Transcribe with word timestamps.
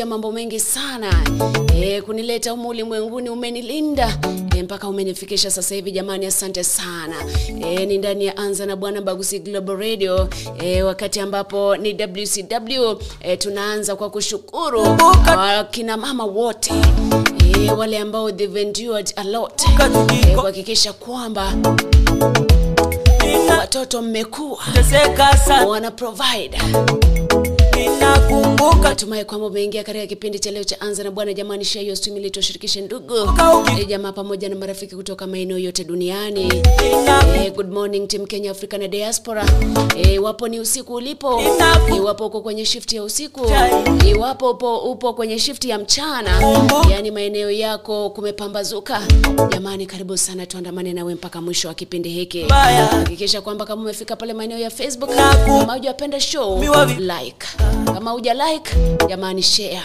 kuniletea 0.00 0.06
mambo 0.06 0.32
mengi 0.32 0.60
sana. 0.60 1.24
E, 1.82 2.00
kunileta 2.02 2.50
humu 2.50 2.68
ulimwenguni 2.68 3.30
umenilinda. 3.30 4.18
E, 4.56 4.62
mpaka 4.62 4.88
umenifikisha 4.88 5.50
sasa 5.50 5.74
hivi 5.74 5.92
jamani 5.92 6.26
asante 6.26 6.64
sana. 6.64 7.16
E, 7.66 7.86
ni 7.86 7.98
ndani 7.98 8.26
ya 8.26 8.36
anza 8.36 8.66
na 8.66 8.76
bwana 8.76 9.00
bagusi 9.02 9.38
global 9.38 9.76
radio. 9.76 10.28
E, 10.58 10.82
wakati 10.82 11.20
ambapo 11.20 11.76
ni 11.76 11.92
wcw 11.94 12.94
e, 13.20 13.36
tunaanza 13.36 13.96
kwa 13.96 14.10
kushukuru 14.10 14.82
kina 15.70 15.96
mama 15.96 16.24
wote. 16.24 16.72
E, 17.66 17.70
wale 17.70 17.98
ambao 17.98 18.32
they've 18.32 18.72
e, 20.22 20.34
kuhakikisha 20.34 20.92
kwamba 20.92 21.52
watoto 23.58 24.02
mmekuwa 24.02 24.58
wana 25.68 25.90
provider 25.90 26.60
ninakumbuka. 27.88 28.88
Natumai 28.88 29.24
kwamba 29.24 29.46
umeingia 29.46 29.84
katika 29.84 30.06
kipindi 30.06 30.38
cha 30.38 30.50
leo 30.50 30.64
cha 30.64 30.80
anza 30.80 31.04
na 31.04 31.10
bwana. 31.10 31.32
Jamani 31.32 31.64
share 31.64 31.82
hiyo 31.82 31.96
stream 31.96 32.16
ili 32.16 32.30
tushirikishe 32.30 32.80
ndugu 32.80 33.14
eh, 33.78 33.86
jamaa 33.88 34.12
pamoja 34.12 34.48
na 34.48 34.56
marafiki 34.56 34.96
kutoka 34.96 35.26
maeneo 35.26 35.58
yote 35.58 35.84
duniani. 35.84 36.62
Eh, 37.36 37.52
good 37.54 37.72
morning 37.72 38.08
team 38.08 38.26
Kenya 38.26 38.50
Africa 38.50 38.72
na 38.78 38.88
diaspora. 38.88 39.46
Iwapo 40.12 40.48
ni 40.48 40.60
usiku 40.60 40.94
ulipo, 40.94 41.42
iwapo 41.96 42.24
e, 42.24 42.26
uko 42.26 42.40
kwenye 42.40 42.64
shift 42.64 42.92
ya 42.92 43.02
usiku, 43.02 43.40
iwapo 43.46 44.06
iwapo 44.08 44.50
upo, 44.50 44.78
upo 44.78 45.12
kwenye 45.14 45.38
shift 45.38 45.64
ya 45.64 45.78
mchana, 45.78 46.30
yaani 46.90 46.92
yani 46.92 47.10
maeneo 47.10 47.50
yako 47.50 48.10
kumepambazuka, 48.10 49.02
jamani, 49.52 49.86
karibu 49.86 50.16
sana, 50.16 50.46
tuandamane 50.46 50.92
nawe 50.92 51.14
mpaka 51.14 51.40
mwisho 51.40 51.68
wa 51.68 51.74
kipindi 51.74 52.08
hiki. 52.08 52.42
Hakikisha 52.42 53.40
kwamba 53.40 53.64
kama 53.66 53.82
umefika 53.82 54.16
pale 54.16 54.32
maeneo 54.32 54.58
ya 54.58 54.70
Facebook, 54.70 55.10
kama 55.46 55.72
hujapenda 55.74 56.20
show, 56.20 56.62
like. 56.98 57.46
Kama 58.00 58.10
huja 58.10 58.34
like, 58.34 58.76
jamani 59.10 59.42
share. 59.42 59.82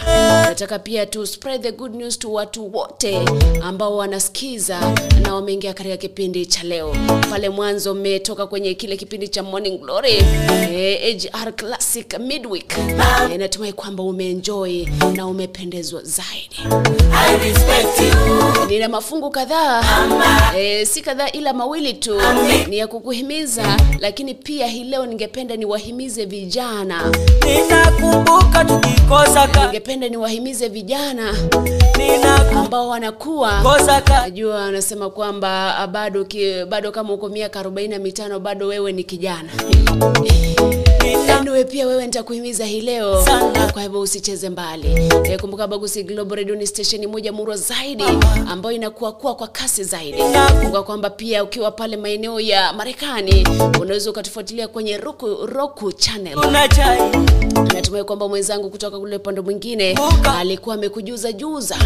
Nataka 0.48 0.78
pia 0.78 1.06
tu 1.06 1.26
spread 1.26 1.62
the 1.62 1.72
good 1.72 1.94
news 1.94 2.18
to 2.18 2.32
watu 2.32 2.74
wote 2.76 3.18
ambao 3.62 3.96
wanasikiza 3.96 4.80
na 5.22 5.34
wameingia 5.34 5.74
katika 5.74 5.96
kipindi 5.96 6.46
cha 6.46 6.62
leo. 6.62 6.96
Pale 7.30 7.48
mwanzo 7.48 7.94
mmetoka 7.94 8.46
kwenye 8.46 8.74
kile 8.74 8.96
kipindi 8.96 9.28
cha 9.28 9.42
Morning 9.42 9.80
Glory 9.80 10.12
eh, 10.72 11.18
HR 11.32 11.52
Classic 11.56 12.18
Midweek. 12.18 12.78
Eh, 13.32 13.38
natumai 13.38 13.72
kwamba 13.72 14.02
umeenjoy 14.02 14.86
na 15.16 15.26
umependezwa 15.26 16.02
zaidi. 16.02 16.56
I 17.12 18.66
Nina 18.68 18.88
mafungu 18.88 19.30
kadhaa 19.30 19.84
e, 20.58 20.86
si 20.86 21.00
kadhaa 21.02 21.28
ila 21.30 21.52
mawili 21.52 21.94
tu 21.94 22.20
ni 22.68 22.78
ya 22.78 22.86
kukuhimiza, 22.86 23.76
lakini 24.00 24.34
pia 24.34 24.66
hii 24.66 24.84
leo 24.84 25.06
ningependa 25.06 25.56
niwahimize 25.56 26.24
vijana, 26.24 27.12
ninakumbuka 27.44 28.64
tukikosa 28.64 29.15
ka 29.15 29.15
ningependa 29.64 30.08
niwahimize 30.08 30.68
vijana 30.68 31.34
ambao 32.56 32.88
wanakuwa. 32.88 33.62
Najua 34.22 34.54
wanasema 34.56 35.10
kwamba 35.10 35.76
ah, 35.78 35.86
bado 35.86 36.24
ki, 36.24 36.64
bado 36.68 36.92
kama 36.92 37.12
uko 37.12 37.28
miaka 37.28 37.60
arobaini 37.60 37.94
na 37.94 37.98
mitano 37.98 38.40
bado 38.40 38.66
wewe 38.66 38.92
ni 38.92 39.04
kijana 39.04 39.48
anyway, 41.14 41.64
pia 41.64 41.86
wewe 41.86 42.06
nitakuhimiza 42.06 42.64
hii 42.66 42.80
leo. 42.80 43.24
Sana. 43.24 43.72
kwa 43.72 43.82
hivyo 43.82 44.00
usicheze 44.00 44.48
mbali. 44.50 45.08
E, 45.24 45.38
kumbuka 45.38 45.66
bagusi 45.66 46.02
global 46.02 46.36
radio 46.38 46.54
ni 46.54 46.66
station 46.66 47.06
moja 47.06 47.32
murwa 47.32 47.56
zaidi 47.56 48.04
ambayo 48.48 48.74
inakuwa 48.76 49.12
kuwa 49.12 49.34
kwa 49.34 49.48
kasi 49.48 49.84
zaidi. 49.84 50.18
Kumbuka 50.60 50.82
kwamba 50.82 51.10
pia 51.10 51.44
ukiwa 51.44 51.70
pale 51.70 51.96
maeneo 51.96 52.40
ya 52.40 52.72
marekani 52.72 53.46
unaweza 53.80 54.10
ukatufuatilia 54.10 54.68
kwenye 54.68 54.96
roku, 54.96 55.26
roku 55.46 55.92
channel. 55.92 56.38
Natumai 57.74 58.04
kwamba 58.04 58.28
mwenzangu 58.28 58.70
kutoka 58.70 58.98
kule 58.98 59.16
upande 59.16 59.40
mwingine 59.40 59.98
alikuwa 60.38 60.74
amekujuza 60.74 61.32
juza 61.32 61.76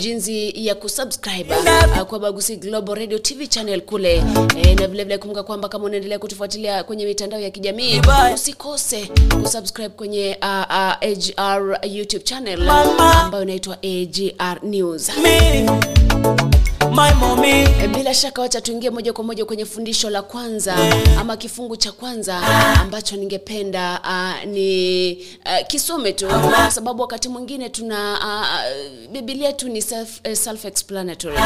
jinsi 0.00 0.66
ya 0.66 0.74
kusubscribe 0.74 1.54
uh, 1.56 2.02
kwa 2.02 2.18
Bagusi 2.18 2.56
Global 2.56 2.94
Radio 2.94 3.18
TV 3.18 3.46
channel 3.46 3.80
kule. 3.80 4.22
E, 4.62 4.74
na 4.74 4.86
vile 4.86 5.04
vile 5.04 5.18
kumbuka 5.18 5.42
kwamba 5.42 5.68
kama 5.68 5.84
unaendelea 5.84 6.18
kutufuatilia 6.18 6.84
kwenye 6.84 7.06
mitandao 7.06 7.40
ya 7.40 7.50
kijamii 7.50 7.90
Vibaya. 7.92 8.36
Usikose 8.74 9.10
kusubscribe 9.42 9.88
kwenye 9.88 10.38
uh, 10.42 10.48
uh, 10.48 10.92
AGR 11.02 11.78
YouTube 11.86 12.24
channel 12.24 12.68
ambayo 12.70 13.42
inaitwa 13.42 13.76
AGR 13.82 14.58
News. 14.62 15.10
me 15.22 16.49
my 16.92 17.12
mommy 17.14 17.64
E, 17.82 17.88
Bila 17.88 18.14
shaka 18.14 18.42
wacha 18.42 18.60
tuingie 18.60 18.90
moja 18.90 19.12
kwa 19.12 19.24
moja 19.24 19.44
kwenye 19.44 19.64
fundisho 19.66 20.10
la 20.10 20.22
kwanza 20.22 20.74
ama 21.20 21.36
kifungu 21.36 21.76
cha 21.76 21.92
kwanza 21.92 22.36
ambacho 22.80 23.16
ningependa 23.16 24.00
uh, 24.04 24.44
ni 24.50 25.12
uh, 25.12 25.66
kisome 25.66 26.12
tu 26.12 26.26
kwa 26.28 26.70
sababu 26.70 27.02
wakati 27.02 27.28
mwingine 27.28 27.68
tuna 27.68 28.18
uh, 28.18 29.12
Biblia 29.12 29.52
tu 29.52 29.68
ni 29.68 29.82
self, 29.82 30.20
uh, 30.28 30.32
self 30.34 30.64
explanatory. 30.64 31.36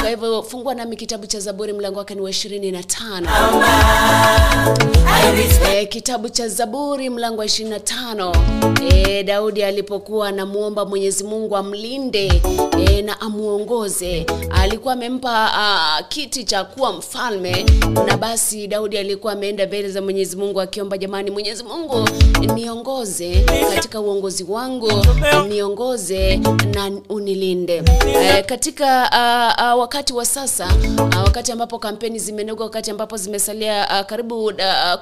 Kwa 0.00 0.10
hivyo 0.10 0.42
fungua 0.42 0.74
nami 0.74 0.96
kitabu 0.96 1.26
cha 1.26 1.40
Zaburi 1.40 1.72
mlango 1.72 1.98
wake 1.98 2.14
ni 2.14 2.20
wa 2.20 2.30
ishirini 2.30 2.72
na 2.72 2.82
tano. 2.82 3.28
E, 5.74 5.86
kitabu 5.86 6.28
cha 6.28 6.48
Zaburi 6.48 7.10
mlango 7.10 7.38
wa 7.40 7.46
25. 7.46 8.32
E, 8.92 9.22
Daudi 9.22 9.62
alipokuwa 9.62 10.28
anamwomba 10.28 10.84
Mwenyezi 10.84 11.24
Mungu 11.24 11.56
amlinde 11.56 12.42
e, 12.88 13.02
na 13.02 13.20
amuongoze, 13.20 14.26
alikuwa 14.50 14.83
amempa 14.92 15.50
uh, 16.00 16.08
kiti 16.08 16.44
cha 16.44 16.64
kuwa 16.64 16.92
mfalme, 16.92 17.66
na 18.06 18.16
basi 18.16 18.66
Daudi 18.66 18.98
alikuwa 18.98 19.32
ameenda 19.32 19.66
mbele 19.66 19.88
za 19.88 20.02
Mwenyezi 20.02 20.36
Mungu 20.36 20.60
akiomba, 20.60 20.98
jamani, 20.98 21.30
Mwenyezi 21.30 21.64
Mungu 21.64 22.08
niongoze 22.54 23.44
katika 23.74 24.00
uongozi 24.00 24.44
wangu, 24.48 24.92
niongoze 25.48 26.36
na 26.74 26.90
unilinde. 27.08 27.82
E, 28.22 28.42
katika 28.42 29.10
uh, 29.12 29.74
uh, 29.74 29.80
wakati 29.80 30.12
wa 30.12 30.24
sasa 30.26 30.68
uh, 30.98 31.16
wakati 31.24 31.52
ambapo 31.52 31.78
kampeni 31.78 32.18
zimenoga, 32.18 32.64
wakati 32.64 32.90
ambapo 32.90 33.16
zimesalia 33.16 33.88
uh, 34.00 34.06
karibu 34.06 34.44
uh, 34.44 34.52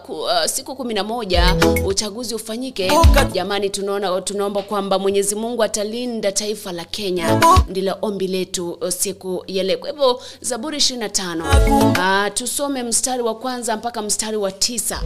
ku, 0.07 0.13
uh, 0.13 0.45
siku 0.47 0.77
kumi 0.77 0.95
na 0.95 1.05
moja 1.05 1.57
uchaguzi 1.87 2.35
ufanyike, 2.35 2.93
jamani, 3.33 3.71
tunaona 3.71 4.21
tunaomba 4.21 4.63
kwamba 4.63 4.99
Mwenyezi 4.99 5.35
Mungu 5.35 5.63
atalinda 5.63 6.33
taifa 6.33 6.73
la 6.73 6.85
Kenya, 6.85 7.41
ndilo 7.69 7.97
ombi 8.03 8.27
letu 8.27 8.71
uh, 8.71 8.89
siku 8.89 9.45
ya 9.47 9.65
leo. 9.73 9.79
Kwa 9.79 9.89
hivyo 9.91 10.23
Zaburi 10.41 10.79
25 10.79 12.27
uh, 12.29 12.35
tusome 12.35 12.83
mstari 12.83 13.23
wa 13.23 13.35
kwanza 13.35 13.77
mpaka 13.77 14.03
mstari 14.03 14.37
wa 14.37 14.53
tisa 14.53 15.03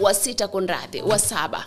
wa 0.00 0.14
sita, 0.14 0.48
kunradhi, 0.48 1.02
wa 1.02 1.18
saba. 1.18 1.64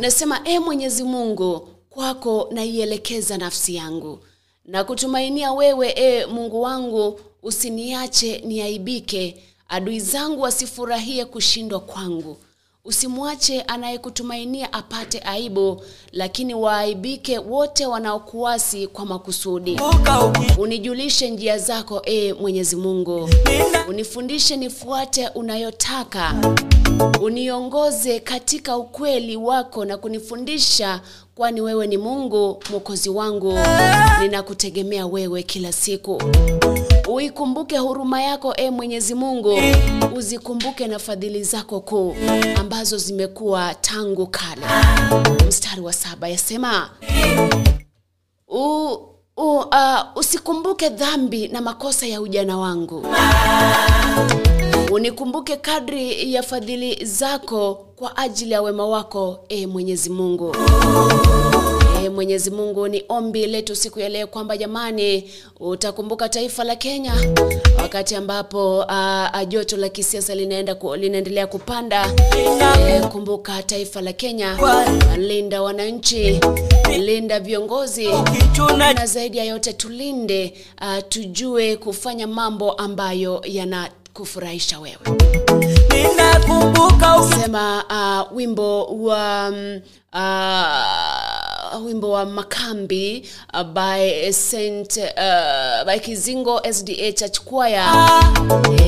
Nasema, 0.00 0.40
e 0.44 0.58
Mwenyezi 0.58 1.02
Mungu, 1.04 1.68
kwako 1.90 2.48
naielekeza 2.52 3.38
nafsi 3.38 3.74
yangu 3.74 4.18
na 4.64 4.84
kutumainia 4.84 5.52
wewe, 5.52 5.88
e 5.96 6.26
Mungu 6.26 6.62
wangu, 6.62 7.20
usiniache 7.42 8.38
niaibike, 8.46 9.42
adui 9.68 10.00
zangu 10.00 10.40
wasifurahie 10.42 11.24
kushindwa 11.24 11.80
kwangu. 11.80 12.36
Usimwache 12.84 13.60
anayekutumainia 13.62 14.72
apate 14.72 15.18
aibu, 15.20 15.82
lakini 16.12 16.54
waaibike 16.54 17.38
wote 17.38 17.86
wanaokuasi 17.86 18.86
kwa 18.86 19.06
makusudi. 19.06 19.80
Unijulishe 20.58 21.30
njia 21.30 21.58
zako, 21.58 22.02
e 22.04 22.32
Mwenyezi 22.32 22.76
Mungu, 22.76 23.30
unifundishe 23.88 24.56
nifuate 24.56 25.28
unayotaka 25.28 26.34
uniongoze 27.22 28.20
katika 28.20 28.76
ukweli 28.76 29.36
wako 29.36 29.84
na 29.84 29.96
kunifundisha 29.96 31.00
kwani 31.38 31.60
wewe 31.60 31.86
ni 31.86 31.96
mungu 31.98 32.62
mwokozi 32.70 33.10
wangu? 33.10 33.58
Ninakutegemea 34.20 35.06
wewe 35.06 35.42
kila 35.42 35.72
siku. 35.72 36.22
Uikumbuke 37.08 37.78
huruma 37.78 38.22
yako 38.22 38.54
e 38.56 38.70
mwenyezi 38.70 39.14
mungu. 39.14 39.60
Uzikumbuke 40.16 40.86
na 40.86 40.98
fadhili 40.98 41.44
zako 41.44 41.80
kuu 41.80 42.14
ambazo 42.60 42.98
zimekuwa 42.98 43.74
tangu 43.74 44.26
kale. 44.26 44.66
Mstari 45.48 45.80
wa 45.80 45.92
saba 45.92 46.28
yasema 46.28 46.90
u, 48.48 48.84
u, 49.36 49.56
uh, 49.56 49.66
usikumbuke 50.16 50.88
dhambi 50.88 51.48
na 51.48 51.60
makosa 51.60 52.06
ya 52.06 52.20
ujana 52.20 52.58
wangu 52.58 53.06
unikumbuke 54.98 55.56
kadri 55.56 56.32
ya 56.34 56.42
fadhili 56.42 57.04
zako 57.04 57.74
kwa 57.96 58.16
ajili 58.16 58.50
ya 58.52 58.62
wema 58.62 58.86
wako 58.86 59.40
e 59.48 59.66
mwenyezi 59.66 60.10
mungu. 60.10 60.56
E 62.04 62.08
mwenyezi 62.08 62.50
mungu 62.50 62.88
ni 62.88 63.04
ombi 63.08 63.46
letu 63.46 63.76
siku 63.76 64.00
ya 64.00 64.08
leo 64.08 64.26
kwamba 64.26 64.56
jamani 64.56 65.30
utakumbuka 65.60 66.28
taifa 66.28 66.64
la 66.64 66.76
kenya 66.76 67.12
wakati 67.82 68.14
ambapo 68.14 68.84
joto 69.48 69.76
la 69.76 69.88
kisiasa 69.88 70.34
linaenda 70.34 70.74
ku, 70.74 70.96
linaendelea 70.96 71.46
kupanda. 71.46 72.12
E, 72.88 73.00
kumbuka 73.00 73.62
taifa 73.62 74.00
la 74.00 74.12
kenya 74.12 74.58
linda 75.18 75.62
wananchi 75.62 76.40
linda 76.98 77.40
viongozi 77.40 78.08
na 78.94 79.06
zaidi 79.06 79.38
ya 79.38 79.44
yote 79.44 79.72
tulinde 79.72 80.54
a, 80.76 81.02
tujue 81.02 81.76
kufanya 81.76 82.26
mambo 82.26 82.72
ambayo 82.72 83.42
yanakufurahisha 84.18 84.78
wewe 84.80 84.98
ninakumbuka 85.90 87.22
sema 87.40 87.84
uh, 88.30 88.36
wimbo 88.36 88.84
wa 88.84 89.48
um, 89.48 89.80
uh, 90.12 91.86
wimbo 91.86 92.10
wa 92.10 92.24
makambi 92.26 93.28
uh, 93.54 93.62
by 93.62 94.32
Saint 94.32 94.96
uh, 94.96 95.84
by 95.86 95.98
Kizingo 96.00 96.60
SDA 96.72 97.12
Church 97.12 97.40
Choir. 97.44 97.92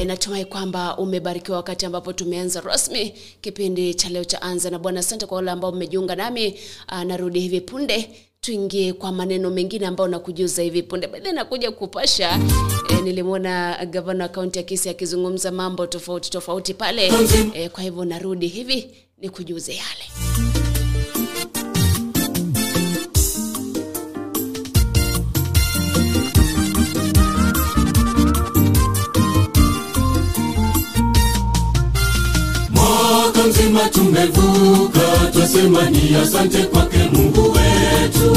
E, 0.01 0.05
natumai 0.05 0.45
kwamba 0.45 0.97
umebarikiwa 0.97 1.57
wakati 1.57 1.87
ambapo 1.87 2.13
tumeanza 2.13 2.61
rasmi 2.61 3.11
kipindi 3.41 3.95
cha 3.95 4.09
leo 4.09 4.25
cha 4.25 4.43
anza 4.43 4.71
na 4.71 4.79
Bwana. 4.79 5.01
Asante 5.01 5.27
kwa 5.27 5.37
wale 5.37 5.51
ambao 5.51 5.73
mmejiunga 5.73 6.17
nami. 6.17 6.61
Uh, 6.93 7.03
narudi 7.03 7.41
hivi 7.41 7.61
punde 7.61 8.11
tuingie 8.51 8.93
kwa 8.93 9.13
maneno 9.13 9.51
mengine 9.51 9.87
ambayo 9.87 10.09
nakujuza 10.09 10.63
hivi 10.63 10.83
punde. 10.83 11.07
Baadaye 11.07 11.33
nakuja 11.35 11.71
kupasha 11.71 12.41
e, 12.89 13.01
nilimwona 13.03 13.87
gavana 13.87 14.25
wa 14.25 14.29
kaunti 14.29 14.59
ya 14.59 14.63
kisi 14.65 14.89
akizungumza 14.89 15.51
mambo 15.51 15.87
tofauti 15.87 16.31
tofauti 16.31 16.75
pale. 16.75 17.13
E, 17.55 17.69
kwa 17.69 17.83
hivyo 17.83 18.05
narudi 18.05 18.47
hivi 18.49 18.91
ni 19.19 19.29
kujuze 19.29 19.73
yale 19.75 20.05
mzima 33.71 33.89
tumevuka 33.89 35.01
twasema 35.33 35.91
ni 35.91 36.15
asante 36.23 36.59
kwake 36.59 36.99
mungu 37.13 37.43
wetu. 37.43 38.37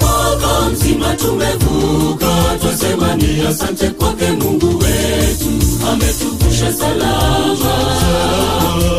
Mwaka 0.00 0.70
mzima 0.72 1.14
tumevuka 1.14 2.26
twasema 2.60 3.14
ni 3.14 3.40
asante 3.46 3.90
kwake 3.90 4.30
mungu 4.30 4.66
wetu. 4.78 5.48
Ametuvusha 5.92 6.72
salama 6.72 7.74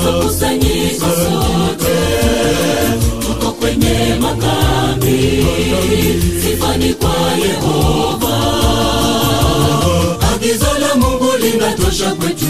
tukusanyika 0.05 1.05
sote. 1.05 1.97
Tuko 3.19 3.51
kwenye 3.51 4.15
makambi 4.21 5.45
sifani 6.43 6.93
kwa 6.93 7.15
yehova. 7.47 8.37
Agizo 10.35 10.67
la 10.79 10.95
mungu 10.95 11.27
linatosha 11.41 12.15
kwetu 12.15 12.45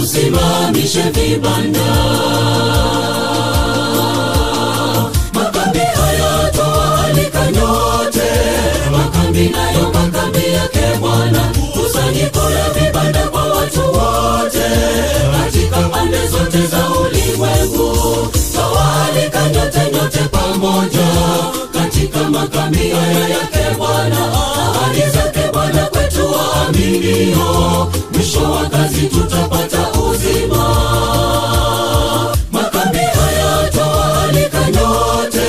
tusimamishe 0.00 1.02
vibanda. 1.02 1.80
Makambi 5.34 5.78
haya 5.78 6.50
toalika 6.56 7.50
nyote. 7.50 8.30
Makambi 8.92 9.48
nayo 9.48 9.92
makambi 9.94 10.52
yake 10.52 10.98
bwana. 11.00 11.40
Kusanyiko 11.72 12.38
la 12.50 12.68
vibanda 12.70 13.28
kwa 13.28 13.42
watu 13.44 13.80
wote. 13.80 14.66
Katika 15.42 15.88
pande 15.88 16.26
zote 16.28 16.66
za 16.66 16.90
ulimwengu 17.00 17.96
toalika 18.54 19.48
nyote 19.48 19.80
nyote 19.92 20.18
pamoja. 20.18 21.08
Katika 21.72 22.30
makambi 22.30 22.88
haya 22.90 23.28
yake 23.28 23.76
bwana 23.78 24.16
ahadi 24.32 25.00
waaminio 26.80 27.92
mwisho 28.12 28.40
wa 28.52 28.66
kazi 28.68 29.00
tutapata 29.06 29.88
uzima. 29.92 30.76
Makambi 32.52 32.98
haya 32.98 33.70
toalika 33.70 34.60
nyote. 34.70 35.48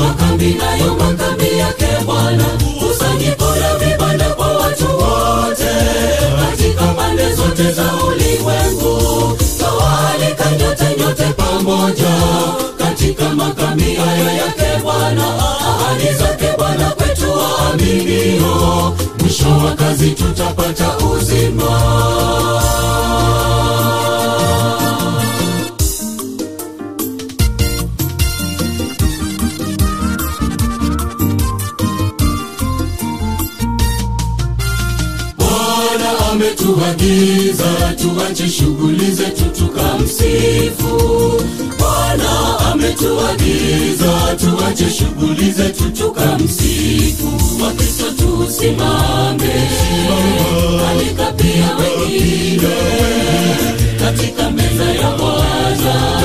Makambi 0.00 0.54
nayo 0.54 0.94
makambi 0.94 1.58
yake 1.58 1.86
bwana. 2.06 2.44
Kusanyiko 2.78 3.44
la 3.60 3.74
vibanda 3.76 4.24
kwa 4.34 4.46
watu 4.48 4.84
wote. 4.84 5.70
Katika 6.40 6.84
pande 6.84 7.32
zote 7.34 7.72
za 7.72 7.92
ulimwengu 8.06 9.38
toalika 9.58 10.50
nyote 10.50 10.84
nyote 11.00 11.24
pamoja. 11.24 12.16
Katika 12.78 13.28
makambi 13.28 13.94
hayo 13.94 14.24
yake 14.36 14.82
bwana 14.82 15.24
ahadi 15.38 16.06
kwetu 16.06 16.35
waaminio 17.96 18.96
mwisho 19.20 19.48
wa 19.48 19.74
kazi 19.74 20.10
tutapata 20.10 20.98
uzima. 20.98 21.76
Bwana 35.38 36.18
ametuagiza 36.30 37.94
tuache 38.02 38.48
shughuli 38.48 39.10
zetu 39.10 39.44
tukamsifu 39.44 40.96
bwana 42.16 42.58
ametuagiza 42.72 44.36
tuache 44.40 44.90
shughuli 44.90 45.50
zetu 45.52 45.90
tukamsifu. 45.90 47.32
Wakristo 47.62 48.04
tusimame. 48.10 49.54
Alika 50.90 51.32
pia 51.32 51.76
wengine 51.76 52.68
katika 53.98 54.50
meza 54.50 54.84
ya 54.84 55.10
bwana. 55.10 56.22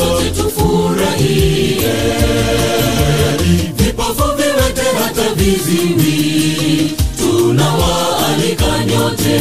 Sote 0.00 0.30
tufurahie. 0.30 1.92
Vipofu 3.76 4.22
viwete 4.36 4.82
hata 5.04 5.34
viziwi. 5.34 6.96
Tunawaalika 7.18 8.84
nyote 8.86 9.40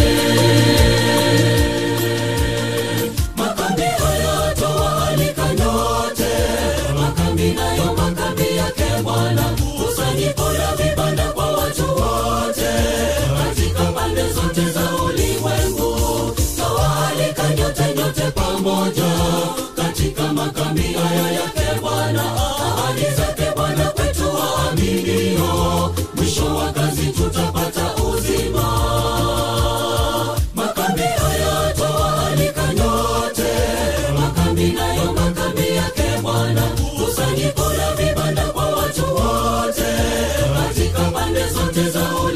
pamoja 18.75 19.03
katika 19.75 20.34
makambi 20.34 20.82
haya 20.82 21.32
yake 21.32 21.79
bwana 21.82 22.24
ahadi 22.36 23.01
zake 23.17 23.51
bwana 23.55 23.86
kwetu 23.86 24.24
waaminio. 24.36 25.96
Mwisho 26.15 26.46
wa 26.55 26.72
kazi 26.74 27.08
tutapata 27.08 27.96
uzima. 27.96 28.67
Makambi 30.55 31.01
haya 31.01 31.74
nyote. 32.74 33.53
Makambi 34.20 34.63
nayo 34.72 35.13
makambi 35.13 35.67
yake 35.75 36.22
bwana 36.22 36.62
kusanyiko 37.05 37.74
la 37.74 37.96
vibanda 37.96 38.44
kwa 38.46 38.65
watu 38.65 39.01
wote. 39.15 39.86
Katika 40.53 41.00
pande 41.12 41.48
zote 41.50 41.89
za 41.89 42.00
ulimwengu 42.15 42.35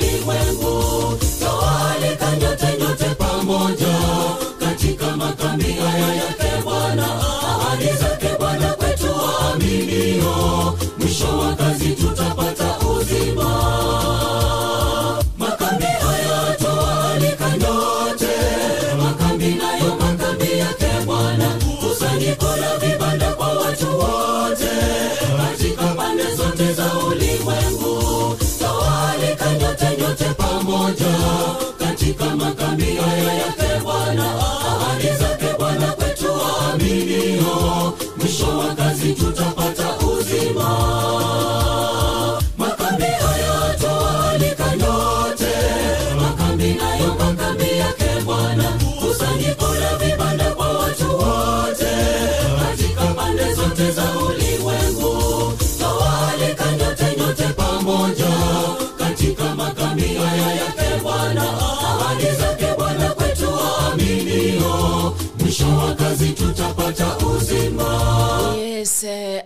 tutapata 66.27 67.17
uzima 67.17 68.53
yes 68.57 69.03
eh, 69.03 69.41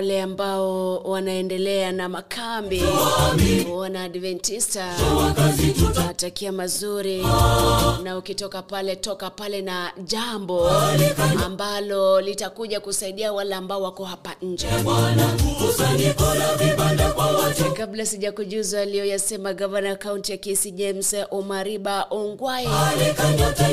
wale 0.00 0.22
ambao 0.22 0.96
wanaendelea 0.98 1.92
na 1.92 2.08
makambi. 2.08 2.82
Wana 3.74 4.02
adventista. 4.02 4.94
Natakia 6.06 6.52
mazuri. 6.52 7.26
Na 8.02 8.18
ukitoka 8.18 8.62
pale 8.62 8.96
toka 8.96 9.30
pale 9.30 9.62
na 9.62 9.92
jambo 10.04 10.70
ambalo 11.44 12.20
litakuja 12.20 12.80
kusaidia 12.80 13.32
wale 13.32 13.54
ambao 13.54 13.82
wako 13.82 14.04
hapa 14.04 14.30
nje. 14.42 14.66
Watu. 17.38 17.72
Kabla 17.74 18.06
sija 18.06 18.32
kujuza 18.32 18.80
aliyoyasema 18.80 19.52
gavana 19.54 19.96
kaunti 19.96 20.32
ya 20.32 20.38
kisi 20.38 20.70
james 20.70 21.16
omariba 21.30 22.06
ongwai 22.10 22.66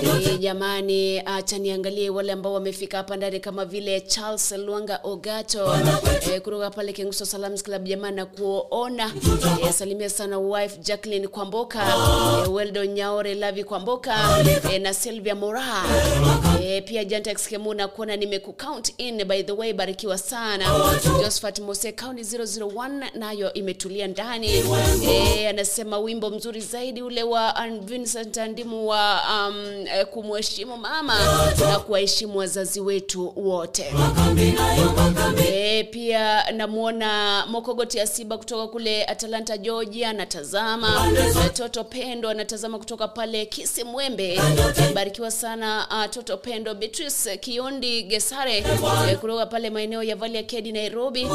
nyote 0.06 0.38
jamani, 0.38 1.20
acha 1.26 1.58
niangalie 1.58 2.10
wale 2.10 2.32
ambao 2.32 2.54
wamefika 2.54 2.98
hapa 2.98 3.16
ndani 3.18 3.40
kama 3.40 3.66
vile 3.66 4.02
Charles 4.02 4.52
Luanga 4.52 5.00
Ogato 5.04 5.66
eh, 6.22 6.42
kutoka 6.42 6.70
pale 6.70 6.94
Kenguso 6.94 7.26
Salams 7.26 7.64
Club 7.64 7.84
jamani, 7.84 8.16
na 8.16 8.26
kuona. 8.26 9.12
Eh, 9.64 9.72
salimia 9.74 10.10
sana 10.10 10.40
wife 10.40 10.78
jacklin 10.82 11.28
Kwamboka. 11.28 11.84
Eh, 12.44 12.54
Weldo 12.54 12.86
Nyaore 12.86 13.34
Lavi 13.36 13.64
Kwamboka. 13.64 14.16
Eh, 14.72 14.82
na 14.82 14.94
Sylvia 14.94 15.36
Mora. 15.36 15.84
Eh, 16.64 16.84
pia 16.86 17.06
Jantex 17.06 17.48
Kemuna 17.48 17.88
kuona 17.88 18.16
nimekucount 18.16 18.94
in 18.98 19.24
by 19.26 19.44
the 19.44 19.52
way, 19.52 19.74
barikiwa 19.74 20.18
sana. 20.18 20.66
Josphat 21.22 21.60
Mose 21.60 21.92
County 21.92 22.22
001 22.24 23.10
nayo 23.16 23.54
imetulia 23.54 24.08
ndani. 24.08 24.48
Eh, 25.04 25.50
anasema 25.50 26.00
wimbo 26.00 26.30
mzuri 26.30 26.62
zaidi 26.62 27.02
ule 27.02 27.24
wa 27.24 27.56
Vincent 27.82 28.38
Andimu 28.38 28.88
wa 28.88 29.22
um, 29.50 29.86
eh, 29.88 30.06
kumheshimu 30.06 30.78
mama 30.78 31.16
na 31.60 31.80
kuwaheshimu 31.80 32.38
wazazi 32.40 32.80
wetu 32.80 33.34
wote. 33.36 33.94
E, 35.48 35.84
pia 35.84 36.07
namwona 36.56 37.46
Mokogoti 37.50 38.00
Asiba 38.00 38.38
kutoka 38.38 38.68
kule 38.68 39.06
Atalanta 39.06 39.58
Georgia 39.58 40.10
anatazama. 40.10 41.12
Toto 41.54 41.84
Pendo 41.84 42.30
anatazama 42.30 42.80
kutoka 42.80 43.08
pale 43.08 43.46
Kisi 43.46 43.84
Mwembe. 43.84 44.34
E, 44.34 44.94
barikiwa 44.94 45.32
sana 45.32 45.88
uh, 45.92 46.10
Toto 46.14 46.38
Pendo. 46.38 46.74
Beatrice 46.76 47.38
Kiondi 47.38 48.04
Gesare 48.04 48.58
e, 49.12 49.16
kutoka 49.16 49.46
pale 49.46 49.70
maeneo 49.70 50.04
ya 50.04 50.16
vali 50.16 50.36
ya 50.36 50.44
kedi 50.44 50.72
Nairobi. 50.72 51.28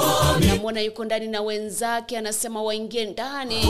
Namwona 0.46 0.80
yuko 0.80 1.04
ndani 1.04 1.26
na 1.26 1.42
wenzake 1.42 2.18
anasema 2.18 2.62
waingie 2.62 3.04
ndani. 3.04 3.60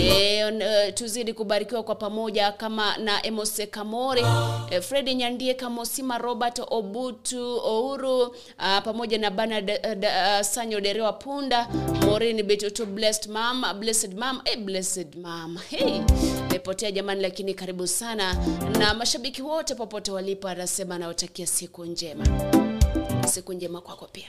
E, 0.00 0.44
uh, 0.44 0.94
tuzidi 0.94 1.32
kubarikiwa 1.32 1.82
kwa 1.82 1.94
pamoja 1.94 2.52
kama 2.52 2.96
na 2.96 3.26
Emose 3.26 3.66
Kamore, 3.66 4.24
e, 4.70 4.80
Fredi 4.80 5.14
Nyandie 5.14 5.54
Kamosima, 5.54 6.18
Robert 6.18 6.60
Obutu 6.70 7.60
Ouru 7.64 8.20
uh, 8.22 8.32
pamoja 8.84 9.18
na 9.18 9.30
bana 9.30 9.58
uh, 9.58 9.92
uh, 9.98 10.40
Sanyo 10.50 10.80
Derewa 10.80 11.12
Punda, 11.12 11.68
Maureen 12.00 12.42
Betoto 12.42 12.86
Blessed 12.86 13.26
Mama, 13.30 13.74
Blessed 13.74 14.14
Mama, 14.14 14.42
eh, 14.44 14.58
Blessed 14.58 15.14
Mama. 15.16 15.60
Hey, 15.70 16.00
mepotea 16.50 16.90
jamani, 16.90 17.22
lakini 17.22 17.54
karibu 17.54 17.86
sana 17.86 18.34
na 18.78 18.94
mashabiki 18.94 19.42
wote 19.42 19.74
popote 19.74 20.10
walipo, 20.10 20.48
anasema 20.48 20.94
anawatakia 20.94 21.46
siku 21.46 21.84
njema, 21.84 22.26
siku 23.26 23.52
njema 23.52 23.80
kwako 23.80 24.08
pia 24.12 24.28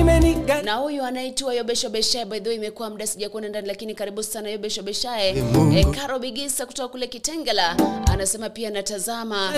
imeniga 0.00 0.62
na 0.62 0.74
huyu 0.74 1.04
anaitwa 1.04 1.54
Yobesho 1.54 1.88
Beshae. 1.88 2.24
By 2.24 2.40
the 2.40 2.48
way, 2.48 2.56
imekuwa 2.56 2.90
muda 2.90 3.06
sijakuona 3.06 3.48
ndani, 3.48 3.66
lakini 3.66 3.94
karibu 3.94 4.22
sana 4.22 4.50
Yobesho 4.50 4.82
Beshae. 4.82 5.34
E, 5.76 5.84
Karo 5.84 6.18
Bigisa 6.18 6.66
kutoka 6.66 6.88
kule 6.88 7.06
Kitengela 7.06 7.76
anasema 8.12 8.50
pia 8.50 8.68
anatazama. 8.68 9.54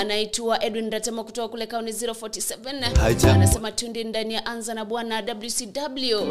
Anaitwa 0.00 0.64
Edwin 0.64 0.90
Ratema 0.90 1.24
kutoka 1.24 1.48
kule 1.48 1.66
Kaunti 1.66 1.92
047 1.92 3.30
anasema 3.34 3.72
tundi 3.72 4.04
ndani 4.04 4.34
ya 4.34 4.46
anza 4.46 4.74
na 4.74 4.84
bwana 4.84 5.22
WCW. 5.42 6.30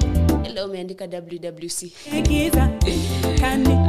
Leo 0.53 0.65
umeandika 0.65 1.05
WWC. 1.05 1.91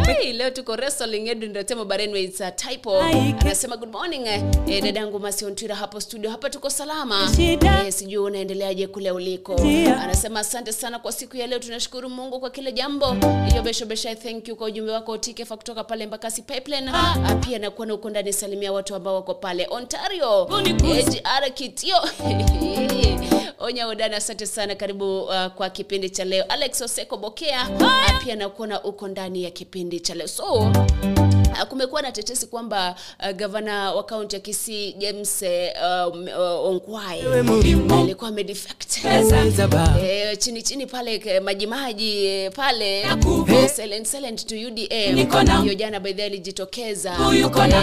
Hey, 0.07 0.33
leo 0.33 0.51
tuko 0.51 0.73
wrestling 0.73 1.29
Edwin 1.29 1.55
Ratemo 1.55 1.85
Barenwe 1.85 2.23
it's 2.23 2.41
a 2.41 2.51
typo. 2.51 3.01
Anasema 3.41 3.77
good 3.77 3.93
morning 3.93 4.27
eh, 4.27 4.43
eh, 4.67 4.83
dadangu 4.85 5.19
Masion 5.21 5.55
Twira 5.55 5.75
hapo 5.75 6.01
studio. 6.01 6.31
Hapa 6.31 6.51
tuko 6.51 6.71
salama. 6.71 7.29
Eh, 7.87 7.93
sijui 7.93 8.17
unaendeleaje 8.19 8.87
kule 8.87 9.11
uliko. 9.11 9.48
Ndio. 9.55 9.97
Anasema 10.01 10.41
asante 10.41 10.73
sana 10.73 10.99
kwa 10.99 11.13
siku 11.13 11.37
ya 11.37 11.47
leo, 11.47 11.59
tunashukuru 11.59 12.11
Mungu 12.11 12.41
kwa 12.41 12.51
kile 12.51 12.73
jambo. 12.73 13.17
iyobeshobesha 13.53 14.09
besho 14.15 14.23
thank 14.29 14.49
you 14.49 14.57
kwa 14.57 14.67
ujumbe 14.67 14.93
wako. 14.93 15.19
Tikefa 15.19 15.57
kutoka 15.57 15.85
pale 15.85 16.07
Mbakasi 16.07 16.43
Pipeline. 16.43 16.91
Ah, 16.95 17.35
pia 17.47 17.59
nakuwa 17.59 17.87
na 17.87 17.95
uko 17.95 18.11
ndani, 18.11 18.33
salimia 18.33 18.73
watu 18.73 18.95
ambao 18.95 19.15
wako 19.15 19.35
pale. 19.35 19.67
Ontario. 19.71 20.45
HR 20.45 21.55
Kitio. 21.55 21.97
Onya 23.61 23.89
udani 23.89 24.15
asante 24.15 24.47
sana, 24.47 24.75
karibu 24.75 25.23
uh, 25.23 25.47
kwa 25.47 25.71
kipindi 25.71 26.11
cha 26.11 26.25
leo. 26.25 26.45
Alex 26.49 26.81
Oseko 26.81 27.17
Bokea. 27.17 27.61
Ah, 27.81 28.21
pia 28.25 28.37
nakuona 28.37 28.83
uko 28.85 29.09
ndani 29.09 29.45
ya 29.45 29.51
kipindi 29.51 30.01
cha 30.01 30.15
leo. 30.15 30.29
So 30.29 30.73
kumekuwa 31.69 32.03
na 32.03 32.13
tetesi 32.13 32.47
kwamba 32.47 32.95
uh, 33.21 33.31
gavana 33.37 33.93
wa 33.93 34.03
kaunti 34.05 34.37
ya 34.37 34.41
Kisii 34.41 34.93
James 34.93 35.43
uh, 35.43 36.15
um, 36.15 36.23
uh, 36.23 36.67
Ongwae 36.67 37.23
alikuwa 38.01 38.29
amedefect 38.31 39.05
Eh, 40.03 40.37
chini 40.39 40.63
chini 40.63 40.87
pale 40.87 41.19
majimaji 41.19 41.41
maji 41.41 41.67
maji 41.67 42.25
eh, 42.27 42.53
pale. 42.53 43.05
Eh, 43.55 43.71
silent 43.71 44.07
silent 44.07 44.47
to 44.47 44.55
UDA 44.55 45.13
hiyo 45.63 45.75
jana 45.75 46.01
baidhi 46.01 46.23
alijitokeza. 46.23 47.17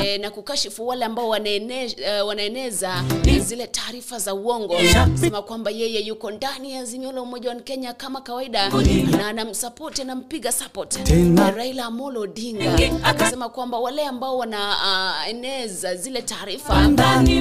E, 0.05 0.17
na. 0.17 0.31
Kukashifu 0.31 0.87
wale 0.87 1.05
ambao 1.05 1.29
wanaene, 1.29 1.85
uh, 2.21 2.27
wanaeneza 2.27 3.03
zile 3.39 3.67
taarifa 3.67 4.19
za 4.19 4.33
uongo. 4.33 4.75
Sema 5.21 5.41
kwamba 5.41 5.71
yeye 5.71 5.99
yuko 6.01 6.31
ndani 6.31 6.71
ya 6.71 6.79
Azimio 6.81 7.11
la 7.11 7.21
Umoja 7.21 7.49
wa 7.49 7.55
Kenya 7.55 7.93
kama 7.93 8.21
kawaida 8.21 8.69
na 9.11 9.27
anamsapoti 9.27 10.01
anampiga 10.01 10.51
support. 10.51 11.03
Tena. 11.03 11.51
Raila 11.51 11.85
Amolo 11.85 12.21
Odinga. 12.21 12.77
Akasema 13.03 13.49
kwamba 13.49 13.79
wale 13.79 14.05
ambao 14.05 14.37
wanaeneza 14.37 15.95
zile 15.95 16.21
taarifa 16.21 16.87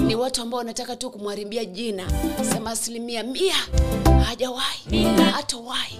ni 0.01 0.15
watu 0.15 0.43
ambao 0.43 0.59
wanataka 0.59 0.97
tu 0.97 1.11
kumharibia 1.11 1.65
jina. 1.65 2.03
Sema 2.53 2.71
asilimia 2.71 3.23
mia 3.23 3.55
hajawahi 4.27 5.05
hatawahi 5.33 5.99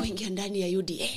kuingia 0.00 0.30
ndani 0.30 0.60
ya 0.60 0.78
UDA 0.78 1.08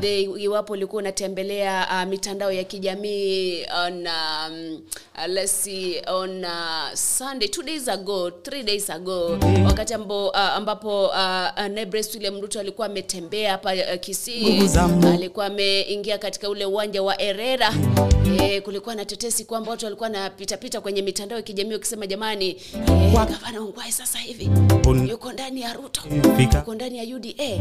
The, 0.00 0.20
iwapo 0.22 0.72
ulikuwa 0.72 1.00
unatembelea 1.02 1.88
uh, 1.92 2.08
mitandao 2.10 2.52
ya 2.52 2.64
kijamii 2.64 3.64
on 3.86 4.06
um, 4.06 4.74
uh, 5.18 5.26
let's 5.28 5.62
see 5.64 6.02
on 6.06 6.44
uh, 6.44 6.94
Sunday 6.94 7.48
two 7.48 7.62
days 7.62 7.88
ago 7.88 8.30
three 8.30 8.62
days 8.62 8.90
ago 8.90 9.38
wakati 9.66 9.94
ambo, 9.94 10.28
uh, 10.28 10.36
ambapo 10.38 11.06
uh, 11.06 11.14
uh, 11.58 11.66
Nebres 11.66 12.14
William 12.14 12.40
Ruto 12.40 12.60
alikuwa 12.60 12.86
ametembea 12.86 13.50
hapa 13.52 13.72
uh, 13.74 14.00
Kisii. 14.00 14.58
Alikuwa 15.14 15.46
ameingia 15.46 16.18
katika 16.18 16.48
ule 16.48 16.64
uwanja 16.64 17.02
wa 17.02 17.20
erera 17.22 17.74
e, 18.40 18.60
kulikuwa 18.60 18.94
na 18.94 19.04
tetesi 19.04 19.44
kwamba 19.44 19.70
watu 19.70 19.84
walikuwa 19.86 20.08
napitapita 20.08 20.80
kwenye 20.80 21.02
mitandao 21.02 21.38
ya 21.38 21.42
kijamii 21.42 21.72
wakisema 21.72 22.06
jamani 22.06 22.48
e, 22.88 23.10
gavana 23.12 23.60
ungwai 23.62 23.92
sasa 23.92 24.18
hivi 24.18 24.50
yuko 25.08 25.32
ndani 25.32 25.60
ya 25.60 25.72
Ruto 25.72 26.02
yuko 26.58 26.74
ndani 26.74 26.98
ya 26.98 27.16
UDA 27.16 27.56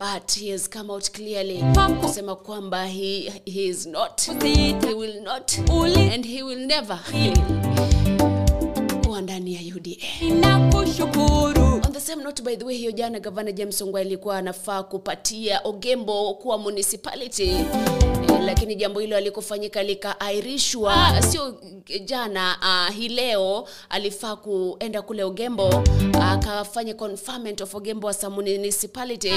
but 0.00 0.38
he 0.40 0.52
has 0.52 0.70
come 0.70 0.92
out 0.92 1.10
clearly 1.10 1.55
kusema 2.00 2.36
kwamba 2.36 2.86
he, 2.86 3.32
he 3.44 3.66
is 3.66 3.86
not. 3.86 4.20
He 4.42 4.74
will 4.94 5.22
not. 5.22 5.52
And 6.14 6.26
he 6.26 6.42
will 6.42 6.66
never 6.66 6.98
kuwa 9.04 9.22
ndani 9.22 9.54
ya 9.54 9.60
UDA 9.76 9.96
On 11.86 11.92
the 11.92 12.00
same 12.00 12.22
note, 12.22 12.42
by 12.42 12.56
the 12.56 12.64
way, 12.64 12.76
hiyo 12.76 12.92
jana 12.92 13.20
gavana 13.20 13.52
James 13.52 13.82
ongwa 13.82 14.00
alikuwa 14.00 14.38
anafaa 14.38 14.82
kupatia 14.82 15.60
Ogembo 15.64 16.34
kuwa 16.34 16.58
municipality 16.58 17.52
lakini 18.44 18.74
jambo 18.74 19.00
hilo 19.00 19.16
alikofanyika 19.16 19.82
likaairishwa 19.82 21.22
sio 21.22 21.54
jana 22.04 22.56
uh, 22.60 22.94
hii 22.94 23.08
leo 23.08 23.68
alifaa 23.88 24.36
kuenda 24.36 25.02
kule 25.02 25.24
ugembo 25.24 25.84
akafanya 26.22 26.94
conferment 26.94 27.60
of 27.60 27.74
ugembo 27.74 28.06
wa 28.06 28.30
municipality, 28.30 29.30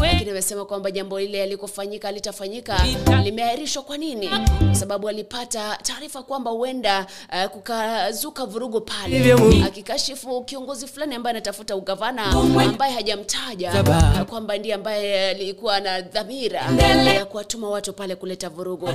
lakini 0.00 0.30
amesema 0.30 0.64
kwamba 0.64 0.90
jambo 0.90 1.20
lile 1.20 1.42
alikofanyika 1.42 2.12
litafanyika 2.12 2.86
limeahirishwa. 3.24 3.82
Kwa 3.82 3.98
nini? 3.98 4.28
Kwa 4.66 4.74
sababu 4.74 5.08
alipata 5.08 5.78
taarifa 5.82 6.22
kwamba 6.22 6.50
huenda 6.50 7.06
uh, 7.32 7.44
kukazuka 7.50 8.44
vurugu 8.46 8.80
pale. 8.80 9.32
Akikashifu 9.66 10.44
kiongozi 10.44 10.86
fulani 10.86 11.14
ambaye 11.14 11.30
anatafuta 11.36 11.76
ugavana 11.76 12.22
ambaye 12.66 12.92
hajamtaja 12.94 13.84
kwamba 14.28 14.58
ndiye 14.58 14.74
ambaye 14.74 15.28
alikuwa 15.30 15.80
na 15.80 16.00
dhamira 16.00 16.60
ya 17.14 17.24
kuwatuma 17.24 17.70
watu 17.70 17.92
pale 17.92 18.16
kuleta 18.16 18.45
vurugu. 18.50 18.88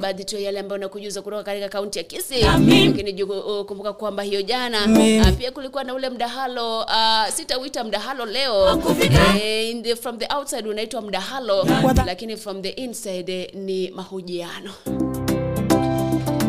Baadhi 0.00 0.24
tu 0.24 0.38
yale 0.38 0.60
ambayo 0.60 0.78
nakujuza 0.78 1.22
kutoka 1.22 1.42
katika 1.42 1.68
kaunti 1.68 1.98
ya 1.98 2.04
Kisii, 2.04 2.42
lakini 2.42 3.22
uh, 3.22 3.66
kumbuka 3.66 3.92
kwamba 3.92 4.22
hiyo 4.22 4.42
jana 4.42 4.84
uh, 4.84 5.28
pia 5.38 5.50
kulikuwa 5.50 5.84
na 5.84 5.94
ule 5.94 6.10
mdahalo 6.10 6.80
uh, 6.80 7.28
sitauita 7.34 7.84
mdahalo 7.84 8.26
leo. 8.26 8.74
Uh, 8.76 9.44
in 9.70 9.82
the, 9.82 9.96
from 9.96 10.18
the 10.18 10.26
outside 10.34 10.68
unaitwa 10.68 11.02
mdahalo, 11.02 11.66
lakini 12.06 12.36
from 12.36 12.62
the 12.62 12.68
inside 12.68 13.50
ni 13.54 13.90
mahojiano. 13.90 14.72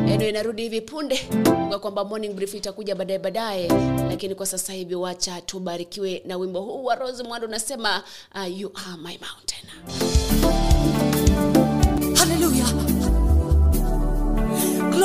Eno 0.08 0.28
inarudi 0.30 0.62
hivi 0.62 0.82
punde. 0.82 1.20
Kwa 1.70 1.80
kwamba 1.80 2.06
morning 2.06 2.34
brief 2.34 2.54
itakuja 2.54 2.96
baadaye 2.96 3.20
baadaye, 3.20 3.68
lakini 4.10 4.36
kwa 4.36 4.46
sasa 4.46 4.74
hivi 4.74 4.96
wacha 4.96 5.42
tubarikiwe 5.42 6.22
na 6.26 6.38
wimbo 6.38 6.62
huu 6.62 6.84
wa 6.86 6.96
Rose 6.96 7.24
Mwando 7.24 7.48
unasema 7.48 8.04
uh, 8.36 8.60
you 8.60 8.72
are 8.76 8.98
my 8.98 9.18
mountain. 9.18 9.66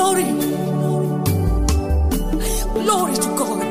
Glory. 0.01 0.25
Glory 2.73 3.15
to 3.23 3.29
God. 3.37 3.61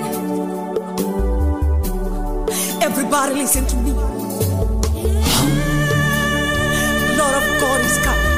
Everybody 2.81 3.35
listen 3.35 3.67
to 3.67 3.77
me. 3.79 3.91
The 7.01 7.09
Lord 7.19 7.35
of 7.35 7.47
God 7.61 7.81
is 7.89 7.97
coming. 8.07 8.35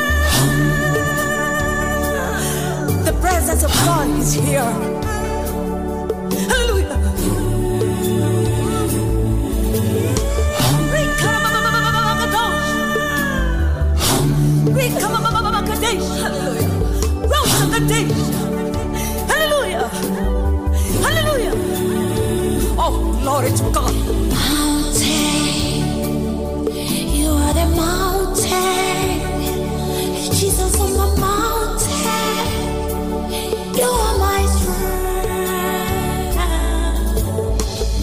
The 3.05 3.13
presence 3.21 3.63
of 3.63 3.73
God 3.85 4.09
is 4.19 4.33
here. 4.33 4.73
Hallelujah. 6.49 6.97
Hallelujah. 6.97 7.23
Rose 16.03 16.25
of 16.25 16.33
the 16.33 16.42
day. 17.89 18.05
Hallelujah. 19.29 19.89
Hallelujah. 21.05 21.55
Oh, 22.79 22.93
glory 23.23 23.51
to 23.51 23.63
God. 23.71 23.95
mountain. 24.31 25.83
You 27.15 27.29
are 27.31 27.55
the 27.55 27.67
mountain. 27.77 29.21
Jesus 30.33 30.75
on 30.81 30.93
the 30.93 31.09
mountain. 31.21 32.47
You 33.79 33.89
are 34.07 34.19
my 34.19 34.47
strength. 34.55 36.37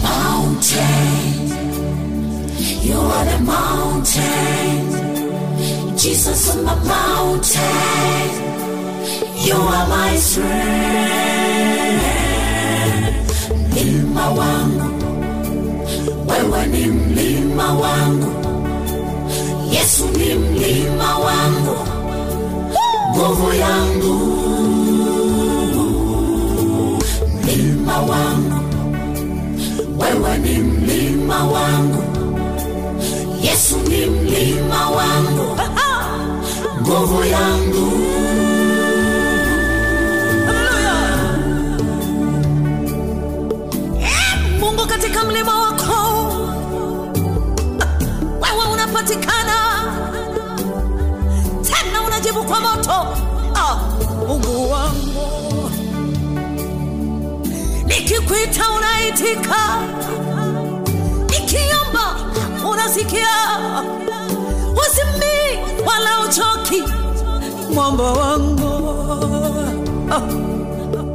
Mountain. 0.02 1.26
You 2.82 2.98
are 2.98 3.24
the 3.24 3.38
mountain. 3.44 4.78
Jesus 5.96 6.50
on 6.50 6.64
the 6.64 6.76
mountain. 6.86 8.49
You 9.46 9.54
are 9.56 9.86
my 9.88 10.16
strength. 10.16 10.50
Mlima 13.70 14.30
wangu. 14.30 14.90
Wewe 16.28 16.66
ni 16.66 16.86
mlima 16.86 17.72
wangu. 17.72 18.32
Yesu 19.72 20.04
ni 20.18 20.34
mlima 20.34 21.18
wangu. 21.18 21.76
Nguvu 23.16 23.52
yangu. 23.54 24.16
Mlima 27.44 27.98
wangu. 28.00 28.60
Wewe 29.98 30.38
ni 30.38 30.58
mlima 30.58 31.44
wangu. 31.44 32.02
Yesu 33.42 33.76
ni 33.88 34.06
mlima 34.06 34.90
wangu. 34.90 35.56
Nguvu 36.80 37.24
yangu 37.24 37.99
Katika 45.20 45.32
mlima 45.32 45.60
wako 45.62 46.32
wewe 48.42 48.72
unapatikana 48.72 49.54
tena 51.62 52.02
unajibu 52.06 52.44
kwa 52.44 52.60
moto 52.60 52.92
ah, 53.54 53.76
Mungu 54.28 54.70
wangu. 54.72 55.70
Nikikwita 57.86 58.64
unaitika. 58.76 59.56
Nikiomba 61.30 62.16
unasikia. 62.70 63.28
Usimii 64.76 65.58
wala 65.86 66.20
uchoki. 66.20 66.82
Mwamba 67.74 68.04
wangu. 68.12 68.70
Ah, 70.12 70.20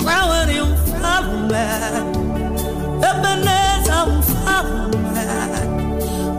wewe 0.06 0.46
ni 0.46 0.62
mfalme 0.62 1.66
Ebeneza 3.96 4.06
mfalme, 4.06 5.26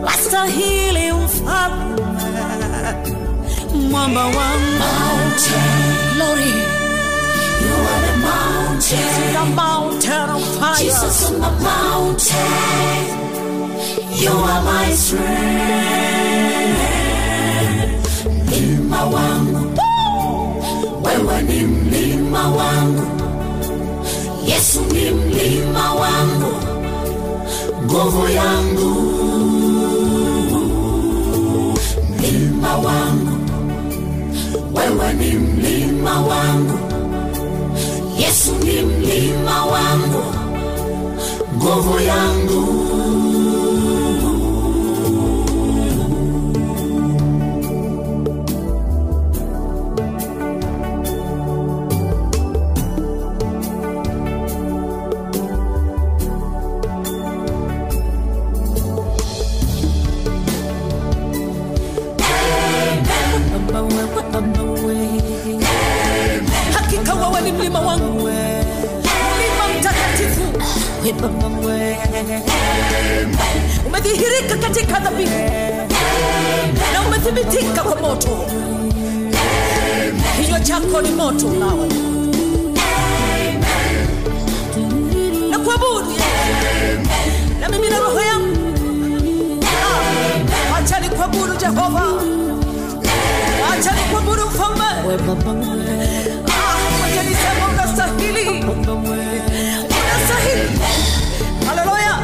wastahili 0.03 1.11
mfalme, 1.11 2.01
mwamba 3.89 4.23
wangu. 4.25 4.83
Mlima 18.45 19.05
wangu, 19.05 19.71
wewe 21.03 21.41
ni 21.41 21.59
mlima 21.63 22.47
wangu, 22.49 23.07
Yesu 24.45 24.81
ni 24.93 25.11
mlima 25.11 25.93
wangu, 25.93 26.53
nguvu 27.85 28.27
yangu. 28.29 28.95
Mlima 32.17 32.77
wangu, 32.77 33.37
wewe 34.73 35.13
ni 35.13 35.31
mlima 35.33 36.21
wangu, 36.21 36.79
Yesu 38.19 38.51
ni 38.63 38.81
mlima 38.81 39.65
wangu, 39.65 40.23
nguvu 41.55 41.99
yangu. 41.99 42.63
Na 77.75 77.83
kwa 77.83 77.95
moto. 78.01 78.45
Kinywa 80.35 80.59
chako 80.59 81.01
ni 81.01 81.11
moto 81.11 81.49
nawe 81.59 81.87
na 85.49 85.59
kuabudu 85.59 86.11
na 87.61 87.69
mimi 87.69 87.89
na 87.89 87.99
roho 87.99 88.19
yangu 88.21 88.57
Ah, 89.65 90.77
acha 90.77 90.99
ni 90.99 91.09
kuabudu 91.09 91.55
Jehova, 91.55 92.03
acha 93.71 93.91
ni 93.91 94.01
kuabudu 94.11 94.41
mfalme. 94.47 94.83
Ah, 96.47 96.77
wacha 97.01 97.23
niseme 97.23 97.65
unastahili, 97.73 98.49
unastahili. 99.89 100.79
Haleluya. 101.67 102.17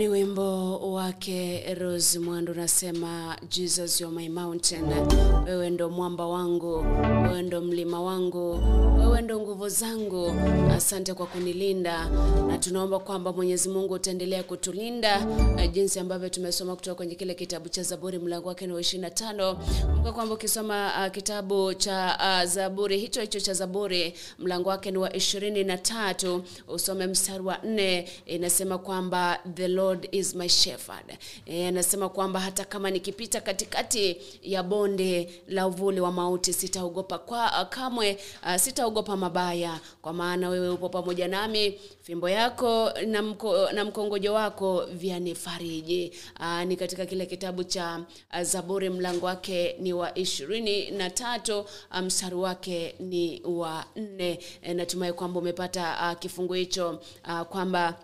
wimbo 0.09 0.78
wake 0.94 1.74
Rose 1.80 2.18
Mwandu 2.18 2.53
unasema 2.68 3.37
Jesus 3.48 4.00
you're 4.00 4.16
my 4.16 4.29
mountain, 4.29 4.85
wewe 5.46 5.70
ndo 5.70 5.90
mwamba 5.90 6.27
wangu, 6.27 6.77
wewe 7.22 7.42
ndo 7.42 7.61
mlima 7.61 8.00
wangu, 8.03 8.61
wewe 8.98 9.22
ndo 9.22 9.40
nguvu 9.40 9.68
zangu. 9.68 10.35
Asante 10.77 11.14
kwa 11.14 11.27
kunilinda, 11.27 12.09
na 12.48 12.59
tunaomba 12.59 12.98
kwamba 12.98 13.33
Mwenyezi 13.33 13.68
Mungu 13.68 13.94
utaendelea 13.94 14.42
kutulinda 14.42 15.27
eh, 15.59 15.72
jinsi 15.72 15.98
ambavyo 16.00 16.29
tumesoma 16.29 16.77
kutoka 16.77 16.94
kwenye 16.94 17.14
kile 17.14 17.35
kitabu 17.35 17.68
cha 17.68 17.83
Zaburi 17.83 18.18
mlango 18.18 18.48
wake 18.48 18.66
ni 18.66 18.72
wa 18.72 18.81
25. 18.81 19.55
Kumbuka 19.87 20.12
kwamba 20.12 20.35
ukisoma 20.35 20.92
uh, 21.07 21.12
kitabu 21.12 21.74
cha 21.74 22.18
uh, 22.44 22.48
Zaburi 22.50 22.98
hicho 22.98 23.20
hicho 23.20 23.40
cha 23.40 23.55
Zaburi 23.55 24.14
mlango 24.38 24.68
wake 24.68 24.90
ni 24.90 24.98
wa 24.98 25.09
23 25.09 26.40
usome 26.68 27.07
mstari 27.07 27.42
wa 27.42 27.55
4 27.55 28.05
inasema 28.27 28.79
kwamba 28.79 29.38
the 29.55 29.68
Lord 29.68 30.09
is 30.12 30.35
my 30.35 30.48
shepherd. 30.48 31.18
E, 31.46 31.66
anasema 31.66 32.09
kwamba 32.09 32.40
hata 32.54 32.64
kama 32.64 32.90
nikipita 32.90 33.40
katikati 33.40 34.16
ya 34.42 34.62
bonde 34.62 35.42
la 35.48 35.66
uvuli 35.66 36.00
wa 36.00 36.12
mauti 36.12 36.52
sitaogopa 36.52 37.18
kwa 37.18 37.64
kamwe, 37.64 38.18
uh, 38.42 38.56
sitaogopa 38.56 39.16
mabaya, 39.16 39.80
kwa 40.02 40.12
maana 40.12 40.48
wewe 40.48 40.68
upo 40.68 40.88
pamoja 40.88 41.28
nami, 41.28 41.80
fimbo 42.02 42.28
yako 42.28 42.90
na, 43.06 43.22
mko, 43.22 43.72
na 43.72 43.84
mkongojo 43.84 44.34
wako 44.34 44.84
vyanifariji. 44.86 46.12
Uh, 46.40 46.62
ni 46.62 46.76
katika 46.76 47.06
kile 47.06 47.26
kitabu 47.26 47.64
cha 47.64 48.04
uh, 48.34 48.42
Zaburi 48.42 48.90
mlango 48.90 49.26
wake 49.26 49.76
ni 49.80 49.92
wa 49.92 50.18
ishirini 50.18 50.90
na 50.90 51.10
tatu 51.10 51.64
mstari 52.02 52.34
um, 52.34 52.40
wake 52.42 52.94
ni 53.00 53.42
wa 53.44 53.84
nne. 53.96 54.38
E, 54.62 54.74
natumai 54.74 55.12
kwamba 55.12 55.40
umepata 55.40 56.10
uh, 56.12 56.18
kifungu 56.18 56.52
hicho 56.52 57.00
uh, 57.28 57.40
kwamba 57.42 57.94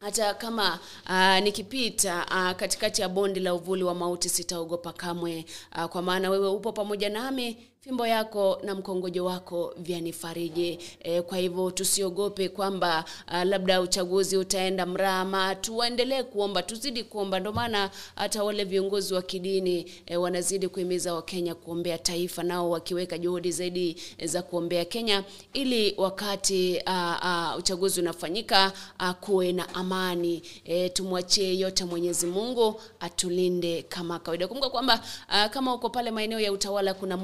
hata 0.00 0.34
kama 0.34 0.78
uh, 1.08 1.38
nikipita 1.44 2.26
uh, 2.30 2.56
katikati 2.56 3.02
ya 3.02 3.08
bonde 3.08 3.40
la 3.40 3.54
uvuli 3.54 3.82
wa 3.84 3.94
mauti 3.94 4.28
sitaogopa 4.28 4.92
kamwe, 4.92 5.44
uh, 5.76 5.84
kwa 5.84 6.02
maana 6.02 6.30
wewe 6.30 6.48
upo 6.48 6.72
pamoja 6.72 7.08
nami 7.10 7.56
fimbo 7.84 8.06
yako 8.06 8.58
na 8.64 8.74
mkongojo 8.74 9.24
wako 9.24 9.74
vyanifariji. 9.78 10.78
E, 11.00 11.22
kwa 11.22 11.38
hivyo 11.38 11.70
tusiogope 11.70 12.48
kwamba 12.48 13.04
uh, 13.28 13.42
labda 13.42 13.80
uchaguzi 13.80 14.36
utaenda 14.36 14.86
mrama, 14.86 15.54
tuendelee 15.54 16.22
kuomba, 16.22 16.62
tuzidi 16.62 17.04
kuomba. 17.04 17.40
Ndio 17.40 17.52
maana 17.52 17.90
hata 18.16 18.44
wale 18.44 18.64
viongozi 18.64 19.14
wa 19.14 19.22
kidini 19.22 19.92
e, 20.06 20.16
wanazidi 20.16 20.68
kuhimiza 20.68 21.14
Wakenya 21.14 21.54
kuombea 21.54 21.98
taifa, 21.98 22.42
nao 22.42 22.70
wakiweka 22.70 23.18
juhudi 23.18 23.52
zaidi 23.52 23.96
za 24.24 24.42
kuombea 24.42 24.84
Kenya 24.84 25.24
ili 25.52 25.94
wakati 25.96 26.82
uh, 26.86 26.92
uh, 27.24 27.58
uchaguzi 27.58 28.00
unafanyika 28.00 28.72
uh, 29.00 29.10
kuwe 29.10 29.52
na 29.52 29.74
amani. 29.74 30.42
E, 30.64 30.88
tumwachie 30.88 31.58
yote 31.58 31.84
Mwenyezi 31.84 32.26
Mungu 32.26 32.80
atulinde 33.00 33.82
kama 33.82 34.18
kawaida. 34.18 34.48
Kumbuka 34.48 34.70
kwamba 34.70 35.02
uh, 35.28 35.46
kama 35.50 35.74
uko 35.74 35.90
pale 35.90 36.10
maeneo 36.10 36.40
ya 36.40 36.52
utawala 36.52 36.94
kuna 36.94 37.16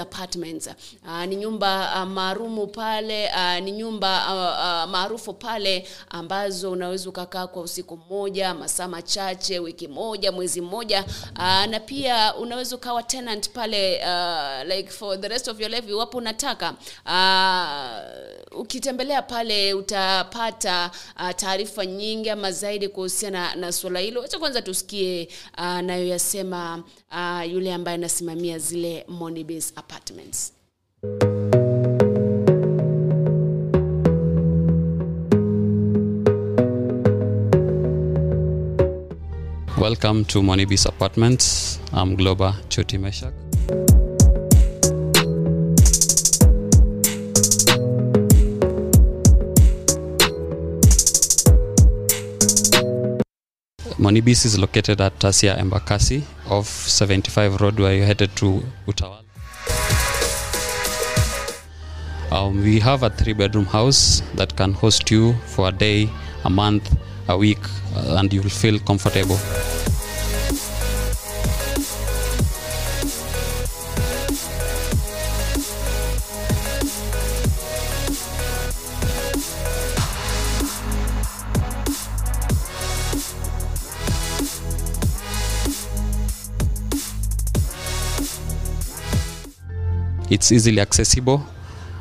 Apartments. 0.00 0.66
Uh, 1.06 1.24
ni 1.24 1.36
nyumba 1.36 1.92
uh, 1.96 2.08
maarumu 2.08 2.66
pale 2.66 3.28
uh, 3.28 3.58
ni 3.64 3.72
nyumba 3.72 4.24
uh, 4.26 4.84
uh, 4.84 4.90
maarufu 4.90 5.32
pale 5.34 5.88
ambazo 6.10 6.70
unaweza 6.72 7.08
ukakaa 7.08 7.46
kwa 7.46 7.62
usiku 7.62 7.96
mmoja, 7.96 8.54
masaa 8.54 8.88
machache, 8.88 9.58
wiki 9.58 9.88
moja, 9.88 10.32
mwezi 10.32 10.60
mmoja 10.60 11.04
uh, 11.36 11.64
na 11.66 11.80
pia 11.80 12.34
unaweza 12.34 12.76
ukawa 12.76 13.02
tenant 13.02 13.50
pale 13.50 13.96
uh, 14.04 14.68
like 14.76 14.90
for 14.90 15.20
the 15.20 15.28
rest 15.28 15.48
of 15.48 15.60
your 15.60 15.70
life 15.70 15.88
iwapo 15.90 16.18
unataka. 16.18 16.74
Uh, 17.06 18.60
ukitembelea 18.60 19.22
pale 19.22 19.74
utapata 19.74 20.90
uh, 21.16 21.30
taarifa 21.30 21.86
nyingi 21.86 22.30
ama 22.30 22.52
zaidi 22.52 22.88
kuhusiana 22.88 23.48
na, 23.48 23.54
na 23.54 23.72
suala 23.72 23.98
hilo. 24.00 24.20
wacha 24.20 24.38
kwanza 24.38 24.62
tusikie 24.62 25.28
uh, 25.58 25.64
nayoyasema 25.80 26.82
uh, 27.10 27.52
yule 27.52 27.74
ambaye 27.74 27.94
anasimamia 27.94 28.58
zile 28.58 29.04
Moneybiz 29.08 29.72
Apartments. 29.76 30.52
Welcome 39.80 40.24
to 40.24 40.42
Monibis 40.42 40.86
Apartments. 40.86 41.80
I'm 41.92 42.16
Globa 42.16 42.54
Choti 42.68 42.98
Meshak. 42.98 43.32
Monibis 54.00 54.46
is 54.46 54.58
located 54.58 54.98
at 55.02 55.18
Tasia 55.18 55.58
Embakasi 55.58 56.22
off 56.48 56.66
75 56.66 57.60
Road 57.60 57.78
where 57.78 57.94
you 57.94 58.02
headed 58.02 58.34
to 58.36 58.62
Utawala. 58.86 59.24
Um, 62.32 62.62
we 62.62 62.80
have 62.80 63.02
a 63.02 63.10
three 63.10 63.34
bedroom 63.34 63.66
house 63.66 64.22
that 64.36 64.56
can 64.56 64.72
host 64.72 65.10
you 65.10 65.34
for 65.44 65.68
a 65.68 65.72
day, 65.72 66.08
a 66.44 66.48
month, 66.48 66.96
a 67.28 67.36
week, 67.36 67.58
uh, 67.94 68.16
and 68.18 68.32
you 68.32 68.40
will 68.40 68.48
feel 68.48 68.78
comfortable. 68.78 69.36
It's 90.30 90.52
easily 90.52 90.80
accessible, 90.80 91.44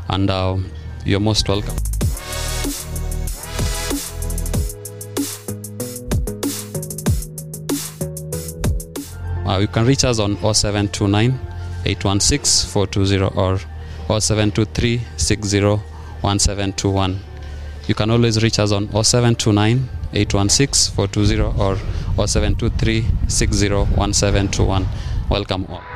and 0.08 0.30
uh, 0.30 0.58
you're 1.04 1.20
most 1.20 1.50
welcome. 1.50 1.76
Uh, 9.48 9.58
you 9.58 9.68
can 9.68 9.84
reach 9.88 10.04
us 10.04 10.20
on 10.20 10.36
0729 10.36 11.39
816 11.86 12.70
420 12.70 13.36
or 13.36 13.58
0723 14.20 15.02
60 15.18 15.62
1721. 16.22 17.20
You 17.88 17.96
can 17.96 18.12
always 18.12 18.44
reach 18.44 18.60
us 18.60 18.72
on 18.72 18.89
0729 18.89 19.89
816 20.13 20.94
420 20.96 21.42
or 21.60 21.78
0723 22.28 23.06
60 23.28 23.70
1721. 23.70 24.86
Welcome 25.32 25.65
all. 25.68 25.88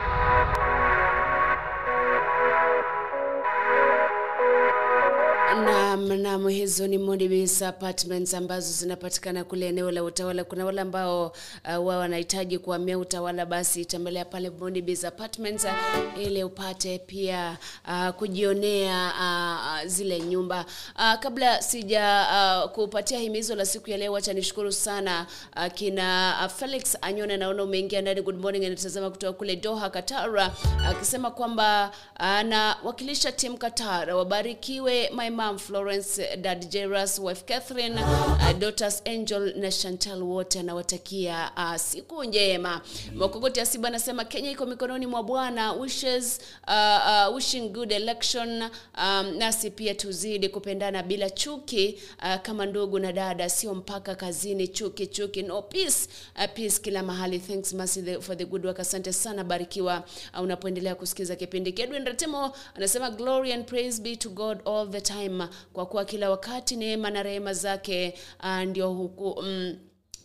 Naam, 6.44 6.52
naam, 6.52 6.63
hizo 6.64 6.88
ni 6.88 6.98
Mondibis 6.98 7.62
Apartments 7.62 8.34
ambazo 8.34 8.72
zinapatikana 8.74 9.44
kule 9.44 9.68
eneo 9.68 9.92
la 9.92 10.04
utawala. 10.04 10.44
Kuna 10.44 10.66
wale 10.66 10.82
ambao 10.82 11.26
uh, 11.28 11.88
wao 11.88 12.00
wanahitaji 12.00 12.60
kuhamia 12.60 12.98
utawala, 12.98 13.46
basi 13.46 13.86
tembelea 13.86 14.26
pale 14.26 14.50
Mondibis 14.50 15.06
Apartments 15.06 15.64
uh, 15.66 16.22
ili 16.24 16.44
upate 16.44 17.00
pia 17.00 17.58
uh, 17.88 18.10
kujionea 18.10 19.14
uh, 19.20 19.88
zile 19.88 20.20
nyumba. 20.20 20.66
Uh, 20.96 21.20
kabla 21.20 21.62
sija 21.62 22.28
uh, 22.66 22.72
kupatia 22.72 23.20
himizo 23.20 23.56
la 23.56 23.66
siku 23.66 23.90
ya 23.90 23.98
leo, 23.98 24.16
acha 24.16 24.34
nishukuru 24.34 24.72
sana 24.72 25.28
uh, 25.56 25.74
kina 25.74 26.36
uh, 26.46 26.52
Felix 26.52 26.98
Anyone, 27.02 27.38
naona 27.38 27.64
umeingia 27.64 28.02
ndani. 28.02 28.22
Good 28.22 28.40
morning, 28.42 28.66
anatazama 28.66 29.10
kutoka 29.10 29.34
kule 29.34 29.56
Doha, 29.56 29.90
Qatar, 29.90 30.52
akisema 30.90 31.28
uh, 31.30 31.36
kwamba 31.36 31.92
anawakilisha 32.16 33.30
uh, 33.30 33.36
timu 33.36 33.58
Qatar. 33.58 34.10
Wabarikiwe 34.10 35.10
my 35.16 35.30
mom 35.30 35.58
Florence, 35.60 36.38
dad 36.38 36.53
Jairus, 36.60 37.20
wife 37.20 37.44
Catherine, 37.46 37.98
uh, 37.98 38.54
daughters 38.60 39.02
Angel 39.06 39.54
na 39.56 39.72
Chantal, 39.72 40.22
wote 40.24 40.60
anawatakia 40.60 41.52
uh, 41.58 41.76
siku 41.76 42.24
njema. 42.24 42.82
Mokogoti 43.16 43.60
Asiba 43.62 43.88
anasema 43.88 44.26
Kenya 44.26 44.52
iko 44.52 44.66
mikononi 44.66 45.08
mwa 45.08 45.24
Bwana. 45.24 45.74
Wishes 45.74 46.40
uh, 46.68 47.28
uh, 47.30 47.36
wishing 47.36 47.70
good 47.70 47.92
election. 47.92 48.62
Um, 48.98 49.38
nasi 49.38 49.72
pia 49.72 49.96
tuzidi 49.96 50.50
kupendana 50.50 51.04
bila 51.04 51.30
chuki 51.30 52.00
uh, 52.20 52.36
kama 52.42 52.66
ndugu 52.66 53.00
na 53.00 53.12
dada, 53.12 53.50
sio 53.50 53.76
mpaka 53.76 54.16
kazini. 54.16 54.68
Chuki 54.68 55.08
chuki, 55.08 55.42
no 55.42 55.62
peace. 55.62 56.08
Uh, 56.36 56.46
peace 56.54 56.80
kila 56.82 57.04
mahali. 57.04 57.40
Thanks 57.40 57.74
Mercy 57.74 58.02
the, 58.02 58.22
for 58.22 58.38
the 58.38 58.46
good 58.46 58.66
work. 58.66 58.80
Asante 58.80 59.14
sana, 59.14 59.44
barikiwa 59.44 60.04
uh, 60.34 60.42
unapoendelea 60.42 60.96
kusikiza 60.96 61.36
kipindi. 61.36 61.70
Edwin 61.84 62.06
Ratemo 62.06 62.52
anasema 62.76 63.10
glory 63.10 63.54
and 63.54 63.66
praise 63.66 64.02
be 64.02 64.16
to 64.16 64.30
God 64.30 64.58
all 64.68 64.90
the 64.92 65.02
time, 65.02 65.48
kwa 65.74 65.86
kuwa 65.86 66.06
kila 66.06 66.30
wakati 66.30 66.43
neema 66.76 67.10
na 67.10 67.24
rehema 67.24 67.54
zake 67.54 68.14
uh, 68.44 68.58
ndio 68.60 68.90
huku 68.90 69.42
mm, 69.42 69.78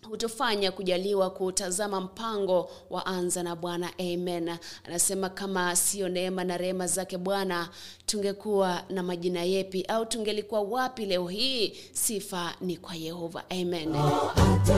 hutufanya 0.09 0.73
kujaliwa 0.73 1.31
kutazama 1.31 2.01
mpango 2.01 2.71
wa 2.90 3.07
anza 3.07 3.42
na 3.42 3.57
Bwana. 3.57 3.90
Amen. 3.99 4.57
Anasema 4.85 5.29
kama 5.29 5.77
sio 5.77 6.09
neema 6.09 6.44
na 6.44 6.57
rehema 6.57 6.87
zake 6.87 7.18
Bwana, 7.18 7.68
tungekuwa 8.07 8.83
na 8.90 9.03
majina 9.03 9.42
yepi 9.44 9.83
au 9.88 10.07
tungelikuwa 10.07 10.61
wapi 10.61 11.07
leo 11.07 11.29
hii? 11.29 11.77
Sifa 11.92 12.55
ni 12.61 12.77
kwa 12.77 12.94
Yehova. 12.94 13.44
Amen. 13.51 13.94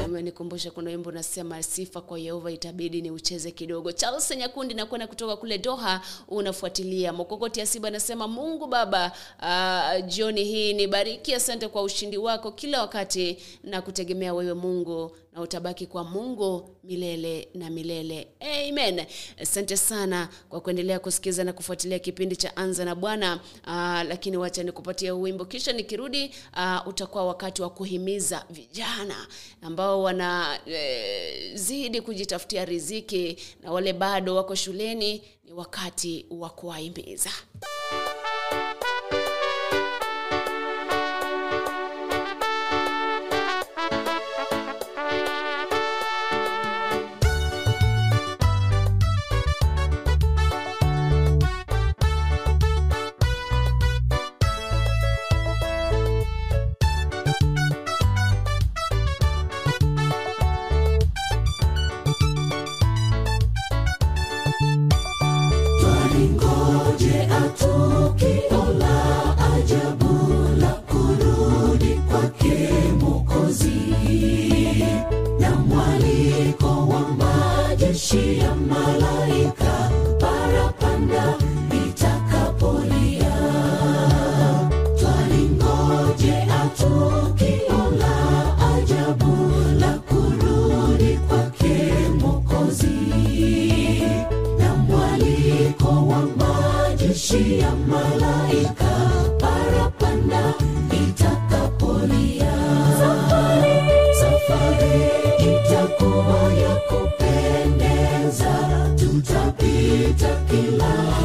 Amenikumbusha 0.04 0.70
kuna 0.70 0.90
wimbo 0.90 1.08
unasema 1.10 1.62
sifa 1.62 2.00
kwa 2.00 2.18
Yehova 2.18 2.50
itabidi 2.52 3.02
ni 3.02 3.10
ucheze 3.10 3.50
kidogo. 3.50 3.92
Charles 3.92 4.30
Nyakundi 4.36 4.74
nakwenda 4.74 5.06
kutoka 5.06 5.36
kule 5.36 5.58
Doha, 5.58 6.00
unafuatilia. 6.28 7.12
Mokokoti 7.12 7.60
Asiba 7.60 7.88
anasema 7.88 8.28
Mungu 8.28 8.66
Baba, 8.66 9.12
uh, 9.42 10.06
jioni 10.06 10.44
hii 10.44 10.72
nibariki. 10.74 11.34
Asante 11.34 11.68
kwa 11.68 11.82
ushindi 11.82 12.18
wako 12.18 12.52
kila 12.52 12.80
wakati 12.80 13.38
na 13.64 13.82
kutegemea 13.82 14.34
wewe 14.34 14.54
Mungu 14.54 15.16
na 15.32 15.40
utabaki 15.40 15.86
kwa 15.86 16.04
mungu 16.04 16.76
milele 16.84 17.48
na 17.54 17.70
milele. 17.70 18.28
Amen. 18.40 19.06
Asante 19.42 19.76
sana 19.76 20.28
kwa 20.48 20.60
kuendelea 20.60 20.98
kusikiza 20.98 21.44
na 21.44 21.52
kufuatilia 21.52 21.98
kipindi 21.98 22.36
cha 22.36 22.56
anza 22.56 22.84
na 22.84 22.94
bwana. 22.94 23.40
Ah, 23.64 24.04
lakini 24.08 24.36
wacha 24.36 24.62
nikupatia 24.62 25.14
uwimbo 25.14 25.44
kisha 25.44 25.72
nikirudi 25.72 26.30
uh, 26.56 26.86
utakuwa 26.88 27.26
wakati 27.26 27.62
wa 27.62 27.70
kuhimiza 27.70 28.44
vijana 28.50 29.26
ambao 29.62 30.02
wanazidi 30.02 31.96
eh, 31.98 32.02
kujitafutia 32.04 32.64
riziki 32.64 33.36
na 33.62 33.72
wale 33.72 33.92
bado 33.92 34.34
wako 34.36 34.54
shuleni 34.54 35.22
ni 35.44 35.52
wakati 35.52 36.26
wa 36.30 36.50
kuwahimiza. 36.50 37.30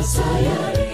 Messiah 0.06 0.85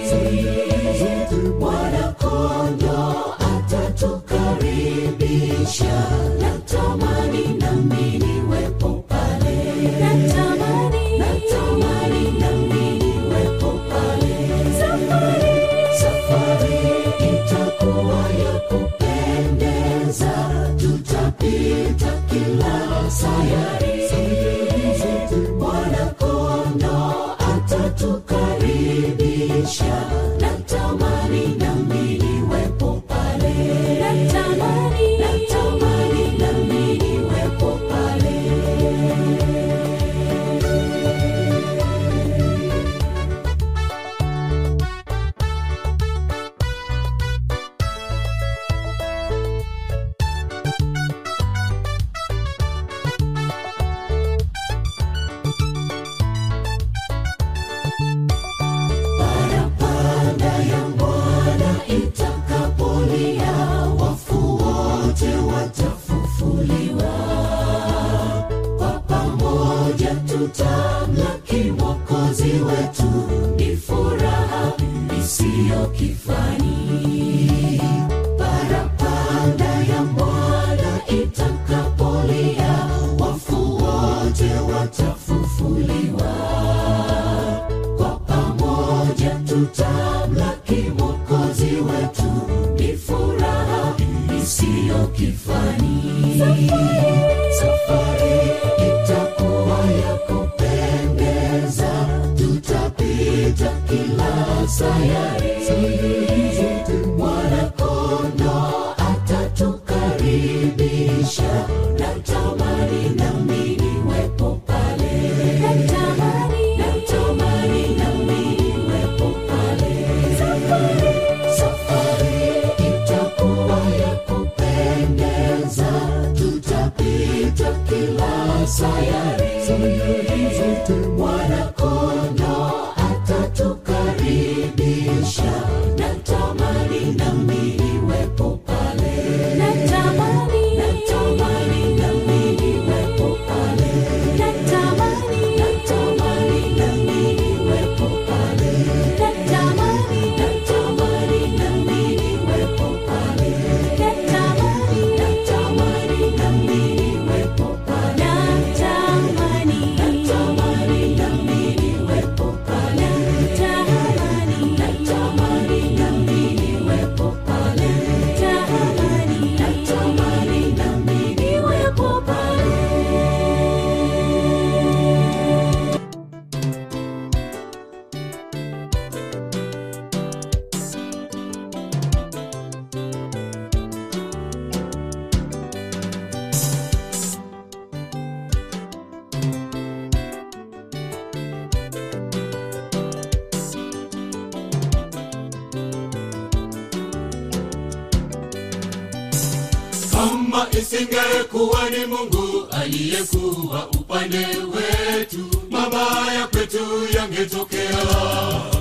mungu 202.08 202.68
aliyekuwa 202.72 203.88
upande 203.90 204.38
wetu. 204.48 205.46
Mabaya 205.70 206.48
kwetu 206.48 206.78
yangetokea. 207.16 208.06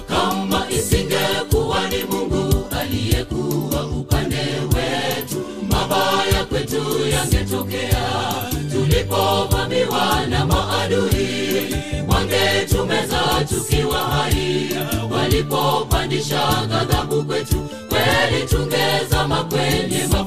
Kama 0.09 0.66
isingekuwa 0.71 1.89
ni 1.89 2.05
mungu 2.05 2.64
aliyekuwa 2.81 3.87
upande 3.87 4.37
wetu 4.75 5.43
mabaya 5.71 6.45
kwetu 6.49 6.83
yangetokea. 7.12 8.35
Tulipovamiwa 8.73 10.27
na 10.31 10.47
maadui 10.47 11.75
wangetumeza 12.09 13.21
tukiwa 13.49 13.99
hai. 13.99 14.71
Walipopandisha 15.11 16.66
ghadhabu 16.68 17.25
kwetu 17.25 17.57
kweli 17.89 18.47
tungezama 18.47 19.45
kwenye 19.45 20.07
mafuriko 20.12 20.20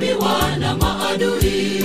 tulipovamiwa 0.00 0.56
na 0.58 0.74
maadui 0.74 1.84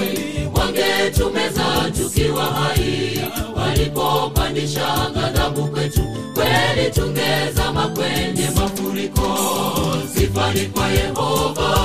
wangetumeza 0.54 1.64
tukiwa 1.98 2.46
hai. 2.46 3.20
Walipopandisha 3.56 5.12
ghadhabu 5.14 5.68
kwetu 5.68 6.02
kweli 6.34 6.92
tungezama 6.92 7.88
kwenye 7.88 8.50
mafuriko. 8.56 9.38
Sifani 10.16 10.62
kwa 10.66 10.88
yehova 10.88 11.78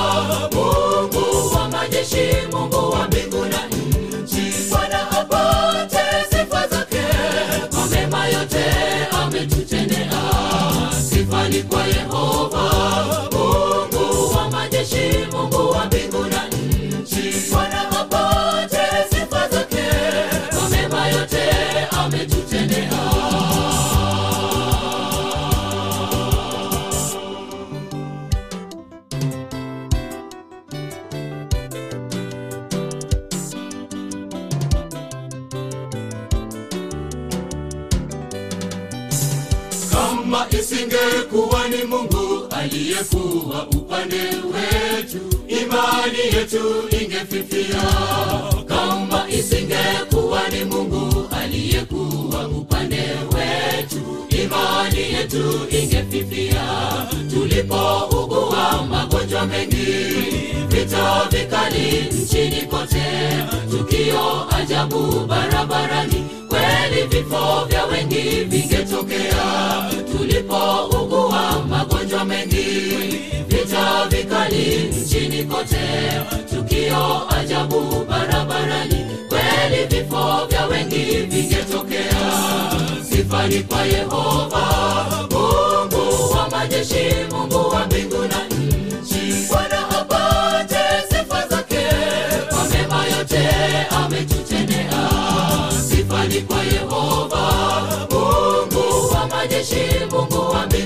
mungu 0.53 1.55
wa 1.55 1.69
majeshi 1.69 2.27
mungu 2.51 2.91
wa 2.91 3.07
mbingu 3.07 3.45
na 3.45 3.67
nchi. 3.67 4.53
Bwana 4.69 5.11
apate 5.11 5.99
sifa 6.29 6.67
zake 6.67 7.01
kwa 7.69 7.85
mema 7.87 8.25
yote 8.27 8.65
ametutendea 9.23 10.21
sifani 11.09 11.63
kwa 11.63 11.83
yehova 11.87 12.61
imani 46.01 46.35
yetu 46.35 46.83
ingefifia. 47.01 47.81
Kama 48.67 49.25
isingekuwa 49.29 50.41
ni 50.49 50.63
mungu 50.65 51.27
aliyekuwa 51.31 52.47
upande 52.47 53.01
wetu 53.35 54.27
imani 54.29 55.13
yetu 55.13 55.67
ingefifia. 55.69 56.63
Tulipougua 57.33 58.85
magonjwa 58.89 59.45
mengi 59.45 59.85
vita 60.67 61.27
vikali 61.31 62.09
nchini 62.23 62.61
kote. 62.61 63.03
Tukio 63.71 64.55
ajabu 64.55 65.25
barabarani 65.27 66.25
kweli 66.49 67.07
vifo 67.09 67.65
vya 67.69 67.85
wengi 67.85 68.21
vingetokea. 68.43 69.91
Tulipougua 70.17 71.65
magonjwa 71.69 72.25
mengi 72.25 72.61
vita 73.81 74.07
vikali 74.09 74.83
nchini 75.03 75.43
kote. 75.43 76.11
Tukio 76.49 77.29
ajabu 77.39 78.05
barabarani. 78.09 79.05
Kweli 79.29 79.85
vifo 79.89 80.45
vya 80.49 80.65
wengi 80.65 81.03
vingetokea. 81.05 82.31
Sifani 83.09 83.59
kwa 83.63 83.81
yehova 83.85 84.65
mungu 85.31 86.33
wa 86.33 86.49
majeshi 86.49 87.15
mungu 87.31 87.69
wa 87.69 87.85
mbingu 87.85 88.17
na 88.21 88.45
nchi. 88.45 89.47
Bwana 89.49 89.89
apate 89.89 90.79
sifa 91.09 91.47
zake. 91.47 91.85
Kwa 92.49 92.63
mema 92.69 93.05
yote 93.05 93.49
ametutendea 94.03 94.99
sifani 95.89 96.41
kwa 96.41 96.63
yehova 96.63 97.51
mungu 98.11 99.13
wa 99.13 99.27
majeshi 99.27 99.85
mungu 100.11 100.51
wa 100.51 100.65
mbingu 100.65 100.80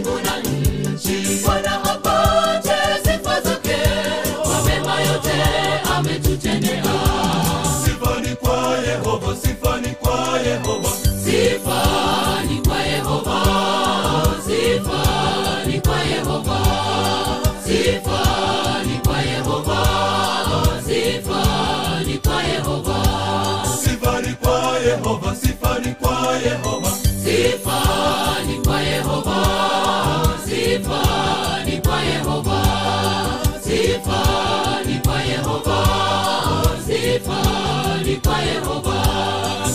Yehova, 8.96 9.36
sifani 9.36 9.90
kwa 10.02 10.40
Yehova, 10.40 10.90
sifani 11.26 12.62
kwa 12.68 12.80
yehova. 12.80 13.40
Sifani 14.46 15.82
kwa 15.82 16.00
yehova. 16.02 16.60
Sifani 17.66 19.00
kwa 19.06 19.20
yehova. 19.22 19.80
Sifani 20.86 22.18
kwa 22.24 22.44
yehova. 22.44 22.98
Sifani 23.84 24.34
kwa 24.42 24.80
Yehova, 24.80 25.36
sifani 25.36 25.96
kwa 26.02 26.38
Yehova, 26.46 26.92
kwa 27.64 28.65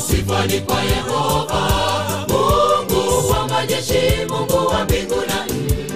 sifani 0.06 0.60
kwa 0.60 0.82
yehova 0.82 1.44
kwa 1.46 1.60
yehova. 1.60 2.26
Mungu 2.28 3.28
wa 3.30 3.48
majeshi 3.48 4.26
mungu 4.28 4.66
wa 4.66 4.84
mbingu 4.84 5.14
na 5.28 5.44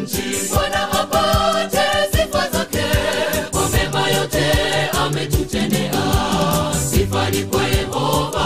nchi. 0.03 0.23
Bwana 0.55 0.91
apate 0.93 1.83
sifa 2.13 2.49
zake. 2.51 2.85
Kwa 3.53 3.69
mema 3.69 4.09
yote 4.09 4.45
ametutendea 5.05 5.93
sifani 6.91 7.43
kwa 7.43 7.63
yehova. 7.65 8.45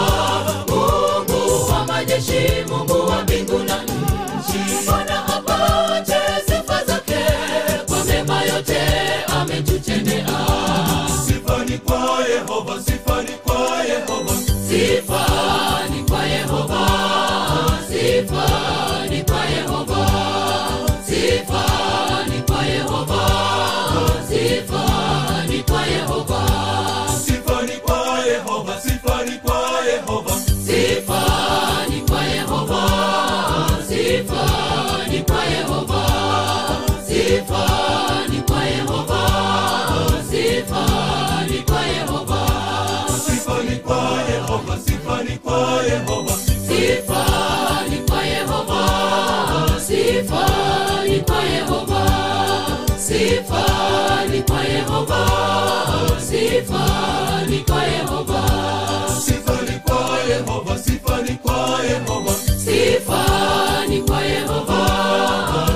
Mungu 0.67 1.71
wa 1.71 1.85
majeshi 1.85 2.65
mungu 2.69 3.09
wa 3.09 3.23
mbingu 3.23 3.59
na 3.59 3.83
nchi. 3.83 4.85
Bwana 4.85 5.08
ni 57.49 57.59
kwa 57.63 57.83
yehova. 57.83 58.41
Kwa 59.85 60.19
Yehova, 60.29 60.77
sifani 60.77 61.33
kwa 61.43 61.83
Yehova, 61.83 62.33
sifani 62.57 64.01
kwa 64.01 64.21
yehova 64.21 64.81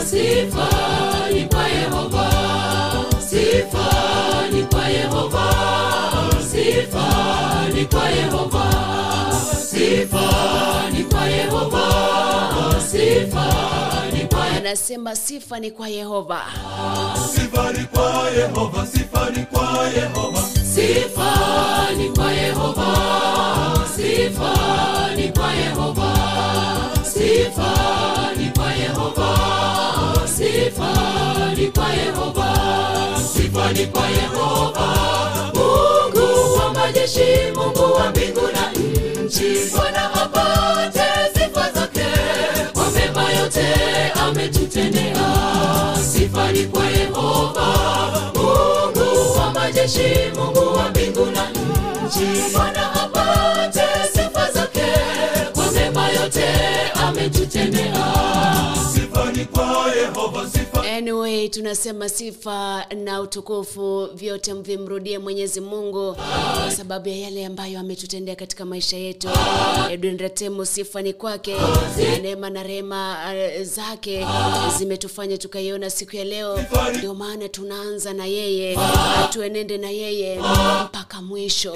sifani 0.05 1.45
kwa 1.49 1.67
yehova. 1.67 2.29
Sifani 3.29 4.63
kwa 4.71 4.87
yehova 4.87 5.45
sifani 6.51 7.85
kwa 7.85 8.09
yehova 8.09 8.65
kwa 11.11 11.25
yehova 11.29 12.81
sifani 12.91 14.27
kwa 14.29 14.45
anasema 14.57 15.15
sifa 15.15 15.59
ni 15.59 15.71
kwa 15.71 15.87
yehova 15.89 16.41
sifani 17.35 17.85
kwa 17.93 18.29
Yehova, 18.29 18.87
sifani 18.87 19.45
kwa 19.45 19.87
Yehova, 19.87 20.41
sifani 20.75 22.09
kwa 22.15 22.31
yehova 22.31 22.87
sifani 23.95 25.31
kwa 25.31 25.51
yehova 25.53 26.09
sifani 27.03 28.51
kwa 28.55 28.73
yehova 28.73 29.29
sifani 30.27 31.67
kwa 31.71 31.89
yehova 31.93 32.49
sifa 33.33 33.71
ni 33.73 33.85
kwa 33.87 34.07
yehova 34.07 34.87
mungu 35.53 36.53
wa 36.59 36.73
majeshi 36.73 37.51
mungu 37.55 37.93
wa 37.93 38.09
mbingu 38.09 38.41
na 38.52 38.52
nchi 39.33 39.71
bwana 39.75 40.13
apate 40.13 41.03
sifa 41.33 41.71
zake. 41.71 42.05
Kwa 42.73 42.89
mema 42.91 43.31
yote 43.31 43.65
ametutendea. 44.27 45.15
Sifa 46.13 46.51
ni 46.51 46.63
kwa 46.63 46.85
yehova 46.85 47.65
mungu 48.35 49.37
wa 49.39 49.51
majeshi 49.53 50.31
mungu 50.35 50.77
wa 50.77 50.89
mbingu 50.89 51.25
na 51.25 51.49
nchi 51.49 52.53
bwana 52.53 52.93
apate 53.03 53.83
sifa 54.13 54.51
zake. 54.51 54.83
Kwa 55.53 55.71
mema 55.71 56.09
yote 56.09 56.45
ametutendea. 57.07 58.05
Sifa 58.93 59.31
ni 59.31 59.45
kwa 59.45 59.91
yehova 60.01 60.49
sifa 60.49 60.62
anyway 61.07 61.49
tunasema 61.49 62.09
sifa 62.09 62.85
na 63.03 63.21
utukufu 63.21 64.09
vyote 64.15 64.53
vimrudie 64.53 65.19
mwenyezi 65.19 65.61
mungu 65.61 66.15
kwa 66.63 66.71
sababu 66.77 67.09
ya 67.09 67.15
yale 67.15 67.45
ambayo 67.45 67.79
ametutendea 67.79 68.35
katika 68.35 68.65
maisha 68.65 68.97
yetu. 68.97 69.29
Edwin 69.91 70.17
ratemo 70.17 70.65
sifa 70.65 71.01
ni 71.01 71.13
kwake 71.13 71.55
neema 72.21 72.49
na 72.49 72.63
rehema 72.63 73.17
eh, 73.35 73.63
zake 73.63 74.25
zimetufanya 74.77 75.37
tukaiona 75.37 75.89
siku 75.89 76.15
ya 76.15 76.23
leo. 76.23 76.59
Ndio 76.97 77.13
maana 77.15 77.49
tunaanza 77.49 78.13
na 78.13 78.25
yeye 78.25 78.77
tuenende 79.29 79.77
na 79.77 79.89
yeye 79.89 80.39
mpaka 80.85 81.21
mwisho. 81.21 81.75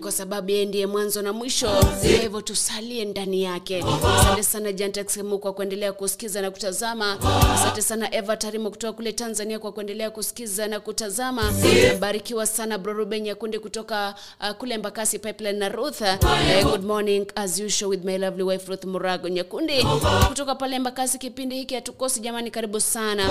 Kwa 0.00 0.12
sababu 0.12 0.50
yeye 0.50 0.64
ndiye 0.66 0.86
mwanzo 0.86 1.22
na 1.22 1.32
mwisho 1.32 1.68
kwa 1.70 2.08
hivyo 2.20 2.40
tusalie 2.40 3.04
ndani 3.04 3.42
yake. 3.42 3.84
Asante 4.20 4.42
sana 4.42 4.72
jantaxemu 4.72 5.38
kwa 5.38 5.52
kuendelea 5.52 5.92
kusikiza 5.92 6.40
na 6.42 6.50
kutazama. 6.50 7.18
Asante 7.54 7.82
sana 7.82 8.10
eva 8.20 8.36
tarimo 8.36 8.70
kutoka 8.70 8.92
kule 8.92 9.12
tanzania 9.12 9.58
kwa 9.58 9.72
kuendelea 9.72 10.10
kusikiza 10.10 10.66
na 10.68 10.80
kutazama. 10.80 11.52
Barikiwa 12.00 12.46
sana 12.46 12.78
broruben 12.78 13.22
nyakundi 13.22 13.58
kutoka 13.58 14.14
uh, 14.40 14.50
kule 14.50 14.78
mbakasi 14.78 15.18
pipeline 15.18 15.58
na 15.58 15.68
ruth. 15.68 16.00
Uh, 16.00 16.70
good 16.70 16.84
morning 16.84 17.26
as 17.34 17.60
usual 17.60 17.90
with 17.90 18.04
my 18.04 18.18
lovely 18.18 18.42
wife 18.42 18.68
ruth 18.68 18.84
murago 18.84 19.28
nyakundi. 19.28 19.86
Kutoka 20.28 20.54
pale 20.54 20.78
mbakasi 20.78 21.18
kipindi 21.18 21.56
hiki 21.56 21.74
hatukosi 21.74 22.20
jamani 22.20 22.50
karibu 22.50 22.80
sana. 22.80 23.22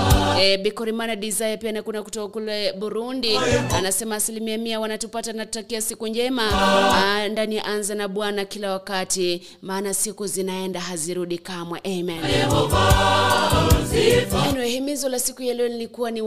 Eh, 0.41 0.61
bikorimana 0.61 1.15
desire 1.15 1.57
pia 1.57 1.71
nakuna 1.71 2.03
kutoka 2.03 2.27
kule 2.33 2.73
burundi. 2.73 3.37
Anasema 3.75 4.15
asilimia 4.15 4.57
mia 4.57 4.79
wanatupata 4.79 5.33
natutakia 5.33 5.81
siku 5.81 6.07
njema. 6.07 6.47
Uh, 6.47 7.31
ndani 7.31 7.59
anza 7.59 7.95
na 7.95 8.07
bwana 8.07 8.45
kila 8.45 8.71
wakati 8.71 9.47
maana 9.61 9.93
siku 9.93 10.27
zinaenda 10.27 10.79
hazirudi 10.79 11.37
kamwe. 11.37 11.79
Amen 11.85 12.19
himizo 14.79 15.09
la 15.09 15.19
siku 15.19 15.41
ya 15.43 15.53
leo 15.53 15.67
lilikuwa 15.67 16.11
ni 16.11 16.21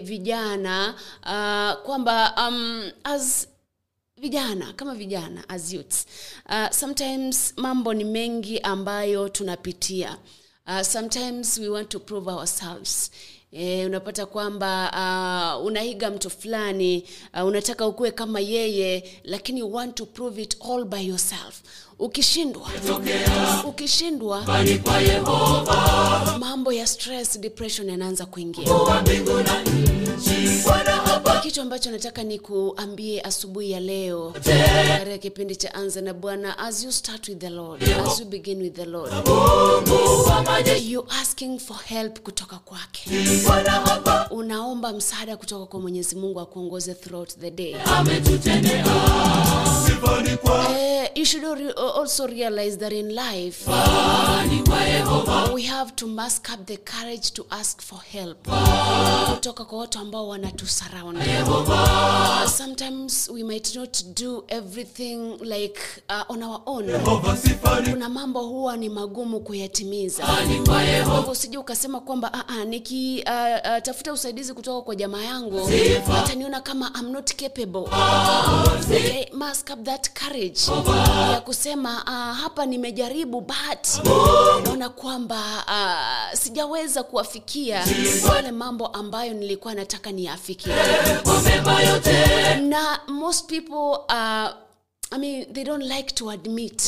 vijana 0.00 0.94
uh, 1.22 1.86
kwamba 1.86 2.34
um, 2.48 2.90
as 3.04 3.48
vijana 4.16 4.72
kama 4.72 4.94
vijana 4.94 5.48
as 5.48 5.72
youths 5.72 6.06
uh, 6.48 6.70
sometimes 6.70 7.54
mambo 7.56 7.94
ni 7.94 8.04
mengi 8.04 8.58
ambayo 8.58 9.28
tunapitia. 9.28 10.18
Uh, 10.66 10.80
sometimes 10.82 11.58
we 11.58 11.68
want 11.68 11.88
to 11.88 12.00
prove 12.00 12.30
ourselves. 12.30 13.10
E, 13.52 13.86
unapata 13.86 14.26
kwamba 14.26 14.92
uh, 15.60 15.66
unaiga 15.66 16.10
mtu 16.10 16.30
fulani 16.30 17.04
uh, 17.34 17.46
unataka 17.48 17.86
ukuwe 17.86 18.10
kama 18.10 18.40
yeye 18.40 19.20
lakini 19.24 19.60
you 19.60 19.74
want 19.74 19.94
to 19.94 20.06
prove 20.06 20.42
it 20.42 20.56
all 20.70 20.84
by 20.84 21.06
yourself 21.06 21.62
ukishindwa. 22.00 22.62
Ukishindwa. 23.68 24.42
Mambo 26.38 26.72
ya 26.72 26.86
stress 26.86 27.40
depression 27.40 27.88
yanaanza 27.88 28.26
kuingia 28.26 28.64
kitu 31.42 31.60
ambacho 31.62 31.90
nataka 31.90 32.22
ni 32.22 32.38
kuambie 32.38 33.20
asubuhi 33.20 33.70
ya 33.70 33.80
leo 33.80 34.30
katika 34.98 35.18
kipindi 35.18 35.56
cha 35.56 35.74
anza 35.74 36.00
na 36.00 36.14
bwana 36.14 36.58
as 36.58 36.84
you 36.84 36.92
start 36.92 37.28
with 37.28 37.38
the 37.38 37.48
lord 37.50 37.82
as 37.82 38.20
you 38.20 38.26
begin 38.26 38.62
with 38.62 38.74
the 38.74 38.84
lord 38.84 39.12
you 40.86 41.04
asking 41.22 41.58
for 41.58 41.76
help 41.84 42.18
kutoka 42.20 42.56
kwake. 42.58 43.10
Unaomba 44.30 44.92
msaada 44.92 45.36
kutoka 45.36 45.66
kwa 45.66 45.80
mwenyezi 45.80 46.16
mungu 46.16 46.40
akuongoze 46.40 46.94
throughout 46.94 47.30
the 47.40 47.50
day. 47.50 47.76
Eh, 50.78 51.10
you 51.14 51.24
should 51.24 51.44
also 51.96 52.26
realize 52.26 52.76
that 52.76 52.92
in 52.92 53.08
life 53.08 53.70
we 55.54 55.62
have 55.62 55.92
to 55.96 56.06
mask 56.06 56.48
up 56.54 56.66
the 56.66 56.76
courage 56.76 57.30
to 57.34 57.46
ask 57.50 57.82
for 57.82 57.98
help. 58.12 58.48
Kutoka 59.34 59.64
kwa 59.64 59.78
watu 59.78 59.98
ambao 60.00 60.28
wanatusurround 60.28 61.18
Uh, 61.20 62.44
uh, 62.44 62.48
mambo 68.08 68.40
huwa 68.42 68.76
ni 68.76 68.88
magumu 68.88 69.40
kuyatimiza. 69.40 70.24
Hivyo 70.94 71.60
ukasema 71.60 72.00
kwamba 72.00 72.32
"Ah, 72.32 72.44
uh, 72.56 72.64
nikitafuta 72.64 74.12
usaidizi 74.12 74.54
kutoka 74.54 74.82
kwa 74.82 74.94
jamaa 74.96 75.22
yangu 75.22 75.68
ataniona 76.18 76.60
kama 76.60 76.92
I'm 77.00 77.10
not 77.12 77.34
ya 81.32 81.40
kusema 81.40 82.02
uh, 82.04 82.36
hapa 82.42 82.66
nimejaribu 82.66 83.40
but 83.40 84.04
naona 84.64 84.88
kwamba 84.88 85.40
uh, 85.68 86.38
sijaweza 86.38 87.02
kuwafikia. 87.02 87.84
Yale 88.34 88.52
mambo 88.52 88.86
ambayo 88.86 89.34
nilikuwa 89.34 89.74
nataka 89.90 90.12
niyafikie 90.12 90.72
na 92.68 93.00
most 93.08 93.48
people 93.48 94.04
uh, 94.08 94.50
I 95.12 95.18
mean, 95.18 95.52
they 95.52 95.64
don't 95.64 95.82
like 95.82 96.14
to 96.14 96.30
admit 96.30 96.82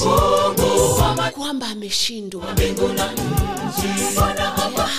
kwamba 1.35 1.67
ameshindwa. 1.69 2.45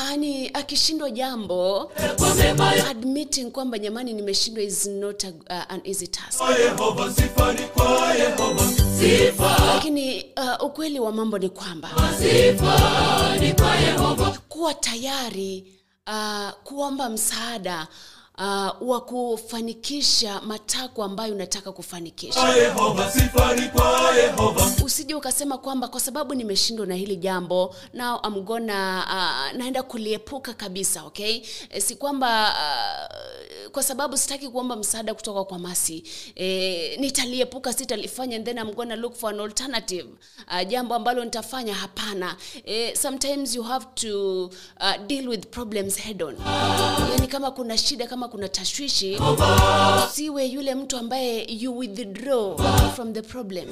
yani 0.10 0.50
akishindwa 0.54 1.12
jambo 1.12 1.92
admitting 2.90 3.52
kwamba 3.52 3.80
jamani 3.80 4.14
nimeshindwa 4.14 4.64
is 4.64 4.86
not 4.88 5.24
a, 5.24 5.30
uh, 5.30 5.64
an 5.70 5.82
easy 5.84 6.08
task. 6.08 6.42
Lakini 9.68 10.26
uh, 10.38 10.66
ukweli 10.66 11.00
wa 11.00 11.12
mambo 11.12 11.38
ni 11.38 11.50
kwamba 11.50 11.90
kuwa 14.50 14.74
tayari 14.74 15.83
uh, 16.08 16.50
kuomba 16.64 17.10
msaada 17.10 17.88
uh, 18.38 18.90
wa 18.90 19.02
kufanikisha 19.02 20.42
matakwa 20.42 21.06
ambayo 21.06 21.36
unataka 21.36 21.72
kufanikisha. 21.72 22.50
Yehova 22.50 23.12
sifa 23.12 23.56
kwa 23.74 24.16
yehova. 24.18 24.72
Usije 24.86 25.16
ukasema 25.16 25.58
kwamba 25.58 25.88
kwa 25.88 26.00
sababu 26.00 26.34
nimeshindwa 26.36 26.86
na 26.86 26.96
hili 26.96 27.16
jambo 27.16 27.76
now 27.94 28.20
I'm 28.28 28.42
gonna 28.44 29.06
uh, 29.08 29.58
naenda 29.58 29.84
kuliepuka 29.84 30.54
kabisa 30.54 31.04
okay? 31.04 31.42
E, 31.70 31.82
si 31.82 31.96
kwamba 31.96 32.54
uh, 32.54 33.72
kwa 33.72 33.84
sababu 33.84 34.18
sitaki 34.18 34.50
kuomba 34.50 34.76
msaada 34.76 35.14
kutoka 35.14 35.44
kwa 35.44 35.60
masi 35.60 36.04
e, 36.36 36.98
nitaliepuka 37.00 37.74
sitalifanya 37.74 38.36
and 38.36 38.46
then 38.46 38.58
I'm 38.58 38.74
gonna 38.74 38.96
look 38.96 39.16
for 39.16 39.30
an 39.34 39.40
alternative 39.40 40.08
uh, 40.48 40.68
jambo 40.68 40.96
ambalo 40.96 41.24
nitafanya. 41.26 41.74
Hapana. 41.74 42.36
E, 42.66 42.96
sometimes 42.96 43.56
you 43.56 43.64
have 43.64 43.86
to 43.96 44.46
uh, 44.80 44.98
deal 45.08 45.28
with 45.30 45.48
problems 45.48 45.98
head 45.98 46.24
on. 46.24 46.36
Yani 47.12 47.28
kama 47.28 47.52
kuna 47.52 47.78
shida 47.78 48.08
kama 48.08 48.28
kuna 48.34 48.50
tashwishi 48.50 49.20
usiwe 50.08 50.46
yule 50.46 50.76
mtu 50.76 50.98
ambaye 50.98 51.46
you 51.50 51.78
withdraw 51.78 52.58
from 52.96 53.14
the 53.14 53.22
problem. 53.22 53.66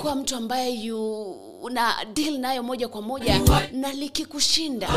Kuwa 0.00 0.14
mtu 0.14 0.36
ambaye 0.36 0.70
you 0.74 1.36
una 1.62 1.94
deal 2.14 2.38
nayo 2.38 2.62
moja 2.62 2.88
kwa 2.88 3.02
moja 3.02 3.40
na 3.72 3.92
likikushinda 3.92 4.88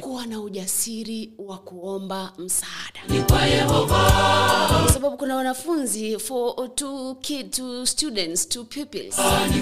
kuwa 0.00 0.26
na 0.26 0.40
ujasiri 0.40 1.32
wa 1.38 1.58
kuomba 1.58 2.32
msaada. 2.38 3.24
Kwa 4.84 4.92
sababu 4.92 5.16
kuna 5.16 5.36
wanafunzi 5.36 6.18
for 6.18 6.54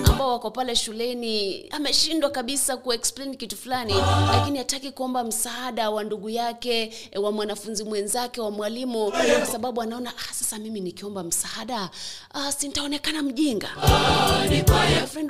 ambao 0.04 0.32
wako 0.32 0.50
pale 0.50 0.76
shuleni 0.76 1.66
ameshindwa 1.70 2.30
kabisa 2.30 2.76
kuexplain 2.76 3.36
kitu 3.36 3.56
fulani 3.56 3.94
lakini 4.32 4.58
hataki 4.58 4.90
kuomba 4.90 5.24
msaada 5.24 5.90
wa 5.90 6.04
ndugu 6.04 6.30
yake 6.30 6.92
wa 7.22 7.32
mwanafunzi 7.32 7.84
mwenzake 7.84 8.40
wa 8.40 8.50
mwalimu 8.50 9.10
kwa 9.10 9.46
sababu 9.46 9.82
anaona 9.82 10.10
ah, 10.10 10.34
sasa 10.34 10.58
mimi 10.58 10.80
nikiomba 10.80 11.22
msaada 11.22 11.90
ah, 12.34 12.52
sintaonekana 12.52 13.22
mjinga. 13.22 13.68
Ah, 13.82 14.46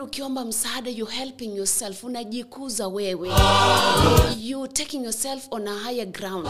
ukiomba 0.02 0.44
msaada 0.44 0.90
you 0.90 1.06
helping 1.06 1.56
yourself 1.56 2.04
unajikuza 2.04 2.88
wewe. 2.88 3.30
You 4.40 4.66
taking 4.68 5.04
yourself 5.04 5.46
on 5.50 5.68
a 5.68 5.78
higher 5.78 6.06
ground. 6.06 6.46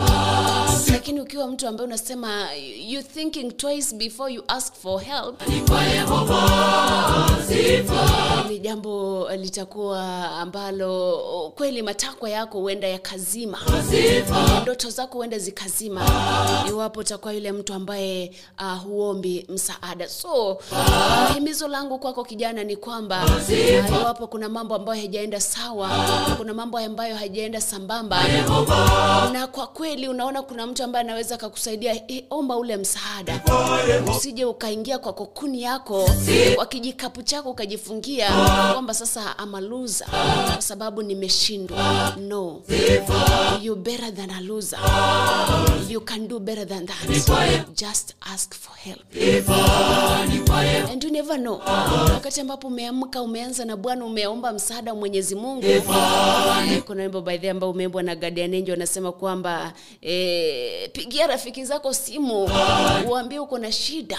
Lakini 0.93 1.21
ukiwa 1.21 1.47
mtu 1.47 1.69
ambaye 1.69 1.87
unasema 1.87 2.49
you 2.87 3.03
thinking 3.03 3.53
twice 3.57 3.95
before 3.97 4.35
you 4.35 4.43
ask 4.49 4.75
for 4.75 5.01
help 5.03 5.43
ni 8.49 8.59
jambo 8.59 9.29
litakuwa 9.37 10.31
ambalo 10.31 11.53
kweli 11.57 11.83
matakwa 11.83 12.31
yako 12.31 12.59
huenda 12.61 12.89
yakazima. 12.89 13.59
Ndoto 14.63 14.91
zako 14.91 15.19
huenda 15.19 15.39
zikazima. 15.39 16.07
Iwapo 16.69 17.01
utakuwa 17.01 17.33
yule 17.35 17.53
mtu 17.53 17.75
ambaye 17.75 18.33
uh, 18.61 18.83
huombi 18.83 19.47
msaada. 19.49 20.09
So 20.09 20.53
uh, 20.53 21.35
himizo 21.35 21.69
langu 21.69 21.99
kwako 21.99 22.25
kijana 22.25 22.65
ni 22.65 22.77
kwamba 22.77 23.25
iwapo 23.51 24.27
kuna 24.27 24.49
mambo 24.49 24.75
ambayo 24.75 25.01
haijaenda 25.01 25.41
sawa 25.41 25.91
kuna 26.37 26.55
mambo 26.55 26.79
ambayo 26.79 27.17
haijaenda 27.17 27.61
sambamba 27.61 28.23
na 29.33 29.47
kwa 29.47 29.67
kweli 29.67 30.09
unaona 30.09 30.43
kuna 30.43 30.67
mtu 30.67 30.85
ambaye 30.85 31.05
anaweza 31.05 31.35
akakusaidia 31.35 32.11
eh, 32.11 32.25
omba 32.31 32.57
ule 32.57 32.77
msaada. 32.77 33.41
Usije 34.17 34.45
ukaingia 34.45 34.99
kwa 34.99 35.13
kokuni 35.13 35.63
yako 35.63 36.11
kwa 36.55 36.67
kijikapu 36.67 37.23
chako 37.23 37.51
ukajifungia 37.51 38.31
kwamba 38.73 38.95
sasa 38.95 39.39
amaluza 39.39 40.07
kwa 40.53 40.63
sababu 40.63 41.03
nimeshindwa. 41.03 42.13
No. 42.21 42.61
You 43.63 43.77
better 43.77 44.15
than 44.15 44.31
a 44.31 44.41
loser. 44.41 44.79
You 45.89 46.01
can 46.01 46.29
do 46.29 46.39
better 46.39 46.67
than 46.69 46.87
that. 46.87 46.97
Just 47.77 48.15
ask 48.35 48.55
for 48.55 48.77
help. 48.77 49.01
And 50.91 51.05
you 51.05 51.11
never 51.11 51.39
know. 51.39 51.61
Wakati 52.15 52.41
ambapo 52.41 52.67
umeamka 52.67 53.23
umeanza 53.33 53.65
na 53.65 53.77
bwana 53.77 54.05
umeomba 54.05 54.53
msaada 54.53 54.93
wa 54.93 54.99
mwenyezi 54.99 55.35
mungu. 55.35 55.67
Kuna 56.87 57.03
wimbo 57.03 57.21
baadhi 57.21 57.49
ambao 57.49 57.71
umeimbwa 57.71 58.03
na 58.03 58.17
guardian 58.17 58.55
angel 58.55 58.75
anasema 58.75 59.13
kwamba 59.13 59.73
e, 60.03 60.89
pigia 60.93 61.27
rafiki 61.27 61.65
zako 61.65 61.95
simu 61.95 62.51
uambie 63.09 63.39
uko 63.39 63.59
na 63.59 63.73
shida 63.73 64.19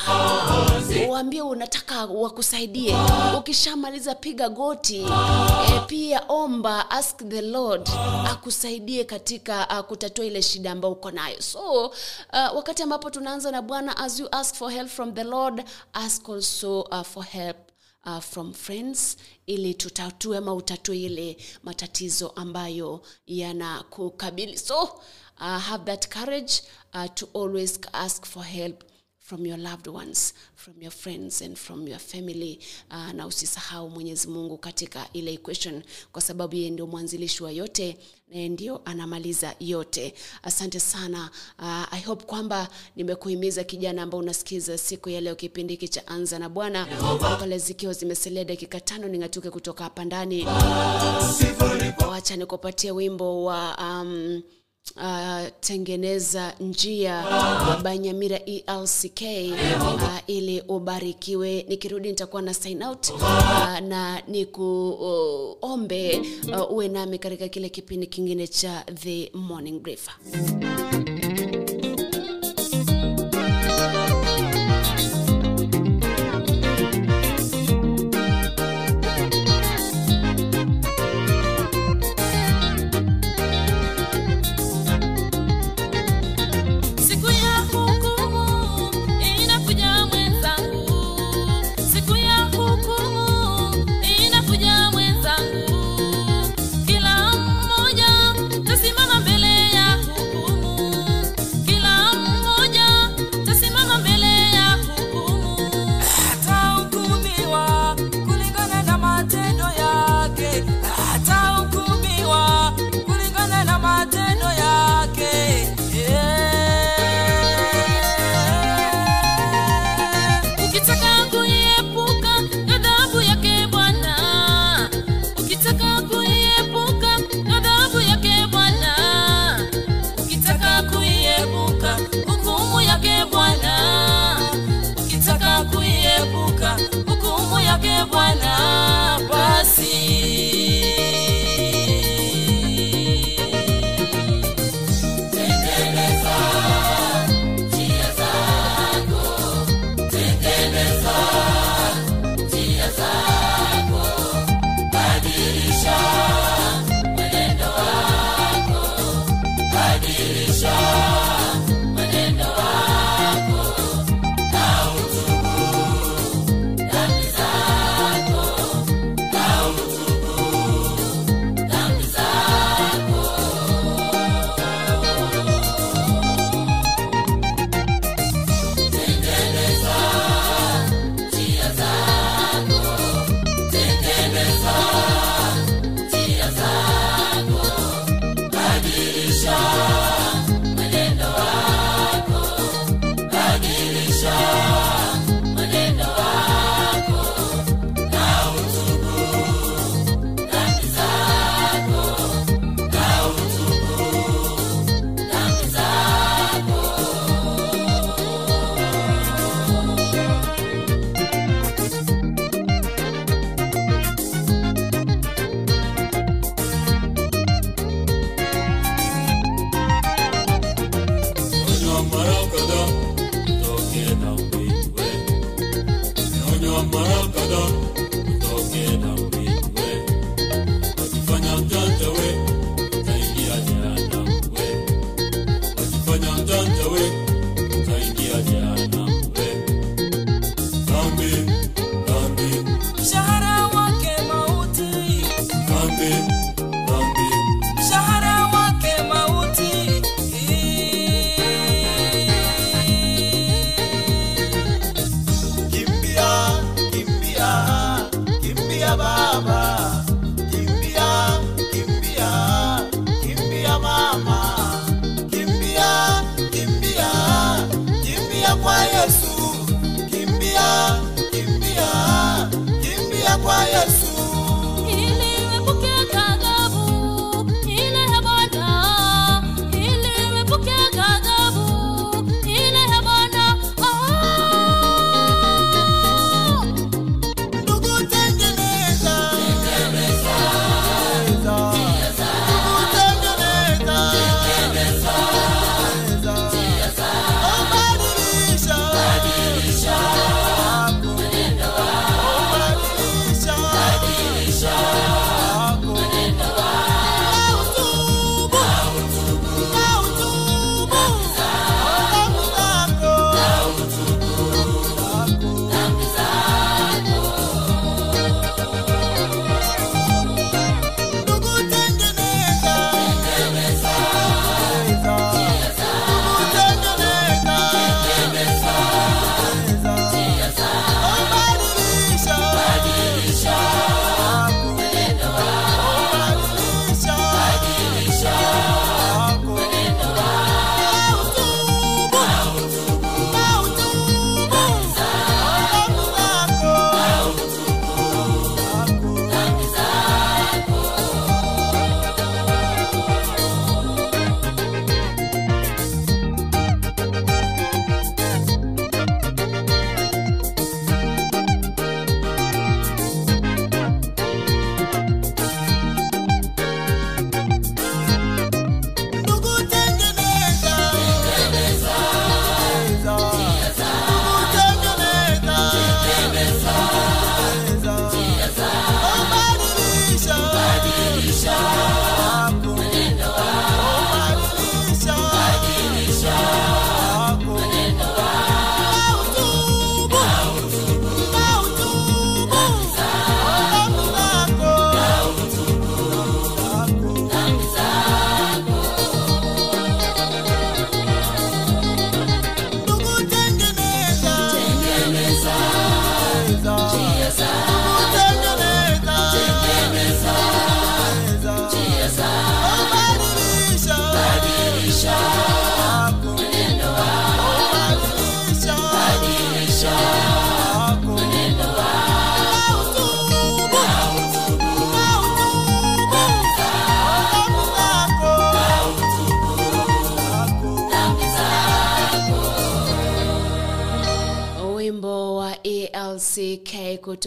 uambie 1.09 1.41
unataka 1.41 2.05
wakusaidie. 2.05 2.95
Ukishamaliza 3.38 4.16
piga 4.16 4.49
goti. 4.49 4.97
E, 4.97 5.80
pia 5.88 6.22
omba 6.28 6.89
ask 6.91 7.18
the 7.30 7.41
lord 7.41 7.89
akusaidie 8.32 9.03
katika 9.03 9.68
uh, 9.70 9.80
kutatua 9.86 10.26
ile 10.26 10.41
shida 10.41 10.72
ambayo 10.72 10.93
uko 10.93 11.11
nayo. 11.11 11.41
So 11.41 11.86
uh, 11.86 11.91
wakati 12.55 12.84
ambapo 12.84 13.09
tunaanza 13.09 13.51
na 13.51 13.61
bwana 13.61 13.97
as 13.97 14.20
you 14.20 14.28
ask 14.32 14.55
for 14.55 14.72
help 14.72 14.89
from 14.89 15.14
the 15.14 15.24
lord 15.24 15.64
ask 15.93 16.30
also 16.30 16.82
uh, 16.82 17.01
for 17.01 17.24
help 17.24 17.57
uh, 18.05 18.19
from 18.19 18.53
friends 18.53 19.17
ili 19.45 19.73
tutatue 19.73 20.37
ama 20.37 20.53
utatue 20.53 21.01
ile 21.01 21.37
matatizo 21.63 22.29
ambayo 22.29 23.01
yanakukabili. 23.27 24.57
So 24.57 24.83
uh, 24.83 25.57
have 25.59 25.83
that 25.85 26.07
courage 26.13 26.53
uh, 26.93 27.05
to 27.15 27.27
always 27.35 27.79
ask 27.93 28.25
for 28.25 28.43
help 28.43 28.83
from 29.26 29.45
your 29.45 29.57
loved 29.57 29.88
ones 29.88 30.34
from 30.55 30.74
your 30.82 30.91
friends 30.91 31.41
and 31.41 31.55
from 31.57 31.88
your 31.88 31.99
family. 31.99 32.59
Uh, 32.91 33.11
na 33.13 33.28
usisahau 33.28 33.89
mwenyezi 33.89 34.28
mungu 34.28 34.57
katika 34.57 35.07
ile 35.13 35.34
equation 35.34 35.84
kwa 36.11 36.21
sababu 36.21 36.55
yeye 36.55 36.69
ndio 36.69 36.88
mwanzilishi 36.88 37.43
wa 37.43 37.51
yote 37.51 37.97
naye 38.30 38.49
ndio 38.49 38.82
anamaliza 38.86 39.55
yote. 39.59 40.13
Asante 40.43 40.80
sana. 40.80 41.30
Uh, 41.59 41.93
i 41.93 42.01
hope 42.01 42.26
kwamba 42.26 42.69
nimekuhimiza 42.95 43.63
kijana 43.63 44.01
ambao 44.03 44.19
unasikiza 44.19 44.78
siku 44.78 45.09
ya 45.09 45.21
leo 45.21 45.36
kipindi 45.36 45.74
hiki 45.74 45.88
cha 45.88 46.07
anza 46.07 46.39
na 46.39 46.49
bwana. 46.49 46.86
Pale 47.39 47.57
zikiwa 47.57 47.93
zimesalia 47.93 48.43
dakika 48.45 48.80
tano 48.80 49.07
ning'atuke 49.07 49.49
kutoka 49.49 49.84
hapa 49.84 50.05
ndani. 50.05 50.45
Wacha 52.09 52.36
nikupatie 52.36 52.91
wimbo 52.91 53.43
wa 53.43 53.78
um, 53.78 54.41
Uh, 54.97 55.47
tengeneza 55.59 56.53
njia 56.59 57.23
uh, 57.27 57.81
banyamira 57.81 58.39
elck 58.45 59.21
uh, 59.21 60.19
ili 60.27 60.61
ubarikiwe. 60.61 61.65
Nikirudi 61.69 62.09
nitakuwa 62.09 62.41
na 62.41 62.53
sign 62.53 62.84
out 62.84 63.09
uh, 63.09 63.79
na 63.79 64.21
nikuombe 64.27 66.21
uh, 66.49 66.59
uh, 66.61 66.71
uwe 66.71 66.88
nami 66.88 67.19
katika 67.19 67.47
kile 67.47 67.69
kipindi 67.69 68.07
kingine 68.07 68.47
cha 68.47 68.84
the 68.95 69.31
morning 69.34 69.79
brief 69.81 70.07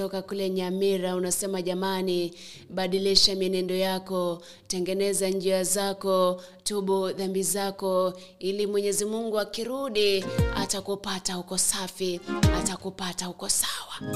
kutoka 0.09 0.22
kule 0.28 0.50
nyamira 0.50 1.16
unasema 1.16 1.62
jamani 1.62 2.34
badilisha 2.70 3.34
mienendo 3.34 3.74
yako 3.74 4.42
tengeneza 4.68 5.28
njia 5.28 5.64
zako 5.64 6.42
tubu 6.64 7.11
dhambi 7.11 7.42
zako 7.42 8.12
ili 8.38 8.66
mwenyezi 8.66 9.04
mungu 9.04 9.38
akirudi 9.40 10.24
atakupata 10.57 11.38
uko 11.38 11.59
safi 11.59 12.20
atakupata 12.59 13.28
uko 13.28 13.48
sawa. 13.48 14.12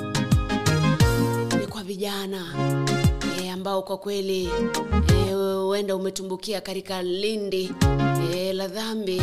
Ni 1.61 1.67
kwa 1.67 1.83
vijana 1.83 2.47
e, 3.43 3.51
ambao 3.51 3.83
kwa 3.83 3.99
kweli 3.99 4.49
e, 5.29 5.33
huenda 5.35 5.97
umetumbukia 5.97 6.61
katika 6.61 7.03
lindi 7.03 7.73
e, 8.35 8.53
la 8.53 8.69
dhambi 8.69 9.23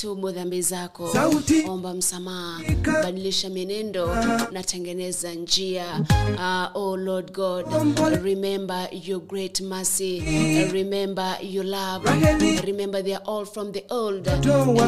tubu 0.00 0.30
dhambi 0.30 0.62
zako. 0.62 1.12
Sauti. 1.12 1.64
omba 1.68 1.94
msamaha. 1.94 2.60
Badilisha 3.02 3.48
mienendo. 3.48 4.06
Na 4.52 4.62
tengeneza 4.62 5.34
njia. 5.34 6.04
Uh, 6.34 6.76
oh 6.82 6.96
lord 6.96 7.32
god. 7.32 7.66
Remember 8.22 8.88
your 8.92 9.20
great 9.20 9.60
mercy. 9.60 10.20
Remember 10.72 11.36
your 11.42 11.64
love. 11.64 12.04
Remember 12.66 13.02
they 13.04 13.14
are 13.14 13.24
all 13.26 13.44
from 13.46 13.72
the 13.72 13.84
old. 13.90 14.28
And 14.28 14.42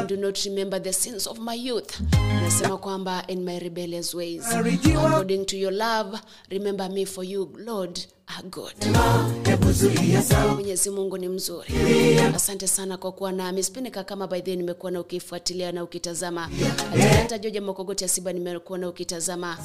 do 0.09 0.17
not 0.17 0.39
remember 0.45 0.83
the 0.83 0.93
sins 0.93 1.27
of 1.27 1.39
my 1.39 1.55
youth. 1.55 2.01
Anasema 2.13 2.77
kwamba 2.77 3.25
in 3.29 3.45
my 3.45 3.59
rebellious 3.59 4.15
ways. 4.15 4.43
According 4.55 5.45
to 5.47 5.57
your 5.57 5.73
love 5.73 6.19
remember 6.51 6.89
me 6.91 7.05
for 7.05 7.25
you 7.25 7.51
lord 7.59 8.01
mwenyezi 10.55 10.91
mungu 10.91 11.19
ni 11.19 11.29
mzuri. 11.29 11.69
Asante 12.35 12.67
sana 12.67 12.97
kwa 12.97 13.13
kuwa 13.13 13.33
nami. 13.33 13.63
Sipenika 13.63 14.05
kama 14.05 14.27
by 14.27 14.57
nimekuwa 14.57 14.93
na 14.93 15.01
ukifuatilia 15.03 15.73
na 15.73 15.85
ukitazama. 15.85 16.51
Atalanta 16.95 17.39
joja 17.39 17.61
mokogoti 17.63 18.05
asiba 18.05 18.33
nimekuwa 18.33 18.79
na 18.79 18.89
ukitazama. 18.89 19.59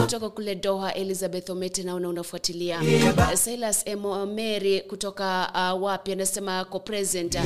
Kutoka 0.00 0.30
kule 0.30 0.54
doha 0.54 0.94
elizabeth 0.94 1.50
omete 1.50 1.82
naona 1.82 2.08
unafuatilia. 2.08 2.80
Silas 3.34 3.82
emomeri 3.86 4.80
kutoka 4.80 5.50
uh, 5.74 5.82
wapi? 5.82 6.12
Anasema 6.12 6.64
ko 6.64 6.80
present. 6.80 7.36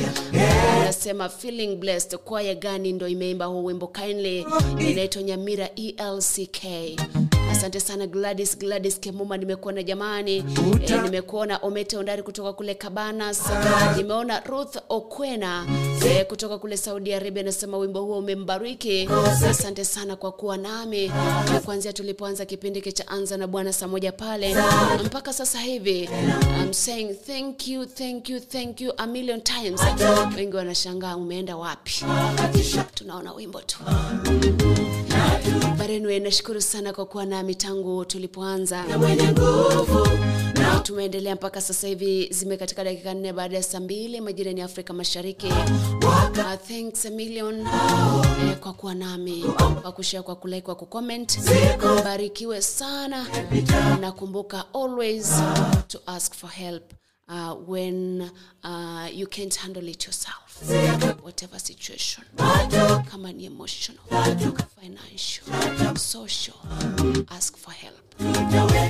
Anasema 0.81 1.29
feeling 1.29 1.75
blessed. 1.75 2.17
Kwaya 2.19 2.55
gani 2.55 2.93
ndo 2.93 3.07
imeimba 3.07 3.45
huu 3.45 3.65
wimbo? 3.65 3.87
Kindly. 3.87 4.45
Inaitwa 4.79 5.23
nyamira 5.23 5.69
elck 5.75 6.63
asante 7.51 7.79
sana 7.79 8.07
gladys 8.07 8.57
gladys 8.57 8.99
kemuma 8.99 9.37
nimekuona 9.37 9.75
na 9.75 9.83
jamani 9.83 10.43
e, 10.87 11.01
nimekuona 11.03 11.57
omete 11.57 11.97
ondari 11.97 12.23
kutoka 12.23 12.53
kule 12.53 12.75
kabanas 12.75 13.41
nimeona 13.97 14.39
ruth 14.39 14.77
okwena 14.89 15.65
e, 16.05 16.23
kutoka 16.25 16.57
kule 16.57 16.77
saudi 16.77 17.13
arabia 17.13 17.41
anasema 17.41 17.77
wimbo 17.77 18.01
huo 18.01 18.17
umembariki. 18.17 19.09
Asante 19.49 19.85
sana 19.85 20.15
kwa 20.15 20.31
kuwa 20.31 20.57
nami. 20.57 21.07
Na 21.53 21.59
kuanzia 21.65 21.93
tulipoanza 21.93 22.45
kipindi 22.45 22.91
cha 22.91 23.07
anza 23.07 23.37
na 23.37 23.47
bwana 23.47 23.73
saa 23.73 23.87
moja 23.87 24.11
pale 24.11 24.55
mpaka 25.05 25.33
sasa 25.33 25.59
hivi 25.59 26.09
I'm 26.61 26.73
saying 26.73 27.13
thank 27.27 27.67
you 27.67 27.85
thank 27.85 28.29
you 28.29 28.39
thank 28.39 28.81
you 28.81 28.93
a 28.97 29.07
million 29.07 29.41
times. 29.41 29.81
Wengi 30.37 30.55
wanashangaa 30.55 31.15
umeenda 31.15 31.55
wapi? 31.57 31.93
Tunaona 32.95 33.33
wimbo 33.33 33.61
tu 33.61 33.77
barenwe 35.77 36.19
nashukuru 36.19 36.61
sana 36.61 36.93
kwa 36.93 37.05
kuwa 37.05 37.25
nami 37.25 37.55
tangu 37.55 38.05
tulipoanza. 38.05 38.83
Na 40.53 40.79
tumeendelea 40.79 41.35
mpaka 41.35 41.61
sasa 41.61 41.87
hivi 41.87 42.27
zimekatika 42.31 42.83
dakika 42.83 43.13
nne 43.13 43.33
baada 43.33 43.55
ya 43.57 43.63
saa 43.63 43.79
mbili 43.79 44.21
majirani 44.21 44.61
afrika 44.61 44.93
mashariki. 44.93 45.47
Uh, 45.47 46.53
thanks 46.67 47.05
a 47.05 47.09
million 47.09 47.59
eh, 47.59 48.57
kwa 48.59 48.73
kuwa 48.73 48.95
nami. 48.95 49.45
Kwa 49.81 49.91
kushare 49.91 50.23
kwa 50.23 50.35
kulike 50.35 50.61
kwa 50.61 50.75
kucomment. 50.75 51.39
Barikiwe 52.03 52.61
sana. 52.61 53.27
Nakumbuka 54.01 54.65
always 54.73 55.33
to 55.87 55.99
ask 56.05 56.33
for 56.35 56.49
help 56.49 56.93
uh, 57.29 57.69
when 57.69 58.21
uh, 58.63 59.07
you 59.19 59.27
can't 59.27 59.55
handle 59.57 59.89
it 59.89 60.03
yourself 60.05 60.48
whatever 61.23 61.59
situation. 61.59 62.23
Kama 63.11 63.31
ni 63.33 63.45
emotional. 63.45 63.99
Financial. 64.81 65.95
Social. 65.97 66.55
Ask 67.29 67.57
for 67.57 67.71
help. 67.73 67.95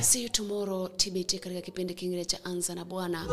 See 0.02 0.22
you 0.22 0.28
tomorrow 0.28 0.88
tbt 0.88 1.38
katika 1.40 1.60
kipindi 1.60 1.94
kingine 1.94 2.24
cha 2.24 2.44
anza 2.44 2.74
na 2.74 2.84
bwana. 2.84 3.26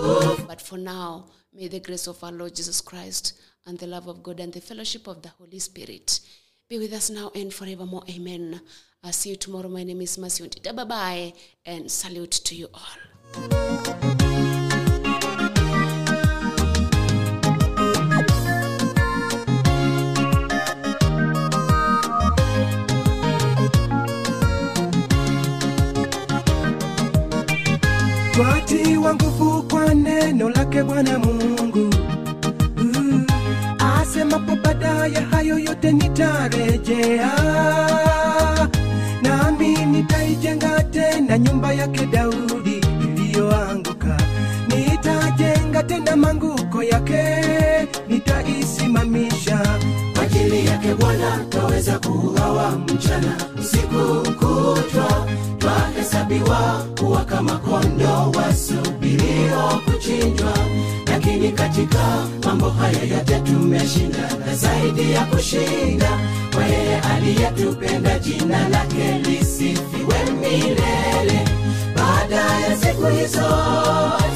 But 0.48 0.62
for 0.62 0.80
now 0.80 1.24
may 1.54 1.70
the 1.70 1.80
grace 1.80 2.10
of 2.10 2.24
our 2.24 2.34
lord 2.34 2.54
jesus 2.56 2.84
christ 2.84 3.34
and 3.66 3.80
the 3.80 3.88
love 3.88 4.10
of 4.10 4.18
god 4.22 4.40
and 4.42 4.54
the 4.54 4.62
fellowship 4.62 5.08
of 5.08 5.22
the 5.22 5.30
holy 5.30 5.60
spirit 5.60 6.22
be 6.70 6.78
with 6.78 6.94
us 6.94 7.10
now 7.10 7.32
and 7.36 7.52
forevermore. 7.54 8.04
Amen. 8.10 8.60
I 9.04 9.12
see 9.12 9.30
you 9.30 9.36
tomorrow. 9.38 9.70
My 9.70 9.84
name 9.84 10.02
is 10.04 10.18
masiuntita 10.18 10.74
bye 10.76 10.86
bye 10.86 11.34
and 11.66 11.90
salute 11.92 12.42
to 12.44 12.56
you 12.56 12.68
all 12.74 14.47
twatiwa 28.42 29.16
nguvu 29.16 29.64
kwa 29.64 29.94
neno 29.94 30.50
lake 30.50 30.84
bwana 30.84 31.20
mungu. 31.20 31.96
Mm. 32.78 33.26
asemapo 34.02 34.56
baadaye 34.56 35.16
hayo 35.32 35.60
yote 35.60 35.92
nitarejea. 35.92 37.32
Nami 39.22 39.86
nitaijenga 39.86 40.84
tena 40.84 41.38
nyumba 41.38 41.74
yake 41.74 42.06
daudi 42.06 42.82
iliyoanguka. 43.04 44.18
Nitajenga 44.68 45.84
tena 45.84 46.16
manguko 46.16 46.84
yake. 46.84 47.24
Nitaisimamisha 48.08 49.60
twaweza 51.78 52.00
kuuawa 52.00 52.72
mchana 52.72 53.38
usiku 53.60 54.32
kutwa. 54.34 55.28
Twahesabiwa 55.58 56.86
kuwa 57.00 57.26
kama 57.26 57.58
kondo 57.58 58.32
wasubirio 58.38 59.82
kuchinjwa. 59.86 60.54
Lakini 61.08 61.52
katika 61.52 62.28
mambo 62.46 62.70
haya 62.70 63.04
yote 63.04 63.40
tumeshinda 63.40 64.30
na 64.46 64.56
zaidi 64.56 65.12
ya 65.12 65.26
kushinda 65.26 66.20
kwa 66.54 66.66
yeye 66.66 67.00
aliyetupenda 67.02 68.20
jina 68.20 68.70
lake 68.70 69.18
lisifiwe 69.26 70.24
milele. 70.42 71.46
Baada 71.96 72.36
ya 72.36 72.78
siku 72.78 73.06
hizo 73.06 73.50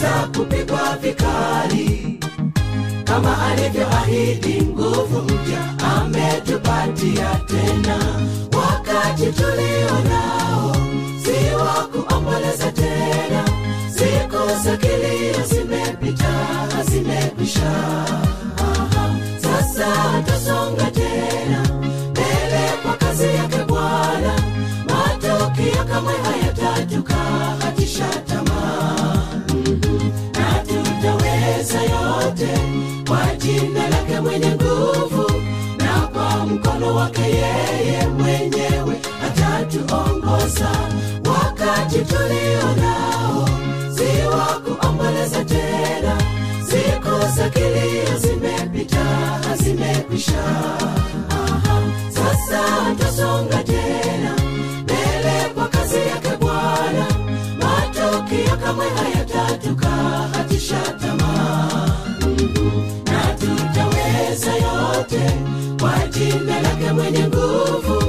za 0.02 0.28
kupigwa 0.38 0.98
vikali 1.02 2.20
kama 3.04 3.46
alivyoahidi 3.48 4.62
nguvu 4.62 4.91
tulio 9.42 10.00
nao. 10.10 10.76
Si 11.24 11.56
wa 11.56 11.88
kuomboleza 11.88 12.72
tena. 12.72 13.46
Siku 13.94 14.64
za 14.64 14.78
kilio 14.78 15.46
zimepita 15.50 16.34
zimekwisha 16.92 17.72
sasa 19.42 19.88
tusonga 20.26 20.92
tena. 20.92 21.64
Mbele 22.12 22.64
kwa 22.84 22.94
kazi 22.94 23.24
yake 23.26 23.58
bwana. 23.68 24.34
Matokeo 24.88 25.84
kamwe 25.86 26.14
hayatatukatisha 26.24 28.08
tamaa. 28.28 29.26
Na 30.34 30.60
tutaweza 30.68 31.82
yote. 31.82 32.50
Kwa 33.08 33.36
jina 33.38 33.90
lake 33.90 34.20
mwenye 34.22 34.48
nguvu. 34.56 35.32
Na 35.78 36.08
kwa 36.08 36.46
mkono 36.46 36.96
wake 36.96 37.22
yeye 37.22 38.08
atatuongoza 40.62 41.32
wakati 41.32 41.98
tulio 42.06 42.76
nao 42.82 43.50
si 43.96 44.28
wa 44.28 44.46
kuomboleza 44.60 45.46
tena 45.46 46.18
siku 46.66 47.36
za 47.38 47.50
kilio 47.50 48.18
zimepita 48.20 49.06
zimekwisha 49.64 50.44
sasa 52.14 52.62
tusonga 53.00 53.64
tena 53.64 54.36
mbele 54.84 55.50
kwa 55.56 55.68
kazi 55.68 55.96
yake 55.96 56.38
bwana 56.40 57.06
matukio 57.60 58.58
kamwe 58.66 58.86
hayatatukatisha 58.90 60.80
tamaa. 61.02 61.88
Na 63.06 63.34
tutaweza 63.40 64.52
yote 64.56 65.32
kwa 65.80 66.08
jina 66.08 66.62
lake 66.62 66.92
mwenye 66.94 67.20
nguvu 67.28 68.01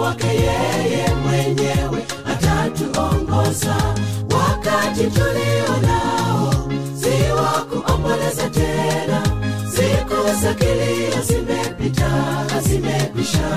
wake 0.00 0.26
yeye 0.26 1.08
mwenyewe 1.24 2.06
atatuongoza 2.32 3.76
wakati 4.34 5.00
tulio 5.04 5.76
nao. 5.86 6.54
Si 7.00 7.30
wa 7.32 7.64
kuomboleza 7.64 8.50
tena 8.50 9.22
siku 9.70 10.40
za 10.42 10.54
kilio 10.54 11.22
zimepita 11.26 12.10
zimekwisha. 12.68 13.48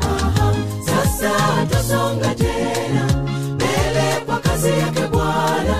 Aha, 0.00 0.52
sasa 0.86 1.30
tasonga 1.70 2.34
tena 2.34 3.06
mbele 3.54 4.20
kwa 4.26 4.38
kazi 4.38 4.68
yake 4.68 5.00
bwana. 5.12 5.76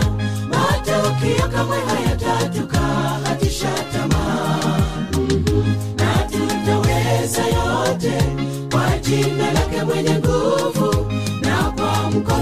Matokeo 0.49 1.49
kamwe 1.49 1.77
hayatatukatisha 1.87 3.69
tamaa 3.93 4.20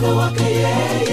kwa 0.00 0.10
mkono 0.10 0.16
wake 0.16 1.07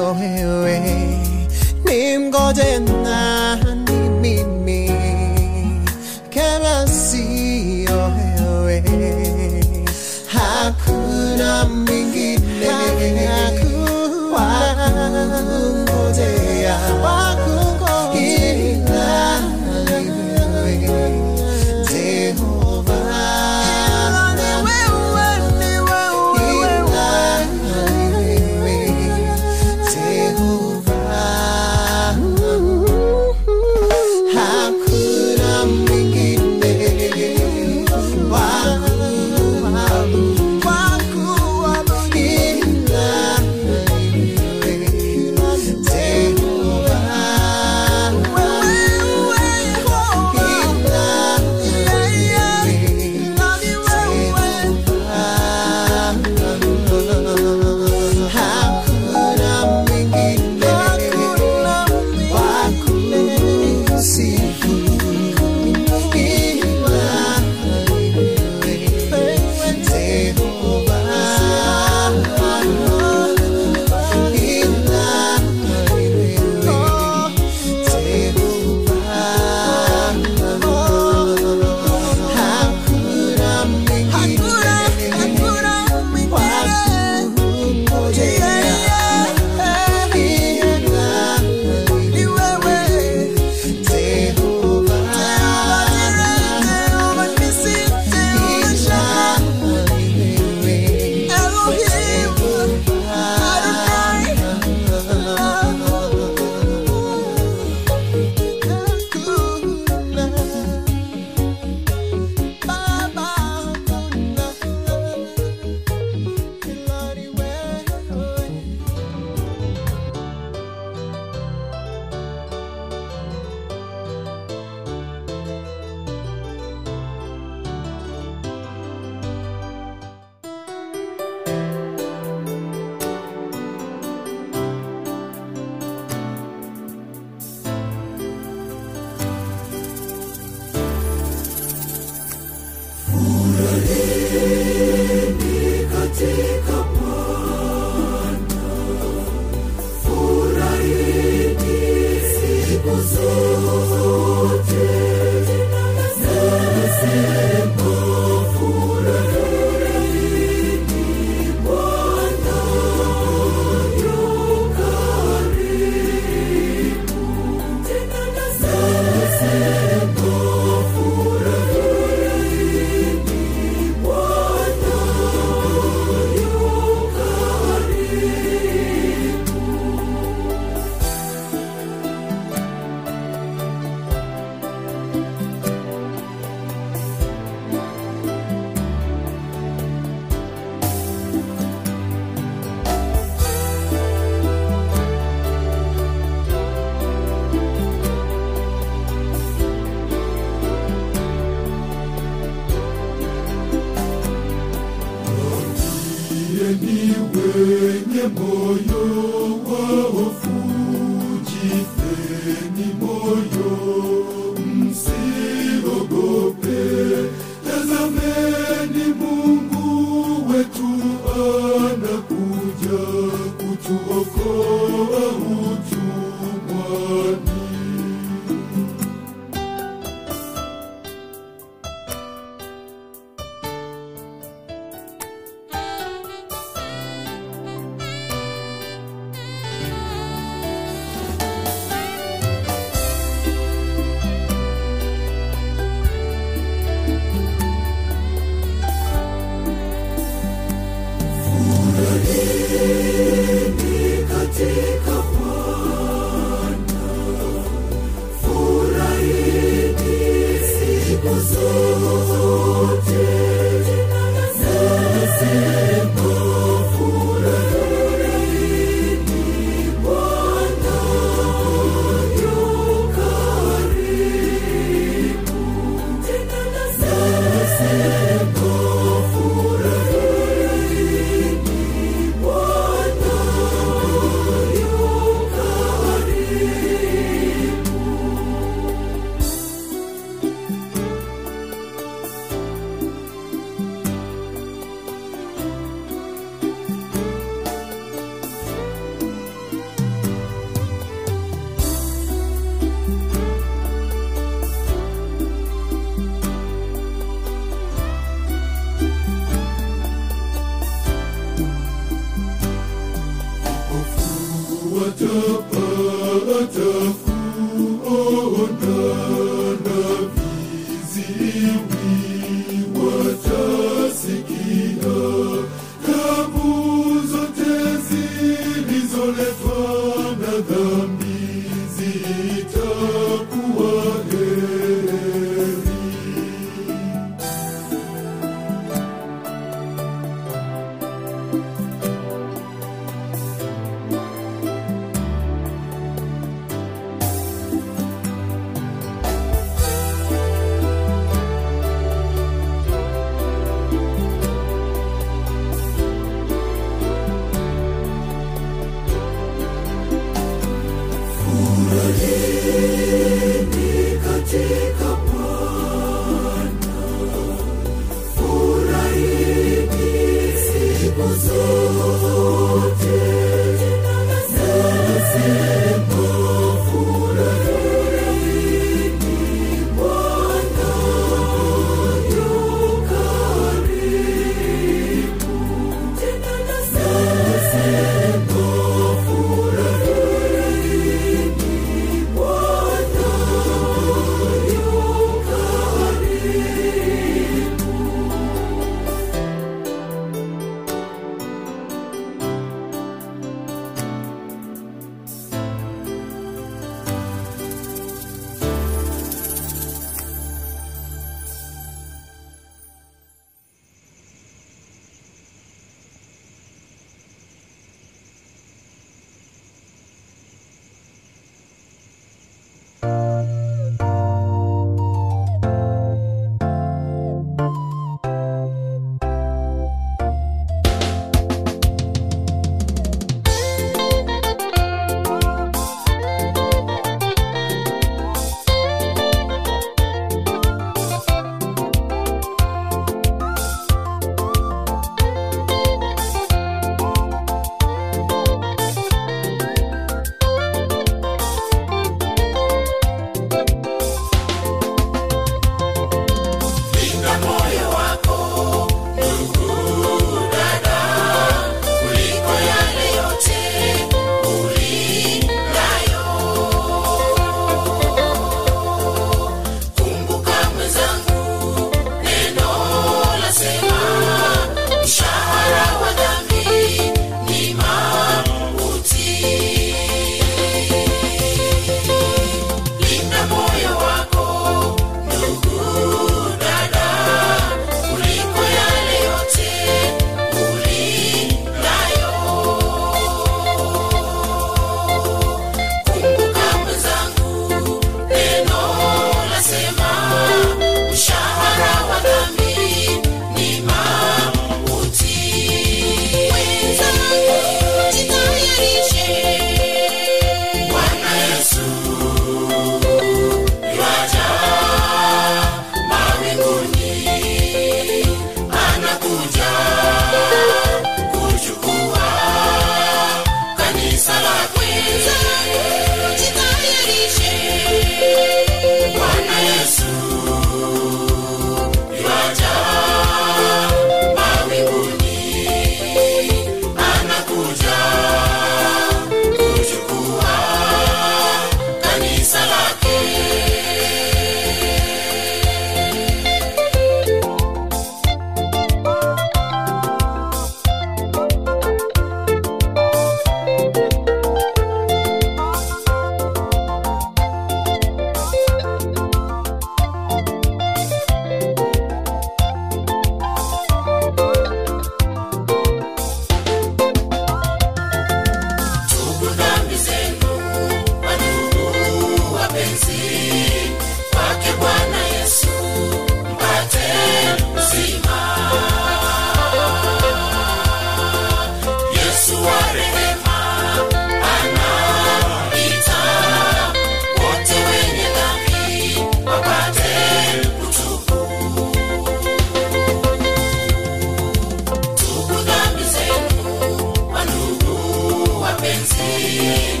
Yeah. 599.51 599.95
you. 599.95 600.00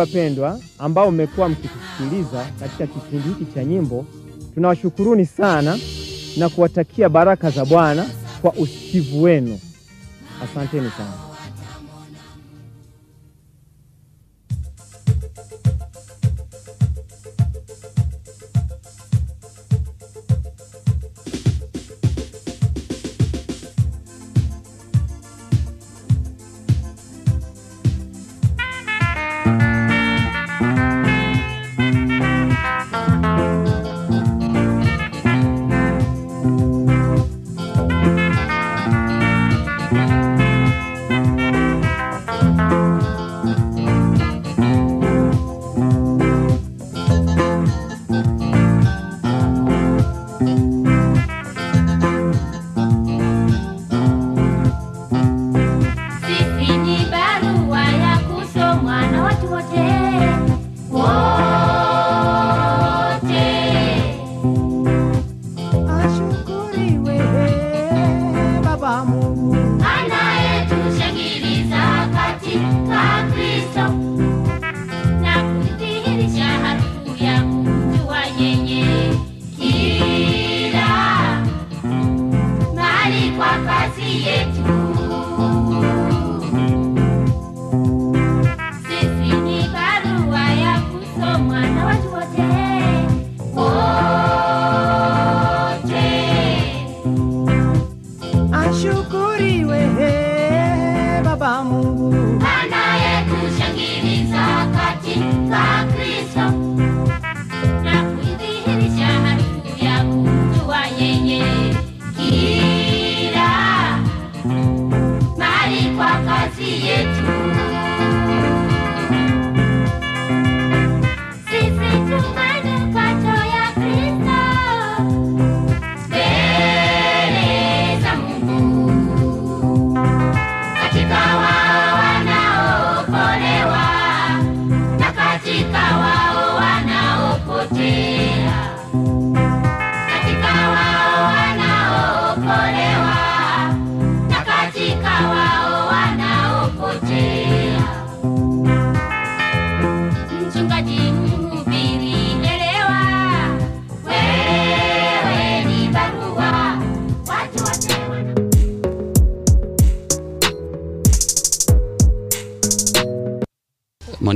Wapendwa, 0.00 0.60
ambao 0.78 1.10
mmekuwa 1.10 1.48
mkitusikiliza 1.48 2.46
katika 2.60 2.86
kipindi 2.86 3.28
hiki 3.28 3.54
cha 3.54 3.64
nyimbo, 3.64 4.06
tunawashukuruni 4.54 5.26
sana 5.26 5.78
na 6.36 6.48
kuwatakia 6.48 7.08
baraka 7.08 7.50
za 7.50 7.64
Bwana 7.64 8.06
kwa 8.42 8.52
usikivu 8.52 9.22
wenu. 9.22 9.58
Asanteni 10.44 10.90
sana. 10.90 11.29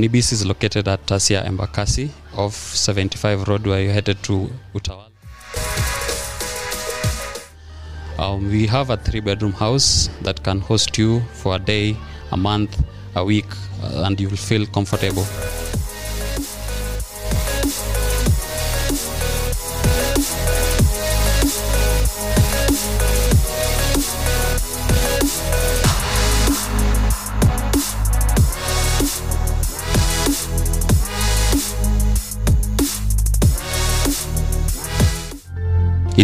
Monibis 0.05 0.31
is 0.33 0.45
located 0.45 0.87
at 0.87 1.03
Tasia 1.07 1.43
Embakasi 1.43 2.11
off 2.37 2.53
75 2.53 3.47
Road 3.47 3.65
where 3.65 3.81
you're 3.81 3.91
headed 3.91 4.21
to 4.21 4.51
Utawala. 4.75 5.09
Um, 8.19 8.51
we 8.51 8.67
have 8.67 8.91
a 8.91 8.97
three 8.97 9.19
bedroom 9.19 9.53
house 9.53 10.09
that 10.21 10.43
can 10.43 10.59
host 10.59 10.95
you 10.99 11.21
for 11.33 11.55
a 11.55 11.59
day, 11.59 11.97
a 12.31 12.37
month, 12.37 12.83
a 13.15 13.25
week, 13.25 13.47
uh, 13.81 14.03
and 14.05 14.19
you 14.21 14.29
will 14.29 14.37
feel 14.37 14.67
comfortable. 14.67 15.25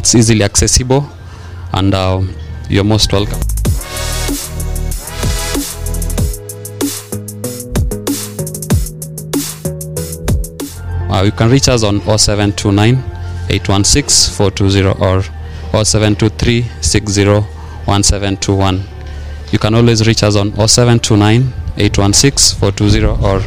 It's 0.01 0.15
easily 0.15 0.43
accessible, 0.43 1.07
and 1.73 1.93
uh, 1.93 2.23
you're 2.67 2.83
most 2.83 3.13
welcome. 3.13 3.39
Uh, 11.07 11.21
you 11.21 11.31
can 11.31 11.51
reach 11.51 11.69
us 11.69 11.83
on 11.83 11.99
0729 12.01 12.95
816 13.51 14.33
420 14.37 14.87
or 15.05 15.21
0723 15.85 16.63
60 16.81 17.25
1721. 17.85 18.83
You 19.51 19.59
can 19.59 19.75
always 19.75 20.07
reach 20.07 20.23
us 20.23 20.35
on 20.35 20.49
0729 20.55 21.53
816 21.77 22.57
420 22.59 23.05
or 23.23 23.39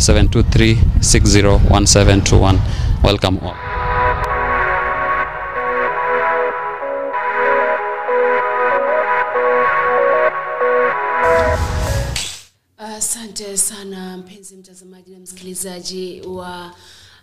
0723 0.00 0.74
60 1.00 1.42
1721. 1.70 2.58
Welcome 3.04 3.38
all. 3.44 3.69
Msikilizaji 15.84 16.20
wa 16.28 16.74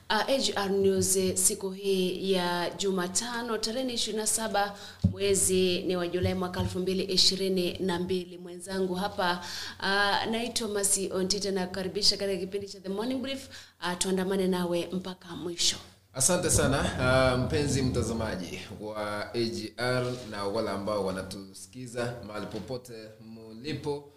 uh, 0.09 0.29
AGR 0.29 0.69
News 0.69 1.17
siku 1.33 1.69
hii 1.71 2.31
ya 2.31 2.69
Jumatano 2.77 3.57
tarehe 3.57 3.85
27 3.95 4.71
mwezi 5.11 5.81
ni 5.83 5.95
wa 5.97 6.07
Julai 6.07 6.33
mwaka 6.33 6.61
2022. 6.61 8.39
Mwenzangu 8.39 8.95
hapa 8.95 9.43
uh, 9.79 10.31
naitwa 10.31 10.67
Masi 10.67 11.11
Ontite 11.13 11.51
na 11.51 11.67
kukaribisha 11.67 12.17
katika 12.17 12.39
kipindi 12.39 12.67
cha 12.67 12.79
The 12.79 12.89
Morning 12.89 13.21
Brief. 13.21 13.49
Uh, 13.81 13.97
tuandamane 13.97 14.47
nawe 14.47 14.89
mpaka 14.91 15.35
mwisho. 15.35 15.75
Asante 16.13 16.49
sana 16.49 16.79
uh, 17.33 17.39
mpenzi 17.45 17.81
mtazamaji 17.81 18.59
wa 18.81 19.33
AGR 19.33 20.13
na 20.31 20.43
wale 20.43 20.69
ambao 20.69 21.05
wanatusikiza 21.05 22.13
mahali 22.27 22.45
popote 22.45 22.93
mulipo, 23.19 24.09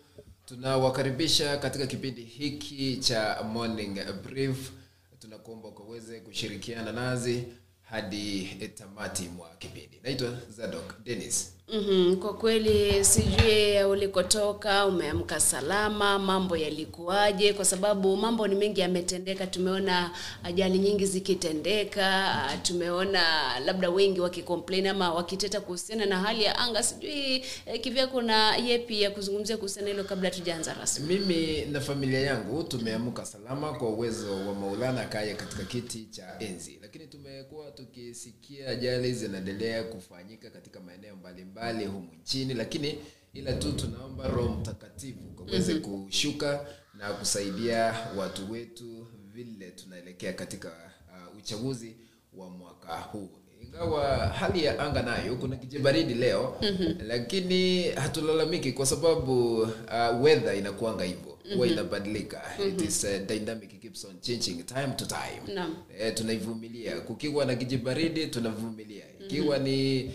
tunawakaribisha 0.51 1.57
katika 1.57 1.87
kipindi 1.87 2.23
hiki 2.23 2.97
cha 2.97 3.43
Morning 3.43 3.99
Brief. 4.25 4.71
Tunakuomba 5.19 5.69
ukaweze 5.69 6.21
kushirikiana 6.21 6.93
nazi 6.93 7.45
hadi 7.83 8.45
tamati 8.75 9.23
mwa 9.23 9.49
kipindi. 9.59 10.01
Naitwa 10.03 10.39
Zadok 10.49 11.03
Dennis. 11.05 11.55
Mm-hmm. 11.73 12.17
Kwa 12.17 12.35
kweli 12.35 13.05
sijui 13.05 13.85
ulikotoka, 13.85 14.87
umeamka 14.87 15.41
salama, 15.41 16.19
mambo 16.19 16.57
yalikuwaje? 16.57 17.53
Kwa 17.53 17.65
sababu 17.65 18.17
mambo 18.17 18.47
ni 18.49 18.55
mengi 18.55 18.81
yametendeka. 18.81 19.47
Tumeona 19.47 20.11
ajali 20.45 20.79
nyingi 20.79 21.07
zikitendeka, 21.07 22.35
tumeona 22.63 23.23
labda 23.61 23.91
wengi 23.91 24.21
wakicomplain 24.21 24.87
ama 24.87 25.15
wakiteta 25.15 25.61
kuhusiana 25.61 26.07
na 26.07 26.19
hali 26.21 26.43
ya 26.45 26.59
anga. 26.59 26.83
Sijui 26.83 27.45
eh, 27.67 27.81
kivyako 27.81 28.23
na 28.23 28.57
yepi 28.57 29.03
ya 29.03 29.11
kuzungumzia 29.11 29.57
kuhusiana 29.57 29.89
hilo 29.89 30.05
kabla 30.05 30.31
tujaanza 30.31 30.75
rasmi? 30.75 31.17
Mimi 31.19 31.65
na 31.65 31.81
familia 31.81 32.21
yangu 32.21 32.63
tumeamka 32.63 33.27
salama 33.27 33.73
kwa 33.73 33.89
uwezo 33.89 34.33
wa 34.47 34.55
Maulana 34.55 35.05
kaya 35.05 35.35
katika 35.37 35.65
kiti 35.65 36.05
cha 36.05 36.37
enzi, 36.41 36.79
lakini 36.83 37.07
tumekuwa 37.07 37.71
tukisikia 37.71 38.69
ajali 38.69 39.13
zinaendelea 39.15 39.83
kufanyika 39.83 40.51
katika 40.51 40.81
maeneo 40.81 41.17
mbalimbali 41.17 41.60
humu 41.69 42.09
nchini, 42.23 42.55
lakini 42.55 42.99
ila 43.35 43.53
tu 43.53 43.73
tunaomba 43.73 44.29
Roho 44.29 44.49
Mtakatifu 44.55 45.19
kaweze 45.39 45.75
Mhm. 45.75 45.83
kushuka 45.83 46.67
na 46.99 47.13
kusaidia 47.13 47.95
watu 48.17 48.53
wetu 48.53 49.07
vile 49.35 49.71
tunaelekea 49.71 50.33
katika 50.33 50.69
uh, 50.69 51.39
uchaguzi 51.39 51.97
wa 52.35 52.51
mwaka 52.51 52.97
huu 52.99 53.29
ingawa 53.63 54.17
hali 54.17 54.65
ya 54.65 54.79
anga 54.79 55.03
nayo 55.03 55.37
kuna 55.37 55.57
kijibaridi 55.57 56.15
leo 56.15 56.57
Mhm. 56.63 56.95
lakini 57.07 57.83
hatulalamiki 57.91 58.73
kwa 58.73 58.87
sababu 58.87 59.61
uh, 59.63 60.23
weather 60.23 60.57
inakuanga 60.59 61.05
hivyo 61.05 61.39
huwa 61.55 61.67
Mhm. 61.67 61.73
inabadilika 61.73 62.43
it 62.69 62.75
Mhm. 62.79 62.89
is 62.89 63.05
uh, 63.05 63.27
dynamic 63.27 63.81
keeps 63.81 64.05
on 64.05 64.21
changing 64.21 64.63
time 64.67 64.89
to 64.97 65.05
time 65.05 65.55
no. 65.55 65.67
eh, 65.99 66.15
tunaivumilia 66.15 67.01
kukiwa 67.01 67.45
na 67.45 67.55
kijibaridi 67.55 68.27
tunavumilia 68.27 69.05
ikiwa 69.21 69.59
ni 69.59 70.05
uh, 70.05 70.11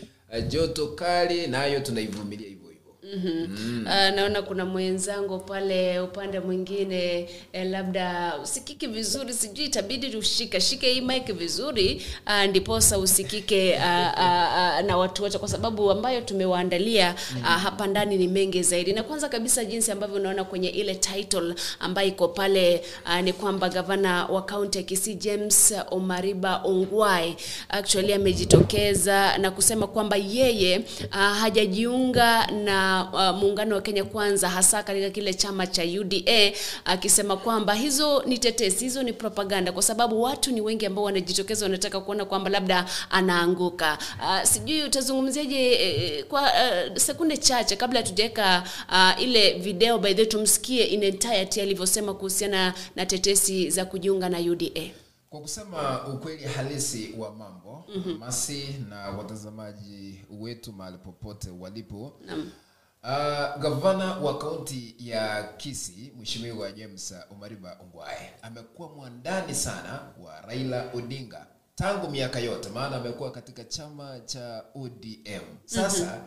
joto 0.47 0.87
kali 0.87 1.47
nayo 1.47 1.79
tunaivumilia 1.79 2.47
hivyo 2.47 2.64
Mm-hmm. 3.13 3.85
Uh, 3.87 4.15
naona 4.15 4.41
kuna 4.41 4.65
mwenzangu 4.65 5.39
pale 5.39 5.99
upande 5.99 6.39
mwingine 6.39 7.29
eh, 7.53 7.67
labda 7.69 8.33
usikiki 8.43 8.87
vizuri, 8.87 9.33
sijui 9.33 9.65
itabidi 9.65 10.09
tushike 10.09 10.61
shike 10.61 10.93
hii 10.93 11.01
mike 11.01 11.33
vizuri 11.33 12.01
uh, 12.27 12.43
ndiposa 12.49 12.97
usikike 12.97 13.73
uh, 13.73 13.79
uh, 13.79 14.19
uh, 14.19 14.85
na 14.87 14.97
watu 14.97 15.23
wote, 15.23 15.37
kwa 15.37 15.47
sababu 15.47 15.91
ambayo 15.91 16.21
tumewaandalia 16.21 17.15
uh, 17.41 17.45
hapa 17.47 17.87
ndani 17.87 18.17
ni 18.17 18.27
mengi 18.27 18.63
zaidi. 18.63 18.93
Na 18.93 19.03
kwanza 19.03 19.29
kabisa, 19.29 19.65
jinsi 19.65 19.91
ambavyo 19.91 20.15
unaona 20.15 20.43
kwenye 20.43 20.69
ile 20.69 20.95
title 20.95 21.55
ambayo 21.79 22.07
iko 22.07 22.27
pale 22.27 22.81
uh, 23.05 23.19
ni 23.19 23.33
kwamba 23.33 23.69
gavana 23.69 24.25
wa 24.25 24.41
kaunti 24.41 24.77
ya 24.77 24.83
Kisii 24.83 25.15
James 25.15 25.73
Omariba 25.91 26.61
ongwai 26.63 27.35
actually 27.69 28.13
amejitokeza 28.13 29.37
na 29.37 29.51
kusema 29.51 29.87
kwamba 29.87 30.15
yeye 30.17 30.77
uh, 31.11 31.15
hajajiunga 31.15 32.47
na 32.47 32.94
uh, 33.03 33.37
muungano 33.39 33.75
wa 33.75 33.81
Kenya 33.81 34.03
Kwanza 34.03 34.49
hasa 34.49 34.83
katika 34.83 35.09
kile 35.09 35.33
chama 35.33 35.67
cha 35.67 35.83
UDA 35.83 36.51
akisema 36.85 37.37
kwamba 37.37 37.73
hizo 37.73 38.23
ni 38.25 38.37
tetesi, 38.37 38.83
hizo 38.83 39.03
ni 39.03 39.13
propaganda, 39.13 39.71
kwa 39.71 39.83
sababu 39.83 40.21
watu 40.21 40.51
ni 40.51 40.61
wengi 40.61 40.85
ambao 40.85 41.03
wanajitokeza 41.03 41.65
wanataka 41.65 42.01
kuona 42.01 42.25
kwamba 42.25 42.49
labda 42.49 42.85
anaanguka. 43.09 43.97
Uh, 44.19 44.43
sijui 44.43 44.83
utazungumziaje 44.83 45.71
eh, 45.73 46.25
kwa 46.25 46.41
uh, 46.41 46.97
sekunde 46.97 47.37
chache 47.37 47.75
kabla 47.75 47.99
hatujaweka 47.99 48.63
uh, 48.89 49.23
ile 49.23 49.53
video 49.53 49.97
by 49.97 50.13
the 50.13 50.21
way, 50.21 50.25
tumsikie 50.29 50.83
in 50.83 51.03
entirety 51.03 51.61
alivyosema 51.61 52.13
kuhusiana 52.13 52.73
na 52.95 53.05
tetesi 53.05 53.69
za 53.69 53.85
kujiunga 53.85 54.29
na 54.29 54.39
UDA. 54.39 54.81
kwa 55.29 55.41
kusema 55.41 56.07
ukweli 56.07 56.43
halisi 56.43 57.13
wa 57.17 57.31
mambo 57.35 57.85
mm-hmm. 57.95 58.17
masi 58.17 58.75
na 58.89 59.09
watazamaji 59.09 60.19
wetu 60.39 60.73
mahali 60.73 60.97
popote 60.97 61.49
walipo 61.59 62.13
Naam. 62.25 62.49
Uh, 63.05 63.61
gavana 63.61 64.17
wa 64.17 64.37
kaunti 64.37 64.95
ya 64.99 65.43
Kisii 65.43 66.11
Mheshimiwa 66.19 66.71
James 66.71 67.13
Omariba 67.31 67.77
Ongwae 67.81 68.33
amekuwa 68.41 68.89
mwandani 68.89 69.55
sana 69.55 69.99
wa 70.23 70.41
Raila 70.41 70.85
Odinga 70.93 71.45
tangu 71.75 72.09
miaka 72.11 72.39
yote, 72.39 72.69
maana 72.69 72.95
amekuwa 72.95 73.31
katika 73.31 73.63
chama 73.63 74.19
cha 74.19 74.63
ODM. 74.75 75.41
Sasa 75.65 76.21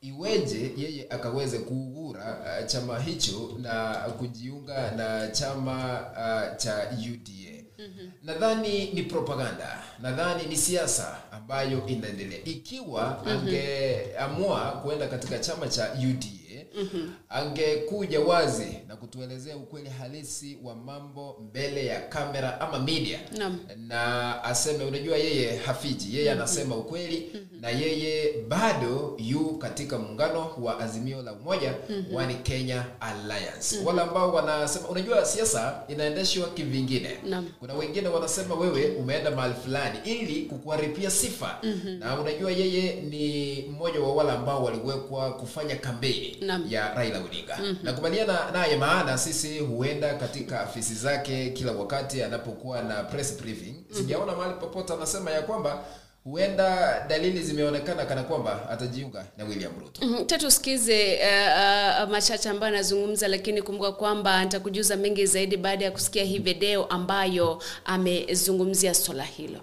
iweje 0.00 0.72
yeye 0.76 1.06
akaweze 1.10 1.58
kuugura 1.58 2.38
uh, 2.60 2.66
chama 2.66 2.98
hicho 3.00 3.50
na 3.58 3.94
kujiunga 3.94 4.90
na 4.90 5.28
chama 5.28 6.00
uh, 6.12 6.56
cha 6.56 6.90
UDA? 7.12 7.57
Mm-hmm. 7.78 8.10
Nadhani 8.24 8.90
ni 8.92 9.02
propaganda, 9.02 9.82
nadhani 10.02 10.46
ni 10.46 10.56
siasa 10.56 11.18
ambayo 11.32 11.86
inaendelea. 11.86 12.38
Ikiwa 12.44 13.26
angeamua 13.26 14.60
kuenda 14.82 15.08
katika 15.08 15.38
chama 15.38 15.68
cha 15.68 15.92
UDA 15.92 16.37
mm-hmm. 16.76 17.12
angekuja 17.28 18.20
wazi 18.20 18.78
na 18.88 18.96
kutuelezea 18.96 19.56
ukweli 19.56 19.88
halisi 19.88 20.58
wa 20.64 20.74
mambo 20.74 21.36
mbele 21.50 21.86
ya 21.86 22.00
kamera 22.00 22.60
ama 22.60 22.78
media 22.78 23.20
Naam. 23.38 23.58
na 23.76 24.44
aseme, 24.44 24.84
unajua 24.84 25.16
yeye 25.16 25.56
hafiji, 25.56 26.16
yeye 26.16 26.32
anasema 26.32 26.76
ukweli 26.76 27.32
na 27.60 27.70
yeye 27.70 28.34
bado 28.48 29.14
yu 29.18 29.44
katika 29.58 29.98
muungano 29.98 30.50
wa 30.62 30.80
Azimio 30.80 31.22
la 31.22 31.32
Umoja 31.32 31.74
wani 32.12 32.34
Kenya 32.34 32.84
Alliance. 33.00 33.76
Wale 33.84 34.00
ambao 34.02 34.32
wanasema, 34.34 34.88
unajua 34.88 35.24
siasa 35.24 35.82
inaendeshwa 35.88 36.48
kivingine. 36.48 37.10
Naam. 37.28 37.48
Kuna 37.60 37.74
wengine 37.74 38.08
wanasema 38.08 38.54
wewe 38.54 38.86
umeenda 38.96 39.30
mahali 39.30 39.54
fulani 39.54 39.98
ili 40.04 40.42
kukuharipia 40.42 41.10
sifa 41.10 41.58
na 41.98 42.20
unajua 42.20 42.50
yeye 42.50 43.00
ni 43.00 43.64
mmoja 43.70 44.00
wa 44.00 44.14
wale 44.14 44.30
ambao 44.30 44.64
waliwekwa 44.64 45.32
kufanya 45.32 45.76
kampeni 45.76 46.36
Naam. 46.40 46.57
Ya 46.68 46.94
Raila 46.94 47.18
Odinga. 47.18 47.58
Nakubaliana 47.82 48.38
naye, 48.52 48.76
maana 48.76 49.18
sisi 49.18 49.58
huenda 49.58 50.14
katika 50.14 50.60
afisi 50.60 50.94
zake 50.94 51.50
kila 51.50 51.72
wakati 51.72 52.22
anapokuwa 52.22 52.82
na 52.82 53.02
press 53.04 53.40
briefing. 53.42 53.74
Sijaona 53.90 54.36
mahali 54.36 54.54
popote 54.60 54.92
anasema 54.92 55.30
ya 55.30 55.42
kwamba 55.42 55.84
huenda 56.24 57.00
dalili 57.08 57.42
zimeonekana 57.42 58.04
kana 58.04 58.22
kwamba 58.22 58.70
atajiunga 58.70 59.24
na 59.38 59.44
William 59.44 59.72
Ruto. 59.80 60.06
Mm-hmm. 60.06 60.26
Tatusikize 60.26 61.14
uh, 61.14 62.04
uh, 62.04 62.10
machache 62.10 62.48
ambayo 62.48 62.74
anazungumza, 62.74 63.28
lakini 63.28 63.62
kumbuka 63.62 63.92
kwamba 63.92 64.44
nitakujuza 64.44 64.96
mengi 64.96 65.26
zaidi 65.26 65.56
baada 65.56 65.84
ya 65.84 65.90
kusikia 65.90 66.24
hii 66.24 66.38
video 66.38 66.84
ambayo 66.84 67.62
amezungumzia 67.84 68.94
swala 68.94 69.24
hilo. 69.24 69.60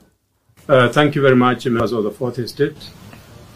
Uh, 0.69 0.91
thank 0.91 1.15
you 1.15 1.21
very 1.21 1.35
much, 1.35 1.65
members 1.65 1.93
of 1.93 2.05
the 2.05 2.11
Fourth 2.11 2.39
Estate. 2.39 2.75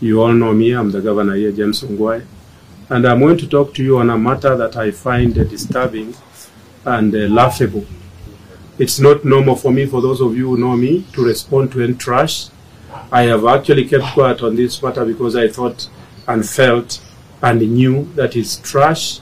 You 0.01 0.23
all 0.23 0.33
know 0.33 0.53
me, 0.53 0.65
I'm 0.65 0.91
the 0.91 1.01
governor 1.01 1.35
here, 1.35 1.51
James 1.51 1.83
Ongwae. 1.83 2.21
And 2.89 3.07
I'm 3.07 3.19
going 3.19 3.37
to 3.37 3.47
talk 3.47 3.73
to 3.75 3.83
you 3.83 3.99
on 3.99 4.09
a 4.09 4.17
matter 4.17 4.55
that 4.57 4.75
I 4.75 4.91
find 4.91 5.37
uh, 5.37 5.43
disturbing 5.43 6.15
and 6.85 7.13
uh, 7.13 7.19
laughable. 7.27 7.85
It's 8.77 8.99
not 8.99 9.25
normal 9.25 9.55
for 9.55 9.71
me, 9.71 9.85
for 9.85 10.01
those 10.01 10.21
of 10.21 10.35
you 10.35 10.49
who 10.49 10.57
know 10.57 10.75
me, 10.75 11.05
to 11.13 11.23
respond 11.23 11.71
to 11.73 11.83
any 11.83 11.93
trash. 11.93 12.47
I 13.11 13.23
have 13.23 13.45
actually 13.45 13.87
kept 13.87 14.05
quiet 14.13 14.41
on 14.41 14.55
this 14.55 14.81
matter 14.81 15.05
because 15.05 15.35
I 15.35 15.47
thought 15.49 15.89
and 16.27 16.47
felt 16.47 17.01
and 17.41 17.61
knew 17.61 18.05
that 18.15 18.35
it's 18.35 18.55
trash. 18.57 19.19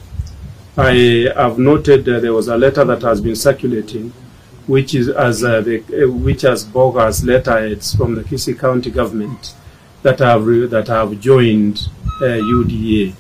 I 0.78 1.30
have 1.36 1.58
noted 1.58 2.06
that 2.06 2.22
there 2.22 2.34
was 2.34 2.48
a 2.48 2.58
letter 2.58 2.86
that 2.86 3.02
has 3.02 3.20
been 3.20 3.36
circulating 3.36 4.14
which 4.68 4.94
is 4.94 5.08
as 5.08 5.44
uh, 5.44 5.62
the, 5.62 5.80
uh, 5.80 6.12
which 6.12 6.42
has 6.42 6.64
bogus 6.66 7.24
letterheads 7.24 7.96
from 7.96 8.16
the 8.16 8.22
Kisii 8.22 8.60
County 8.60 8.92
government 8.92 9.56
that 10.04 10.20
have 10.20 10.46
that 10.46 10.88
have 10.88 11.20
joined 11.20 11.88
uh, 12.22 12.26
UDA. 12.26 13.16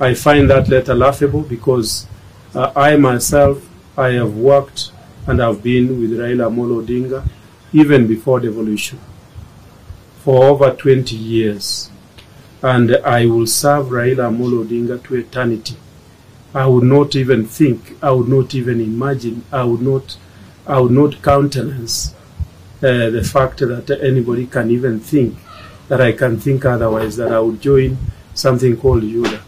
I 0.00 0.14
find 0.14 0.48
that 0.50 0.68
letter 0.68 0.94
laughable 0.94 1.42
because 1.42 2.06
uh, 2.54 2.72
I 2.74 2.96
myself 2.96 3.68
I 3.96 4.10
have 4.12 4.36
worked 4.36 4.90
and 5.26 5.38
have 5.40 5.62
been 5.62 6.00
with 6.00 6.18
Raila 6.18 6.50
Amolo 6.50 6.84
Odinga 6.84 7.28
even 7.72 8.06
before 8.06 8.40
devolution 8.40 8.98
for 10.22 10.44
over 10.44 10.70
20 10.70 11.16
years, 11.16 11.90
and 12.62 12.96
I 13.04 13.26
will 13.26 13.46
serve 13.46 13.86
Raila 13.86 14.30
Amolo 14.30 14.64
Odinga 14.64 15.02
to 15.04 15.16
eternity. 15.16 15.76
I 16.54 16.66
would 16.66 16.84
not 16.84 17.16
even 17.16 17.46
think, 17.46 17.96
I 18.02 18.12
would 18.12 18.28
not 18.28 18.54
even 18.54 18.80
imagine, 18.80 19.44
I 19.50 19.64
would 19.64 19.82
not, 19.82 20.16
I 20.66 20.78
would 20.80 20.92
not 20.92 21.22
countenance 21.22 22.14
uh, 22.82 23.10
the 23.10 23.24
fact 23.24 23.58
that 23.60 23.90
anybody 24.02 24.46
can 24.46 24.70
even 24.70 25.00
think 25.00 25.36
that 25.88 26.00
I 26.00 26.12
can 26.12 26.38
think 26.38 26.64
otherwise, 26.64 27.16
that 27.16 27.32
I 27.32 27.40
would 27.40 27.60
join 27.60 27.96
something 28.34 28.76
called 28.76 29.02
UDA. 29.02 29.40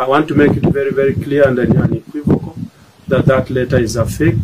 I 0.00 0.08
want 0.08 0.28
to 0.28 0.34
make 0.34 0.56
it 0.56 0.62
very, 0.62 0.92
very 0.92 1.12
clear 1.12 1.46
and 1.46 1.58
unequivocal 1.58 2.56
that 3.08 3.26
that 3.26 3.50
letter 3.50 3.76
is 3.76 3.96
a 3.96 4.06
fake. 4.06 4.42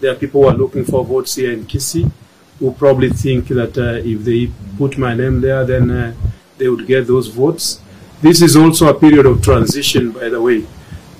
There 0.00 0.10
are 0.10 0.16
people 0.16 0.42
who 0.42 0.48
are 0.48 0.56
looking 0.56 0.84
for 0.84 1.04
votes 1.04 1.36
here 1.36 1.52
in 1.52 1.64
Kisi 1.64 2.10
who 2.58 2.72
probably 2.72 3.10
think 3.10 3.46
that 3.58 3.78
uh, 3.78 4.02
if 4.04 4.24
they 4.24 4.50
put 4.78 4.98
my 4.98 5.14
name 5.14 5.42
there, 5.42 5.64
then 5.64 5.92
uh, 5.92 6.12
they 6.58 6.68
would 6.68 6.88
get 6.88 7.06
those 7.06 7.28
votes. 7.28 7.80
This 8.20 8.42
is 8.42 8.56
also 8.56 8.88
a 8.88 8.98
period 8.98 9.26
of 9.26 9.40
transition, 9.42 10.10
by 10.10 10.28
the 10.28 10.42
way. 10.42 10.66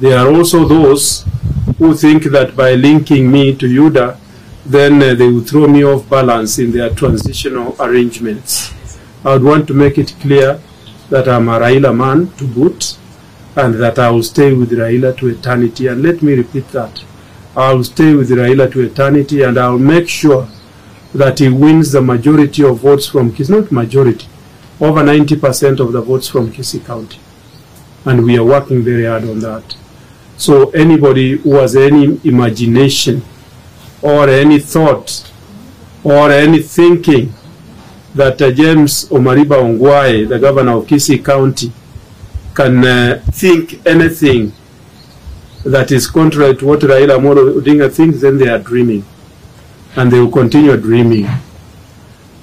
There 0.01 0.19
are 0.19 0.35
also 0.35 0.65
those 0.65 1.25
who 1.79 1.95
think 1.95 2.25
that 2.25 2.57
by 2.57 2.75
linking 2.75 3.31
me 3.31 3.55
to 3.55 3.67
Yuda, 3.67 4.19
then 4.67 5.01
uh, 5.01 5.15
they 5.15 5.29
will 5.29 5.45
throw 5.45 5.69
me 5.69 5.85
off 5.85 6.11
balance 6.11 6.59
in 6.59 6.73
their 6.73 6.91
transitional 6.91 7.77
arrangements. 7.79 8.75
I 9.25 9.35
would 9.35 9.45
want 9.45 9.69
to 9.69 9.75
make 9.75 9.97
it 9.97 10.17
clear 10.21 10.61
that 11.09 11.29
I'm 11.29 11.49
a 11.49 11.61
Raila 11.61 11.97
man 11.97 12.33
to 12.39 12.49
boot 12.49 12.97
and 13.57 13.75
that 13.75 13.99
I 13.99 14.11
will 14.11 14.23
stay 14.23 14.53
with 14.53 14.71
Raila 14.71 15.17
to 15.19 15.29
eternity. 15.29 15.87
And 15.89 16.03
let 16.03 16.23
me 16.23 16.35
repeat 16.35 16.69
that. 16.69 17.03
I 17.57 17.73
will 17.73 17.85
stay 17.85 18.15
with 18.15 18.31
Raila 18.31 18.71
to 18.73 18.81
eternity 18.81 19.43
and 19.43 19.59
I 19.59 19.69
will 19.71 19.79
make 19.79 20.09
sure 20.09 20.49
that 21.15 21.41
he 21.41 21.49
wins 21.49 21.91
the 21.93 22.01
majority 22.01 22.65
of 22.65 22.79
votes 22.79 23.07
from 23.09 23.33
Kisii, 23.33 23.51
not 23.51 23.73
majority, 23.73 24.29
over 24.81 25.01
90% 25.03 25.81
of 25.81 25.93
the 25.93 26.01
votes 26.01 26.29
from 26.29 26.53
Kisii 26.53 26.85
County. 26.87 27.19
And 28.05 28.25
we 28.25 28.39
are 28.39 28.45
working 28.45 28.83
very 28.83 29.05
hard 29.07 29.25
on 29.25 29.41
that. 29.41 29.77
So 30.37 30.71
anybody 30.71 31.33
who 31.37 31.57
has 31.57 31.77
any 31.77 32.21
imagination 32.25 33.23
or 34.01 34.29
any 34.29 34.59
thought 34.61 35.31
or 36.05 36.31
any 36.31 36.61
thinking 36.61 37.35
that 38.15 38.41
uh, 38.41 38.51
James 38.51 39.09
Omariba 39.11 39.57
Ongwae, 39.61 40.29
the 40.29 40.39
governor 40.39 40.79
of 40.79 40.87
Kisii 40.87 41.23
County, 41.25 41.73
can 42.61 42.85
uh, 42.85 43.23
think 43.33 43.81
anything 43.87 44.53
that 45.65 45.91
is 45.91 46.07
contrary 46.07 46.55
to 46.57 46.67
what 46.67 46.81
Raila 46.81 47.17
Amolo 47.19 47.59
Odinga 47.59 47.91
thinks, 47.91 48.21
then 48.21 48.37
they 48.37 48.49
are 48.49 48.59
dreaming. 48.59 49.05
And 49.97 50.13
they 50.13 50.21
will 50.21 50.31
continue 50.31 50.77
dreaming. 50.77 51.27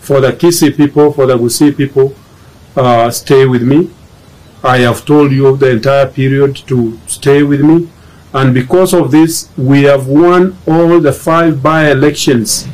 For 0.02 0.20
the 0.20 0.32
Kisii 0.32 0.76
people, 0.76 1.14
for 1.14 1.28
the 1.28 1.38
Gusii 1.38 1.78
people, 1.78 2.16
uh, 2.76 3.12
stay 3.12 3.46
with 3.46 3.62
me. 3.62 3.92
I 4.64 4.80
have 4.80 5.06
told 5.06 5.32
you 5.32 5.56
the 5.56 5.70
entire 5.72 6.08
period 6.08 6.56
to 6.68 7.00
stay 7.06 7.44
with 7.44 7.62
me. 7.62 7.88
And 8.34 8.54
because 8.56 8.94
of 8.96 9.12
this, 9.12 9.50
we 9.56 9.84
have 9.84 10.08
won 10.08 10.58
all 10.68 11.00
the 11.00 11.14
five 11.14 11.62
by-elections 11.62 12.68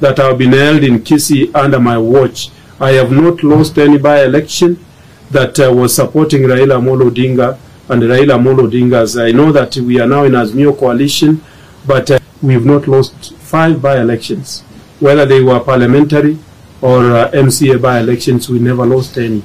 that 0.00 0.16
have 0.16 0.38
been 0.38 0.52
held 0.52 0.82
in 0.82 1.00
Kisii 1.00 1.54
under 1.54 1.78
my 1.78 1.98
watch. 1.98 2.50
I 2.80 2.92
have 2.92 3.12
not 3.12 3.42
lost 3.42 3.76
any 3.78 3.98
by-election. 3.98 4.85
That 5.30 5.58
uh, 5.58 5.72
was 5.72 5.94
supporting 5.94 6.42
Raila 6.42 6.80
Amolo 6.80 7.10
Odinga 7.10 7.58
and 7.88 8.02
Raila 8.02 8.38
Amolo 8.38 8.68
Odinga's. 8.70 9.16
I 9.16 9.32
know 9.32 9.52
that 9.52 9.76
we 9.76 10.00
are 10.00 10.06
now 10.06 10.24
in 10.24 10.32
Azimio 10.32 10.76
coalition, 10.78 11.42
but 11.86 12.10
uh, 12.10 12.18
we've 12.42 12.64
not 12.64 12.86
lost 12.86 13.34
five 13.36 13.80
by-elections. 13.82 14.62
Whether 15.00 15.26
they 15.26 15.42
were 15.42 15.60
parliamentary 15.60 16.38
or 16.80 17.12
uh, 17.12 17.30
MCA 17.32 17.80
by-elections, 17.80 18.48
we 18.48 18.58
never 18.58 18.86
lost 18.86 19.18
any. 19.18 19.42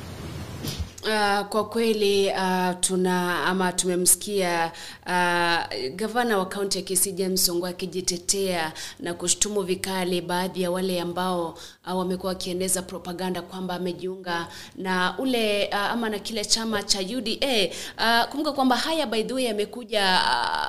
Uh, 1.04 1.46
kwa 1.48 1.66
kweli 1.70 2.28
uh, 2.30 2.80
tuna 2.80 3.46
ama 3.46 3.72
tumemsikia 3.74 4.72
uh, 5.06 5.86
gavana 5.96 6.38
wa 6.38 6.46
kaunti 6.46 6.78
ya 6.78 6.84
Kisii 6.84 7.12
James 7.12 7.50
Ong'o 7.50 7.66
akijitetea 7.68 8.74
na 9.00 9.14
kushtumu 9.14 9.62
vikali 9.62 10.22
baadhi 10.22 10.62
ya 10.62 10.72
wale 10.72 11.02
ambao 11.02 11.58
uh, 11.88 11.98
wamekuwa 11.98 12.30
wakieneza 12.30 12.82
propaganda 12.82 13.42
kwamba 13.42 13.74
amejiunga 13.76 14.48
na 14.76 15.16
ule 15.18 15.68
uh, 15.68 15.76
ama 15.76 16.10
na 16.10 16.20
kile 16.20 16.46
chama 16.46 16.84
cha 16.84 17.00
UDA. 17.00 17.70
Uh, 17.98 18.30
kumbuka 18.30 18.52
kwamba 18.52 18.76
haya 18.76 19.06
by 19.08 19.24
the 19.24 19.34
way 19.34 19.44
yamekuja 19.46 20.20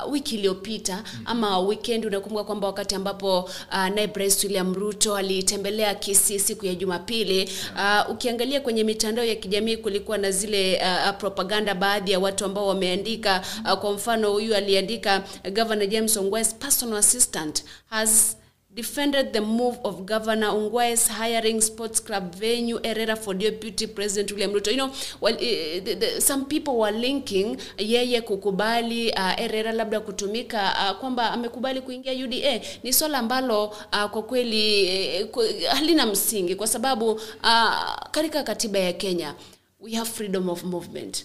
uh, 0.07 0.13
wiki 0.13 0.35
iliyopita 0.35 1.03
ama 1.25 1.59
weekend. 1.59 2.05
Unakumbuka 2.07 2.45
kwamba 2.45 2.67
wakati 2.67 2.95
ambapo 2.95 3.41
uh, 3.73 3.87
naibu 3.95 4.19
rais 4.19 4.45
William 4.45 4.75
Ruto 4.75 5.17
alitembelea 5.17 5.95
Kisii 5.95 6.39
siku 6.39 6.67
ya 6.67 6.75
Jumapili, 6.75 7.51
uh, 7.75 8.11
ukiangalia 8.11 8.61
kwenye 8.61 8.85
mitandao 8.85 9.25
ya 9.25 9.35
kijamii 9.35 9.77
kulikuwa 9.77 10.22
na 10.23 10.31
zile 10.31 10.81
uh, 10.83 11.17
propaganda 11.19 11.75
baadhi 11.75 12.13
ya 12.13 12.19
watu 12.19 12.45
ambao 12.45 12.67
wameandika 12.67 13.43
uh, 13.65 13.73
kwa 13.79 13.93
mfano 13.93 14.33
huyu 14.33 14.57
aliandika 14.57 15.23
Governor 15.53 15.87
James 15.89 16.17
Ongwe's 16.17 16.55
personal 16.55 16.97
assistant 16.99 17.65
has 17.91 18.37
defended 18.75 19.33
the 19.33 19.41
move 19.41 19.79
of 19.85 19.95
Governor 20.07 20.49
Ongwe's 20.51 21.09
hiring 21.09 21.61
sports 21.61 22.01
club 22.05 22.35
venue 22.37 22.81
Herrera 22.83 23.17
for 23.17 23.35
deputy 23.35 23.87
president 23.87 24.31
William 24.33 24.51
Ruto. 24.53 24.71
You 24.71 24.77
know, 24.77 24.91
well, 25.21 25.35
uh, 25.35 25.39
the, 25.85 25.95
the, 26.01 26.21
some 26.21 26.47
people 26.47 26.79
were 26.79 26.91
linking 26.93 27.59
yeye 27.79 28.21
kukubali 28.21 29.11
uh, 29.13 29.37
Herrera 29.37 29.73
labda 29.73 30.01
kutumika 30.01 30.75
uh, 30.91 30.99
kwamba 31.01 31.31
amekubali 31.31 31.81
kuingia 31.81 32.13
UDA. 32.25 32.61
Ni 32.83 32.93
swala 32.93 33.19
ambalo 33.19 33.65
uh, 33.65 34.05
kwa 34.11 34.23
kweli 34.23 34.87
eh, 34.87 35.27
halina 35.71 36.07
msingi 36.07 36.55
kwa 36.55 36.67
sababu 36.67 37.11
uh, 37.13 37.95
katika 38.11 38.43
katiba 38.43 38.79
ya 38.79 38.93
Kenya 38.93 39.35
we 39.83 39.95
have 39.95 40.09
freedom 40.09 40.49
of 40.49 40.65
movement 40.65 41.25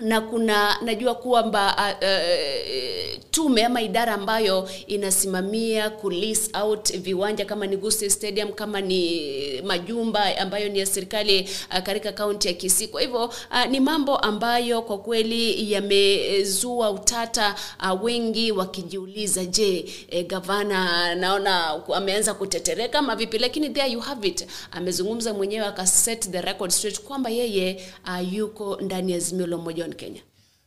na 0.00 0.20
kuna 0.20 0.78
najua 0.82 1.14
kwamba 1.14 1.76
uh, 1.76 2.08
uh, 2.08 3.22
tume 3.30 3.64
ama 3.64 3.82
idara 3.82 4.14
ambayo 4.14 4.68
inasimamia 4.86 5.90
kulease 5.90 6.50
out 6.62 6.96
viwanja 6.98 7.44
kama 7.44 7.66
ni 7.66 7.76
Gusii 7.76 8.10
Stadium 8.10 8.52
kama 8.52 8.80
ni 8.80 9.62
majumba 9.64 10.38
ambayo 10.38 10.68
ni 10.68 10.78
ya 10.78 10.86
serikali 10.86 11.48
uh, 11.70 11.78
katika 11.78 12.12
kaunti 12.12 12.48
ya 12.48 12.54
Kisii. 12.54 12.86
Kwa 12.88 13.00
hivyo 13.00 13.24
uh, 13.24 13.64
ni 13.70 13.80
mambo 13.80 14.16
ambayo 14.16 14.82
kwa 14.82 14.98
kweli 14.98 15.72
yamezua 15.72 16.90
utata 16.90 17.54
uh, 17.92 18.04
wengi 18.04 18.52
wakijiuliza, 18.52 19.44
je, 19.44 19.84
eh, 20.10 20.26
gavana 20.26 21.14
naona 21.14 21.82
ameanza 21.94 22.34
kutetereka 22.34 22.98
ama 22.98 23.16
vipi? 23.16 23.38
Lakini 23.38 23.68
there 23.70 23.90
you 23.92 24.00
have 24.00 24.28
it, 24.28 24.46
amezungumza 24.70 25.34
mwenyewe 25.34 25.66
akaset 25.66 26.30
the 26.30 26.40
record 26.40 26.70
straight 26.70 27.00
kwamba 27.00 27.30
yeye 27.30 27.82
uh, 28.06 28.32
yuko 28.34 28.78
ndani 28.80 29.12
ya 29.12 29.18
Azimio 29.18 29.46
la 29.46 29.56
Umoja 29.56 29.85
wa 29.88 29.94
Kenya. 29.94 30.22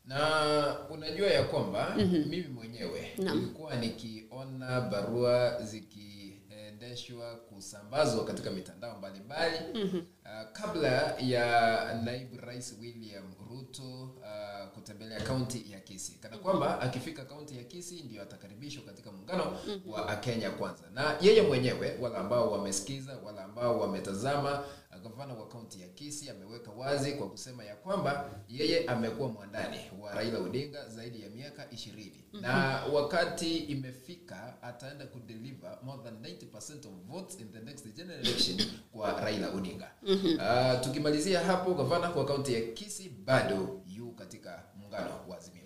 na 0.06 0.78
unajua 0.90 1.28
ya 1.28 1.44
kwamba 1.44 1.96
Mhm. 1.98 2.30
mimi 2.30 2.48
mwenyewe 2.48 3.12
nilikuwa 3.18 3.76
nikiona 3.76 4.82
barua 4.82 5.62
zikiendeshwa 5.64 7.36
kusambazwa 7.36 8.26
katika 8.26 8.52
mitandao 8.52 8.98
mbalimbali 8.98 9.58
Mhm. 9.74 9.98
uh, 9.98 10.52
kabla 10.54 11.16
ya 11.20 12.02
naibu 12.04 12.38
rais 12.38 12.76
william 12.82 13.24
ruto 13.50 14.04
uh, 14.04 14.68
kutembelea 14.74 15.20
kaunti 15.22 15.72
ya 15.72 15.80
kisi 15.80 16.12
kana 16.12 16.38
kwamba 16.38 16.82
akifika 16.82 17.26
kaunti 17.26 17.58
ya 17.58 17.64
kisi 17.64 18.02
ndio 18.04 18.22
atakaribishwa 18.22 18.84
katika 18.84 19.12
muungano 19.12 19.58
Mhm. 19.68 19.90
wa 19.92 20.16
kenya 20.16 20.50
kwanza 20.52 20.84
na 20.94 21.16
yeye 21.22 21.42
mwenyewe 21.42 21.98
wala 22.02 22.18
ambao 22.18 22.52
wamesikiza 22.52 23.18
wala 23.26 23.44
ambao 23.44 23.80
wametazama 23.80 24.64
gavana 25.00 25.34
wa 25.34 25.48
kaunti 25.48 25.82
ya 25.82 25.88
kisi 25.88 26.30
ameweka 26.30 26.72
wazi 26.72 27.12
kwa 27.12 27.30
kusema 27.30 27.64
ya 27.64 27.76
kwamba 27.76 28.30
yeye 28.50 28.86
amekuwa 28.86 29.30
mwandani 29.30 29.78
wa 30.02 30.14
raila 30.16 30.40
odinga 30.40 30.90
zaidi 30.90 31.22
ya 31.24 31.30
miaka 31.30 31.72
ishirini 31.72 32.24
Mhm. 32.34 32.42
na 32.42 32.84
wakati 32.94 33.58
imefika 33.58 34.62
ataenda 34.62 35.06
kudeliver 35.08 35.78
more 35.84 36.04
than 36.04 36.14
90% 36.22 36.86
of 36.88 36.94
votes 37.08 37.40
in 37.40 37.52
the 37.52 37.60
next 37.60 37.96
general 37.96 38.20
election 38.28 38.62
kwa 38.92 39.22
raila 39.22 39.50
odinga 39.52 39.92
Mhm. 40.04 40.36
uh, 40.36 40.82
tukimalizia 40.82 41.40
hapo 41.40 41.74
gavana 41.74 42.10
wa 42.10 42.26
kaunti 42.26 42.54
ya 42.54 42.62
kisi 42.62 43.10
bado 43.10 43.82
yu 43.88 44.12
katika 44.12 44.64
muungano 44.76 45.10
wa 45.28 45.38
azimio 45.38 45.59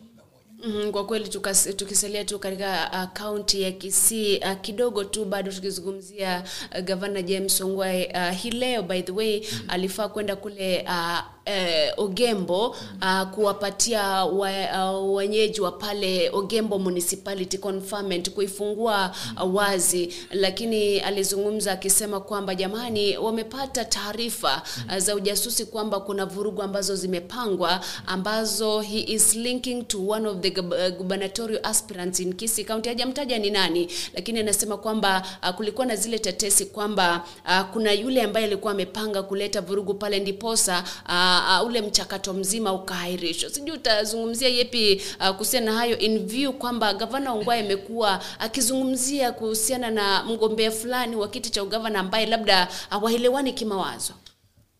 Mm, 0.65 0.91
kwa 0.91 1.05
kweli 1.05 1.29
tukisalia 1.75 2.25
tu 2.25 2.39
katika 2.39 2.89
uh, 2.93 3.13
kaunti 3.19 3.61
ya 3.61 3.71
Kisii 3.71 4.37
uh, 4.37 4.61
kidogo 4.61 5.03
tu 5.03 5.25
bado 5.25 5.51
tukizungumzia 5.51 6.43
uh, 6.75 6.79
gavana 6.81 7.21
James 7.21 7.61
Ongwae 7.61 8.11
uh, 8.15 8.37
hii 8.37 8.51
leo 8.51 8.83
by 8.83 9.01
the 9.01 9.11
way 9.11 9.45
alifaa 9.67 10.07
kwenda 10.07 10.35
kule 10.35 10.85
uh, 10.87 11.19
eh, 11.45 11.93
Ogembo 11.97 12.67
uh, 13.01 13.21
kuwapatia 13.31 14.25
wa, 14.25 14.49
uh, 14.91 15.15
wenyeji 15.15 15.61
wa 15.61 15.71
pale 15.71 16.29
Ogembo 16.33 16.79
municipality 16.79 17.57
conferment 17.57 18.29
kuifungua 18.29 19.15
uh, 19.43 19.55
wazi, 19.55 20.13
lakini 20.31 20.99
alizungumza 20.99 21.71
akisema 21.71 22.19
kwamba 22.19 22.55
jamani, 22.55 23.17
wamepata 23.17 23.85
taarifa 23.85 24.61
uh, 24.89 24.97
za 24.97 25.15
ujasusi 25.15 25.65
kwamba 25.65 25.99
kuna 25.99 26.25
vurugu 26.25 26.61
ambazo 26.61 26.95
zimepangwa 26.95 27.79
ambazo 28.07 28.81
he 28.81 28.99
is 29.07 29.35
linking 29.35 29.87
to 29.87 30.07
one 30.07 30.27
of 30.27 30.37
the 30.39 30.49
gubernatorial 30.97 31.59
aspirants 31.63 32.19
in 32.19 32.33
Kisii. 32.33 32.63
County. 32.63 32.89
Hajamtaja 32.89 33.39
ni 33.39 33.49
nani, 33.49 33.87
lakini 34.13 34.39
anasema 34.39 34.77
kwamba 34.77 35.23
uh, 35.43 35.49
kulikuwa 35.55 35.85
na 35.85 35.95
zile 35.95 36.19
tetesi 36.19 36.65
kwamba 36.65 37.23
uh, 37.45 37.61
kuna 37.73 37.91
yule 37.91 38.21
ambaye 38.21 38.45
alikuwa 38.45 38.73
amepanga 38.73 39.23
kuleta 39.23 39.61
vurugu 39.61 39.93
pale, 39.93 40.19
ndiposa 40.19 40.83
uh, 41.05 41.32
uh, 41.61 41.67
ule 41.67 41.81
mchakato 41.81 42.33
mzima 42.33 42.73
ukaahirishwa. 42.73 43.49
Sijui 43.49 43.71
utazungumzia 43.77 44.49
yepi 44.49 45.01
uh, 45.19 45.29
kuhusiana 45.29 45.65
na 45.71 45.77
hayo 45.77 45.97
in 45.99 46.27
view 46.27 46.51
kwamba 46.53 46.93
gavana 46.93 47.33
Ongwae 47.33 47.59
amekuwa 47.59 48.21
akizungumzia 48.39 49.31
kuhusiana 49.31 49.91
na 49.91 50.23
mgombea 50.23 50.71
fulani 50.71 51.15
wa 51.15 51.27
kiti 51.27 51.49
cha 51.49 51.63
ugavana 51.63 51.99
ambaye 51.99 52.25
labda 52.25 52.67
hawaelewani 52.89 53.53
kimawazo. 53.53 54.13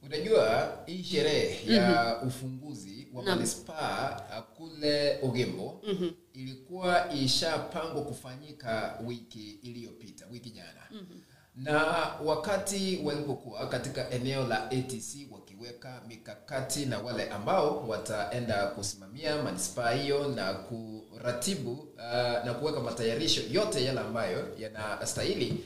unajua 0.06 0.78
hii 0.86 1.04
sherehe 1.04 1.74
ya 1.76 2.16
Mhm. 2.20 2.28
ufunguzi 2.28 3.08
wa 3.14 3.24
manispaa 3.24 4.22
uh, 4.30 4.44
kule 4.58 5.20
ogembo 5.24 5.82
Mhm. 5.88 6.10
ilikuwa 6.34 7.14
ishapangwa 7.14 8.02
kufanyika 8.04 9.00
wiki 9.06 9.60
iliyopita 9.64 10.26
wiki 10.32 10.50
jana 10.50 10.82
Mhm. 10.92 11.20
na 11.56 11.84
wakati 12.26 13.00
walipokuwa 13.04 13.68
katika 13.70 14.10
eneo 14.10 14.48
la 14.48 14.72
atc 14.72 15.16
wakiweka 15.64 16.02
mikakati 16.08 16.86
na 16.86 17.00
wale 17.00 17.30
ambao 17.30 17.88
wataenda 17.88 18.68
kusimamia 18.68 19.44
manispaa 19.44 19.92
hiyo 19.92 20.28
na 20.28 20.54
kuratibu 20.54 21.72
uh, 21.72 22.46
na 22.46 22.54
kuweka 22.54 22.80
matayarisho 22.80 23.42
yote 23.52 23.86
yale 23.86 24.00
ambayo 24.00 24.48
yanastahili 24.58 25.64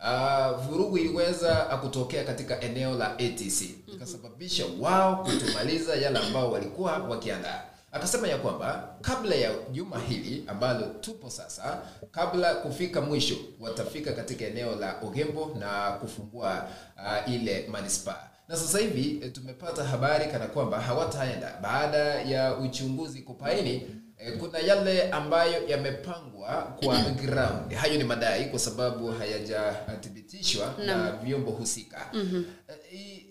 uh, 0.00 0.56
vurugu 0.66 0.98
iliweza 0.98 1.54
kutokea 1.56 2.24
katika 2.24 2.60
eneo 2.60 2.94
la 2.94 3.12
atc 3.12 3.62
ikasababisha 3.86 4.64
wao 4.80 5.16
kutumaliza 5.24 5.94
yale 5.96 6.18
ambao 6.18 6.52
walikuwa 6.52 6.98
wakiandaa. 6.98 7.62
Akasema 7.92 8.28
ya 8.28 8.38
kwamba 8.38 8.94
kabla 9.00 9.34
ya 9.34 9.50
juma 9.72 9.98
hili 9.98 10.44
ambalo 10.46 10.86
tupo 10.86 11.30
sasa 11.30 11.78
kabla 12.10 12.54
kufika 12.54 13.00
mwisho 13.00 13.34
watafika 13.60 14.12
katika 14.12 14.44
eneo 14.44 14.76
la 14.76 14.96
ogembo 15.02 15.56
na 15.58 15.92
kufungua 15.92 16.68
uh, 16.96 17.32
ile 17.34 17.68
manispaa 17.68 18.28
na 18.48 18.56
sasa 18.56 18.78
hivi 18.78 19.20
eh, 19.22 19.32
tumepata 19.32 19.84
habari 19.84 20.26
kana 20.32 20.46
kwamba 20.46 20.80
hawataenda. 20.80 21.58
Baada 21.62 21.98
ya 22.22 22.56
uchunguzi 22.56 23.22
kupaini 23.22 23.82
eh, 24.18 24.38
kuna 24.38 24.58
yale 24.58 25.10
ambayo 25.10 25.68
yamepangwa 25.68 26.76
kwa 26.84 27.00
ground. 27.24 27.72
Hayo 27.74 27.96
ni 27.98 28.04
madai 28.04 28.44
kwa 28.50 28.58
sababu 28.58 29.06
hayajathibitishwa 29.08 30.74
na 30.86 31.12
vyombo 31.12 31.50
husika. 31.50 32.06
Mhm. 32.12 32.42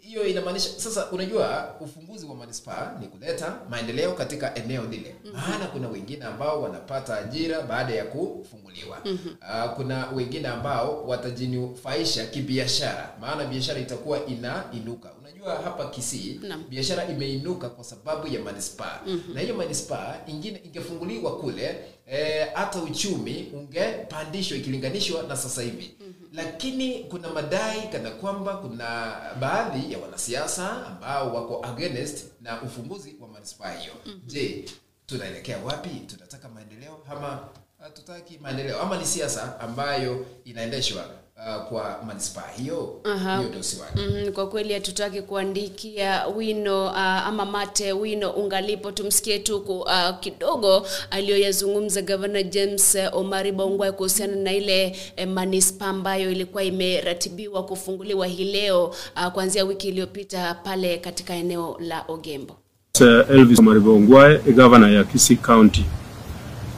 Hi- 0.07 0.13
hiyo 0.13 0.27
inamaanisha 0.27 0.69
sasa 0.79 1.11
unajua 1.11 1.75
ufunguzi 1.79 2.25
wa 2.25 2.35
manispaa 2.35 2.97
ni 2.99 3.07
kuleta 3.07 3.59
maendeleo 3.69 4.11
katika 4.13 4.55
eneo 4.55 4.83
lile 4.83 5.15
maana 5.33 5.65
kuna 5.67 5.87
wengine 5.89 6.25
ambao 6.25 6.61
wanapata 6.61 7.17
ajira 7.17 7.61
baada 7.61 7.93
ya 7.93 8.05
kufunguliwa 8.05 8.97
Mhm. 9.05 9.27
uh, 9.41 9.71
kuna 9.75 10.09
wengine 10.09 10.47
ambao 10.47 11.07
watajinufaisha 11.07 12.25
kibiashara 12.25 13.09
maana 13.21 13.45
biashara 13.45 13.79
itakuwa 13.79 14.25
inainuka 14.25 15.09
unajua 15.19 15.55
hapa 15.55 15.85
kisii 15.89 16.39
no. 16.43 16.57
biashara 16.69 17.05
imeinuka 17.09 17.69
kwa 17.69 17.83
sababu 17.83 18.27
ya 18.27 18.39
manispaa 18.41 18.99
Mhm. 19.07 19.33
na 19.33 19.41
hiyo 19.41 19.55
manispaa 19.55 20.15
ingine 20.27 20.61
ingefunguliwa 20.65 21.37
kule 21.37 21.75
eh, 22.07 22.47
hata 22.53 22.81
uchumi 22.81 23.51
ungepandishwa 23.53 24.57
ikilinganishwa 24.57 25.23
na 25.23 25.35
sasa 25.37 25.61
hivi. 25.61 25.95
Lakini 26.33 27.03
kuna 27.03 27.29
madai 27.29 27.87
kana 27.91 28.11
kwamba 28.11 28.57
kuna 28.57 29.15
baadhi 29.39 29.93
ya 29.93 29.99
wanasiasa 29.99 30.85
ambao 30.87 31.33
wako 31.35 31.65
against 31.65 32.25
na 32.41 32.61
ufunguzi 32.61 33.15
wa 33.21 33.27
manispaa 33.27 33.71
hiyo. 33.73 33.93
Je 34.25 34.65
tunaelekea 35.05 35.57
wapi? 35.57 35.89
Tunataka 35.89 36.49
maendeleo 36.49 36.99
ama 37.11 37.47
hatutaki 37.79 38.37
maendeleo? 38.37 38.81
Ama 38.81 38.97
ni 38.97 39.05
siasa 39.05 39.59
ambayo 39.59 40.25
inaendeshwa 40.45 41.05
uh, 41.37 41.63
kwa 41.69 41.99
manispaa. 42.07 42.43
Hiyo 42.57 42.93
Aha. 43.03 43.37
hiyo 43.37 43.49
ndio 43.49 43.63
siwani 43.63 43.91
Mm, 44.25 44.31
kwa 44.33 44.47
kweli 44.47 44.73
hatutaki 44.73 45.21
kuandikia 45.21 46.27
wino 46.27 46.85
uh, 46.85 46.97
ama 46.97 47.45
mate 47.45 47.91
wino 47.93 48.29
ungalipo. 48.29 48.91
Tumsikie 48.91 49.39
tu 49.39 49.57
uh, 49.57 50.19
kidogo 50.19 50.85
aliyoyazungumza 51.11 52.01
gavana 52.01 52.43
james 52.43 52.95
eh, 52.95 53.09
omari 53.13 53.51
baungwa 53.51 53.91
kuhusiana 53.91 54.35
na 54.35 54.53
ile 54.53 54.95
eh, 55.15 55.27
manispa 55.27 55.85
ambayo 55.85 56.31
ilikuwa 56.31 56.63
imeratibiwa 56.63 57.63
kufunguliwa 57.65 58.27
hii 58.27 58.51
leo 58.51 58.85
uh, 59.15 59.27
kuanzia 59.27 59.63
wiki 59.65 59.87
iliyopita 59.87 60.53
pale 60.53 60.97
katika 60.97 61.33
eneo 61.33 61.77
la 61.79 62.03
ogembo. 62.07 62.55
Uh, 63.01 63.29
Elvis 63.35 63.59
Maribongwae 63.59 64.37
gavana 64.37 64.89
ya 64.89 65.03
Kisii 65.03 65.35
County. 65.35 65.85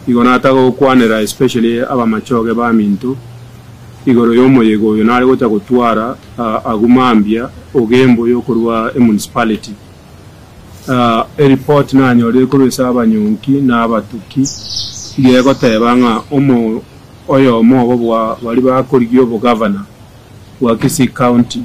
Igo 0.07 0.23
nataka 0.23 0.53
gukwanira 0.63 1.21
especially 1.21 1.79
abamachoge 1.81 2.53
ba 2.53 2.73
mintu 2.73 3.17
igoro 4.05 4.33
y'omuyigo 4.33 4.87
oyo 4.89 5.03
nare 5.03 5.25
gocha 5.25 5.47
gutwara 5.47 6.15
uh, 6.37 6.71
agumambia 6.71 7.49
ogembo 7.75 8.27
yokurwa 8.27 8.91
emunicipality 8.95 9.73
uh, 10.87 11.21
eripoti 11.37 11.97
nanyorire 11.97 12.45
kurwisa 12.45 12.87
abanyonki 12.87 13.51
n'abatuki 13.51 14.43
igegoteba 15.17 15.97
ng'a 15.97 16.13
omo 16.31 16.81
oyomo 17.27 17.75
obo 17.83 17.95
bwa 17.97 18.37
bari 18.43 18.61
bakorigia 18.61 19.21
obogavana 19.21 19.81
bwa 20.61 20.77
Kisii 20.77 21.07
County 21.07 21.61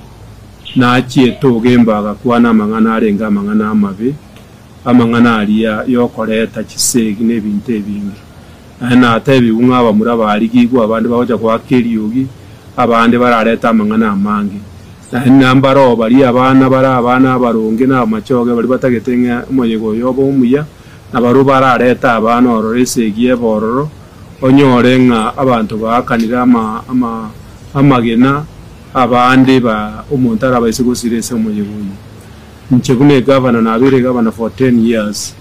nachiete 0.77 1.47
ogembo 1.47 1.95
agakwana 1.95 2.51
amang'ana 2.51 2.95
arenga 2.95 3.27
amang'ana 3.27 3.71
amabe 3.71 4.15
amang'ana 4.85 5.37
aria 5.39 5.73
yokoreta 5.87 6.65
chisegi 6.65 7.25
n'ebinto 7.25 7.73
ebingi 7.73 8.21
naye 8.81 8.97
nate 8.97 9.31
ebibu 9.37 9.63
ng'abamura 9.63 10.17
barigigwa 10.17 10.85
abande 10.85 11.09
bagocha 11.09 11.37
gwaka 11.37 11.75
eriogi 11.75 12.27
abande 12.77 13.17
barareta 13.19 13.71
amang'ana 13.71 14.11
amange 14.13 14.59
naye 15.13 15.31
nambara 15.31 15.81
oo 15.87 15.97
bari 15.97 16.25
abana 16.25 16.69
bara 16.71 16.97
abana 16.99 17.35
abaronge 17.35 17.87
na 17.87 18.03
amachoge 18.03 18.51
bari 18.55 18.69
batagete 18.69 19.13
ng'a 19.17 19.37
omoyego 19.51 19.95
oyo 19.95 20.11
oba 20.11 20.23
omuya 20.23 20.63
nabaru 21.13 21.45
barareta 21.45 22.19
abana 22.19 22.51
ororo 22.51 22.75
esegi 22.83 23.31
ebororo 23.31 23.87
onyore 24.43 24.99
ng'a 24.99 25.39
abanto 25.39 25.79
baakanire 25.79 26.37
ama, 26.37 26.83
ama, 26.91 27.31
amagena 27.75 28.43
abande 28.95 29.61
ba 29.63 30.03
omonto 30.11 30.47
arabaise 30.47 30.83
gosira 30.83 31.19
ase 31.23 31.35
omoyego 31.35 31.71
oyo 31.71 31.95
inche 32.75 32.95
buna 32.99 33.15
egavana 33.15 33.63
nabere 33.63 34.03
egavana 34.03 34.33
for 34.35 34.51
10 34.51 34.83
years 34.83 35.35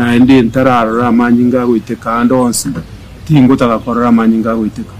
naende 0.00 0.42
ntararora 0.42 1.08
amanyi 1.12 1.44
ngagoiteka 1.44 2.08
ande 2.16 2.34
onsi. 2.34 2.68
Tingotaka 3.24 3.78
korora 3.84 4.08
amanyi 4.08 4.38
ngagoiteka 4.38 4.94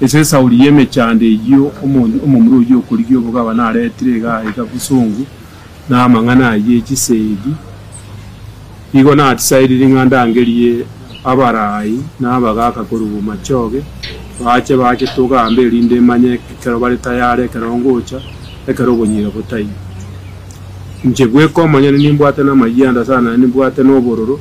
ese 0.00 0.20
esauri 0.20 0.60
yeme 0.60 0.84
chande 0.86 1.24
omo- 1.84 2.20
omomura 2.24 2.56
oyo 2.60 2.78
okorigia 2.84 3.16
obogaba 3.18 3.56
aretire 3.66 4.16
iga 4.20 4.44
iga 4.44 4.62
busungu 4.68 5.24
na 5.88 6.04
amang'ana 6.04 6.50
aye 6.52 6.76
echisegi 6.76 7.52
igo 8.92 9.14
natisairiri 9.14 9.86
ng'a 9.88 10.04
ndangerie 10.04 10.84
abarai 11.24 11.96
nabagaka 12.20 12.84
korwa 12.84 13.22
machoge 13.24 13.80
bache 14.44 14.76
bache 14.76 15.06
togamba 15.16 15.62
erinde 15.62 15.96
emanye 15.96 16.36
ekero 16.52 16.76
bare 16.78 16.96
tayare 17.00 17.44
ekero 17.48 17.72
ngocha 17.78 18.20
ekero 18.68 18.92
obonyira 18.92 19.30
botaine 19.32 19.72
inche 21.06 21.26
gweka 21.26 21.62
omonyene 21.62 21.98
nimbwate 21.98 22.42
namayanda 22.42 23.04
sana 23.04 23.36
nimbwate 23.36 23.82
na 23.82 23.96
obororo. 23.96 24.40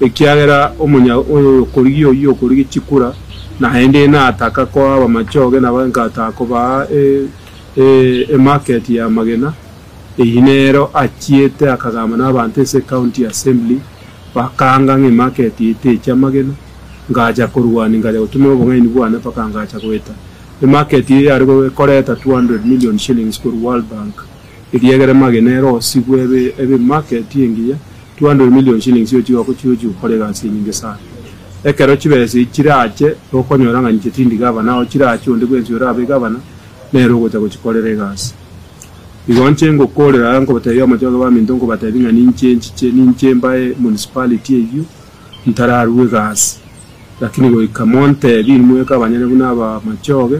Ekiagera 0.00 0.72
omonya 0.78 1.16
oyo 1.16 1.62
okorigia 1.62 2.08
oyio 2.08 2.30
okorigia 2.30 2.64
chikura 2.64 3.12
naende 3.60 4.06
nataka 4.08 4.66
koa 4.66 4.96
abamachoge 4.96 5.60
nabo 5.60 5.84
nkataka 5.86 6.32
kobaa 6.32 6.86
e- 6.92 7.26
e- 7.76 8.26
emarket 8.32 8.88
ya 8.90 9.10
magena. 9.10 9.52
Eyi 10.18 10.40
nero 10.40 10.90
achiete 10.94 11.70
akagamba 11.70 12.16
n'abantu 12.16 12.60
ase 12.60 12.80
county 12.80 13.26
assembly 13.26 13.80
bakanga 14.34 14.98
ng'a 14.98 15.08
emarket 15.08 15.60
ete 15.60 16.10
amagena 16.12 16.54
ngacha 17.10 17.46
korwani 17.46 17.98
ngacha 17.98 18.18
gotumira 18.18 18.52
obong'aini 18.52 18.88
bwane 18.88 19.16
mpaka 19.18 19.48
ngacha 19.48 19.78
goeta 19.78 20.12
emarket 20.62 21.10
eye 21.10 21.24
yari 21.24 21.46
koreta 21.74 22.12
200 22.14 22.64
million 22.64 22.98
shillings 22.98 23.40
korwa 23.40 23.60
world 23.62 23.84
bank 23.90 24.14
eriegere 24.74 25.12
magena 25.12 25.50
ero 25.50 25.74
osibwe 25.74 26.22
ebe 26.24 26.54
ebe 26.58 26.76
market 26.76 27.30
engiya 27.36 27.76
200 28.20 28.50
million 28.50 28.80
shillings 28.80 29.12
yo 29.12 29.22
chigo 29.22 29.54
chigo 29.54 29.74
chikore 29.76 30.18
gasi 30.18 30.48
nyingi 30.48 30.72
sana. 30.72 30.98
Ekero 31.64 31.96
chibese 31.96 32.44
chirache 32.52 33.16
okonyora 33.32 33.80
ng'a 33.80 33.90
nche 33.92 34.10
tindi 34.10 34.36
gavana 34.36 34.76
o 34.76 34.84
chirache 34.84 35.30
onde 35.30 35.46
bwensi 35.46 35.72
ora 35.74 35.94
gavana 35.94 36.38
nero 36.92 37.18
gocha 37.18 37.38
gochikorera 37.38 37.88
egasi 37.88 38.34
igo 39.28 39.50
nche 39.50 39.72
ngokorera 39.72 40.40
nkobatebi 40.40 40.80
amachoge 40.80 41.16
baminto 41.16 41.54
nkobatebi 41.56 42.00
ng'a 42.00 42.12
ninche 42.12 42.54
nchiche 42.54 42.92
ninche 42.92 43.34
mbae 43.34 43.74
municipality 43.78 44.54
eyio 44.54 44.84
ntararwa 45.46 46.04
egasi 46.04 46.58
lakini 47.20 47.48
goika 47.48 47.86
montebi 47.86 48.52
nimweka 48.52 48.96
abanyene 48.96 49.26
buna 49.26 49.48
aba 49.50 49.80
machoge 49.84 50.38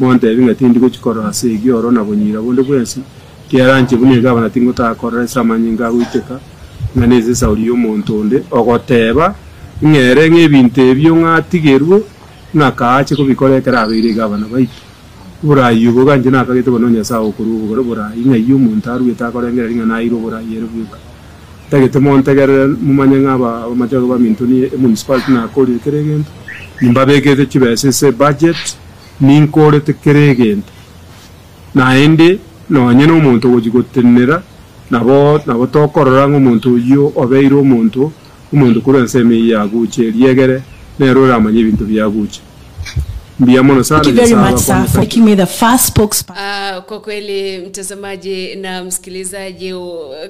montebi 0.00 0.42
ng'a 0.42 0.54
tindi 0.54 0.78
gochikorera 0.78 1.28
ase 1.28 1.52
egioro 1.54 1.90
na 1.90 2.02
bonyira 2.04 2.40
bonde 2.42 2.62
bwensi 2.62 3.00
kiaranche 3.54 3.96
buna 3.96 4.14
egavana 4.18 4.50
tingotakorera 4.50 5.22
ase 5.22 5.38
amanyi 5.38 5.72
ngagoiteka 5.72 6.40
ng'a 6.96 7.06
nase 7.06 7.30
esauri 7.30 7.66
ya 7.66 7.72
omonto 7.72 8.18
onde 8.18 8.42
ogoteba 8.50 9.26
ng'ere 9.78 10.26
ng'ebinto 10.30 10.82
ebio 10.82 11.14
ng'atigerwe 11.14 12.02
ng'a 12.50 12.70
kaache 12.74 13.14
kobikora 13.14 13.62
ekero 13.62 13.78
abeire 13.78 14.10
egavana 14.10 14.50
baitu 14.50 14.74
burayi 15.38 15.86
obo 15.86 16.02
ganje 16.02 16.30
nakagete 16.34 16.70
bono 16.70 16.90
nyasaye 16.90 17.22
okorwa 17.22 17.54
obogore 17.54 17.82
burayi 17.86 18.26
ng'ai 18.26 18.50
omonto 18.50 18.90
arwete 18.90 19.22
akorengera 19.22 19.70
ring'a 19.70 19.86
naire 19.86 20.14
oburayi 20.18 20.56
ere 20.58 20.66
bweka 20.66 20.98
tagete 21.70 21.98
montegerere 22.02 22.74
mumanye 22.86 23.22
ng'aba 23.22 23.70
abamachoge 23.70 24.06
baminto 24.10 24.42
ni 24.50 24.66
emunicipality 24.66 25.30
nakorire 25.30 25.78
kera 25.78 25.98
egento 26.02 26.30
nimbabekete 26.82 27.46
chibesa 27.46 27.86
ase 27.88 28.10
budget 28.10 28.58
ninkorete 29.22 29.94
kere 30.02 30.34
egento 30.34 30.74
naende 31.74 32.42
nonye 32.70 33.06
na 33.06 33.12
omonto 33.14 33.48
ogochi 33.48 33.70
gotenera 33.70 34.42
nabo 34.90 35.40
nabo 35.46 35.66
tokorora 35.66 36.28
ng'a 36.28 36.36
omonto 36.36 36.68
oyio 36.72 37.12
obeire 37.16 37.54
omonto 37.54 38.12
omonto 38.52 38.80
korwa 38.80 39.00
ensemo 39.00 39.32
eyio 39.32 39.58
yaguche 39.58 40.08
eriegere 40.08 40.62
nero 40.98 41.22
oramanya 41.22 41.60
ebinto 41.60 41.84
biaguche 41.84 42.40
Uh, 46.30 46.82
kwa 46.82 47.00
kweli 47.00 47.58
mtazamaji 47.58 48.54
na 48.56 48.84
msikilizaji 48.84 49.74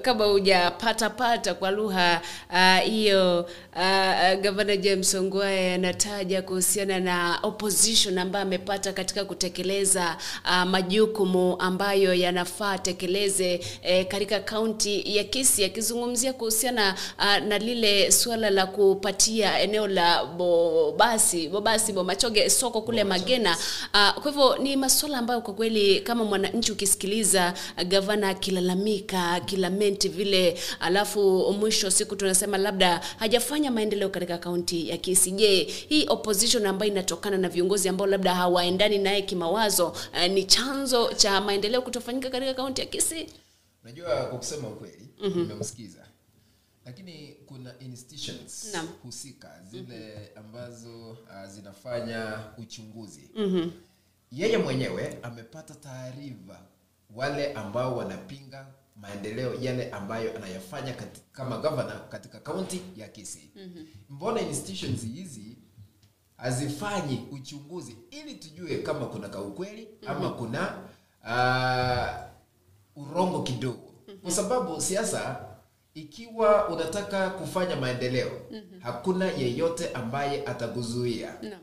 kama 0.03 0.25
hujapatapata 0.25 1.55
kwa 1.55 1.71
lugha 1.71 2.21
ah, 2.51 2.77
hiyo 2.79 3.41
uh, 3.41 3.47
uh, 3.77 4.41
gavana 4.41 4.77
James 4.77 5.15
Ongwae 5.15 5.75
anataja 5.75 6.43
kuhusiana 6.43 7.01
na 7.01 7.39
opposition 7.43 8.19
ambayo 8.19 8.43
amepata 8.45 8.93
katika 8.93 9.25
kutekeleza 9.25 10.17
uh, 10.45 10.63
majukumu 10.71 11.57
ambayo 11.61 12.15
yanafaa 12.15 12.79
tekeleze 12.79 13.61
eh, 13.83 14.07
katika 14.09 14.41
kaunti 14.41 15.17
ya 15.17 15.25
kisi 15.25 15.65
akizungumzia 15.65 16.33
kuhusiana 16.33 16.95
uh, 17.19 17.47
na 17.49 17.59
lile 17.59 18.13
suala 18.13 18.51
la 18.51 18.67
kupatia 18.67 19.61
eneo 19.61 19.87
la 19.87 20.25
Bobasi 20.25 21.49
Bobasi 21.49 21.93
Bomachoge 21.93 22.51
soko 22.51 22.81
kule 22.83 22.94
Magena. 23.03 23.57
Uh, 23.95 24.23
kwa 24.23 24.31
hivyo 24.33 24.57
ni 24.57 24.77
masuala 24.77 25.19
ambayo 25.19 25.41
kwa 25.41 25.55
kweli 25.55 26.01
kama 26.01 26.25
mwananchi 26.25 26.73
ukisikiliza 26.73 27.55
uh, 27.77 27.83
gavana 27.83 28.29
akilalamika 28.29 29.31
akilamenti 29.33 30.09
vile, 30.09 30.59
alafu 30.81 31.53
mwisho 31.53 31.91
siku 31.91 32.17
tunasema 32.17 32.59
labda 32.59 33.01
hajafanya 33.19 33.71
maendeleo 33.71 34.09
katika 34.09 34.39
kaunti 34.39 34.89
ya 34.89 34.97
Kisii. 34.97 35.31
Je, 35.31 35.63
hii 35.89 36.07
opposition 36.09 36.67
ambayo 36.67 36.93
inatokana 36.93 37.39
na 37.39 37.49
viongozi 37.49 37.89
ambao 37.89 38.07
labda 38.07 38.35
hawaendani 38.35 38.99
naye 38.99 39.23
kimawazo 39.23 39.87
uh, 39.89 40.27
ni 40.31 40.45
chanzo 40.45 41.13
cha 41.17 41.41
maendeleo 41.41 41.83
kutofanyika 41.83 42.31
katika 42.31 42.55
kaunti 42.55 42.81
ya 42.81 42.87
Kisii? 42.87 43.27
Najua 43.85 44.17
kwa 44.17 44.39
kusema 44.39 44.69
ukweli 44.69 45.09
Mhm. 45.21 45.39
nimemsikiza 45.41 46.04
lakini 46.85 47.29
kuna 47.47 47.79
institutions 47.79 48.71
Naam. 48.73 48.89
husika 49.03 49.63
zile 49.71 50.31
ambazo 50.37 51.11
uh, 51.11 51.47
zinafanya 51.49 52.39
uchunguzi 52.59 53.31
Mhm. 53.37 53.71
yeye 54.33 54.59
mwenyewe 54.59 55.19
amepata 55.23 55.75
taarifa 55.75 56.61
wale 57.15 57.53
ambao 57.53 57.97
wanapinga 57.97 58.67
maendeleo 58.97 59.55
yale 59.55 59.91
ambayo 59.91 60.37
anayafanya 60.37 60.93
katika, 60.93 61.27
kama 61.33 61.59
gavana 61.59 61.99
katika 62.01 62.41
kaunti 62.41 62.81
ya 62.97 63.09
Kisii. 63.09 63.51
Mhm. 63.57 63.85
Mbona 64.11 64.41
institutions 64.41 65.03
hizi 65.03 65.59
hazifanyi 66.37 67.29
uchunguzi 67.33 67.97
ili 68.11 68.35
tujue 68.35 68.79
kama 68.79 69.07
kuna 69.07 69.29
kaukweli 69.29 69.89
ama 70.07 70.29
Mhm. 70.29 70.39
kuna 70.39 70.79
uh, 71.25 73.03
urongo 73.05 73.43
kidogo 73.43 73.95
kwa 74.23 74.31
sababu 74.31 74.81
siasa 74.81 75.47
ikiwa 75.95 76.69
unataka 76.69 77.31
kufanya 77.31 77.77
maendeleo 77.77 78.31
Mhm. 78.51 78.81
hakuna 78.81 79.25
yeyote 79.33 79.91
ambaye 79.93 80.47
atakuzuia 80.47 81.35
no. 81.43 81.57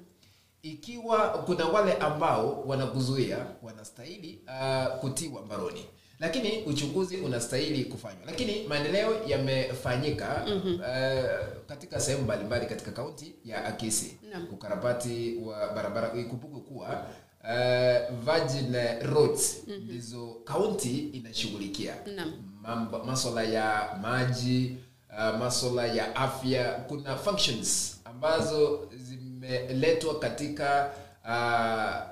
ikiwa 0.62 1.30
kuna 1.30 1.66
wale 1.66 1.94
ambao 1.94 2.62
wanakuzuia 2.68 3.46
wanastahili 3.64 4.42
uh, 4.48 5.00
kutiwa 5.00 5.42
mbaroni 5.46 5.86
lakini 6.20 6.64
uchunguzi 6.64 7.18
unastahili 7.18 7.86
kufanywa 7.86 8.26
lakini 8.26 8.64
maendeleo 8.68 9.16
yamefanyika 9.28 10.46
Mhm. 10.48 10.76
uh, 10.76 11.66
katika 11.68 12.00
sehemu 12.00 12.24
mbalimbali 12.24 12.66
katika 12.66 12.92
kaunti 12.92 13.36
ya 13.46 13.66
akisi 13.66 14.18
no. 14.34 14.48
ukarabati 14.54 15.38
wa 15.46 15.68
barabara 15.74 16.14
ikumbuke 16.20 16.60
kuwa 16.60 17.06
uh, 17.44 18.16
virgin 18.26 18.76
roads 19.14 19.64
Mhm. 19.68 19.84
ndizo 19.84 20.28
kaunti 20.44 21.00
inashughulikia 21.00 21.96
Naam. 22.16 22.34
Mambo 22.62 23.00
maswala 23.04 23.44
ya 23.44 23.98
maji 24.02 24.78
uh, 25.10 25.38
maswala 25.40 25.86
ya 25.88 26.16
afya 26.16 26.72
kuna 26.74 27.16
functions 27.18 28.00
ambazo 28.06 28.88
zimeletwa 28.96 30.20
katika 30.20 30.92
uh, 31.26 32.12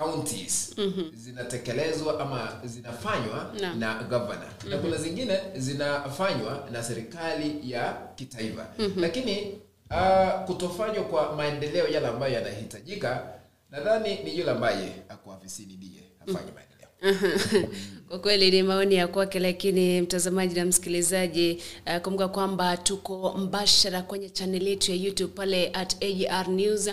counties 0.00 0.74
Mhm. 0.78 1.10
zinatekelezwa 1.14 2.20
ama 2.20 2.60
zinafanywa 2.64 3.52
no. 3.60 3.74
na 3.74 3.94
governor 4.02 4.48
na 4.68 4.76
Mhm. 4.76 4.84
kuna 4.84 4.96
zingine 4.96 5.38
zinafanywa 5.56 6.68
na 6.72 6.82
serikali 6.82 7.70
ya 7.70 7.92
kitaifa 8.14 8.66
Mhm. 8.78 9.00
lakini 9.00 9.58
uh, 9.90 10.44
kutofanywa 10.46 11.04
kwa 11.04 11.36
maendeleo 11.36 11.88
yale 11.88 12.06
ambayo 12.06 12.34
yanahitajika 12.34 13.22
nadhani 13.70 14.22
ni 14.24 14.38
yule 14.38 14.50
ambaye 14.50 14.92
ako 15.08 15.32
afisini 15.32 15.76
ndiye 15.76 16.02
afanye 16.20 16.52
maendeleo 16.52 16.69
kwa 18.08 18.18
kweli 18.18 18.50
ni 18.50 18.62
maoni 18.62 18.94
ya 18.94 19.08
kwake 19.08 19.38
lakini 19.38 20.00
mtazamaji 20.00 20.54
na 20.54 20.64
msikilizaji 20.64 21.62
uh, 21.86 21.96
kumbuka 22.02 22.28
kwamba 22.28 22.76
tuko 22.76 23.34
mbashara 23.38 24.02
kwenye 24.02 24.28
chaneli 24.30 24.70
yetu 24.70 24.90
ya 24.90 24.96
youtube 24.96 25.32
pale 25.34 25.70
at 25.72 26.04
agr 26.04 26.48
news 26.48 26.90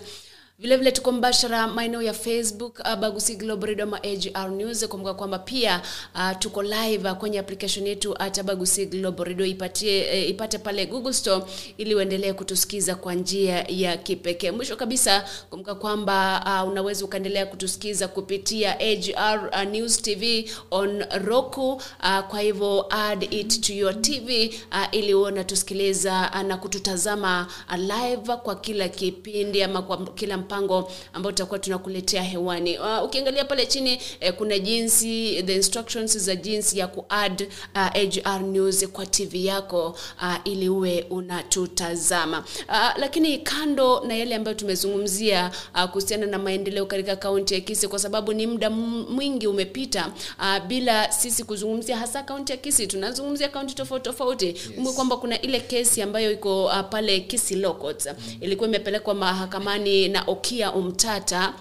vilevile 0.60 0.78
vile 0.78 0.92
tuko 0.92 1.12
mbashara 1.12 1.68
maeneo 1.68 2.02
ya 2.02 2.14
facebook 2.14 2.80
uh, 2.80 2.96
bagusi 2.96 3.36
global 3.36 3.68
radio 3.70 3.84
ama 3.84 4.04
agr 4.04 4.50
news 4.52 4.88
kumbuka 4.88 5.14
kwamba 5.14 5.40
pia 5.40 5.82
uh, 6.16 6.32
tuko 6.40 6.64
live 6.64 7.10
uh, 7.12 7.18
kwenye 7.18 7.40
application 7.40 7.88
yetu 7.88 8.14
hata 8.20 8.44
bagusi 8.44 8.86
global 8.86 9.26
radio. 9.28 9.46
Ipatie, 9.46 10.08
uh, 10.24 10.30
ipate 10.30 10.58
pale 10.58 10.86
google 10.86 11.14
store 11.14 11.46
ili 11.78 11.96
uendelee 11.96 12.34
kutusikiza 12.34 12.96
kwa 12.96 13.14
njia 13.14 13.66
ya 13.68 13.98
kipekee. 13.98 14.52
Mwisho 14.52 14.76
kabisa 14.76 15.26
kumbuka 15.50 15.76
kwamba 15.76 16.44
uh, 16.64 16.72
unaweza 16.72 17.06
ukaendelea 17.06 17.46
kutusikiza 17.46 18.08
kupitia 18.08 18.80
agr 18.80 19.50
uh, 19.54 19.64
news 19.72 20.02
tv 20.02 20.50
on 20.72 21.04
roku 21.26 21.72
uh, 21.74 22.20
kwa 22.28 22.40
hivyo 22.40 22.86
add 22.90 23.24
it 23.34 23.62
to 23.62 23.74
your 23.74 24.02
tv 24.02 24.48
uh, 24.72 24.86
ili 24.92 25.14
uwe 25.14 25.32
unatusikiliza 25.32 26.32
uh, 26.36 26.42
na 26.42 26.58
kututazama 26.58 27.48
uh, 27.70 27.76
live 27.76 28.36
kwa 28.44 28.56
kila 28.56 28.90
kipindi 28.90 29.64
ama 29.64 29.82
kwa 29.82 29.98
kila 30.06 30.38
mpango 30.52 30.92
ambao 31.14 31.32
tutakuwa 31.32 31.60
tunakuletea 31.60 32.24
hewani 32.24 32.80
uh, 32.80 33.04
ukiangalia 33.04 33.46
pale 33.46 33.66
chini 33.66 34.00
eh, 34.20 34.34
kuna 34.38 34.60
jinsi 34.60 35.44
the 35.46 35.56
instructions 35.56 36.18
za 36.18 36.36
jinsi 36.36 36.80
ya 36.80 36.88
kuadd 36.88 37.42
uh, 37.76 37.88
hr 38.24 38.40
news 38.42 38.88
kwa 38.88 39.06
tv 39.06 39.46
yako 39.46 39.98
uh, 40.22 40.36
ili 40.44 40.70
uwe 40.70 41.06
unatutazama 41.10 42.40
uh, 42.70 42.98
lakini 42.98 43.38
kando 43.38 44.00
na 44.08 44.16
yale 44.16 44.36
ambayo 44.36 44.58
tumezungumzia 44.58 45.52
uh, 45.76 45.84
kuhusiana 45.86 46.26
na 46.26 46.40
maendeleo 46.40 46.86
katika 46.86 47.16
kaunti 47.16 47.54
ya 47.54 47.60
kisi 47.60 47.88
kwa 47.88 48.00
sababu 48.00 48.34
ni 48.34 48.48
muda 48.48 48.70
mwingi 48.70 49.48
umepita 49.48 50.12
uh, 50.40 50.66
bila 50.68 51.12
sisi 51.12 51.44
kuzungumzia 51.44 51.98
hasa 51.98 52.24
kaunti 52.24 52.52
ya 52.52 52.58
kisi 52.58 52.88
tunazungumzia 52.88 53.50
kaunti 53.50 53.76
tofauti 53.76 54.04
tofauti 54.10 54.46
yes. 54.46 54.96
kwamba 54.96 55.18
kuna 55.18 55.42
ile 55.42 55.60
kesi 55.60 56.02
ambayo 56.02 56.32
iko 56.32 56.66
uh, 56.66 56.80
pale 56.90 57.20
kisi 57.20 57.56
locots 57.56 58.06
mm. 58.08 58.14
ilikuwa 58.42 58.70
imepelekwa 58.70 59.14
mahakamani 59.14 60.08
na 60.10 60.28
Okia 60.38 60.72
Umtata 60.72 61.54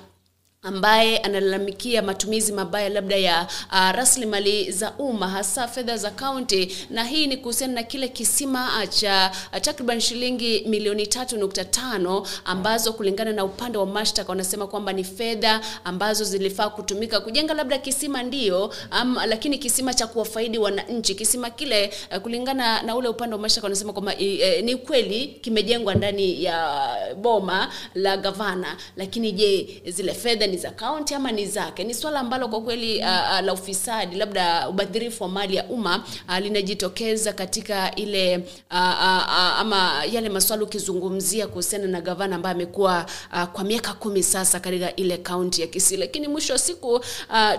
ambaye 0.76 1.18
analalamikia 1.18 2.02
matumizi 2.02 2.52
mabaya 2.52 2.88
labda 2.88 3.16
ya 3.16 3.46
uh, 3.72 3.90
rasilimali 3.90 4.72
za 4.72 4.92
umma 4.98 5.28
hasa 5.28 5.68
fedha 5.68 5.96
za 5.96 6.10
kaunti. 6.10 6.76
Na 6.90 7.04
hii 7.04 7.26
ni 7.26 7.36
kuhusiana 7.36 7.72
na 7.74 7.82
kile 7.82 8.08
kisima 8.08 8.70
uh, 8.82 8.88
cha 8.88 9.32
uh, 9.52 9.58
takriban 9.58 10.00
shilingi 10.00 10.64
milioni 10.68 11.06
tatu 11.06 11.36
nukta 11.38 11.64
tano 11.64 12.26
ambazo 12.44 12.92
kulingana 12.92 13.32
na 13.32 13.44
upande 13.44 13.78
wa 13.78 13.86
mashtaka 13.86 14.28
wanasema 14.28 14.66
kwamba 14.66 14.92
ni 14.92 15.04
fedha 15.04 15.60
ambazo 15.84 16.24
zilifaa 16.24 16.68
kutumika 16.70 17.20
kujenga 17.20 17.54
labda 17.54 17.78
kisima 17.78 18.22
ndio 18.22 18.72
um, 19.02 19.16
lakini 19.26 19.58
kisima 19.58 19.94
cha 19.94 20.06
kuwafaidi 20.06 20.58
wananchi. 20.58 21.14
Kisima 21.14 21.50
kile 21.50 21.92
uh, 22.12 22.18
kulingana 22.18 22.82
na 22.82 22.96
ule 22.96 23.08
upande 23.08 23.34
wa 23.36 23.42
mashtaka 23.42 23.64
wanasema 23.64 23.92
kwamba 23.92 24.14
uh, 24.14 24.20
ni 24.64 24.76
kweli 24.76 25.26
kimejengwa 25.40 25.94
ndani 25.94 26.44
ya 26.44 26.78
boma 27.16 27.72
la 27.94 28.16
gavana. 28.16 28.76
Lakini 28.96 29.32
je 29.32 29.82
zile 29.86 30.14
fedha 30.14 30.46
ni 30.56 30.62
za 30.62 30.70
kaunti 30.70 31.14
ama 31.14 31.32
ni 31.32 31.46
zake? 31.46 31.84
Ni 31.84 31.94
swala 31.94 32.20
ambalo 32.20 32.48
kwa 32.48 32.60
kweli 32.60 32.98
uh, 32.98 33.04
uh, 33.04 33.40
la 33.40 33.52
ufisadi 33.52 34.16
labda 34.16 34.68
ubadhirifu 34.68 35.22
wa 35.22 35.28
mali 35.28 35.56
ya 35.56 35.64
umma 35.64 36.04
uh, 36.28 36.38
linajitokeza 36.38 37.32
katika 37.32 37.94
ile 37.94 38.36
uh, 38.36 38.42
uh, 38.76 39.22
uh, 39.26 39.60
ama 39.60 40.04
yale 40.12 40.28
maswala 40.28 40.62
ukizungumzia 40.62 41.46
kuhusiana 41.46 41.86
na 41.86 42.00
gavana 42.00 42.36
ambaye 42.36 42.54
amekuwa 42.54 43.06
uh, 43.32 43.44
kwa 43.44 43.64
miaka 43.64 43.92
kumi 43.94 44.22
sasa 44.22 44.60
katika 44.60 44.96
ile 44.96 45.16
kaunti 45.16 45.60
ya 45.60 45.66
Kisii. 45.66 45.96
Lakini 45.96 46.28
mwisho 46.28 46.52
wa 46.52 46.58
siku 46.58 46.94
uh, 46.94 47.02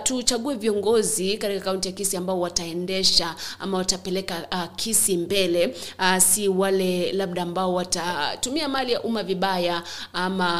tuchague 0.02 0.54
viongozi 0.54 1.38
katika 1.38 1.60
kaunti 1.64 1.88
ya 1.88 1.94
kisi 1.94 2.16
ambao 2.16 2.40
wataendesha 2.40 3.34
ama 3.60 3.78
watapeleka 3.78 4.34
uh, 4.52 4.76
kisi 4.76 5.16
mbele 5.16 5.74
uh, 5.98 6.18
si 6.18 6.48
wale 6.48 7.12
labda 7.12 7.42
ambao 7.42 7.74
watatumia 7.74 8.68
mali 8.68 8.92
ya 8.92 9.02
umma 9.02 9.22
vibaya 9.22 9.82
ama 10.12 10.58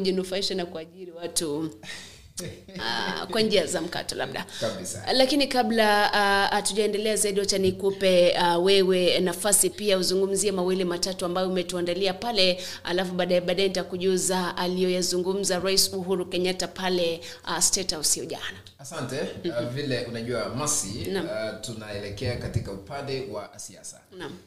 kujinufaisha 0.00 0.54
na 0.54 0.66
kuajiri 0.66 1.12
watu 1.12 1.58
uh, 1.60 3.30
kwa 3.30 3.40
njia 3.40 3.66
za 3.66 3.80
mkato 3.80 4.14
labda. 4.16 4.46
Kabisa. 4.60 5.12
Lakini 5.12 5.46
kabla 5.46 6.08
hatujaendelea 6.50 7.14
uh, 7.14 7.20
zaidi 7.20 7.40
wacha 7.40 7.58
nikupe 7.58 8.34
uh, 8.40 8.64
wewe 8.64 9.20
nafasi 9.20 9.70
pia 9.70 9.98
uzungumzie 9.98 10.52
mawili 10.52 10.84
matatu 10.84 11.24
ambayo 11.24 11.48
umetuandalia 11.48 12.14
pale 12.14 12.60
alafu 12.84 13.14
baadaye 13.14 13.40
baadaye 13.40 13.68
nitakujuza 13.68 14.56
aliyoyazungumza 14.56 15.58
rais 15.58 15.92
uhuru 15.92 16.26
kenyatta 16.26 16.68
pale 16.68 17.20
uh, 17.44 17.58
state 17.58 17.94
house 17.94 18.14
hiyo 18.14 18.26
jana. 18.30 18.58
Asante. 18.78 19.20
Uh, 19.20 19.68
vile 19.68 20.04
unajua 20.04 20.48
masi 20.48 21.06
uh, 21.10 21.60
tunaelekea 21.60 22.36
katika 22.36 22.72
upande 22.72 23.28
wa 23.32 23.50
siasa. 23.58 24.00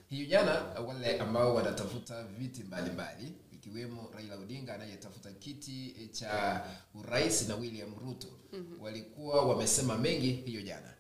Hiyo 0.10 0.26
jana 0.26 0.62
wale 0.88 1.18
ambao 1.20 1.56
wanatafuta 1.56 2.24
viti 2.40 2.64
mbalimbali 2.64 3.32
ikiwemo 3.74 4.10
raila 4.16 4.36
odinga 4.38 4.74
anayetafuta 4.76 5.32
kiti 5.32 6.10
cha 6.12 6.64
urais 6.96 7.48
na 7.50 7.56
william 7.56 7.96
ruto 8.00 8.28
Mhm. 8.54 8.82
walikuwa 8.82 9.46
wamesema 9.46 9.98
mengi 9.98 10.32
hiyo 10.32 10.62
jana 10.62 10.94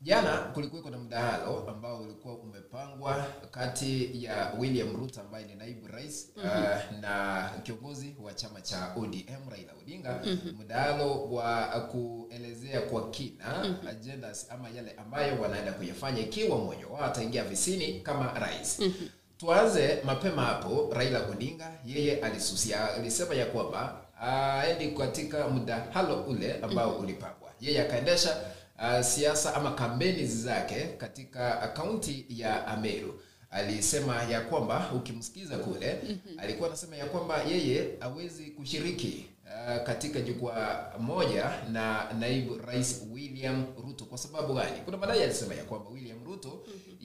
jana 0.00 0.36
kulikuweko 0.38 0.90
na 0.90 0.98
mdahalo 0.98 1.68
ambao 1.70 2.02
ulikuwa 2.02 2.34
umepangwa 2.38 3.26
kati 3.50 4.24
ya 4.24 4.52
william 4.58 4.96
ruto 4.96 5.20
ambaye 5.20 5.46
ni 5.46 5.54
naibu 5.54 5.86
rais 5.86 6.32
Mhm. 6.36 6.46
uh, 6.46 7.00
na 7.00 7.50
kiongozi 7.62 8.16
wa 8.22 8.34
chama 8.34 8.60
cha 8.60 8.94
odm 8.96 9.48
raila 9.50 9.72
odinga 9.80 10.22
Mhm. 10.26 10.60
mdahalo 10.60 11.24
wa 11.32 11.80
kuelezea 11.80 12.80
kwa 12.80 13.10
kina 13.10 13.64
Mhm. 13.64 13.86
agendas 13.88 14.50
ama 14.50 14.68
yale 14.70 14.92
ambayo 14.92 15.40
wanaenda 15.42 15.72
kuyafanya 15.72 16.18
ikiwa 16.20 16.58
mmoja 16.58 16.86
wao 16.86 17.04
ataingia 17.04 17.44
visini 17.44 18.00
kama 18.00 18.32
rais 18.38 18.80
Mhm. 18.80 19.08
Tuanze 19.38 19.98
mapema 20.04 20.42
hapo 20.44 20.90
raila 20.94 21.26
odinga 21.28 21.70
yeye 21.86 22.20
alisusia 22.20 22.94
alisema 22.94 23.34
ya 23.34 23.46
kwamba 23.46 24.00
aendi 24.20 24.88
katika 24.88 25.48
mdahalo 25.48 26.22
ule 26.22 26.54
ambao 26.62 26.92
ulipangwa. 26.98 27.50
Yeye 27.60 27.82
akaendesha 27.82 28.36
uh, 28.78 29.00
siasa 29.00 29.54
ama 29.54 29.70
kampeni 29.70 30.26
zake 30.26 30.82
katika 30.98 31.68
kaunti 31.76 32.26
ya 32.28 32.66
ameru 32.66 33.20
alisema 33.50 34.22
ya 34.22 34.40
kwamba 34.40 34.90
ukimsikiza 34.96 35.56
kule 35.58 35.98
Mhm. 36.04 36.38
alikuwa 36.38 36.68
anasema 36.68 36.96
ya 36.96 37.06
kwamba 37.06 37.42
yeye 37.42 37.88
awezi 38.00 38.44
kushiriki 38.44 39.26
uh, 39.44 39.82
katika 39.86 40.20
jukwaa 40.20 40.92
moja 40.98 41.50
na 41.72 42.12
naibu 42.18 42.58
rais 42.66 43.02
william 43.12 43.64
ruto. 43.86 44.04
Kwa 44.04 44.18
sababu 44.18 44.54
gani? 44.54 44.80
Kuna 44.84 44.96
madai 44.96 45.22
alisema 45.22 45.54
ya 45.54 45.64
kwamba 45.64 45.90
william 45.90 46.05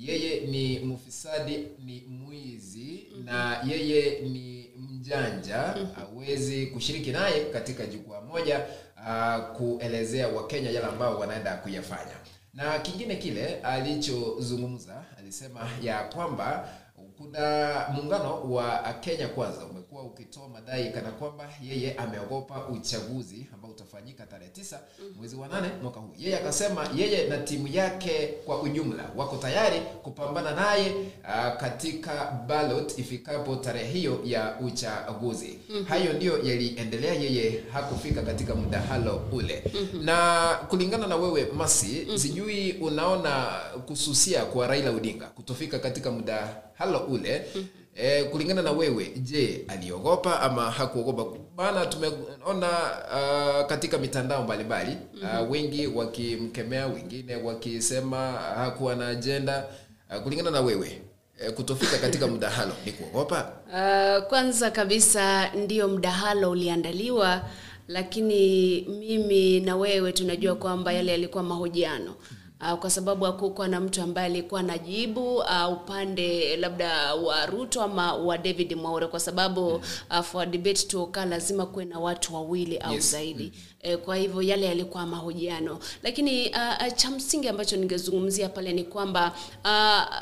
yeye 0.06 0.40
ni 0.48 0.80
mfisadi 0.80 1.68
ni 1.86 2.02
mwizi 2.10 3.08
na 3.24 3.62
yeye 3.68 4.22
ni 4.22 4.70
mjanja. 4.78 5.76
Hawezi 5.96 6.68
kushiriki 6.68 7.12
naye 7.12 7.46
katika 7.46 7.86
jukwaa 7.86 8.22
moja 8.22 8.66
uh, 8.98 9.58
kuelezea 9.58 10.28
wakenya 10.28 10.70
yale 10.70 10.88
ambao 10.88 11.20
wanaenda 11.20 11.58
kuyafanya. 11.58 12.12
Na 12.54 12.80
kingine 12.80 13.16
kile 13.16 13.56
alichozungumza 13.62 15.04
alisema 15.20 15.70
ya 15.82 16.04
kwamba 16.04 16.70
kuna 17.18 17.86
muungano 17.94 18.52
wa 18.54 18.94
kenya 19.00 19.28
kwanza 19.28 19.66
umekuwa 19.66 20.04
ukitoa 20.04 20.50
madai 20.50 20.92
kana 20.92 21.12
kwamba 21.12 21.50
yeye 21.64 21.94
ameogopa 21.94 22.68
uchaguzi 22.68 23.48
utafanyika 23.72 24.26
tarehe 24.26 24.52
tisa 24.52 24.80
mwezi 25.18 25.36
wa 25.36 25.48
nane 25.48 25.68
mwaka 25.82 26.00
huu. 26.00 26.10
Yeye 26.18 26.38
akasema 26.38 26.90
yeye 26.96 27.28
na 27.28 27.38
timu 27.38 27.68
yake 27.68 28.28
kwa 28.46 28.62
ujumla 28.62 29.04
wako 29.16 29.38
tayari 29.38 29.80
kupambana 30.04 30.52
naye 30.56 30.92
uh, 31.24 31.60
katika 31.62 32.32
ballot 32.48 33.00
ifikapo 33.00 33.56
tarehe 33.56 33.92
hiyo 33.92 34.20
ya 34.26 34.56
uchaguzi. 34.60 35.60
Mhm. 35.70 35.84
hayo 35.86 36.14
ndiyo 36.14 36.38
yaliendelea 36.44 37.14
yeye 37.14 37.64
hakufika 37.74 38.22
katika 38.22 38.56
mdahalo 38.56 39.22
ule. 39.32 39.64
Na 40.02 40.48
kulingana 40.70 41.08
na 41.08 41.16
wewe 41.16 41.48
masi 41.58 42.08
sijui 42.20 42.72
unaona 42.72 43.46
kususia 43.88 44.46
kwa 44.46 44.68
raila 44.68 44.92
odinga 44.92 45.26
kutofika 45.28 45.80
katika 45.80 46.12
mdahalo 46.12 47.00
ule 47.00 47.46
E, 47.96 48.24
kulingana 48.24 48.62
na 48.62 48.72
wewe 48.72 49.12
je 49.18 49.66
aliogopa 49.68 50.40
ama 50.42 50.72
hakuogopa? 50.72 51.40
Maana 51.58 51.86
tumeona 51.86 52.70
uh, 52.70 53.66
katika 53.70 53.98
mitandao 53.98 54.44
mbalimbali 54.44 54.98
uh, 55.24 55.52
wengi 55.52 55.88
wakimkemea 55.88 56.88
wengine 56.88 57.36
wakisema 57.36 58.32
hakuwa 58.32 58.96
na 58.96 59.08
ajenda 59.08 59.66
uh, 60.10 60.24
kulingana 60.24 60.52
na 60.52 60.62
wewe 60.62 61.02
e, 61.40 61.52
kutofika 61.52 61.98
katika 61.98 62.28
mdahalo 62.34 62.72
ni 62.86 62.92
kuogopa? 62.92 63.52
Uh, 63.68 64.28
kwanza 64.28 64.72
kabisa 64.72 65.50
ndio 65.56 65.88
mdahalo 65.88 66.52
uliandaliwa 66.52 67.42
lakini 67.88 68.82
mimi 69.00 69.60
na 69.60 69.76
wewe 69.76 70.12
tunajua 70.12 70.56
kwamba 70.56 70.94
yale 70.94 71.12
yalikuwa 71.12 71.44
mahojiano 71.44 72.16
Uh, 72.62 72.74
kwa 72.80 72.90
sababu 72.90 73.26
hakukuwa 73.26 73.68
na 73.68 73.80
mtu 73.80 74.02
ambaye 74.02 74.26
alikuwa 74.28 74.60
anajibu 74.60 75.36
uh, 75.36 75.74
upande 75.74 76.58
labda 76.58 77.16
wa 77.16 77.46
Ruto 77.46 77.82
ama 77.82 78.14
wa 78.14 78.38
David 78.38 78.74
Mwaure 78.76 79.08
kwa 79.08 79.20
sababu 79.20 79.68
uh, 80.12 80.20
for 80.22 80.46
debate 80.46 80.84
to 80.88 81.04
occur 81.04 81.26
lazima 81.26 81.66
kuwe 81.66 81.86
na 81.86 82.00
watu 82.00 82.36
wawili 82.36 82.78
au 82.78 82.94
Yes. 82.94 83.12
zaidi. 83.12 83.52
Eh, 83.82 83.98
kwa 83.98 84.16
hivyo 84.16 84.42
yale 84.42 84.66
yalikuwa 84.66 85.06
mahojiano. 85.06 85.80
Lakini 86.04 86.50
uh, 86.50 86.94
cha 86.96 87.10
msingi 87.12 87.48
ambacho 87.48 87.78
ningezungumzia 87.78 88.50
pale 88.50 88.74
ni 88.74 88.84
kwamba 88.84 89.34
uh, 89.66 90.16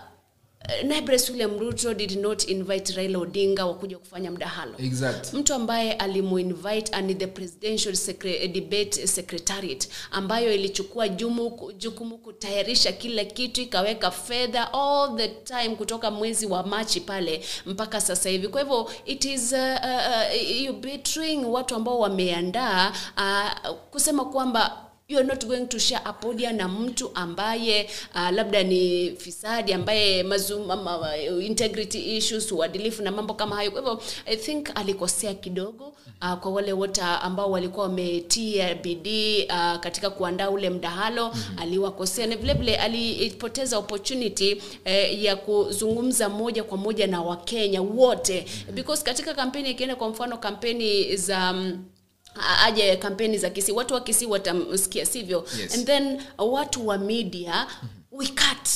Naibu 0.83 1.11
William 1.29 1.57
Ruto 1.59 1.93
did 1.97 2.17
not 2.17 2.43
invite 2.49 2.93
Raila 2.95 3.19
Odinga 3.19 3.65
wakuja 3.65 3.97
kufanya 3.97 4.31
mdahalo. 4.31 4.73
exact 4.77 5.33
Mtu 5.33 5.53
ambaye 5.53 5.93
alimuinvite 5.93 6.91
and 6.95 7.17
the 7.17 7.27
presidential 7.27 7.95
secre 7.95 8.47
debate 8.47 9.07
secretariat 9.07 9.87
ambayo 10.11 10.53
ilichukua 10.53 11.07
jumu, 11.09 11.71
jukumu 11.77 12.17
kutayarisha 12.17 12.91
kila 12.91 13.25
kitu 13.25 13.61
ikaweka 13.61 14.11
fedha 14.11 14.73
all 14.73 15.15
the 15.17 15.27
time 15.27 15.69
kutoka 15.75 16.11
mwezi 16.11 16.45
wa 16.45 16.63
Machi 16.63 16.99
pale 16.99 17.45
mpaka 17.65 18.01
sasa 18.01 18.29
hivi. 18.29 18.47
Kwa 18.47 18.61
hivyo 18.61 18.91
it 19.05 19.25
is 19.25 19.51
uh, 19.51 19.59
uh, 19.59 20.61
you 20.61 20.73
betraying 20.73 21.45
watu 21.45 21.75
ambao 21.75 21.99
wameandaa 21.99 22.93
uh, 23.17 23.71
kusema 23.91 24.25
kwamba 24.25 24.88
you 25.09 25.17
are 25.17 25.23
not 25.23 25.43
going 25.47 25.65
to 25.67 25.79
share 25.79 26.01
a 26.05 26.13
podium 26.13 26.55
na 26.55 26.67
mtu 26.67 27.11
ambaye 27.13 27.89
uh, 28.15 28.29
labda 28.31 28.63
ni 28.63 29.11
fisadi 29.17 29.73
ambaye 29.73 30.23
mazuma, 30.23 30.75
ma, 30.75 31.17
integrity 31.17 32.17
issues 32.17 32.51
uadilifu 32.51 33.03
na 33.03 33.11
mambo 33.11 33.33
kama 33.33 33.55
hayo 33.55 33.71
kwa 33.71 33.81
hivyo 33.81 34.01
i 34.25 34.37
think 34.37 34.69
alikosea 34.75 35.33
kidogo 35.33 35.93
uh, 36.21 36.33
kwa 36.33 36.51
wale 36.51 36.73
wote 36.73 37.01
ambao 37.01 37.51
walikuwa 37.51 37.85
wametia 37.85 38.75
bidii 38.75 39.43
uh, 39.45 39.79
katika 39.79 40.09
kuandaa 40.09 40.49
ule 40.49 40.69
mdahalo 40.69 41.25
mm-hmm. 41.35 41.59
aliwakosea 41.59 42.27
na 42.27 42.35
vilevile 42.35 42.71
vile 42.71 42.77
alipoteza 42.77 43.77
opportunity 43.77 44.61
eh, 44.85 45.23
ya 45.23 45.35
kuzungumza 45.35 46.29
moja 46.29 46.63
kwa 46.63 46.77
moja 46.77 47.07
na 47.07 47.21
wakenya 47.21 47.81
wote 47.81 48.45
mm-hmm. 48.47 48.75
because 48.75 49.03
katika 49.03 49.33
kampeni 49.33 49.69
ikienda 49.71 49.95
kwa 49.95 50.09
mfano 50.09 50.37
kampeni 50.37 51.15
za 51.15 51.51
um, 51.51 51.85
aje 52.63 52.95
kampeni 52.95 53.37
za 53.37 53.49
Kisii, 53.49 53.71
watu 53.71 53.93
wa 53.93 54.01
Kisii 54.01 54.25
watamsikia, 54.25 55.05
sivyo? 55.05 55.45
Yes. 55.59 55.73
And 55.73 55.85
then 55.85 56.21
watu 56.37 56.87
wa 56.87 56.97
media 56.97 57.67
we 58.11 58.27
cut 58.27 58.69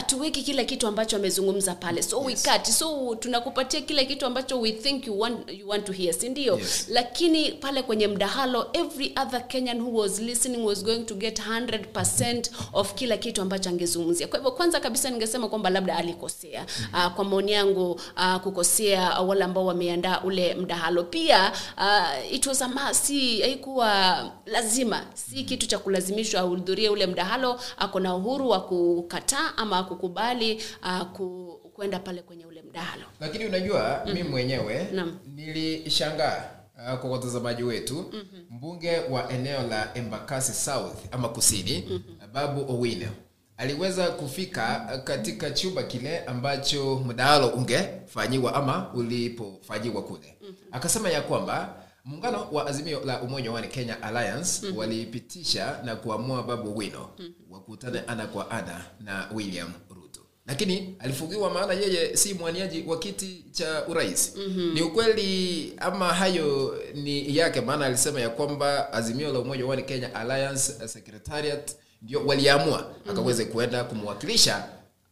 hatuweki 0.00 0.42
kila 0.42 0.64
kitu 0.64 0.86
ambacho 0.86 1.16
amezungumza 1.16 1.74
pale. 1.74 2.02
So 2.02 2.30
yes. 2.30 2.46
we 2.46 2.64
so 2.72 3.14
tunakupatia 3.14 3.80
kila 3.80 4.04
kitu 4.04 4.26
ambacho 4.26 4.60
we 4.60 4.72
think 4.72 5.06
you 5.06 5.20
want, 5.20 5.50
you 5.58 5.68
want 5.68 5.84
to 5.84 5.92
hear 5.92 6.14
sindio 6.14 6.58
Yes. 6.58 6.86
lakini 6.88 7.52
pale 7.52 7.82
kwenye 7.82 8.08
mdahalo 8.08 8.66
every 8.72 9.12
other 9.22 9.48
kenyan 9.48 9.80
who 9.80 9.98
was 9.98 10.18
listening 10.20 10.64
was 10.66 10.84
going 10.84 10.98
to 11.04 11.14
get 11.14 11.38
100% 11.40 12.50
of 12.72 12.94
kila 12.94 13.16
kitu 13.16 13.42
ambacho 13.42 13.68
angezungumzia. 13.70 14.26
Kwa 14.28 14.38
hivyo 14.38 14.52
kwanza 14.52 14.80
kabisa 14.80 15.10
ningesema 15.10 15.48
kwamba 15.48 15.70
labda 15.70 15.96
alikosea. 15.96 16.66
Uh, 16.92 17.06
kwa 17.14 17.24
maoni 17.24 17.52
yangu 17.52 17.90
uh, 17.92 18.36
kukosea 18.36 19.20
wale 19.20 19.44
ambao 19.44 19.66
wameandaa 19.66 20.20
ule 20.24 20.54
mdahalo. 20.54 21.04
Pia 21.04 21.52
uh, 21.78 22.34
it 22.34 22.46
was 22.46 22.62
a 22.62 22.68
must, 22.68 23.04
si 23.04 23.40
haikuwa 23.42 24.16
lazima. 24.46 25.06
Si 25.14 25.44
kitu 25.44 25.66
cha 25.66 25.78
kulazimishwa 25.78 26.40
ahudhurie 26.40 26.88
ule 26.88 27.06
mdahalo. 27.06 27.60
Ako 27.78 28.00
na 28.00 28.14
uhuru 28.16 28.48
wa 28.48 28.60
kukataa 28.60 29.52
ama 29.56 29.79
kukubali 29.84 30.62
uh, 30.82 31.02
ku, 31.02 31.60
kwenda 31.74 31.98
pale 31.98 32.22
kwenye 32.22 32.46
ule 32.46 32.62
mdahalo 32.62 33.04
lakini 33.20 33.44
unajua 33.46 34.02
Mhm. 34.06 34.14
mi 34.14 34.22
mwenyewe 34.22 34.88
Naam. 34.92 35.18
nilishangaa 35.36 36.44
uh, 36.76 36.98
kwa 36.98 37.10
watazamaji 37.10 37.62
wetu 37.62 37.94
Mhm. 37.94 38.42
mbunge 38.50 38.98
wa 38.98 39.32
eneo 39.32 39.62
la 39.62 39.94
embakasi 39.94 40.52
south 40.52 40.96
ama 41.12 41.28
kusini 41.28 42.02
babu 42.32 42.72
owino 42.74 43.08
aliweza 43.56 44.08
kufika 44.10 44.90
uh, 44.94 45.04
katika 45.04 45.50
chumba 45.50 45.82
kile 45.82 46.18
ambacho 46.24 46.96
mdahalo 47.06 47.48
ungefanyiwa 47.48 48.54
ama 48.54 48.90
ulipofanyiwa 48.94 50.02
kule 50.02 50.36
akasema 50.72 51.10
ya 51.10 51.22
kwamba 51.22 51.74
muungano 52.04 52.48
wa 52.52 52.66
azimio 52.66 53.00
la 53.04 53.22
umoja 53.22 53.52
wani 53.52 53.68
kenya 53.68 54.02
alliance 54.02 54.66
Mhm. 54.66 54.76
walipitisha 54.76 55.80
na 55.84 55.96
kuamua 55.96 56.42
babu 56.42 56.70
owino 56.70 57.10
wakutane 57.50 58.00
ana 58.06 58.26
kwa 58.26 58.50
ana 58.50 58.84
na 59.00 59.28
william 59.34 59.72
ruto. 59.90 60.20
Lakini 60.46 60.96
alifungiwa 60.98 61.50
maana 61.50 61.72
yeye 61.72 62.16
si 62.16 62.34
mwaniaji 62.34 62.82
wa 62.86 62.98
kiti 62.98 63.44
cha 63.52 63.86
urais. 63.88 64.36
Mhm. 64.36 64.74
ni 64.74 64.82
ukweli 64.82 65.72
ama 65.78 66.08
hayo 66.14 66.78
ni 66.94 67.36
yake? 67.36 67.60
Maana 67.60 67.86
alisema 67.86 68.20
ya 68.20 68.28
kwamba 68.30 68.92
azimio 68.92 69.32
la 69.32 69.38
umoja 69.38 69.66
wani 69.66 69.82
kenya 69.82 70.14
alliance 70.14 70.72
uh, 70.72 70.86
secretariat 70.90 71.70
ndio 72.02 72.26
waliamua 72.26 72.94
akaweze 73.10 73.44
kuenda 73.44 73.84
kumwakilisha 73.84 74.68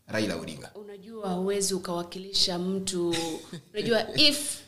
raila 0.06 0.36
odinga. 0.36 0.70
Unajua 0.74 1.28
huwezi 1.32 1.74
ukawakilisha 1.74 2.59
mtu. 2.59 3.15
Unajua 3.73 4.16
if 4.16 4.59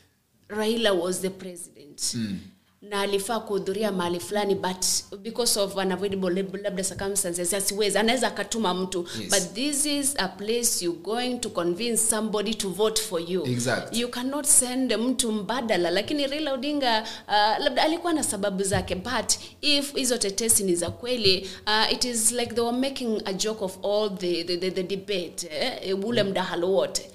raila 0.56 0.92
was 0.92 1.20
the 1.20 1.30
president. 1.30 2.14
Mm. 2.14 2.38
na 2.82 3.00
alifaa 3.00 3.40
kuhudhuria 3.40 3.92
mahali 3.92 4.20
fulani 4.20 4.54
but 4.54 4.84
because 5.22 5.60
of 5.60 5.76
unavoidable 5.76 6.30
labda 6.62 6.82
circumstances 6.84 7.54
asiwezi. 7.54 7.98
Anaweza 7.98 8.28
akatuma 8.28 8.74
mtu. 8.74 9.06
Yes. 9.20 9.30
but 9.30 9.52
this 9.54 9.86
is 9.86 10.14
a 10.18 10.28
place 10.28 10.84
you 10.84 10.92
going 10.92 11.38
to 11.38 11.48
convince 11.50 11.96
somebody 12.10 12.54
to 12.54 12.68
vote 12.68 13.02
for 13.02 13.20
you. 13.30 13.46
Exactly. 13.46 14.00
you 14.00 14.08
cannot 14.08 14.46
send 14.46 14.92
mtu 14.96 15.32
mbadala. 15.32 15.90
Lakini 15.90 16.26
Raila 16.26 16.52
Odinga 16.52 17.02
uh, 17.28 17.64
labda 17.64 17.82
alikuwa 17.82 18.12
na 18.12 18.22
sababu 18.22 18.62
zake 18.62 18.94
but 18.94 19.32
if 19.60 19.94
hizo 19.94 20.18
tetesi 20.18 20.64
ni 20.64 20.74
za 20.76 20.90
kweli 20.90 21.48
uh, 21.66 21.92
it 21.92 22.04
is 22.04 22.32
like 22.32 22.54
they 22.54 22.64
were 22.64 22.76
making 22.78 23.22
a 23.24 23.32
joke 23.32 23.64
of 23.64 23.78
all 23.84 24.18
the, 24.18 24.44
the, 24.44 24.56
the, 24.56 24.70
the 24.70 24.82
debate 24.82 25.48
eh, 25.60 26.04
ule 26.04 26.22
mdahalo 26.22 26.72
wote 26.72 27.10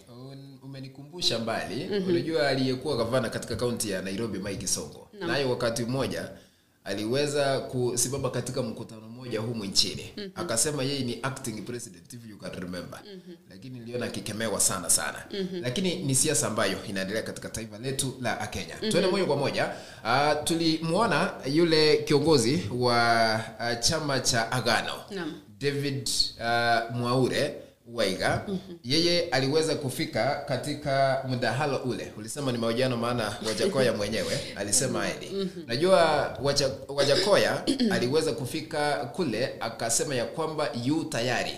umenikumbusha 1.15 1.39
mbali 1.39 1.85
Mhm. 1.85 2.09
unajua 2.09 2.47
aliyekuwa 2.47 2.97
gavana 2.97 3.29
katika 3.29 3.55
kaunti 3.55 3.89
ya 3.91 4.01
nairobi 4.01 4.39
mike 4.39 4.67
songo 4.67 5.07
no. 5.19 5.27
naye 5.27 5.45
wakati 5.45 5.83
mmoja 5.83 6.29
aliweza 6.83 7.59
kusimama 7.59 8.29
katika 8.29 8.61
mkutano 8.63 9.01
mmoja 9.09 9.39
humu 9.39 9.65
nchini 9.65 10.11
Mhm. 10.17 10.29
akasema 10.35 10.83
yeye 10.83 10.99
ni 10.99 11.19
acting 11.23 11.61
president 11.65 12.13
if 12.13 12.19
you 12.29 12.37
can 12.37 12.51
remember 12.53 12.99
Mhm. 13.05 13.35
lakini 13.49 13.79
niliona 13.79 14.05
akikemewa 14.05 14.59
sana 14.59 14.89
sana 14.89 15.23
Mhm. 15.31 15.61
lakini 15.61 15.95
ni 15.95 16.15
siasa 16.15 16.47
ambayo 16.47 16.85
inaendelea 16.89 17.23
katika 17.23 17.49
taifa 17.49 17.77
letu 17.77 18.15
la 18.21 18.47
kenya 18.47 18.75
Mhm. 18.81 18.91
tuende 18.91 19.09
moja 19.09 19.25
kwa 19.25 19.35
moja 19.37 19.71
uh, 20.03 20.43
tulimwona 20.43 21.31
yule 21.53 21.97
kiongozi 21.97 22.63
wa 22.77 23.39
uh, 23.59 23.79
chama 23.79 24.19
cha 24.19 24.51
agano 24.51 24.93
Naam. 25.11 25.33
david 25.59 26.09
uh, 26.39 26.95
mwaure 26.95 27.55
waiga 27.93 28.43
Mhm. 28.47 28.57
yeye 28.83 29.29
aliweza 29.29 29.75
kufika 29.75 30.43
katika 30.47 31.25
mdahalo 31.29 31.77
ule. 31.77 32.13
Ulisema 32.17 32.51
ni 32.51 32.57
mahojiano 32.57 32.97
maana 32.97 33.37
wajakoya 33.47 33.93
mwenyewe 33.97 34.39
alisema 34.55 35.07
ni 35.07 35.29
mm-hmm. 35.33 35.63
najua 35.67 36.01
wacha, 36.43 36.69
wajakoya 36.87 37.63
aliweza 37.91 38.31
kufika 38.31 39.05
kule 39.05 39.55
akasema 39.59 40.15
ya 40.15 40.25
kwamba 40.25 40.69
yu 40.83 41.03
tayari 41.03 41.53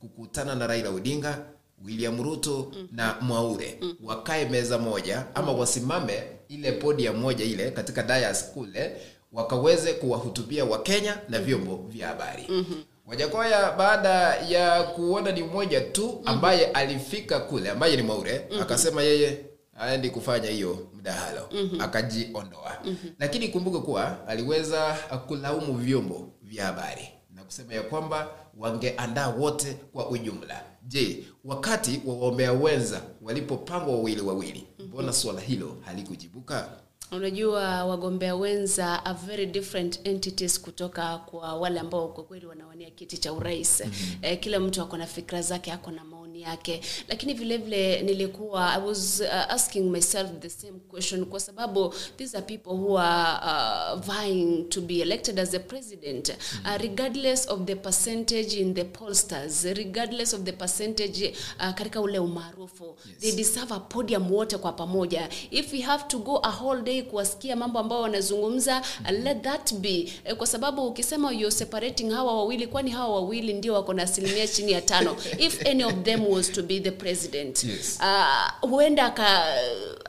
kukutana 0.00 0.54
na 0.54 0.66
raila 0.66 0.90
odinga 0.90 1.38
william 1.84 2.22
ruto 2.22 2.72
na 2.92 3.16
mwaure. 3.20 3.78
Wakae 4.04 4.44
meza 4.48 4.78
moja 4.78 5.24
ama 5.34 5.52
wasimame 5.52 6.22
ile 6.48 6.72
podia 6.72 7.12
moja 7.12 7.44
ile 7.44 7.70
katika 7.70 8.02
dayas 8.02 8.52
kule 8.52 8.96
wakaweze 9.32 9.92
kuwahutubia 9.92 10.64
wakenya 10.64 11.18
na 11.28 11.38
vyombo 11.38 11.76
vya 11.88 12.08
habari. 12.08 12.46
Mhm. 12.48 12.82
Wajakoya 13.06 13.72
baada 13.72 14.34
ya 14.36 14.82
kuona 14.82 15.32
ni 15.32 15.42
mmoja 15.42 15.80
tu 15.80 16.22
ambaye 16.24 16.66
alifika 16.66 17.40
kule 17.40 17.70
ambaye 17.70 17.96
ni 17.96 18.02
mwaure 18.02 18.46
Mhm. 18.50 18.62
akasema 18.62 19.02
yeye 19.02 19.44
aendi 19.80 20.10
kufanya 20.10 20.50
hiyo 20.50 20.78
mdahalo. 20.94 21.48
Mhm. 21.52 21.80
akajiondoa. 21.80 22.76
Lakini 23.18 23.48
kumbuke 23.48 23.78
kuwa 23.78 24.28
aliweza 24.28 24.94
kulaumu 25.26 25.72
vyombo 25.74 26.28
vya 26.42 26.66
habari 26.66 27.08
na 27.34 27.44
kusema 27.44 27.74
ya 27.74 27.82
kwamba 27.82 28.28
wangeandaa 28.58 29.28
wote 29.28 29.76
kwa 29.92 30.08
ujumla. 30.10 30.62
Je 30.82 31.24
wakati 31.44 32.00
wa 32.06 32.14
waombea 32.16 32.52
wenza 32.52 33.00
walipopangwa 33.22 33.94
wawili 33.94 34.20
wawili 34.20 34.66
mbona 34.78 35.12
suala 35.12 35.40
hilo 35.40 35.76
halikujibuka 35.84 36.68
unajua 37.16 37.84
wagombea 37.84 38.34
wenza 38.36 39.04
are 39.04 39.18
very 39.26 39.46
different 39.46 40.00
entities 40.06 40.60
kutoka 40.60 41.18
kwa 41.18 41.54
wale 41.54 41.80
ambao 41.80 42.08
kwa 42.08 42.24
kweli 42.24 42.46
wanawania 42.46 42.90
kiti 42.90 43.18
cha 43.18 43.32
urais 43.32 43.80
mm-hmm. 43.84 44.18
eh, 44.22 44.40
kila 44.40 44.60
mtu 44.60 44.82
ako 44.82 44.96
na 44.96 45.06
fikra 45.06 45.42
zake 45.42 45.72
ako 45.72 45.90
na 45.90 46.04
maoni 46.04 46.21
yake 46.42 46.80
lakini 47.08 47.34
vile 47.34 47.56
vile 47.56 48.02
nilikuwa 48.02 48.72
i 48.72 48.82
was 48.82 49.20
uh, 49.20 49.52
asking 49.52 49.90
myself 49.90 50.30
the 50.40 50.50
same 50.50 50.78
question 50.90 51.24
kwa 51.24 51.40
sababu 51.40 51.94
these 52.16 52.36
are 52.36 52.46
people 52.46 52.70
who 52.70 52.98
are 52.98 53.40
uh, 53.46 54.00
vying 54.00 54.64
to 54.68 54.80
be 54.80 55.00
elected 55.00 55.38
as 55.40 55.54
a 55.54 55.58
president 55.58 56.28
uh, 56.28 56.76
regardless 56.80 57.48
of 57.48 57.64
the 57.64 57.74
percentage 57.74 58.60
in 58.60 58.74
the 58.74 58.84
pollsters 58.84 59.64
regardless 59.64 60.34
of 60.34 60.42
the 60.42 60.52
percentage 60.52 61.34
uh, 61.60 61.74
katika 61.74 62.00
ule 62.00 62.18
umaarufu 62.18 62.84
yes. 62.84 63.18
they 63.20 63.32
deserve 63.32 63.74
a 63.74 63.80
podium 63.80 64.32
wote 64.32 64.58
kwa 64.58 64.72
pamoja 64.72 65.28
if 65.50 65.72
we 65.72 65.80
have 65.80 66.04
to 66.08 66.18
go 66.18 66.40
a 66.42 66.50
whole 66.50 66.82
day 66.82 67.02
kuwasikia 67.02 67.56
mambo 67.56 67.78
ambayo 67.78 68.02
wanazungumza 68.02 68.74
mm-hmm. 68.74 69.24
let 69.24 69.42
that 69.42 69.74
be 69.74 70.12
eh, 70.24 70.36
kwa 70.36 70.46
sababu 70.46 70.86
ukisema 70.86 71.32
you're 71.32 71.50
separating 71.50 72.10
hawa 72.10 72.36
wawili 72.36 72.66
kwani 72.66 72.90
hawa 72.90 73.14
wawili 73.14 73.52
ndio 73.52 73.74
wako 73.74 73.94
na 73.94 74.02
asilimia 74.02 74.48
chini 74.48 74.72
ya 74.72 74.80
tano 74.80 75.16
if 75.46 75.66
any 75.66 75.84
of 75.84 75.94
them 76.02 76.26
was 76.32 76.52
to 76.52 76.62
be 76.62 76.80
the 76.80 76.90
president 76.90 77.64
Yes. 77.64 77.98
uh, 78.00 78.68
huenda 78.70 79.04
aka, 79.04 79.44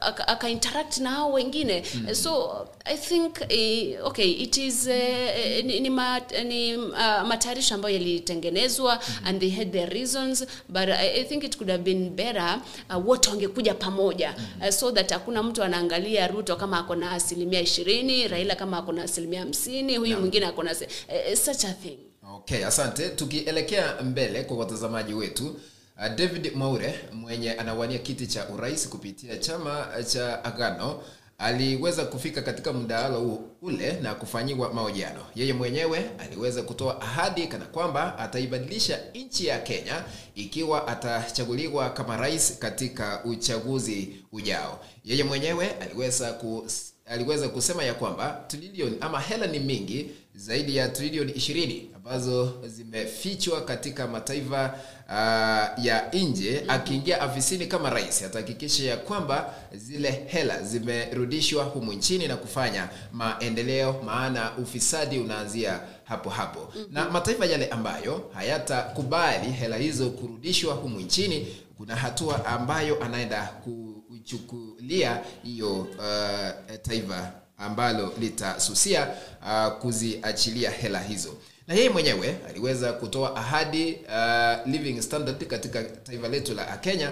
aka, 0.01 0.27
aka 0.27 0.49
interact 0.49 0.97
na 0.97 1.09
hao 1.09 1.31
wengine 1.31 1.83
mm. 1.95 2.15
so 2.15 2.51
i 2.85 2.97
think 2.97 3.35
uh, 3.41 4.07
okay 4.07 4.31
it 4.31 4.57
is 4.57 4.87
uh, 4.87 5.65
ni, 5.65 5.79
ni, 5.79 5.89
ma, 5.89 6.21
ni 6.45 6.75
uh, 6.77 7.21
matayarisho 7.27 7.75
ambayo 7.75 7.95
yalitengenezwa 7.95 8.95
mm. 9.09 9.25
and 9.27 9.39
they 9.39 9.49
had 9.49 9.71
their 9.71 9.89
reasons 9.89 10.45
but 10.69 10.89
I, 10.89 11.21
i 11.21 11.23
think 11.23 11.43
it 11.43 11.57
could 11.57 11.69
have 11.71 11.83
been 11.83 12.09
better 12.09 12.61
uh, 12.89 13.07
wote 13.07 13.29
wangekuja 13.29 13.73
pamoja 13.73 14.35
mm. 14.37 14.45
uh, 14.61 14.69
so 14.69 14.91
that 14.91 15.11
hakuna 15.11 15.43
mtu 15.43 15.63
anaangalia 15.63 16.27
ruto 16.27 16.55
kama 16.55 16.79
ako 16.79 16.95
na 16.95 17.11
asilimia 17.11 17.61
ishirini 17.61 18.27
raila 18.27 18.55
kama 18.55 18.77
ako 18.77 18.91
na 18.91 19.03
asilimia 19.03 19.39
hamsini 19.39 19.97
huyu 19.97 20.19
mwingine 20.19 20.45
ako 20.45 20.63
na 20.63 20.71
eh, 21.07 21.37
such 21.37 21.65
a 21.65 21.73
thing 21.73 21.97
okay 22.35 22.65
asante 22.65 23.09
tukielekea 23.09 24.01
mbele 24.01 24.43
kwa 24.43 24.57
watazamaji 24.57 25.13
wetu 25.13 25.47
uh, 25.47 25.53
david 25.97 26.55
maure 26.55 26.99
mwenye 27.11 27.51
anawania 27.53 27.97
kiti 27.99 28.27
cha 28.27 28.49
urais 28.49 28.89
kupitia 28.89 29.37
chama 29.37 29.87
cha 30.13 30.43
agano 30.45 31.01
aliweza 31.37 32.05
kufika 32.05 32.41
katika 32.41 32.73
mdahalo 32.73 33.39
ule 33.61 33.91
na 33.93 34.15
kufanyiwa 34.15 34.73
mahojiano. 34.73 35.25
Yeye 35.35 35.53
mwenyewe 35.53 36.09
aliweza 36.19 36.61
kutoa 36.63 37.01
ahadi 37.01 37.47
kana 37.47 37.65
kwamba 37.65 38.17
ataibadilisha 38.19 38.99
nchi 39.15 39.45
ya 39.47 39.59
kenya 39.59 40.03
ikiwa 40.35 40.87
atachaguliwa 40.87 41.89
kama 41.89 42.17
rais 42.17 42.59
katika 42.59 43.23
uchaguzi 43.25 44.15
ujao. 44.31 44.85
Yeye 45.05 45.23
mwenyewe 45.23 45.69
aliweza 45.81 46.33
kus 46.33 46.93
aliweza 47.05 47.49
kusema 47.49 47.83
ya 47.83 47.93
kwamba 47.93 48.43
trilioni 48.47 48.97
ama 49.01 49.19
hela 49.19 49.47
ni 49.47 49.59
mingi 49.59 50.09
zaidi 50.35 50.75
ya 50.77 50.87
trilioni 50.89 51.31
ishirini 51.31 51.89
ambazo 51.95 52.53
zimefichwa 52.67 53.61
katika 53.61 54.07
mataifa 54.07 54.79
uh, 55.13 55.85
ya 55.85 56.09
nje 56.13 56.63
akiingia 56.67 57.21
afisini 57.21 57.65
kama 57.67 57.89
rais 57.89 58.23
atahakikisha 58.23 58.83
ya 58.83 58.97
kwamba 58.97 59.53
zile 59.73 60.23
hela 60.27 60.61
zimerudishwa 60.63 61.63
humu 61.63 61.93
nchini 61.93 62.27
na 62.27 62.37
kufanya 62.37 62.89
maendeleo 63.11 64.01
maana 64.05 64.57
ufisadi 64.57 65.19
unaanzia 65.19 65.79
hapo 66.03 66.29
hapo 66.29 66.59
mm-hmm. 66.75 66.93
na 66.93 67.09
mataifa 67.09 67.45
yale 67.45 67.67
ambayo 67.67 68.29
hayatakubali 68.33 69.51
hela 69.51 69.77
hizo 69.77 70.09
kurudishwa 70.09 70.73
humu 70.73 70.99
nchini 70.99 71.47
kuna 71.77 71.95
hatua 71.95 72.45
ambayo 72.45 73.03
anaenda 73.03 73.43
kuchukulia 73.63 75.21
hiyo 75.43 75.79
uh, 75.81 76.75
taifa 76.81 77.31
ambalo 77.57 78.13
litasusia 78.19 79.07
uh, 79.41 79.67
kuziachilia 79.81 80.71
hela 80.71 80.99
hizo 80.99 81.33
na 81.67 81.73
yeye 81.73 81.89
mwenyewe 81.89 82.35
aliweza 82.49 82.93
kutoa 82.93 83.35
ahadi 83.35 83.93
uh, 84.07 84.71
living 84.71 85.01
standard 85.01 85.47
katika 85.47 85.83
taifa 85.83 86.27
letu 86.27 86.53
la 86.53 86.77
kenya 86.77 87.11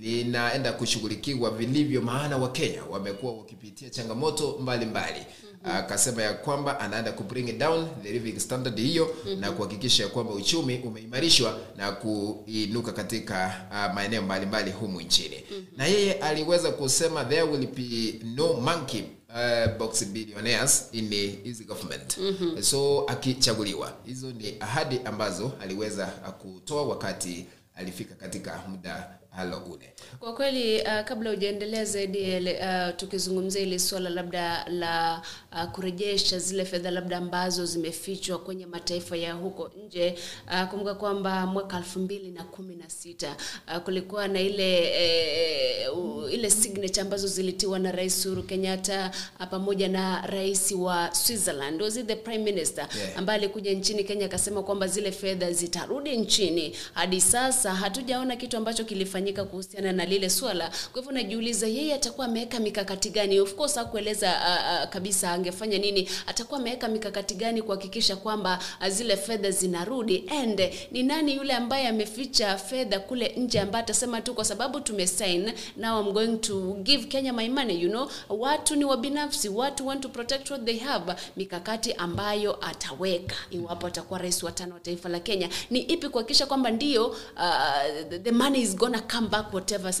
linaenda 0.00 0.72
kushughulikiwa 0.72 1.50
vilivyo 1.50 2.02
maana 2.02 2.36
wakenya 2.36 2.84
wamekuwa 2.84 3.32
wakipitia 3.32 3.90
changamoto 3.90 4.58
mbalimbali 4.60 5.26
akasema 5.64 6.14
mbali. 6.14 6.28
ya 6.28 6.34
kwamba 6.34 6.80
anaenda 6.80 7.12
ku 7.12 7.22
bring 7.24 7.58
down 7.58 7.88
the 8.02 8.12
living 8.12 8.40
standard 8.40 8.78
hiyo 8.80 9.16
mm-hmm. 9.24 9.40
na 9.40 9.52
kuhakikisha 9.52 10.08
kwamba 10.08 10.32
uchumi 10.34 10.78
umeimarishwa 10.84 11.58
na 11.76 11.92
kuinuka 11.92 12.92
katika 12.92 13.66
uh, 13.70 13.94
maeneo 13.94 14.22
mbalimbali 14.22 14.70
humu 14.70 15.00
nchini 15.00 15.36
mm-hmm. 15.50 15.66
na 15.76 15.86
yeye 15.86 16.12
aliweza 16.14 16.70
kusema 16.70 17.24
there 17.24 17.42
will 17.42 17.66
be 17.66 18.20
no 18.36 18.52
monkey 18.52 19.02
uh, 19.34 19.78
box 19.78 20.04
billionaires 20.04 20.88
in 20.92 21.10
his 21.44 21.66
government 21.66 22.18
Mhm. 22.18 22.62
so 22.62 23.00
akichaguliwa 23.08 23.92
hizo 24.06 24.30
ni 24.32 24.56
ahadi 24.60 25.00
ambazo 25.04 25.52
aliweza 25.62 26.06
kutoa 26.06 26.82
wakati 26.86 27.46
alifika 27.74 28.14
katika 28.14 28.62
muda 28.68 29.10
halo 29.30 29.58
ule 29.58 29.94
kwa 30.18 30.34
kweli 30.34 30.80
uh, 30.82 31.00
kabla 31.04 31.30
hujaendelea 31.30 31.84
zaidi 31.84 32.36
uh, 32.52 32.96
tukizungumzia 32.96 33.60
ile 33.62 33.78
suala 33.78 34.10
labda 34.10 34.64
la 34.68 35.22
uh, 35.52 35.64
kurejesha 35.70 36.38
zile 36.38 36.64
fedha 36.64 36.90
labda 36.90 37.16
ambazo 37.16 37.66
zimefichwa 37.66 38.38
kwenye 38.38 38.66
mataifa 38.66 39.16
ya 39.16 39.32
huko 39.32 39.70
nje 39.86 40.14
uh, 40.46 40.68
kumbuka 40.68 40.94
kwamba 40.94 41.46
mwaka 41.46 41.76
elfu 41.76 41.98
mbili 41.98 42.30
na 42.30 42.44
kumi 42.44 42.76
na 42.76 42.90
sita 42.90 43.36
uh, 43.68 43.78
kulikuwa 43.78 44.28
na 44.28 44.40
ile 44.40 44.78
eh, 45.24 45.98
u, 45.98 46.28
ile 46.28 46.50
signature 46.50 47.00
ambazo 47.02 47.26
zilitiwa 47.26 47.78
na 47.78 47.92
rais 47.92 48.26
Uhuru 48.26 48.42
Kenyatta 48.42 49.10
uh, 49.40 49.46
pamoja 49.46 49.88
na 49.88 50.26
rais 50.26 50.72
wa 50.72 51.14
Switzerland 51.14 51.82
was 51.82 51.96
it 51.96 52.06
the 52.06 52.16
prime 52.16 52.44
minister 52.44 52.88
Yeah. 53.00 53.18
ambaye 53.18 53.38
alikuja 53.38 53.72
nchini 53.72 54.04
Kenya 54.04 54.26
akasema 54.26 54.62
kwamba 54.62 54.86
zile 54.86 55.12
fedha 55.12 55.52
zitarudi 55.52 56.16
nchini. 56.16 56.76
Hadi 56.94 57.20
sasa 57.20 57.74
hatujaona 57.74 58.36
kitu 58.36 58.56
ambacho 58.56 58.84
kilifanyika 58.84 59.44
kuhusiana 59.44 59.92
na 59.92 60.04
lile 60.04 60.30
swala. 60.30 60.70
Kwa 60.92 61.00
hivyo 61.00 61.12
najiuliza 61.12 61.66
yeye 61.66 61.94
atakuwa 61.94 62.26
ameweka 62.26 62.60
mikakati 62.60 63.10
gani? 63.10 63.40
Of 63.40 63.54
course 63.54 63.74
hakueleza 63.74 64.28
uh, 64.30 64.84
uh, 64.84 64.90
kabisa 64.92 65.30
angefanya 65.40 65.78
nini. 65.78 66.08
Atakuwa 66.26 66.60
ameweka 66.60 66.88
mikakati 66.88 67.34
gani 67.34 67.62
kuhakikisha 67.62 68.16
kwamba 68.16 68.58
uh, 68.80 68.88
zile 68.88 69.16
fedha 69.16 69.50
zinarudi 69.50 70.24
and 70.30 70.60
ni 70.92 71.02
nani 71.02 71.36
yule 71.36 71.52
ambaye 71.54 71.88
ameficha 71.88 72.56
fedha 72.58 73.00
kule 73.00 73.28
nje 73.36 73.60
ambaye 73.60 73.84
atasema 73.84 74.20
tu 74.20 74.34
kwa 74.34 74.44
sababu 74.44 74.80
tumesign 74.80 75.52
now 75.76 76.00
I'm 76.02 76.12
going 76.12 76.36
to 76.38 76.76
give 76.82 77.04
Kenya 77.06 77.32
my 77.32 77.48
money 77.48 77.82
you 77.82 77.88
know. 77.90 78.10
Watu 78.28 78.76
ni 78.76 78.84
wabinafsi, 78.84 79.48
watu 79.48 79.86
want 79.86 80.00
to 80.02 80.08
protect 80.08 80.50
what 80.50 80.64
they 80.64 80.78
have. 80.78 81.12
Mikakati 81.36 81.92
ambayo 81.92 82.64
ataweka 82.66 83.36
iwapo 83.50 83.86
atakuwa 83.86 84.18
rais 84.18 84.42
wa 84.42 84.52
tano 84.52 84.74
wa 84.74 84.80
taifa 84.80 85.08
la 85.08 85.20
Kenya 85.20 85.48
ni 85.70 85.80
ipi 85.80 86.08
kuhakikisha 86.08 86.46
kwamba 86.46 86.70
ndio 86.70 87.06
uh, 87.06 88.18
the- 88.22 88.32
money 88.32 88.60
is 88.62 88.76
gonna 88.76 89.00
come 89.00 89.28
back 89.28 89.54
whatever 89.54 89.92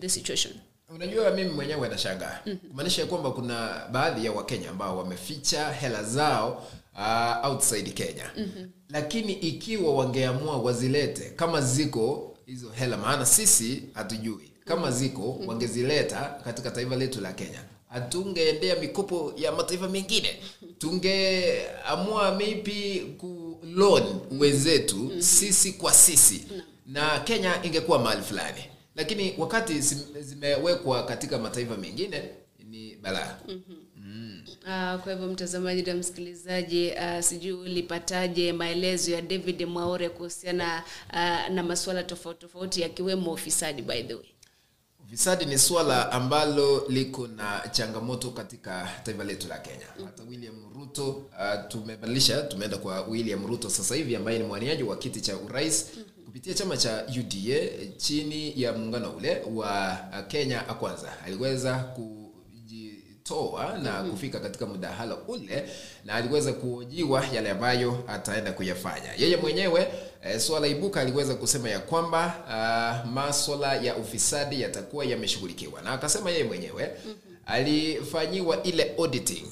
the 0.00 0.08
situation. 0.08 0.54
Unajua 0.94 1.30
mimi 1.30 1.50
mwenyewe 1.50 1.88
nashangaa. 1.88 2.40
Kumaanisha 2.68 3.02
ya 3.02 3.08
kwamba 3.08 3.30
kuna 3.30 3.86
baadhi 3.92 4.24
ya 4.26 4.32
wakenya 4.32 4.70
ambao 4.70 4.98
wameficha 4.98 5.72
hela 5.72 6.02
zao 6.04 6.66
uh, 6.94 7.50
outside 7.50 7.90
kenya. 7.90 8.30
Mhm. 8.36 8.66
lakini 8.90 9.32
ikiwa 9.32 9.94
wangeamua 9.94 10.56
wazilete 10.56 11.30
kama 11.36 11.60
ziko 11.60 12.34
hizo 12.46 12.70
hela 12.70 12.96
maana 12.96 13.26
sisi 13.26 13.82
hatujui 13.94 14.50
kama 14.64 14.90
ziko 14.90 15.38
wangezileta 15.46 16.34
katika 16.44 16.70
taifa 16.70 16.96
letu 16.96 17.20
la 17.20 17.32
kenya. 17.32 17.60
Hatungeendea 17.88 18.76
mikopo 18.76 19.32
ya 19.36 19.52
mataifa 19.52 19.88
mengine. 19.88 20.36
Tungeamua 20.78 22.34
maybe 22.34 23.00
ku 23.18 23.60
loan 23.74 24.04
wenzetu 24.38 25.10
sisi 25.22 25.72
kwa 25.72 25.92
sisi. 25.92 26.44
Na 26.86 27.20
kenya 27.20 27.54
ingekuwa 27.64 27.98
mahali 27.98 28.22
fulani 28.22 28.64
lakini 28.98 29.34
wakati 29.38 29.80
zimewekwa 30.20 31.02
katika 31.06 31.38
mataifa 31.38 31.76
mengine 31.76 32.22
ni 32.70 32.96
balaa. 32.96 33.38
Uh, 33.46 35.00
kwa 35.02 35.12
hivyo 35.12 35.28
mtazamaji 35.28 35.82
na 35.82 35.94
msikilizaji 35.94 36.90
uh, 36.90 37.20
sijui 37.20 37.52
ulipataje 37.52 38.52
maelezo 38.52 39.10
ya 39.12 39.22
David 39.22 39.62
mwaore 39.64 40.08
kuhusiana 40.08 40.82
uh, 41.12 41.54
na 41.54 41.62
masuala 41.62 42.02
tofauti 42.02 42.40
tofauti 42.40 42.80
yakiwemo 42.80 43.32
ufisadi 43.32 43.82
by 43.82 44.02
the 44.02 44.14
way. 44.14 44.24
ufisadi 45.04 45.44
ni 45.46 45.58
swala 45.58 46.12
ambalo 46.12 46.86
liko 46.88 47.26
na 47.26 47.62
changamoto 47.70 48.30
katika 48.30 48.88
taifa 49.02 49.24
letu 49.24 49.48
la 49.48 49.58
kenya. 49.58 49.86
Hata 50.04 50.22
william 50.22 50.54
ruto 50.74 51.08
uh, 51.10 51.68
tumebadilisha 51.68 52.42
tumeenda 52.42 52.76
kwa 52.78 53.02
william 53.02 53.46
ruto 53.46 53.70
sasa 53.70 53.94
hivi 53.94 54.16
ambaye 54.16 54.38
ni 54.38 54.44
mwaniaji 54.44 54.82
wa 54.82 54.96
kiti 54.96 55.20
cha 55.20 55.36
urais 55.36 55.86
kupitia 56.38 56.54
chama 56.54 56.76
cha 56.76 57.04
uda 57.18 57.56
chini 57.96 58.62
ya 58.62 58.72
muungano 58.72 59.10
ule 59.10 59.42
wa 59.54 59.98
kenya 60.28 60.68
kenya 60.68 60.74
kwanza. 60.74 61.08
Aliweza 61.26 61.74
kujitoa 61.78 63.78
na 63.78 64.02
Mhm. 64.02 64.10
kufika 64.10 64.40
katika 64.40 64.66
mdahalo 64.66 65.18
ule 65.28 65.68
na 66.04 66.14
aliweza 66.14 66.52
kuojiwa 66.52 67.26
yale 67.34 67.50
ambayo 67.50 68.04
ataenda 68.08 68.52
kuyafanya. 68.52 69.12
Yeye 69.18 69.36
mwenyewe 69.36 69.88
e, 70.24 70.40
swala 70.40 70.66
ibuka 70.66 71.00
aliweza 71.00 71.34
kusema 71.34 71.68
ya 71.70 71.78
kwamba 71.80 72.34
uh, 73.04 73.10
maswala 73.12 73.74
ya 73.74 73.96
ufisadi 73.96 74.60
yatakuwa 74.62 75.04
yameshughulikiwa. 75.04 75.82
Na 75.82 75.92
akasema 75.92 76.30
yeye 76.30 76.44
mwenyewe 76.44 76.90
alifanyiwa 77.46 78.62
ile 78.62 78.94
auditing 78.98 79.44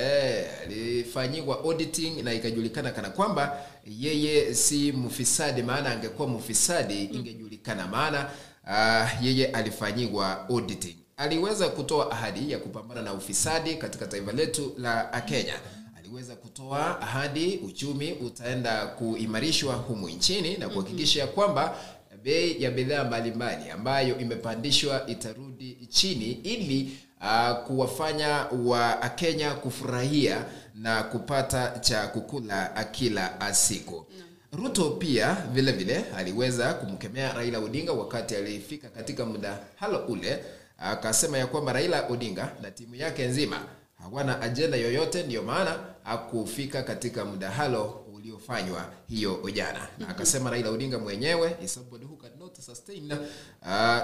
Eh, 0.00 0.44
alifanyiwa 0.62 1.58
auditing 1.64 2.22
na 2.22 2.32
ikajulikana 2.34 2.90
kana 2.90 3.10
kwamba 3.10 3.58
yeye 3.86 4.54
si 4.54 4.92
mfisadi 4.92 5.62
maana 5.62 5.90
angekuwa 5.90 6.28
mfisadi 6.28 7.04
ingejulikana 7.04 7.86
maana 7.86 8.30
uh, 8.66 9.24
yeye 9.26 9.46
alifanyiwa 9.46 10.48
auditing. 10.48 10.96
Aliweza 11.16 11.68
kutoa 11.68 12.10
ahadi 12.12 12.52
ya 12.52 12.58
kupambana 12.58 13.02
na 13.02 13.12
ufisadi 13.14 13.74
katika 13.74 14.06
taifa 14.06 14.32
letu 14.32 14.74
la 14.78 15.20
kenya. 15.28 15.54
Aliweza 15.98 16.36
kutoa 16.36 17.00
ahadi 17.00 17.56
uchumi 17.56 18.12
utaenda 18.12 18.86
kuimarishwa 18.86 19.74
humu 19.74 20.08
nchini 20.08 20.56
na 20.56 20.68
kuhakikisha 20.68 21.26
kwamba 21.26 21.76
bei 22.22 22.62
ya 22.62 22.70
bidhaa 22.70 23.04
mbalimbali 23.04 23.70
ambayo 23.70 24.18
imepandishwa 24.18 25.06
itarudi 25.06 25.86
chini 25.90 26.24
ili 26.32 26.98
uh, 27.20 27.56
kuwafanya 27.66 28.46
wa 28.64 28.94
kenya 29.14 29.50
kufurahia 29.54 30.44
na 30.74 31.02
kupata 31.02 31.78
cha 31.80 32.06
kukula 32.06 32.84
kila 32.90 33.54
siku. 33.54 34.06
Ruto 34.52 34.90
pia 34.90 35.36
vile 35.52 35.72
vile 35.72 36.04
aliweza 36.16 36.74
kumkemea 36.74 37.32
raila 37.32 37.58
odinga 37.58 37.92
wakati 37.92 38.36
alifika 38.36 38.88
katika 38.88 39.26
mdahalo 39.26 39.98
ule 40.08 40.38
akasema 40.78 41.38
ya 41.38 41.46
kwamba 41.46 41.72
raila 41.72 42.06
odinga 42.08 42.52
na 42.62 42.70
timu 42.70 42.94
yake 42.94 43.26
nzima 43.26 43.60
hawana 44.02 44.40
ajenda 44.42 44.76
yoyote 44.76 45.22
ndiyo 45.22 45.42
maana 45.42 45.78
hakufika 46.02 46.82
katika 46.82 47.24
mdahalo 47.24 48.01
uliofanywa 48.22 48.92
hiyo 49.08 49.50
jana 49.54 49.88
na 49.98 50.08
akasema 50.08 50.50
raila 50.50 50.70
odinga 50.70 50.98
mwenyewe 50.98 51.56
is 51.64 51.74
somebody 51.74 52.04
who 52.04 52.18
sustain 52.66 53.12
uh, 53.12 53.18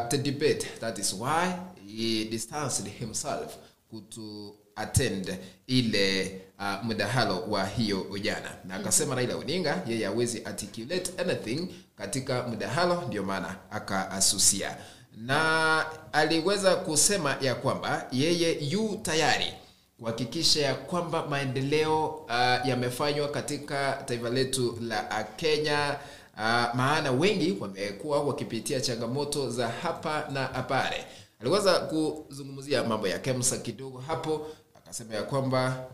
the 0.08 0.18
debate 0.18 0.66
that 0.80 0.98
is 0.98 1.12
why 1.12 1.52
he 1.86 2.24
distanced 2.24 2.86
himself 2.98 3.56
kuto 3.90 4.54
attend 4.76 5.36
ile 5.66 6.40
uh, 6.58 6.84
mdahalo 6.84 7.40
wa 7.48 7.66
hiyo 7.66 8.18
jana 8.22 8.50
na 8.64 8.74
akasema 8.74 9.14
raila 9.14 9.36
odinga 9.36 9.82
yeye 9.86 10.04
hawezi 10.04 10.42
articulate 10.44 11.12
anything 11.18 11.68
katika 11.96 12.42
mdahalo 12.48 13.02
ndio 13.06 13.22
maana 13.22 13.56
akaasusia. 13.70 14.76
Na 15.16 15.86
aliweza 16.12 16.76
kusema 16.76 17.36
ya 17.40 17.54
kwamba 17.54 18.06
yeye 18.12 18.58
yu 18.70 18.98
tayari 19.02 19.52
kuhakikisha 19.98 20.60
ya 20.60 20.74
kwamba 20.74 21.26
maendeleo 21.26 22.06
uh, 22.08 22.68
yamefanywa 22.68 23.28
katika 23.28 24.02
taifa 24.06 24.30
letu 24.30 24.78
la 24.80 25.02
uh, 25.02 25.36
kenya. 25.36 25.96
Uh, 26.34 26.42
maana 26.74 27.12
wengi 27.12 27.56
wamekuwa 27.60 28.22
wakipitia 28.24 28.80
changamoto 28.80 29.50
za 29.50 29.68
hapa 29.68 30.28
na 30.32 30.46
pale. 30.48 31.04
Aliweza 31.40 31.80
kuzungumzia 31.80 32.84
mambo 32.84 33.08
ya 33.08 33.18
kemsa 33.18 33.56
kidogo 33.58 33.98
hapo 33.98 34.46
akasema 34.76 35.14
ya 35.14 35.22
kwamba 35.22 35.84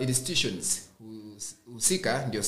uh, 0.00 0.08
institutions 0.08 0.80
husika 1.72 2.26
ndio 2.26 2.42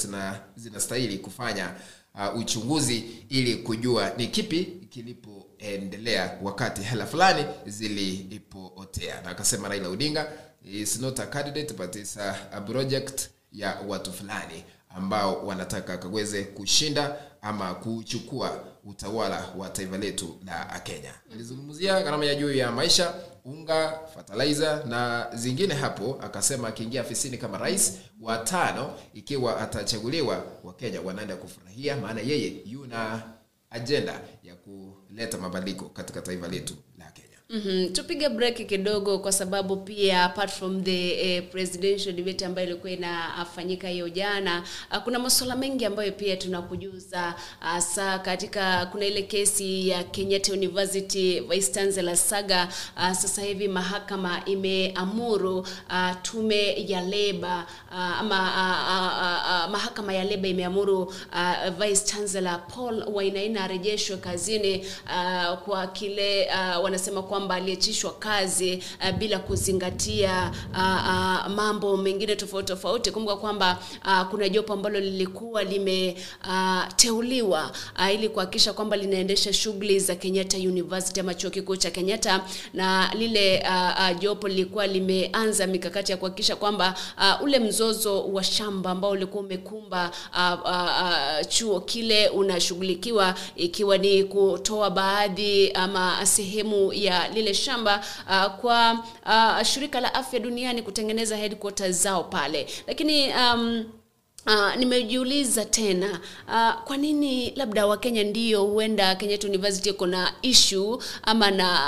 zinastahili 0.56 1.18
kufanya 1.18 1.74
uh, 2.14 2.38
uchunguzi 2.40 3.04
ili 3.28 3.56
kujua 3.56 4.10
ni 4.16 4.26
kipi 4.26 4.64
kilipoendelea 4.90 6.38
wakati 6.42 6.82
hela 6.82 7.06
fulani 7.06 7.44
zilipootea 7.66 9.20
na 9.22 9.30
akasema 9.30 9.68
raila 9.68 9.88
odinga 9.88 10.32
is 10.64 11.00
not 11.00 11.18
a 11.20 11.26
candidate 11.26 11.74
but 11.74 11.96
is 11.96 12.16
a, 12.16 12.36
a 12.52 12.60
project 12.60 13.28
ya 13.52 13.80
watu 13.88 14.12
fulani 14.12 14.64
ambao 14.96 15.46
wanataka 15.46 15.98
kaweze 15.98 16.44
kushinda 16.44 17.16
ama 17.42 17.74
kuchukua 17.74 18.64
utawala 18.84 19.48
wa 19.58 19.68
taifa 19.68 19.98
letu 19.98 20.38
la 20.46 20.80
kenya. 20.84 21.14
Alizungumzia 21.32 22.02
gharama 22.02 22.24
ya 22.24 22.34
juu 22.34 22.52
ya 22.52 22.72
maisha 22.72 23.14
unga 23.44 24.00
fertilizer 24.14 24.86
na 24.86 25.30
zingine 25.34 25.74
hapo 25.74 26.18
akasema 26.22 26.68
akiingia 26.68 27.00
afisini 27.00 27.38
kama 27.38 27.58
rais 27.58 27.98
wa 28.20 28.38
tano 28.38 28.94
ikiwa 29.14 29.60
atachaguliwa 29.60 30.44
wakenya 30.64 31.00
wanaenda 31.00 31.36
kufurahia 31.36 31.96
maana 31.96 32.20
yeye 32.20 32.62
yuna 32.66 33.22
ajenda 33.70 34.20
ya 34.42 34.54
kuleta 34.54 35.38
mabadiliko 35.38 35.84
katika 35.84 36.22
taifa 36.22 36.48
letu 36.48 36.74
Mm-hmm. 37.52 37.92
tupige 37.92 38.28
break 38.28 38.66
kidogo 38.66 39.18
kwa 39.18 39.32
sababu 39.32 39.76
pia 39.76 40.24
apart 40.24 40.50
from 40.52 40.82
the 40.84 41.10
eh, 41.36 41.42
presidential 41.50 42.12
debate 42.14 42.44
ambayo 42.46 42.66
ilikuwa 42.66 42.92
inafanyika 42.92 43.88
hiyo 43.88 44.08
jana 44.08 44.62
uh, 44.92 44.98
kuna 44.98 45.18
masuala 45.18 45.56
mengi 45.56 45.84
ambayo 45.84 46.12
pia 46.12 46.36
tunakujuza 46.36 47.34
hasa 47.60 48.16
uh, 48.16 48.22
katika 48.22 48.86
kuna 48.86 49.06
ile 49.06 49.22
kesi 49.22 49.88
ya 49.88 50.04
Kenyatta 50.04 50.52
University 50.52 51.40
Vice 51.40 51.72
Chancellor 51.72 52.16
Saga 52.16 52.68
uh, 52.96 53.12
sasa 53.12 53.42
hivi 53.42 53.68
mahakama 53.68 54.44
imeamuru 54.44 55.66
tume 56.22 56.84
ya 56.88 57.00
leba 57.02 57.66
uh, 57.90 57.96
ama 58.20 58.40
uh, 58.40 58.96
uh, 58.96 59.64
uh, 59.66 59.70
mahakama 59.72 60.12
ya 60.12 60.24
leba 60.24 60.48
imeamuru 60.48 61.02
uh, 61.02 61.68
Vice 61.78 62.04
Chancellor 62.04 62.60
Paul 62.74 63.04
Wainaina 63.12 63.64
arejeshwe 63.64 64.16
kazini 64.16 64.86
uh, 65.04 65.58
kwa 65.58 65.86
kile 65.86 66.46
uh, 66.46 66.84
wanasema 66.84 67.22
kwamba 67.22 67.39
aliachishwa 67.48 68.12
kazi 68.12 68.82
uh, 69.02 69.10
bila 69.16 69.38
kuzingatia 69.38 70.52
uh, 70.72 70.78
uh, 70.78 71.46
mambo 71.54 71.96
mengine 71.96 72.36
tofauti 72.36 72.66
tofauti. 72.68 73.10
Kumbuka 73.10 73.36
kwamba 73.36 73.78
uh, 74.04 74.22
kuna 74.30 74.48
jopo 74.48 74.72
ambalo 74.72 75.00
lilikuwa 75.00 75.64
limeteuliwa 75.64 77.62
uh, 77.64 77.70
uh, 78.06 78.14
ili 78.14 78.28
kuhakikisha 78.28 78.72
kwamba 78.72 78.96
linaendesha 78.96 79.52
shughuli 79.52 80.00
za 80.00 80.14
Kenyatta 80.14 80.56
University 80.58 81.20
ama 81.20 81.34
chuo 81.34 81.50
kikuu 81.50 81.76
cha 81.76 81.90
Kenyatta, 81.90 82.44
na 82.74 83.14
lile 83.14 83.62
uh, 83.68 84.10
uh, 84.12 84.18
jopo 84.20 84.48
lilikuwa 84.48 84.86
limeanza 84.86 85.66
mikakati 85.66 86.12
ya 86.12 86.18
kuhakikisha 86.18 86.56
kwamba 86.56 86.94
uh, 87.18 87.42
ule 87.44 87.58
mzozo 87.58 88.22
wa 88.24 88.44
shamba 88.44 88.90
ambao 88.90 89.10
ulikuwa 89.10 89.42
umekumba 89.44 90.10
uh, 90.32 90.60
uh, 90.64 90.70
uh, 90.70 91.48
chuo 91.48 91.80
kile 91.80 92.28
unashughulikiwa, 92.28 93.34
ikiwa 93.56 93.98
ni 93.98 94.24
kutoa 94.24 94.90
baadhi 94.90 95.70
ama 95.72 96.26
sehemu 96.26 96.92
ya 96.92 97.28
lile 97.30 97.54
shamba 97.54 98.04
uh, 98.28 98.46
kwa 98.60 99.04
uh, 99.26 99.62
shirika 99.62 100.00
la 100.00 100.14
afya 100.14 100.40
duniani 100.40 100.82
kutengeneza 100.82 101.36
headquarters 101.36 102.02
zao 102.02 102.24
pale, 102.24 102.66
lakini 102.86 103.28
um, 103.34 103.84
Uh, 104.46 104.76
nimejiuliza 104.76 105.64
tena 105.64 106.20
uh, 106.48 106.82
kwa 106.84 106.96
nini 106.96 107.50
labda 107.56 107.86
wakenya 107.86 108.24
ndio 108.24 108.64
huenda 108.64 109.14
Kenyatta 109.14 109.48
University 109.48 109.88
iko 109.90 110.06
na 110.06 110.32
issue 110.42 110.98
ama 111.22 111.50
na 111.50 111.78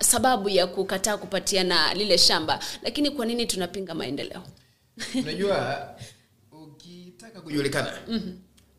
sababu 0.00 0.48
ya 0.48 0.66
kukataa 0.66 1.16
kupatiana 1.16 1.94
lile 1.94 2.18
shamba, 2.18 2.58
lakini 2.82 3.10
kwa 3.10 3.26
nini 3.26 3.46
tunapinga 3.46 3.94
maendeleo? 3.94 4.42
unajua 5.22 5.88
ukitaka 6.52 7.40
kujulikana 7.40 7.92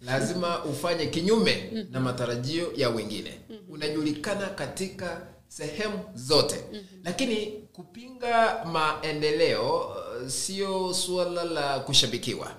lazima 0.01 0.63
ufanye 0.65 1.05
kinyume 1.05 1.71
na 1.91 1.99
matarajio 1.99 2.71
ya 2.75 2.89
wengine. 2.89 3.39
Unajulikana 3.69 4.47
katika 4.47 5.21
sehemu 5.57 5.99
zote. 6.15 6.64
Lakini 7.03 7.45
kupinga 7.73 8.65
maendeleo 8.65 9.77
uh, 9.80 10.27
sio 10.27 10.94
suala 10.94 11.44
la 11.44 11.80
kushabikiwa. 11.80 12.52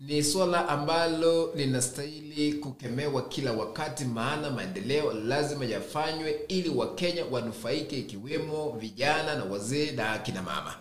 Ni 0.00 0.22
swala 0.24 0.68
ambalo 0.68 1.52
linastahili 1.56 2.52
kukemewa 2.52 3.22
kila 3.28 3.52
wakati 3.52 4.04
maana 4.04 4.50
maendeleo 4.50 5.12
lazima 5.12 5.64
yafanywe 5.64 6.40
ili 6.48 6.68
wakenya 6.68 7.24
wanufaike 7.24 7.98
ikiwemo 7.98 8.76
vijana 8.80 9.34
na 9.36 9.44
wazee 9.44 9.90
na 9.92 10.10
akina 10.12 10.42
mama. 10.42 10.74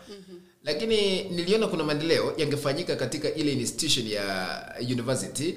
Lakini 0.64 1.24
niliona 1.24 1.68
kuna 1.68 1.84
maendeleo 1.84 2.34
yangefanyika 2.38 2.96
katika 2.96 3.34
ile 3.34 3.54
institution 3.54 4.08
ya 4.08 4.76
university 4.82 5.56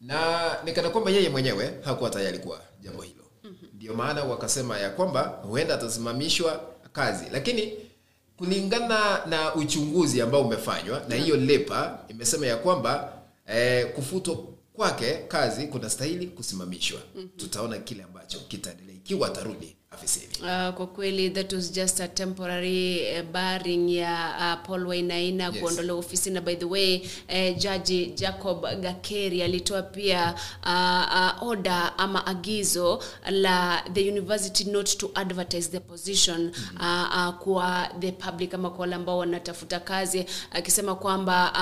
na 0.00 0.40
nikana 0.64 0.90
kwamba 0.90 1.10
yeye 1.10 1.28
mwenyewe 1.28 1.70
hakuwa 1.84 2.10
tayari 2.10 2.38
kwa 2.38 2.60
jambo 2.82 3.02
hilo 3.02 3.19
ndio 3.80 3.94
maana 3.94 4.24
wakasema 4.24 4.78
ya 4.78 4.90
kwamba 4.90 5.22
huenda 5.22 5.74
atasimamishwa 5.74 6.60
kazi. 6.92 7.24
Lakini 7.32 7.72
kulingana 8.36 9.26
na 9.26 9.54
uchunguzi 9.54 10.20
ambao 10.20 10.42
umefanywa 10.42 11.02
na 11.08 11.14
hiyo 11.16 11.36
lepa 11.36 11.98
imesema 12.08 12.46
ya 12.46 12.56
kwamba 12.56 13.12
eh, 13.46 13.92
kufutwa 13.94 14.36
kwake 14.72 15.14
kazi 15.28 15.66
kunastahili 15.66 16.26
kusimamishwa. 16.26 17.00
Tutaona 17.36 17.78
kile 17.78 18.02
ambacho 18.02 18.38
kitaendelea 18.48 18.96
ikiwa 19.04 19.28
atarudi 19.28 19.76
afisini. 19.90 20.26
Uh, 20.40 20.74
kwa 20.74 20.86
kweli 20.86 21.30
that 21.30 21.52
was 21.52 21.72
just 21.72 22.00
a 22.00 22.08
temporary 22.08 23.00
uh, 23.18 23.22
barring 23.32 23.94
ya 23.96 24.34
uh, 24.38 24.66
Paul 24.66 24.86
Wainaina 24.86 25.44
Yes. 25.44 25.58
kuondolewa 25.60 25.98
ofisini. 25.98 26.34
Na 26.34 26.40
by 26.40 26.54
the 26.56 26.64
way 26.64 26.96
uh, 27.28 27.58
jaji 27.58 28.06
Jacob 28.06 28.60
Gakeri 28.80 29.42
alitoa 29.42 29.82
pia 29.82 30.34
uh, 30.62 31.42
uh, 31.42 31.48
order 31.48 31.92
ama 31.96 32.26
agizo 32.26 33.02
la 33.30 33.82
the 33.92 34.08
university 34.10 34.64
not 34.64 34.96
to 34.98 35.10
advertise 35.14 35.68
the 35.70 35.80
position 35.80 36.52
uh, 36.76 36.82
uh, 36.82 37.34
kwa 37.38 37.88
the 38.00 38.12
public 38.12 38.54
ama 38.54 38.70
kwa 38.70 38.78
wale 38.80 38.94
ambao 38.94 39.18
wanatafuta 39.18 39.80
kazi 39.80 40.24
akisema 40.50 40.94
kwamba 40.94 41.52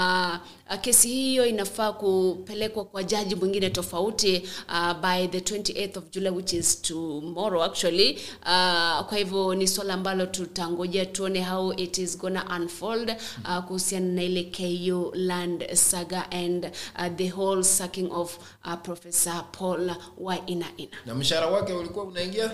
uh, 0.69 0.75
uh, 0.75 0.81
kesi 0.81 1.09
hiyo 1.09 1.47
inafaa 1.47 1.93
kupelekwa 1.93 2.85
kwa 2.85 3.03
jaji 3.03 3.35
mwingine 3.35 3.71
tofauti 3.71 4.43
uh, 4.69 4.93
by 5.01 5.27
the 5.27 5.39
28th 5.39 5.99
of 5.99 6.05
July 6.11 6.31
which 6.31 6.53
is 6.53 6.83
tomorrow 7.29 7.63
actually. 7.63 8.19
Uh, 8.43 9.05
kwa 9.07 9.19
hivyo 9.19 9.55
ni 9.55 9.69
swala 9.69 9.95
ambalo 9.95 10.27
tutangojea 10.27 11.07
tuone 11.07 11.45
how 11.45 11.73
it 11.73 11.99
is 11.99 12.19
gonna 12.19 12.45
unfold 12.61 13.17
uh, 13.45 13.65
kuhusiana 13.65 14.07
na 14.13 14.23
ile 14.23 14.45
KU 14.45 15.11
land 15.15 15.75
saga 15.75 16.31
and 16.31 16.65
uh, 16.99 17.17
the 17.17 17.29
whole 17.29 17.65
sacking 17.65 18.11
of 18.13 18.39
uh, 18.65 18.75
Professor 18.83 19.45
Paul 19.53 19.91
Wainaina 20.19 20.67
na 21.07 21.15
mshahara 21.15 21.47
wake 21.47 21.73
ulikuwa 21.73 22.05
unaingia? 22.05 22.51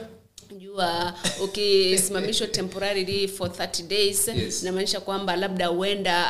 Jua 0.59 1.15
ukisimamishwa 1.45 2.47
temporarily 2.59 3.29
for 3.29 3.49
30 3.49 3.83
days 3.89 4.29
Yes. 4.29 4.63
inamaanisha 4.63 5.01
kwamba 5.01 5.37
labda 5.37 5.67
huenda 5.67 6.27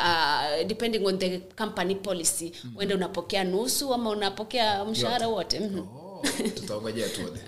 uh, 0.61 0.67
depending 0.67 1.05
on 1.05 1.19
the 1.19 1.37
company 1.39 1.95
policy 1.95 2.51
huenda 2.75 2.95
unapokea 2.95 3.43
nusu 3.43 3.93
ama 3.93 4.09
unapokea 4.09 4.85
mshahara 4.85 5.27
wote. 5.27 5.59
Mhm. 5.59 6.04
tutaongojea 6.55 7.09
tuone. 7.09 7.39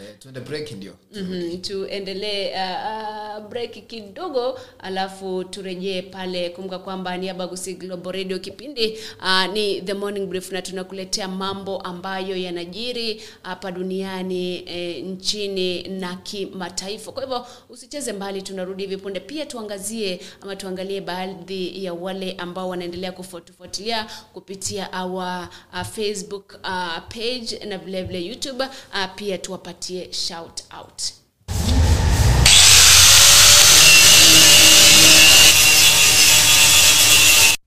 Eh, 0.00 0.14
tuende 0.18 0.40
break 0.40 0.70
ndio? 0.72 0.92
Mm-hmm. 1.12 1.58
tuendelee 1.60 2.50
uh, 2.54 3.42
uh, 3.42 3.48
break 3.50 3.86
kidogo 3.86 4.58
alafu 4.78 5.44
turejee 5.44 6.02
pale. 6.02 6.50
Kumbuka 6.50 6.78
kwamba 6.78 7.16
ni 7.16 7.28
abagusi 7.28 7.74
global 7.74 8.12
radio 8.12 8.38
kipindi 8.38 8.98
uh, 9.20 9.52
ni 9.52 9.80
the 9.82 9.94
morning 9.94 10.26
brief 10.26 10.52
na 10.52 10.62
tunakuletea 10.62 11.28
mambo 11.28 11.78
ambayo 11.80 12.36
yanajiri 12.36 13.22
hapa 13.42 13.72
duniani 13.72 14.56
eh, 14.66 15.04
nchini 15.04 15.82
na 15.88 16.16
kimataifa. 16.16 17.12
Kwa 17.12 17.22
hivyo 17.22 17.46
usicheze 17.68 18.12
mbali 18.12 18.42
tunarudi 18.42 18.82
hivi 18.82 18.96
punde. 18.96 19.20
Pia 19.20 19.46
tuangazie 19.46 20.20
ama 20.40 20.56
tuangalie 20.56 21.00
baadhi 21.00 21.84
ya 21.84 21.94
wale 21.94 22.32
ambao 22.32 22.68
wanaendelea 22.68 23.12
kufuatilia 23.12 24.06
kupitia 24.32 24.90
our 25.04 25.48
uh, 25.72 25.82
facebook 25.82 26.58
uh, 26.64 26.98
page 27.08 27.64
na 27.68 27.78
vile 27.78 28.02
vile 28.06 28.26
youtube 28.26 28.64
uh, 28.64 29.14
pia 29.16 29.38
tuwapatie 29.38 30.12
shout 30.12 30.62
out 30.80 31.02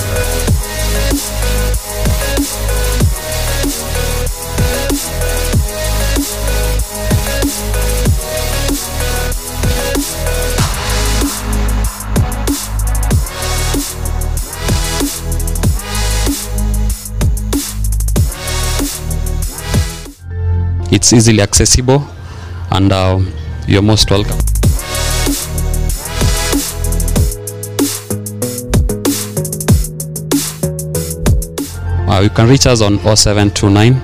It's 20.90 21.12
easily 21.12 21.40
accessible, 21.40 22.06
and 22.70 22.92
uh, 22.92 23.20
you're 23.66 23.82
most 23.82 24.10
welcome. 24.10 24.38
Uh, 32.08 32.20
you 32.20 32.30
can 32.30 32.48
reach 32.48 32.66
us 32.66 32.80
on 32.80 32.98
0729 32.98 33.94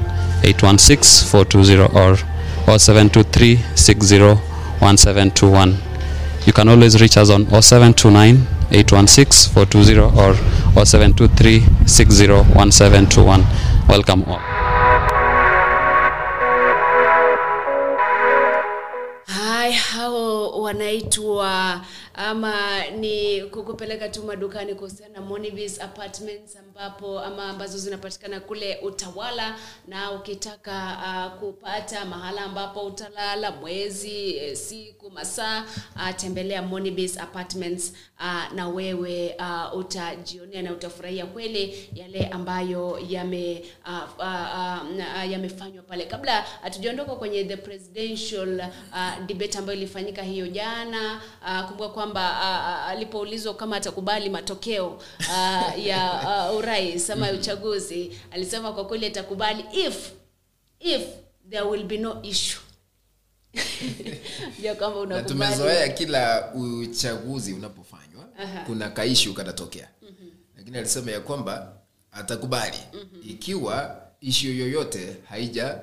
816 0.42 1.28
420 1.30 1.82
or 1.96 2.16
0723 2.78 3.56
60 3.76 4.18
1721. 4.80 5.76
You 6.46 6.52
can 6.52 6.68
always 6.68 7.00
reach 7.00 7.16
us 7.18 7.30
on 7.30 7.46
0729 7.46 8.46
816 8.72 9.52
420 9.52 10.00
or 10.18 10.34
0723 10.84 11.86
60 11.86 12.28
1721. 12.28 13.44
Welcome 13.88 14.24
all. 14.24 14.49
Wanaitwa 20.70 21.80
ama 22.14 22.86
ni 22.86 23.42
kukupeleka 23.42 24.08
tu 24.08 24.22
madukani 24.22 24.74
kuhusiana 24.74 25.14
na 25.14 25.20
Monibis 25.20 25.80
Apartments 25.80 26.56
ambapo 26.74 27.20
ama 27.20 27.44
ambazo 27.48 27.78
zinapatikana 27.78 28.40
kule 28.40 28.78
Utawala, 28.82 29.56
na 29.88 30.10
ukitaka 30.12 30.96
uh, 31.04 31.38
kupata 31.40 32.04
mahala 32.04 32.42
ambapo 32.42 32.80
utalala 32.86 33.50
mwezi, 33.50 34.36
eh, 34.36 34.56
siku, 34.56 35.10
masaa 35.10 35.64
uh, 35.96 36.16
tembelea 36.16 36.62
Monibis 36.62 37.18
Apartments 37.18 37.92
uh, 38.20 38.52
na 38.54 38.68
wewe 38.68 39.36
uh, 39.38 39.78
utajionea 39.78 40.62
na 40.62 40.72
utafurahia 40.72 41.26
kweli 41.26 41.90
yale 41.94 42.26
ambayo 42.26 42.98
yame 43.08 43.64
uh, 43.86 44.18
uh, 44.18 44.24
uh, 45.24 45.30
yamefanywa 45.30 45.82
pale. 45.82 46.04
Kabla 46.06 46.44
hatujaondoka 46.62 47.14
kwenye 47.14 47.44
the 47.44 47.56
presidential 47.56 48.60
uh, 48.92 49.26
debate 49.26 49.58
ambayo 49.58 49.78
ilifanyika 49.78 50.22
hiyo 50.22 50.46
jana, 50.48 51.20
uh, 51.42 51.68
kumbuka 51.68 51.88
kwamba 51.88 52.30
uh, 52.30 52.88
alipoulizwa 52.90 53.54
kama 53.54 53.76
atakubali 53.76 54.30
matokeo 54.30 54.86
uh, 55.20 55.86
ya 55.86 56.12
uh, 56.50 56.58
urais 56.60 57.10
ama 57.10 57.26
ya 57.26 57.32
uchaguzi, 57.34 58.18
alisema 58.30 58.72
kwa 58.72 58.86
kweli 58.86 59.06
atakubali 59.06 59.64
if 59.72 60.10
if 60.80 61.02
there 61.50 61.62
will 61.62 61.84
be 61.84 61.98
no 61.98 62.22
issue. 62.22 62.60
Kwamba 64.78 65.22
tumezoea 65.22 65.88
kila 65.88 66.52
uchaguzi 66.54 67.52
unapofanywa 67.52 68.28
Aha. 68.38 68.62
kuna 68.66 68.90
kaishu 68.90 69.34
kanatokea 69.34 69.88
lakini 70.56 70.78
alisema 70.78 71.10
ya 71.10 71.20
kwamba 71.20 71.72
atakubali. 72.12 72.76
Ikiwa 73.22 74.02
ishu 74.20 74.48
yoyote 74.48 75.16
haija 75.28 75.78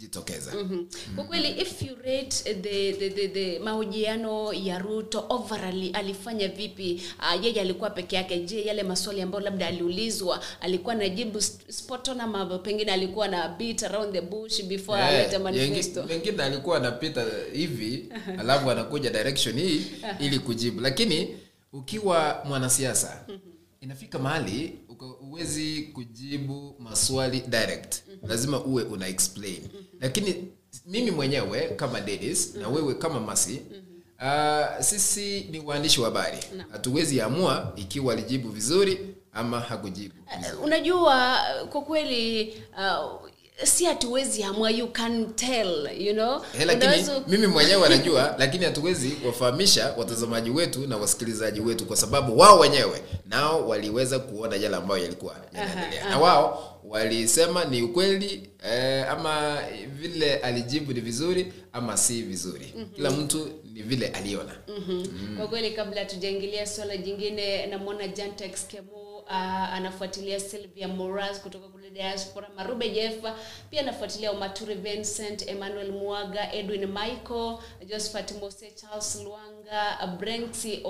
haitajitokeza 0.00 0.52
Mhm. 0.54 0.84
kwa 1.16 1.24
kweli 1.24 1.48
if 1.48 1.82
you 1.82 1.94
rate 1.96 2.54
the, 2.54 2.92
the, 2.92 3.10
the, 3.10 3.28
the 3.28 3.58
mahojiano 3.58 4.52
ya 4.52 4.78
ruto 4.78 5.24
overall 5.28 5.90
alifanya 5.92 6.48
vipi? 6.48 7.02
Uh, 7.18 7.44
yeye 7.44 7.60
alikuwa 7.60 7.90
peke 7.90 8.16
yake. 8.16 8.38
Je 8.38 8.64
yale 8.64 8.82
maswali 8.82 9.22
ambayo 9.22 9.44
labda 9.44 9.66
aliulizwa 9.66 10.40
alikuwa 10.60 10.94
najibu 10.94 11.38
jibu 11.38 11.40
spoton 11.72 12.20
ama 12.20 12.58
pengine 12.58 12.92
alikuwa 12.92 13.28
na 13.28 13.48
beat 13.48 13.82
around 13.82 14.12
the 14.12 14.20
bush 14.20 14.62
before 14.62 14.98
yeah, 15.00 15.14
alete 15.14 15.38
manifesto? 15.38 16.02
pengine 16.02 16.42
alikuwa 16.42 16.76
anapita 16.76 17.26
hivi 17.52 18.08
alafu 18.40 18.70
anakuja 18.70 19.10
direction 19.10 19.58
hii 19.58 19.82
ili 20.20 20.38
kujibu. 20.38 20.80
Lakini 20.80 21.36
ukiwa 21.72 22.42
mwanasiasa 22.44 23.24
inafika 23.80 24.18
mahali 24.18 24.78
uwezi 25.20 25.82
kujibu 25.82 26.74
maswali 26.78 27.40
direct 27.40 28.02
lazima 28.28 28.64
uwe 28.64 28.82
una 28.82 29.08
explain. 29.08 29.68
Lakini 30.00 30.48
mimi 30.86 31.10
mwenyewe 31.10 31.68
kama 31.68 32.00
Dennis 32.00 32.54
na 32.54 32.68
wewe 32.68 32.94
kama 32.94 33.20
masi 33.20 33.62
uh, 34.22 34.80
sisi 34.84 35.40
ni 35.50 35.60
waandishi 35.60 36.00
wa 36.00 36.06
habari. 36.06 36.38
Hatuwezi 36.72 37.20
amua 37.20 37.72
ikiwa 37.76 38.12
alijibu 38.12 38.48
vizuri 38.48 39.14
ama 39.32 39.60
hakujibu 39.60 40.14
unajua 40.64 41.36
kwa 41.70 41.82
kweli 41.82 42.48
uh, 42.78 43.29
si 43.64 43.84
hatuwezi 43.84 44.42
amua 44.42 44.70
you 44.70 44.88
can 44.88 45.34
tell 45.34 45.88
you 45.98 46.12
know? 46.12 46.40
Hey, 46.52 46.66
lakini 46.66 46.86
Unawezu... 46.86 47.12
mimi 47.28 47.46
mwenyewe 47.46 47.86
anajua 47.86 48.34
lakini 48.38 48.64
hatuwezi 48.64 49.12
wafahamisha 49.26 49.94
watazamaji 49.96 50.50
wetu 50.50 50.86
na 50.86 50.96
wasikilizaji 50.96 51.60
wetu 51.60 51.86
kwa 51.86 51.96
sababu 51.96 52.38
wao 52.38 52.58
wenyewe 52.58 53.02
nao 53.26 53.68
waliweza 53.68 54.18
kuona 54.18 54.56
yale 54.56 54.76
ambayo 54.76 55.02
yalikuwa 55.02 55.36
yanaendelea. 55.52 56.08
Na 56.10 56.18
wao 56.18 56.80
walisema 56.84 57.64
ni 57.64 57.82
ukweli 57.82 58.50
eh, 58.70 59.10
ama 59.10 59.58
vile 59.86 60.36
alijibu 60.36 60.92
ni 60.92 61.00
vizuri 61.00 61.52
ama 61.72 61.96
si 61.96 62.22
vizuri. 62.22 62.72
Mhm. 62.76 62.84
kila 62.94 63.10
mtu 63.10 63.48
ni 63.72 63.82
vile 63.82 64.08
aliona. 64.08 64.56
Mhm. 64.78 65.36
kwa 65.36 65.46
kweli 65.48 65.70
kabla 65.70 66.04
tujaingilia 66.04 66.66
swala 66.66 66.96
jingine 66.96 67.66
namwona 67.66 68.08
jantex 68.08 68.66
kemu 68.66 69.09
uh, 69.30 69.36
anafuatilia 69.74 70.40
sylvia 70.40 70.88
moras 70.88 71.40
kutoka 71.40 71.68
kule 71.68 71.90
diaspora 71.90 72.48
marube 72.56 72.88
jefa 72.88 73.36
pia 73.70 73.80
anafuatilia 73.80 74.32
umaturi 74.32 74.74
vincent 74.74 75.48
emmanuel 75.48 75.92
mwaga 75.92 76.52
edwin 76.52 76.86
michael 76.86 77.58
josephat 77.86 78.32
mose 78.40 78.70
charles 78.70 79.20
luanga 79.24 80.06
brenxi 80.18 80.80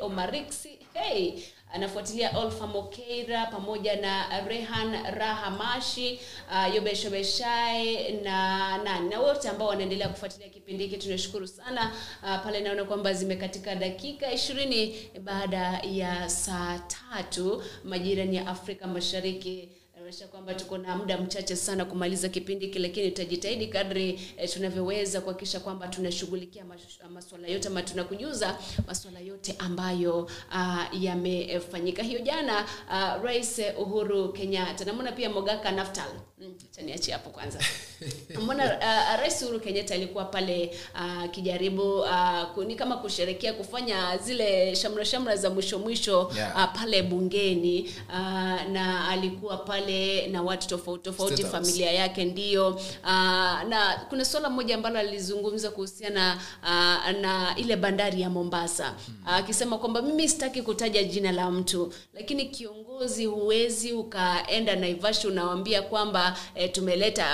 omarixi 0.00 0.78
hey 0.94 1.42
anafuatilia 1.72 2.38
olfa 2.38 2.66
mokeira 2.66 3.46
pamoja 3.46 3.96
na 3.96 4.40
rehan 4.40 5.14
rahamashi 5.14 6.20
uh, 6.50 6.74
yobeshobeshae 6.74 8.12
na 8.12 8.78
nani 8.78 9.08
na 9.08 9.20
wote 9.20 9.48
ambao 9.48 9.68
wanaendelea 9.68 10.08
kufuatilia 10.08 10.48
kipindi 10.48 10.86
hiki 10.86 10.96
tunashukuru 10.96 11.46
sana. 11.46 11.92
Uh, 12.22 12.42
pale 12.44 12.60
naona 12.60 12.84
kwamba 12.84 13.12
zimekatika 13.12 13.74
dakika 13.74 14.32
ishirini 14.32 14.96
baada 15.20 15.80
ya 15.90 16.28
saa 16.30 16.78
tatu 16.78 17.62
majirani 17.84 18.36
ya 18.36 18.46
afrika 18.46 18.86
mashariki 18.86 19.68
inaonyesha 20.06 20.28
kwamba 20.28 20.54
tuko 20.54 20.78
na 20.78 20.96
muda 20.96 21.18
mchache 21.18 21.56
sana 21.56 21.84
kumaliza 21.84 22.28
kipindi 22.28 22.66
hiki 22.66 22.78
lakini 22.78 23.10
tutajitahidi 23.10 23.66
kadri 23.66 24.20
eh, 24.36 24.50
tunavyoweza 24.52 25.20
kuhakikisha 25.20 25.60
kwamba 25.60 25.88
tunashughulikia 25.88 26.64
mas- 26.64 27.08
maswala 27.10 27.48
yote 27.48 27.68
ama 27.68 27.82
tunakujuza 27.82 28.58
maswala 28.86 29.20
yote 29.20 29.54
ambayo 29.58 30.18
uh, 30.52 31.02
yamefanyika. 31.02 32.02
Hiyo 32.02 32.18
jana 32.20 32.64
uh, 32.90 33.24
rais 33.24 33.60
uhuru 33.78 34.32
kenyatta 34.32 34.84
namwona 34.84 35.12
pia 35.12 35.30
mogaka 35.30 35.72
naftal? 35.72 36.08
Mm, 36.38 36.54
acha 36.94 37.12
hapo 37.12 37.30
kwanza. 37.30 37.58
Mbona 38.42 38.64
uh, 38.64 39.20
rais 39.20 39.42
uhuru 39.42 39.60
kenyatta 39.60 39.94
alikuwa 39.94 40.24
pale 40.24 40.76
uh, 40.94 41.30
kijaribu 41.30 42.00
uh, 42.00 42.64
ni 42.66 42.74
kama 42.74 42.96
kusherekea 42.96 43.52
kufanya 43.52 44.18
zile 44.18 44.76
shamra 44.76 45.04
shamra 45.04 45.36
za 45.36 45.50
mwisho 45.50 45.78
mwisho 45.78 46.32
Yeah. 46.36 46.56
uh, 46.56 46.80
pale 46.80 47.02
bungeni 47.02 47.90
uh, 48.08 48.72
na 48.72 49.08
alikuwa 49.08 49.56
pale 49.56 49.95
na 50.32 50.42
watu 50.42 50.68
tofauti 50.68 51.04
tofauti 51.04 51.44
familia 51.44 51.92
yake 51.92 52.24
ndio. 52.24 52.68
Uh, 52.68 53.62
na 53.68 54.00
kuna 54.08 54.24
suala 54.24 54.50
moja 54.50 54.74
ambalo 54.74 54.98
alizungumza 54.98 55.70
kuhusiana 55.70 56.38
uh, 56.62 57.20
na 57.20 57.54
ile 57.56 57.76
bandari 57.76 58.20
ya 58.20 58.30
mombasa. 58.30 58.94
Akisema 59.26 59.76
uh, 59.76 59.80
kwamba 59.80 60.02
mimi 60.02 60.28
sitaki 60.28 60.62
kutaja 60.62 61.02
jina 61.04 61.32
la 61.32 61.50
mtu 61.50 61.92
lakini 62.14 62.44
kiongozi 62.46 63.24
huwezi 63.26 63.92
ukaenda 63.92 64.76
naivashi 64.76 65.26
unawambia 65.26 65.82
kwamba 65.82 66.36
eh, 66.54 66.72
tumeleta 66.72 67.26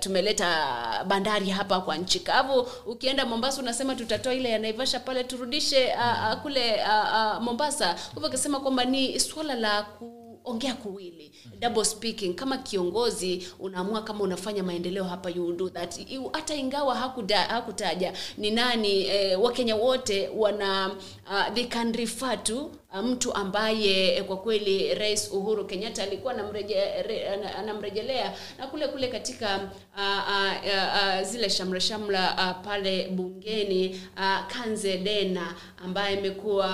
tumeleta 0.00 1.04
bandari 1.08 1.50
hapa 1.50 1.80
kwa 1.80 1.96
nchi 1.96 2.20
kavu. 2.20 2.68
Ukienda 2.86 3.26
mombasa 3.26 3.62
unasema 3.62 3.94
tutatoa 3.94 4.34
ile 4.34 4.50
ya 4.50 4.58
naivasha 4.58 5.00
pale 5.00 5.24
turudishe 5.24 5.86
uh, 5.86 6.32
uh, 6.34 6.42
kule 6.42 6.74
uh, 6.74 7.36
uh, 7.36 7.42
mombasa. 7.42 7.96
Hivyo 8.14 8.28
akisema 8.28 8.60
kwamba 8.60 8.84
ni 8.84 9.20
swala 9.20 9.54
la 9.54 9.82
ku 9.82 10.23
ongea 10.44 10.74
kuwili 10.74 11.32
double 11.60 11.84
speaking. 11.84 12.34
Kama 12.34 12.58
kiongozi 12.58 13.48
unaamua 13.60 14.02
kama 14.02 14.20
unafanya 14.24 14.62
maendeleo 14.62 15.04
hapa 15.04 15.30
you 15.30 15.52
do 15.52 15.68
that. 15.68 16.00
Hata 16.32 16.54
ingawa 16.54 16.94
hakuda, 16.94 17.42
hakutaja 17.42 18.12
ni 18.38 18.50
nani 18.50 19.06
eh, 19.06 19.42
wakenya 19.42 19.76
wote 19.76 20.28
wana 20.36 20.90
uh, 21.26 21.54
they 21.54 21.64
can 21.64 21.92
refer 21.92 22.42
to 22.44 22.70
mtu 23.02 23.34
ambaye 23.34 24.16
eh, 24.16 24.24
kwa 24.24 24.36
kweli 24.36 24.94
rais 24.94 25.30
uhuru 25.32 25.64
kenyatta 25.64 26.02
alikuwa 26.02 26.34
anamreje- 26.34 27.02
re- 27.06 27.28
ana- 27.28 27.54
anamrejelea 27.58 28.34
na 28.58 28.66
kule 28.66 28.88
kule 28.88 29.08
katika 29.08 29.56
uh, 29.56 30.00
uh, 30.00 30.52
uh, 30.66 31.20
uh, 31.20 31.28
zile 31.28 31.50
shamra 31.50 31.80
shamra 31.80 32.34
uh, 32.34 32.64
pale 32.66 33.08
bungeni 33.08 34.00
uh, 34.16 34.46
kanze 34.46 34.96
dena 34.98 35.54
ambaye 35.84 36.18
amekuwa 36.18 36.66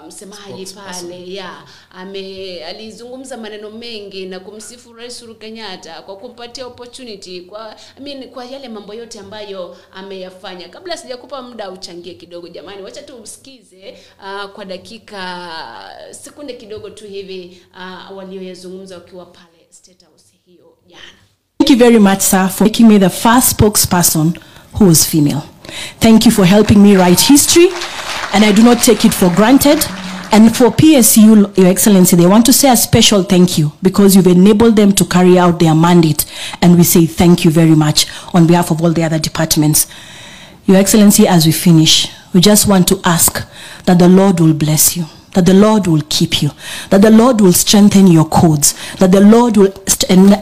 uh, 0.00 0.06
msemaji 0.08 0.66
pale 1.10 1.32
ya 1.34 1.62
ame 1.90 2.64
alizungumza 2.64 3.36
maneno 3.36 3.70
mengi 3.70 4.26
na 4.26 4.40
kumsifu 4.40 4.92
rais 4.92 5.22
Uhuru 5.22 5.38
Kenyatta 5.38 6.02
kwa 6.02 6.16
kumpatia 6.16 6.66
opportunity 6.66 7.40
kwa 7.40 7.76
I 7.98 8.00
mean, 8.02 8.28
kwa 8.30 8.44
yale 8.44 8.68
mambo 8.68 8.94
yote 8.94 9.18
ambayo 9.18 9.76
ameyafanya. 9.94 10.68
Kabla 10.68 10.96
sijakupa 10.96 11.42
muda 11.42 11.70
uchangie 11.70 12.14
kidogo, 12.14 12.48
jamani, 12.48 12.82
wacha 12.82 13.02
tu 13.02 13.16
usikize 13.16 13.98
uh, 14.22 14.50
kwa 14.50 14.64
dakika 14.64 15.19
sekunde 16.10 16.52
kidogo 16.52 16.90
tu 16.90 17.04
hivi 17.06 17.62
uh, 17.74 18.16
walioyazungumza 18.16 18.94
wakiwa 18.94 19.26
pale 19.26 19.66
State 19.70 20.04
House 20.04 20.24
hiyo 20.46 20.76
jana. 20.88 21.02
Thank 21.58 21.70
you 21.70 21.76
very 21.76 21.98
much, 21.98 22.20
sir, 22.20 22.48
for 22.48 22.64
making 22.66 22.86
me 22.88 22.98
the 22.98 23.08
first 23.10 23.48
spokesperson 23.50 24.32
who 24.72 24.86
was 24.88 25.06
female. 25.06 25.40
Thank 26.00 26.26
you 26.26 26.32
for 26.32 26.46
helping 26.46 26.78
me 26.78 26.96
write 26.96 27.20
history, 27.32 27.68
and 28.32 28.44
I 28.44 28.52
do 28.52 28.62
not 28.62 28.82
take 28.82 29.04
it 29.08 29.12
for 29.14 29.30
granted. 29.30 29.78
And 30.32 30.56
for 30.56 30.70
PSU, 30.70 31.56
Your 31.58 31.66
Excellency, 31.66 32.14
they 32.16 32.26
want 32.26 32.46
to 32.46 32.52
say 32.52 32.70
a 32.70 32.76
special 32.76 33.24
thank 33.24 33.58
you 33.58 33.72
because 33.82 34.14
you've 34.14 34.28
enabled 34.28 34.76
them 34.76 34.92
to 34.92 35.04
carry 35.04 35.36
out 35.38 35.58
their 35.58 35.74
mandate. 35.74 36.24
And 36.62 36.76
we 36.78 36.84
say 36.84 37.06
thank 37.06 37.44
you 37.44 37.50
very 37.50 37.74
much 37.74 38.06
on 38.32 38.46
behalf 38.46 38.70
of 38.70 38.80
all 38.80 38.92
the 38.92 39.02
other 39.02 39.18
departments. 39.18 39.88
Your 40.66 40.76
Excellency, 40.76 41.26
as 41.26 41.46
we 41.46 41.52
finish, 41.52 42.08
we 42.32 42.40
just 42.40 42.66
want 42.68 42.86
to 42.88 43.00
ask 43.04 43.46
that 43.84 43.98
the 43.98 44.08
Lord 44.08 44.40
will 44.40 44.54
bless 44.54 44.96
you, 44.96 45.06
that 45.34 45.46
the 45.46 45.54
Lord 45.54 45.86
will 45.86 46.02
keep 46.08 46.42
you, 46.42 46.50
that 46.90 47.02
the 47.02 47.10
Lord 47.10 47.40
will 47.40 47.52
strengthen 47.52 48.06
your 48.06 48.28
codes, 48.28 48.74
that 48.96 49.12
the 49.12 49.20
Lord 49.20 49.56
will 49.56 49.72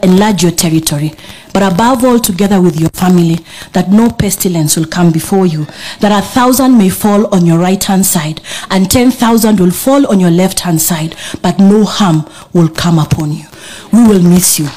enlarge 0.03 0.43
your 0.43 0.53
territory, 0.53 1.13
but 1.53 1.73
above 1.73 2.05
all, 2.05 2.19
together 2.19 2.61
with 2.61 2.79
your 2.79 2.91
family, 2.91 3.39
that 3.73 3.89
no 3.91 4.11
pestilence 4.11 4.77
will 4.77 4.87
come 4.87 5.11
before 5.11 5.47
you, 5.47 5.67
that 6.01 6.13
a 6.13 6.25
thousand 6.27 6.77
may 6.79 6.89
fall 6.89 7.33
on 7.35 7.45
your 7.47 7.59
right 7.59 7.83
hand 7.83 8.07
side, 8.07 8.41
and 8.71 8.91
ten 8.91 9.11
thousand 9.11 9.59
will 9.59 9.71
fall 9.71 10.07
on 10.07 10.21
your 10.21 10.31
left 10.31 10.61
hand 10.61 10.81
side, 10.81 11.17
but 11.43 11.59
no 11.59 11.85
harm 11.85 12.29
will 12.53 12.69
come 12.69 12.99
upon 12.99 13.33
you. 13.33 13.45
We 13.93 14.07
will 14.07 14.23
miss 14.23 14.59
you. 14.59 14.69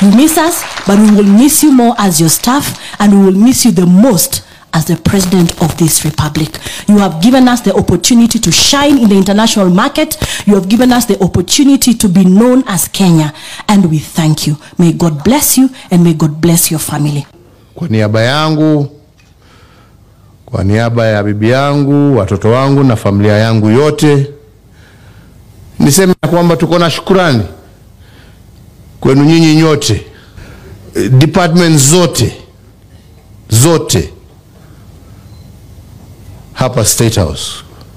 You 0.00 0.16
miss 0.16 0.38
us, 0.38 0.64
but 0.86 0.98
we 0.98 1.10
will 1.14 1.30
miss 1.30 1.62
you 1.62 1.72
more 1.72 1.94
as 1.98 2.20
your 2.20 2.30
staff, 2.30 2.80
and 3.00 3.12
we 3.18 3.26
will 3.26 3.38
miss 3.38 3.64
you 3.64 3.72
the 3.72 3.86
most 3.86 4.42
as 4.72 4.84
the 4.86 4.96
president 4.96 5.60
of 5.62 5.76
this 5.78 6.04
republic. 6.04 6.58
You 6.88 6.98
have 6.98 7.20
given 7.22 7.48
us 7.48 7.60
the 7.62 7.74
opportunity 7.74 8.38
to 8.38 8.50
shine 8.52 8.98
in 8.98 9.08
the 9.08 9.16
international 9.16 9.70
market. 9.70 10.16
You 10.46 10.54
have 10.54 10.68
given 10.68 10.92
us 10.92 11.06
the 11.06 11.18
opportunity 11.22 11.94
to 11.94 12.08
be 12.08 12.24
known 12.24 12.64
as 12.66 12.88
Kenya, 12.88 13.32
and 13.68 13.86
we 13.90 13.98
thank 13.98 14.46
you. 14.46 14.56
May 14.78 14.92
God 14.92 15.24
bless 15.24 15.58
you 15.58 15.68
and 15.90 16.04
may 16.04 16.14
God 16.14 16.40
bless 16.40 16.70
your 16.70 16.80
family. 16.80 17.26
Kwa 17.74 17.88
niaba 17.88 18.22
yangu, 18.22 18.88
kwa 20.46 20.64
niaba 20.64 21.06
ya 21.06 21.22
bibi 21.22 21.50
yangu, 21.50 22.16
watoto 22.18 22.50
wangu 22.50 22.84
na 22.84 22.96
familia 22.96 23.32
yangu 23.36 23.70
yote, 23.70 24.30
niseme 25.78 26.14
kwamba 26.30 26.56
tuko 26.56 26.78
na 26.78 26.90
shukurani 26.90 27.42
kwenu 29.00 29.24
nyinyi 29.24 29.54
nyote, 29.56 30.06
eh, 30.94 31.10
department 31.10 31.76
zote 31.78 32.36
zote 33.48 34.12
hapa 36.60 36.84
State 36.84 37.14
House, 37.20 37.50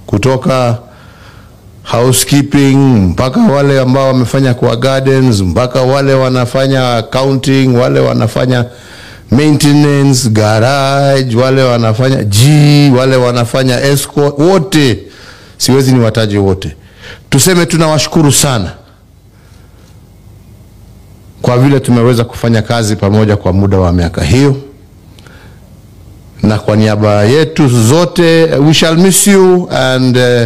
kutoka 0.06 0.78
housekeeping 1.84 2.76
mpaka 3.10 3.40
wale 3.42 3.80
ambao 3.80 4.08
wamefanya 4.08 4.54
kwa 4.54 4.76
gardens, 4.76 5.42
mpaka 5.42 5.82
wale 5.82 6.14
wanafanya 6.14 6.96
accounting, 6.98 7.68
wale 7.78 8.00
wanafanya 8.00 8.66
maintenance, 9.32 10.30
garage, 10.30 11.36
wale 11.38 11.64
wanafanya 11.64 12.24
G, 12.24 12.46
wale 12.98 13.16
wanafanya 13.16 13.82
escort, 13.82 14.40
wote. 14.40 15.00
Siwezi 15.58 15.92
niwataje 15.94 16.38
wote. 16.38 16.76
Tuseme 17.30 17.66
tunawashukuru 17.66 18.32
sana 18.32 18.72
kwa 21.42 21.58
vile 21.58 21.80
tumeweza 21.80 22.24
kufanya 22.24 22.62
kazi 22.62 22.96
pamoja 22.96 23.38
kwa 23.38 23.54
muda 23.54 23.78
wa 23.78 23.92
miaka 23.94 24.24
hiyo, 24.24 24.56
na 26.44 26.60
kwa 26.60 26.76
niaba 26.76 27.24
yetu 27.24 27.68
zote, 27.70 28.44
we 28.44 28.74
shall 28.74 28.98
miss 28.98 29.28
you 29.28 29.68
and 29.72 30.18
uh, 30.18 30.46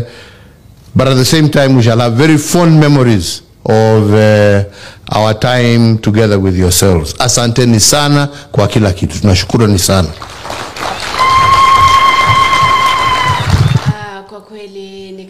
but 0.95 1.07
at 1.07 1.15
the 1.17 1.25
same 1.25 1.49
time 1.49 1.75
we 1.75 1.83
shall 1.83 1.99
have 1.99 2.15
very 2.15 2.37
fond 2.37 2.79
memories 2.79 3.41
of 3.65 4.13
uh, 4.13 4.63
our 5.09 5.33
time 5.39 5.97
together 5.97 6.39
with 6.39 6.57
yourselves. 6.57 7.15
Asanteni 7.19 7.79
sana 7.79 8.27
kwa 8.51 8.67
kila 8.67 8.91
kitu, 8.93 9.19
tunashukurani 9.21 9.79
sana. 9.79 10.07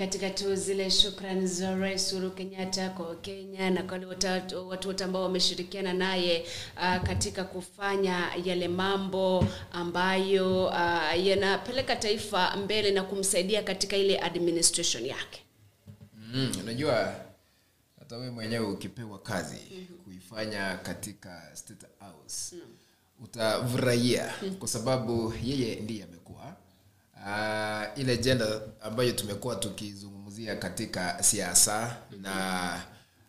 Katika 0.08 0.30
tu 0.30 0.56
zile 0.56 0.92
shukrani 0.92 1.48
za 1.48 1.76
Rais 1.76 2.14
Uhuru 2.14 2.32
Kenyatta 2.32 2.90
kwa 2.90 3.16
Kenya 3.16 3.70
na 3.70 3.84
kwa 3.84 3.98
watu 4.00 4.68
watu 4.70 4.88
wote 4.88 5.04
ambao 5.04 5.24
wameshirikiana 5.24 5.94
naye 5.94 6.46
uh, 6.78 7.04
katika 7.08 7.44
kufanya 7.44 8.32
yale 8.46 8.68
mambo 8.68 9.48
ambayo 9.72 10.66
uh, 10.66 11.26
yanapeleka 11.26 11.96
taifa 11.96 12.58
mbele 12.58 12.92
na 12.92 13.04
kumsaidia 13.04 13.64
katika 13.64 13.98
ile 13.98 14.20
administration 14.20 15.06
yake. 15.06 15.44
Mm, 16.34 16.52
unajua 16.64 17.16
hata 18.00 18.18
wewe 18.18 18.32
mwenyewe 18.32 18.66
ukipewa 18.68 19.20
kazi 19.20 19.88
kuifanya 20.04 20.78
katika 20.78 21.42
State 21.54 21.86
House 22.00 22.56
utafurahia 23.24 24.34
kwa 24.60 24.68
sababu 24.68 25.34
yeye 25.44 25.76
ndiye 25.76 26.04
amekuwa 26.04 26.37
uh, 27.28 28.00
ile 28.00 28.18
jenda 28.18 28.62
ambayo 28.82 29.12
tumekuwa 29.12 29.56
tukizungumzia 29.56 30.56
katika 30.56 31.24
siasa 31.24 31.98
na 32.22 32.82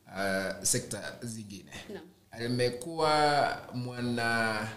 uh, 0.07 0.65
sekta 0.65 1.13
zingine. 1.23 1.71
Amekuwa 2.31 3.57
mwana 3.75 4.69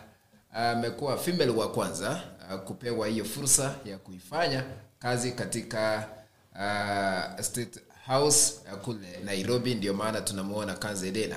amekuwa 0.53 1.17
female 1.17 1.51
wa 1.51 1.71
kwanza 1.71 2.23
uh, 2.53 2.59
kupewa 2.59 3.07
hiyo 3.07 3.25
fursa 3.25 3.75
ya 3.85 3.97
kuifanya 3.97 4.63
kazi 4.99 5.31
katika 5.31 6.09
uh, 6.55 7.41
state 7.43 7.79
house 8.07 8.53
uh, 8.73 8.79
kule 8.79 9.19
nairobi. 9.25 9.75
Ndio 9.75 9.93
maana 9.93 10.21
tunamuona 10.21 10.73
kanzedena 10.75 11.35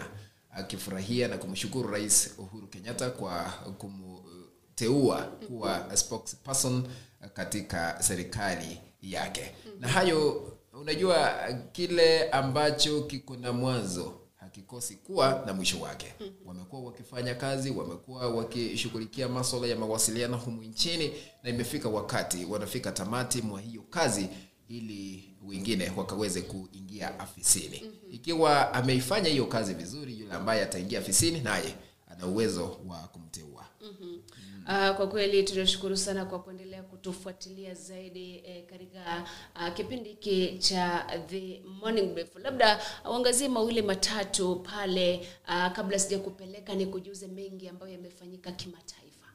akifurahia 0.54 1.28
na 1.28 1.38
kumshukuru 1.38 1.90
rais 1.90 2.34
uhuru 2.38 2.66
kenyatta 2.66 3.10
kwa 3.10 3.44
kumteua 3.78 5.22
kuwa 5.22 5.96
spokesperson 5.96 6.88
katika 7.34 7.96
serikali 8.02 8.80
yake. 9.02 9.54
Na 9.80 9.88
hayo 9.88 10.52
unajua 10.72 11.34
kile 11.72 12.30
ambacho 12.30 13.02
kiko 13.02 13.36
na 13.36 13.52
mwanzo 13.52 14.20
hakikosi 14.36 14.96
kuwa 14.96 15.42
na 15.46 15.52
mwisho 15.54 15.80
wake. 15.80 16.14
Wamekuwa 16.44 16.82
wakifanya 16.82 17.34
kazi 17.34 17.70
wamekuwa 17.70 18.28
wakishughulikia 18.30 19.28
maswala 19.28 19.66
ya 19.66 19.76
mawasiliano 19.76 20.36
humu 20.36 20.62
nchini 20.62 21.12
na 21.42 21.50
imefika 21.50 21.88
wakati 21.88 22.44
wanafika 22.44 22.92
tamati 22.92 23.42
mwa 23.42 23.60
hiyo 23.60 23.82
kazi 23.90 24.28
ili 24.68 25.34
wengine 25.46 25.92
wakaweze 25.96 26.42
kuingia 26.42 27.20
afisini. 27.20 27.82
Ikiwa 28.10 28.74
ameifanya 28.74 29.28
hiyo 29.28 29.46
kazi 29.46 29.74
vizuri 29.74 30.18
yule 30.20 30.32
ambaye 30.34 30.62
ataingia 30.62 30.98
afisini 30.98 31.40
naye 31.40 31.74
ana 32.10 32.26
uwezo 32.26 32.78
wa 32.86 32.98
kumteua. 32.98 33.64
Uh, 34.66 34.96
kwa 34.96 35.06
kweli 35.08 35.42
tunashukuru 35.42 35.96
sana 35.96 36.24
kwa 36.24 36.38
kuendelea 36.42 36.73
kutufuatilia 37.08 37.74
zaidi 37.74 38.42
eh, 38.46 38.64
katika 38.70 39.24
uh, 39.56 39.74
kipindi 39.74 40.08
hiki 40.10 40.58
cha 40.58 41.04
The 41.26 41.62
Morning 41.80 42.14
Brief. 42.14 42.28
Labda 42.42 42.80
uangazie 43.10 43.48
mawili 43.48 43.82
matatu 43.82 44.56
pale 44.56 45.26
uh, 45.48 45.72
kabla 45.72 45.98
sija 45.98 46.18
kupeleka 46.18 46.74
ni 46.74 46.86
kujuze 46.86 47.26
mengi 47.26 47.68
ambayo 47.68 47.92
yamefanyika 47.92 48.52
kimataifa. 48.52 49.26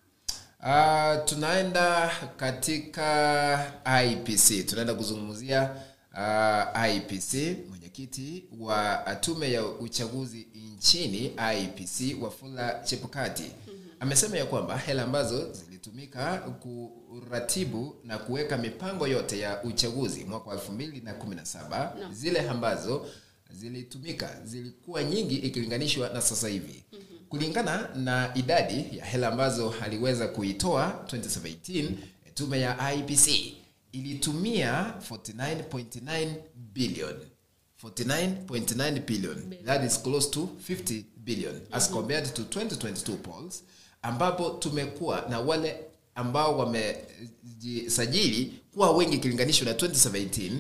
Uh, 0.59 1.25
tunaenda 1.25 2.11
katika 2.37 3.73
IPC, 4.03 4.65
tunaenda 4.69 4.93
kuzungumzia 4.93 5.75
uh, 6.13 6.89
IPC. 6.95 7.33
Mwenyekiti 7.69 8.45
wa 8.59 8.97
tume 9.21 9.51
ya 9.51 9.65
uchaguzi 9.65 10.47
nchini 10.75 11.25
IPC 11.61 12.23
Wafula 12.23 12.81
Chebukati 12.83 13.51
amesema 13.99 14.37
ya 14.37 14.45
kwamba 14.45 14.77
hela 14.77 15.03
ambazo 15.03 15.53
zilitumika 15.83 16.37
kuratibu 16.39 17.95
na 18.03 18.17
kuweka 18.17 18.57
mipango 18.57 19.07
yote 19.07 19.39
ya 19.39 19.63
uchaguzi 19.63 20.23
mwaka 20.25 20.49
wa 20.49 20.55
2017 20.55 21.99
No. 21.99 22.13
zile 22.13 22.49
ambazo 22.49 23.05
zilitumika 23.51 24.41
zilikuwa 24.45 25.03
nyingi 25.03 25.35
ikilinganishwa 25.35 26.09
na 26.09 26.21
sasa 26.21 26.47
hivi. 26.47 26.83
Kulingana 27.29 27.89
na 27.95 28.31
idadi 28.35 28.97
ya 28.97 29.05
hela 29.05 29.27
ambazo 29.27 29.73
aliweza 29.81 30.27
kuitoa 30.27 31.05
2017 31.07 31.91
tume 32.33 32.59
ya 32.59 32.93
IPC 32.93 33.53
ilitumia 33.91 34.93
49.9 35.11 36.33
billion. 36.55 37.15
49.9 37.83 39.05
billion. 39.05 39.55
That 39.65 39.83
is 39.85 40.01
close 40.03 40.29
to 40.29 40.49
50 40.69 41.03
billion. 41.17 41.61
As 41.71 41.89
compared 41.91 42.33
to 42.33 42.41
2022 42.41 43.15
polls 43.17 43.63
ambapo 44.01 44.49
tumekuwa 44.49 45.25
na 45.29 45.39
wale 45.39 45.79
ambao 46.15 46.57
wamejisajili 46.57 48.53
kuwa 48.73 48.91
wengi 48.91 49.15
ikilinganishwa 49.15 49.65
na 49.65 49.73
2017 49.73 50.51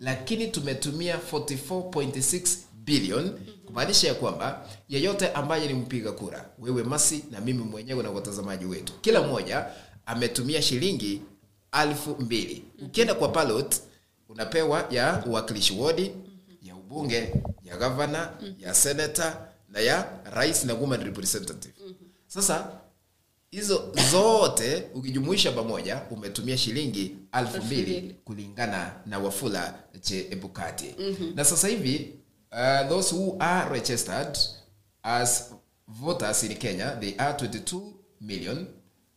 lakini 0.00 0.46
tumetumia 0.46 1.16
44.6 1.32 2.56
billion 2.74 3.38
kumaanisha 3.66 4.08
ya 4.08 4.14
kwamba 4.14 4.68
yeyote 4.88 5.28
ambaye 5.32 5.66
ni 5.68 5.74
mpiga 5.74 6.12
kura 6.12 6.48
wewe 6.58 6.82
masi 6.82 7.24
na 7.30 7.40
mimi 7.40 7.62
mwenyewe 7.64 8.02
na 8.02 8.10
watazamaji 8.10 8.64
wetu 8.64 8.92
kila 9.00 9.22
mmoja 9.22 9.66
ametumia 10.06 10.62
shilingi 10.62 11.22
alfu 11.72 12.16
mbili. 12.20 12.64
Ukienda 12.82 13.14
kwa 13.14 13.28
ballot 13.28 13.76
unapewa 14.28 14.86
ya 14.90 15.24
uwakilishi 15.26 15.72
wodi 15.74 16.12
ya 16.62 16.76
ubunge 16.76 17.34
ya 17.64 17.76
gavana 17.76 18.32
ya 18.60 18.74
senata 18.74 19.48
na 19.68 19.80
ya 19.80 20.08
rais 20.32 20.64
na 20.64 20.74
woman 20.74 21.04
representative. 21.04 21.74
Sasa 22.26 22.72
hizo 23.54 23.92
zote 24.10 24.84
ukijumuisha 24.94 25.52
pamoja 25.52 26.02
umetumia 26.10 26.56
shilingi 26.58 27.16
alfu 27.32 27.62
mbili 27.64 28.16
kulingana 28.24 28.92
na 29.06 29.18
wafula 29.18 29.74
chebukati 30.00 30.94
Mhm. 30.98 31.32
na 31.36 31.44
sasa 31.44 31.68
hivi 31.68 32.14
uh, 32.52 32.88
those 32.88 33.14
who 33.14 33.36
are 33.38 33.70
registered 33.74 34.38
as 35.02 35.50
voters 35.88 36.42
in 36.44 36.54
kenya 36.56 36.90
they 36.90 37.14
are 37.18 37.32
22 37.46 37.80
million 38.20 38.66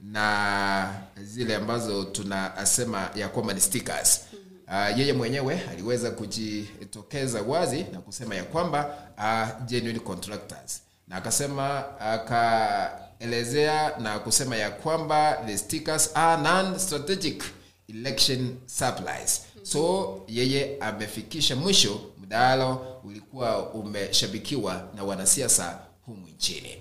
na 0.00 0.94
zile 1.22 1.56
ambazo 1.56 2.04
tunasema 2.04 3.10
ya 3.14 3.28
kwamba 3.28 3.52
ni 3.54 3.60
stickers. 3.60 4.20
Uh, 4.68 4.98
yeye 4.98 5.12
mwenyewe 5.12 5.60
aliweza 5.70 6.10
kujitokeza 6.10 7.42
wazi 7.42 7.86
na 7.92 8.00
kusema 8.00 8.34
ya 8.34 8.44
kwamba 8.44 8.94
uh, 9.18 9.64
genuine 9.66 9.98
contractors. 9.98 10.82
Na 11.08 11.16
akasema 11.16 11.84
akaelezea 12.00 13.92
na 13.98 14.18
kusema 14.18 14.56
ya 14.56 14.70
kwamba 14.70 15.42
the 15.46 15.58
stickers 15.58 16.10
are 16.14 16.42
non 16.42 16.78
strategic 16.78 17.42
election 17.88 18.56
supplies. 18.66 19.42
So 19.62 20.20
yeye 20.28 20.76
amefikisha 20.80 21.56
mwisho 21.56 22.00
mdahalo 22.32 23.00
ulikuwa 23.04 23.70
umeshabikiwa 23.72 24.88
na 24.94 25.04
wanasiasa 25.04 25.80
humu 26.06 26.28
nchini. 26.28 26.76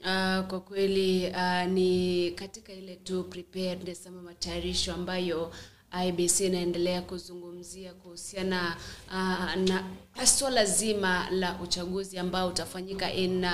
Uh, 0.00 0.46
kwa 0.46 0.60
kweli 0.60 1.30
uh, 1.30 1.62
ni 1.72 2.30
katika 2.30 2.72
ile 2.72 2.96
tu 2.96 3.24
preparedness 3.24 4.06
ama 4.06 4.22
matayarisho 4.22 4.92
ambayo 4.94 5.52
IBC 6.06 6.40
inaendelea 6.40 7.02
kuzungumzia 7.02 7.94
kuhusiana 7.94 8.76
uh, 9.08 9.54
na 9.68 9.84
swala 10.26 10.64
zima 10.64 11.30
la 11.30 11.60
uchaguzi 11.62 12.18
ambao 12.18 12.48
utafanyika 12.48 13.12
in 13.12 13.44
uh, 13.44 13.50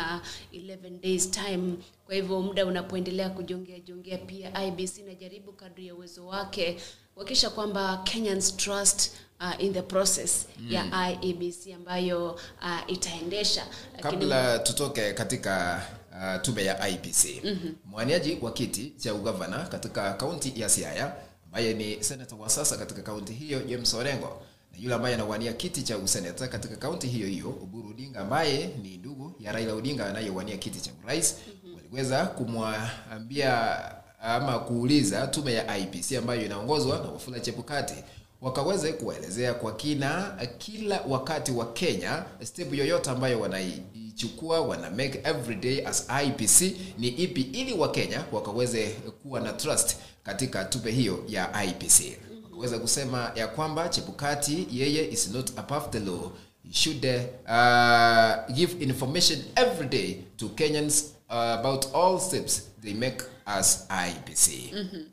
11 0.53 1.01
days 1.01 1.31
time. 1.31 1.75
Kwa 2.07 2.15
hivyo 2.15 2.43
muda 2.43 2.67
unapoendelea 2.67 3.31
kujongea 3.31 3.79
jongea, 3.81 4.19
pia 4.19 4.65
IBC 4.65 4.99
inajaribu 4.99 5.53
kadri 5.53 5.87
ya 5.87 5.95
uwezo 5.95 6.27
wake 6.27 6.81
kuhakikisha 7.15 7.51
kwamba 7.51 7.97
Kenyans 8.05 8.57
trust 8.57 9.13
uh, 9.43 9.65
in 9.65 9.73
the 9.75 9.83
process 9.83 10.47
Mm. 10.59 10.73
ya 10.73 11.11
IEBC 11.11 11.73
ambayo 11.77 12.31
uh, 12.33 12.79
itaendesha 12.87 13.67
kabla 14.01 14.59
tutoke 14.59 15.13
katika 15.13 15.83
uh, 16.13 16.43
tume 16.43 16.65
ya 16.65 16.89
IPC 16.89 17.41
Mhm. 17.45 17.73
mwaniaji 17.85 18.39
wa 18.43 18.53
kiti 18.53 18.93
cha 18.99 19.15
ugavana 19.15 19.59
katika 19.59 20.13
kaunti 20.13 20.53
ya 20.61 20.69
Siaya 20.69 21.15
ambaye 21.47 21.75
ni 21.75 22.05
senata 22.05 22.37
wa 22.37 22.49
sasa 22.51 22.77
katika 22.77 23.03
kaunti 23.03 23.33
hiyo 23.33 23.61
James 23.63 23.95
Orengo 23.95 24.43
na 24.73 24.79
yule 24.79 24.95
ambaye 24.95 25.15
anawania 25.15 25.53
kiti 25.53 25.83
cha 25.83 25.99
useneta 25.99 26.49
katika 26.49 26.77
kaunti 26.77 27.07
hiyo 27.07 27.27
hiyo 27.27 27.49
uburu 27.51 27.91
Odinga 27.91 28.21
ambaye 28.21 28.67
ni 28.83 28.97
ndugu 28.97 29.33
ya 29.41 29.53
Raila 29.53 29.75
Odinga 29.75 30.07
anayewania 30.07 30.57
kiti 30.57 30.81
cha 30.81 30.91
urais 31.05 31.37
waliweza 31.77 32.27
kumwambia 32.27 33.79
ama 34.23 34.59
kuuliza 34.59 35.27
tume 35.27 35.53
ya 35.55 35.79
IPC 35.79 36.17
ambayo 36.19 36.45
inaongozwa 36.45 36.99
na 36.99 37.05
Wafula 37.05 37.41
Chebukati 37.41 37.95
wakaweze 38.43 38.93
kuwaelezea 38.93 39.55
kwa 39.55 39.73
kina 39.77 40.37
kila 40.59 41.01
wakati 41.09 41.53
wa 41.53 41.73
Kenya 41.73 42.25
step 42.45 42.75
yoyote 42.75 43.11
ambayo 43.11 43.41
wanaichukua 43.41 44.61
wana 44.61 44.91
make 44.91 45.21
every 45.25 45.55
day 45.57 45.87
as 45.87 46.07
IPC 46.27 46.77
ni 46.99 47.09
ipi 47.09 47.41
ili 47.41 47.73
Wakenya 47.73 48.25
wakaweze 48.33 48.87
kuwa 49.23 49.41
na 49.41 49.53
trust 49.53 49.97
katika 50.23 50.65
tume 50.65 50.91
hiyo 50.91 51.25
ya 51.29 51.65
IPC. 51.65 52.19
Wakaweza 52.45 52.79
kusema 52.79 53.33
ya 53.35 53.49
kwamba 53.49 53.89
Chebukati 53.89 54.67
yeye 54.73 55.11
is 55.11 55.31
not 55.31 55.59
above 55.59 55.87
the 55.91 56.01
law. 56.01 56.31
Should 56.71 57.05
uh, 57.05 58.55
give 58.55 58.85
information 58.85 59.39
every 59.57 59.89
day 59.89 60.15
to 60.37 60.49
Kenyans 60.49 61.05
uh, 61.29 61.35
about 61.37 61.87
all 61.95 62.21
steps 62.21 62.63
they 62.83 62.95
make 62.95 63.25
as 63.47 63.87
IPC. 64.09 64.73
Mhm. 64.73 65.05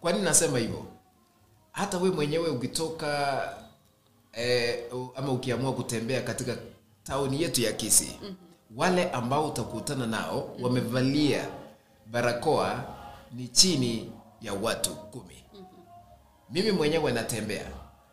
kwa 0.01 0.11
nini 0.11 0.23
nasema 0.23 0.59
hivyo? 0.59 0.85
Hata 1.71 1.97
we 1.97 2.09
mwenyewe 2.11 2.49
ukitoka 2.49 3.41
eh, 4.33 4.83
ama 5.15 5.31
ukiamua 5.31 5.73
kutembea 5.73 6.21
katika 6.21 6.57
tauni 7.03 7.41
yetu 7.41 7.61
ya 7.61 7.73
Kisii 7.73 8.19
wale 8.75 9.11
ambao 9.11 9.47
utakutana 9.47 10.07
nao 10.07 10.55
wamevalia 10.61 11.47
barakoa 12.11 12.83
ni 13.33 13.47
chini 13.47 14.11
ya 14.41 14.53
watu 14.53 14.95
kumi 14.95 15.43
mimi 16.49 16.71
mwenyewe 16.71 17.11
natembea. 17.11 17.65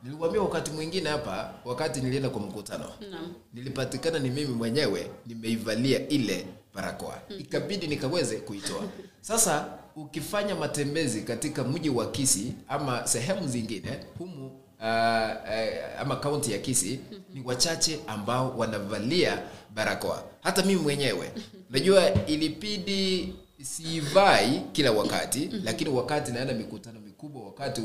Nilikwambia 0.02 0.42
wakati 0.42 0.70
mwingine 0.70 1.10
hapa 1.10 1.52
wakati 1.64 2.00
nilienda 2.00 2.28
kwa 2.30 2.40
mkutano 2.40 2.84
no. 3.10 3.18
nilipatikana 3.54 4.18
ni 4.18 4.30
mimi 4.30 4.54
mwenyewe 4.54 5.10
nimeivalia 5.26 6.08
ile 6.08 6.46
barakoa. 6.74 7.18
Mhm. 7.30 7.40
ikabidi 7.40 7.86
nikaweze 7.86 8.36
kuitoa. 8.36 8.82
Sasa 9.20 9.66
ukifanya 9.96 10.54
matembezi 10.54 11.20
katika 11.22 11.64
mji 11.64 11.90
wa 11.90 12.10
Kisii 12.10 12.52
ama 12.68 13.06
sehemu 13.06 13.48
zingine 13.48 13.98
humu 14.18 14.46
uh, 14.46 14.52
uh, 14.80 16.00
ama 16.00 16.16
kaunti 16.16 16.52
ya 16.52 16.58
Kisii 16.58 17.00
ni 17.34 17.42
wachache 17.44 18.00
ambao 18.06 18.58
wanavalia 18.58 19.42
barakoa. 19.74 20.24
Hata 20.40 20.62
mimi 20.62 20.80
mwenyewe. 20.80 21.32
Najua 21.70 22.26
ilibidi 22.26 23.34
siivai 23.62 24.62
kila 24.72 24.92
wakati 24.92 25.50
lakini 25.64 25.90
wakati 25.90 26.32
naenda 26.32 26.54
mikutano 26.54 27.00
mikubwa 27.00 27.42
wakati 27.44 27.80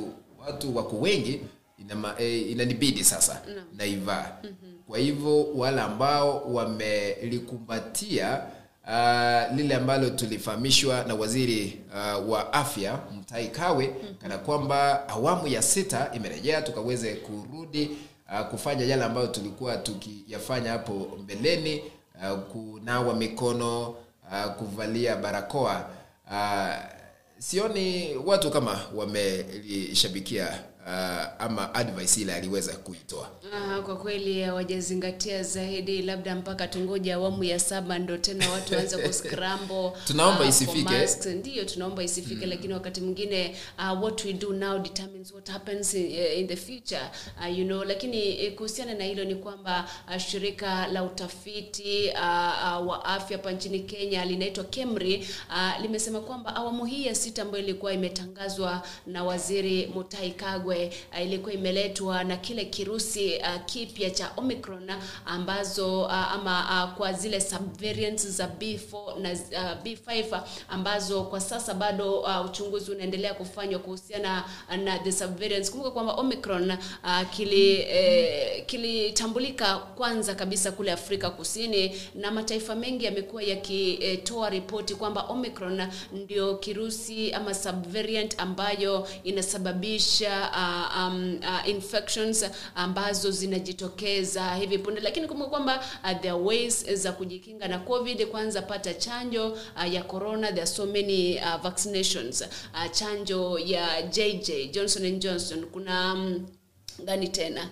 watu 0.46 0.76
wako 0.78 0.96
wengi 0.98 1.42
inama, 1.80 2.16
eh, 2.20 2.52
inanibidi 2.52 3.04
sasa 3.04 3.42
no. 3.56 3.62
naivaa. 3.78 4.32
Kwa 4.88 4.98
hivyo 5.00 5.44
wale 5.56 5.82
ambao 5.82 6.54
wamelikumbatia 6.54 8.42
uh, 8.88 9.56
lile 9.58 9.76
ambalo 9.76 10.10
tulifahamishwa 10.10 11.04
na 11.04 11.16
waziri 11.16 11.80
uh, 11.90 12.30
wa 12.30 12.54
afya 12.54 13.00
Mutahi 13.12 13.48
Kagwe 13.48 13.96
kana 14.22 14.38
kwamba 14.38 15.10
awamu 15.10 15.48
ya 15.48 15.62
sita 15.62 16.12
imerejea 16.14 16.62
tukaweze 16.62 17.14
kurudi 17.16 17.90
uh, 18.34 18.42
kufanya 18.48 18.86
yale 18.86 19.04
ambayo 19.04 19.28
tulikuwa 19.28 19.78
tukiyafanya 19.78 20.72
hapo 20.72 21.18
mbeleni 21.24 21.82
uh, 22.32 22.40
kunawa 22.40 23.16
mikono 23.16 23.90
uh, 23.90 24.46
kuvalia 24.58 25.16
barakoa 25.16 25.90
uh, 26.32 26.97
sioni 27.40 28.16
watu 28.26 28.52
kama 28.52 28.82
wamelishabikia 28.96 30.64
uh, 30.88 31.28
ama 31.40 31.74
advice 31.74 32.22
ile 32.22 32.34
aliweza 32.34 32.74
kuitoa. 32.74 33.30
Ah, 33.54 33.82
kwa 33.82 33.98
kweli 33.98 34.42
hawajazingatia 34.42 35.44
zaidi 35.44 36.02
labda 36.02 36.36
mpaka 36.36 36.68
tungoja 36.68 37.16
awamu 37.16 37.44
ya 37.44 37.60
saba 37.60 38.00
ndo 38.00 38.18
tena 38.18 38.52
watu 38.52 38.74
waanze 38.74 38.98
kuscramble 38.98 39.92
Tunaomba 40.08 40.42
uh, 40.44 40.50
isifike. 40.50 41.30
ndio 41.34 41.66
tunaomba 41.66 42.04
isifike 42.04 42.46
lakini 42.46 42.74
wakati 42.74 43.02
mwingine 43.02 43.56
uh, 43.80 44.04
what 44.04 44.26
we 44.26 44.34
do 44.34 44.54
now 44.54 44.80
determines 44.80 45.32
what 45.34 45.50
happens 45.50 45.94
in, 45.94 46.12
in 46.38 46.48
the 46.48 46.56
future 46.56 47.02
uh, 47.40 47.58
you 47.60 47.66
know. 47.66 47.84
Lakini 47.84 48.46
eh, 48.46 48.56
kuhusiana 48.56 48.94
na 48.94 49.04
hilo 49.04 49.24
ni 49.24 49.36
kwamba 49.36 49.90
uh, 50.10 50.18
shirika 50.18 50.88
la 50.88 51.04
utafiti 51.04 52.10
uh, 52.14 52.20
uh, 52.82 52.88
wa 52.88 53.06
afya 53.06 53.38
hapa 53.38 53.52
nchini 53.52 53.80
kenya 53.80 54.26
linaitwa 54.26 54.64
kemri 54.64 55.28
uh, 55.50 55.82
limesema 55.82 56.20
kwamba 56.22 56.56
awamu 56.56 56.86
hii 56.86 57.06
ya 57.06 57.16
sita 57.16 57.42
ambayo 57.42 57.64
ilikuwa 57.64 57.94
imetangazwa 57.94 58.84
na 59.08 59.24
waziri 59.24 59.88
mutai 59.96 60.32
kagwe 60.32 60.77
yenyewe 60.78 60.94
uh, 61.14 61.22
ilikuwa 61.22 61.54
imeletwa 61.54 62.24
na 62.24 62.38
kile 62.38 62.66
kirusi 62.66 63.36
uh, 63.38 63.66
kipya 63.66 64.10
cha 64.10 64.32
Omicron 64.38 64.92
ambazo 65.26 66.02
uh, 66.02 66.14
ama 66.14 66.86
uh, 66.86 66.98
kwa 66.98 67.14
zile 67.14 67.42
subvariants 67.42 68.28
za 68.28 68.48
B4 68.48 69.20
na 69.20 69.32
uh, 69.32 69.84
B5 69.84 70.42
ambazo 70.70 71.24
kwa 71.24 71.40
sasa 71.42 71.74
bado 71.74 72.20
uh, 72.20 72.46
uchunguzi 72.46 72.92
unaendelea 72.92 73.34
kufanywa 73.34 73.80
kuhusiana 73.80 74.44
na 74.84 75.00
the 75.00 75.12
subvariants. 75.12 75.72
Kumbuka 75.72 75.92
kwamba 75.92 76.14
Omicron 76.14 76.72
uh, 76.72 77.30
kili 77.32 77.74
eh, 77.82 78.66
kilitambulika 78.66 79.78
kwanza 79.78 80.36
kabisa 80.36 80.72
kule 80.72 80.92
Afrika 80.92 81.30
Kusini 81.30 82.02
na 82.16 82.32
mataifa 82.32 82.76
mengi 82.76 83.06
yamekuwa 83.06 83.44
yakitoa 83.44 84.50
ripoti 84.50 84.96
kwamba 84.96 85.22
Omicron 85.22 85.88
ndio 86.12 86.56
kirusi 86.58 87.32
ama 87.34 87.54
subvariant 87.54 88.36
ambayo 88.40 89.08
inasababisha 89.24 90.50
uh, 90.52 90.67
um, 90.98 91.40
uh, 91.44 91.70
infections 91.70 92.46
ambazo 92.76 93.32
zinajitokeza 93.32 94.56
hivi 94.56 94.78
punde, 94.78 95.02
lakini 95.02 95.28
kumbuka 95.28 95.50
kwamba 95.50 95.78
uh, 96.04 96.10
there 96.22 96.30
are 96.30 96.42
ways 96.44 96.94
za 96.94 97.12
kujikinga 97.12 97.68
na 97.68 97.80
COVID. 97.80 98.26
Kwanza 98.26 98.62
pata 98.62 98.94
chanjo 98.94 99.48
uh, 99.52 99.94
ya 99.94 100.04
corona, 100.04 100.48
there 100.48 100.62
are 100.62 100.72
so 100.72 100.86
many 100.86 101.38
uh, 101.38 101.62
vaccinations. 101.62 102.42
Uh, 102.42 102.92
chanjo 102.92 103.60
ya 103.60 104.02
JJ 104.02 104.72
Johnson 104.72 105.06
and 105.06 105.22
Johnson, 105.22 105.66
kuna 105.66 106.14
um, 106.14 106.48
gani 107.06 107.28
tena? 107.28 107.70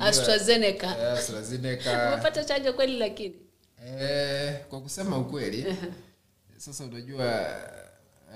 AstraZeneca. 0.00 0.86
eh, 1.00 1.12
AstraZeneca. 1.12 2.08
Umepata 2.12 2.44
chanjo 2.44 2.72
kweli 2.72 2.98
lakini? 2.98 3.34
Eh, 4.00 4.54
kwa 4.68 4.80
kusema 4.80 5.18
ukweli 5.18 5.76
sasa 6.56 6.84
unajua 6.84 7.56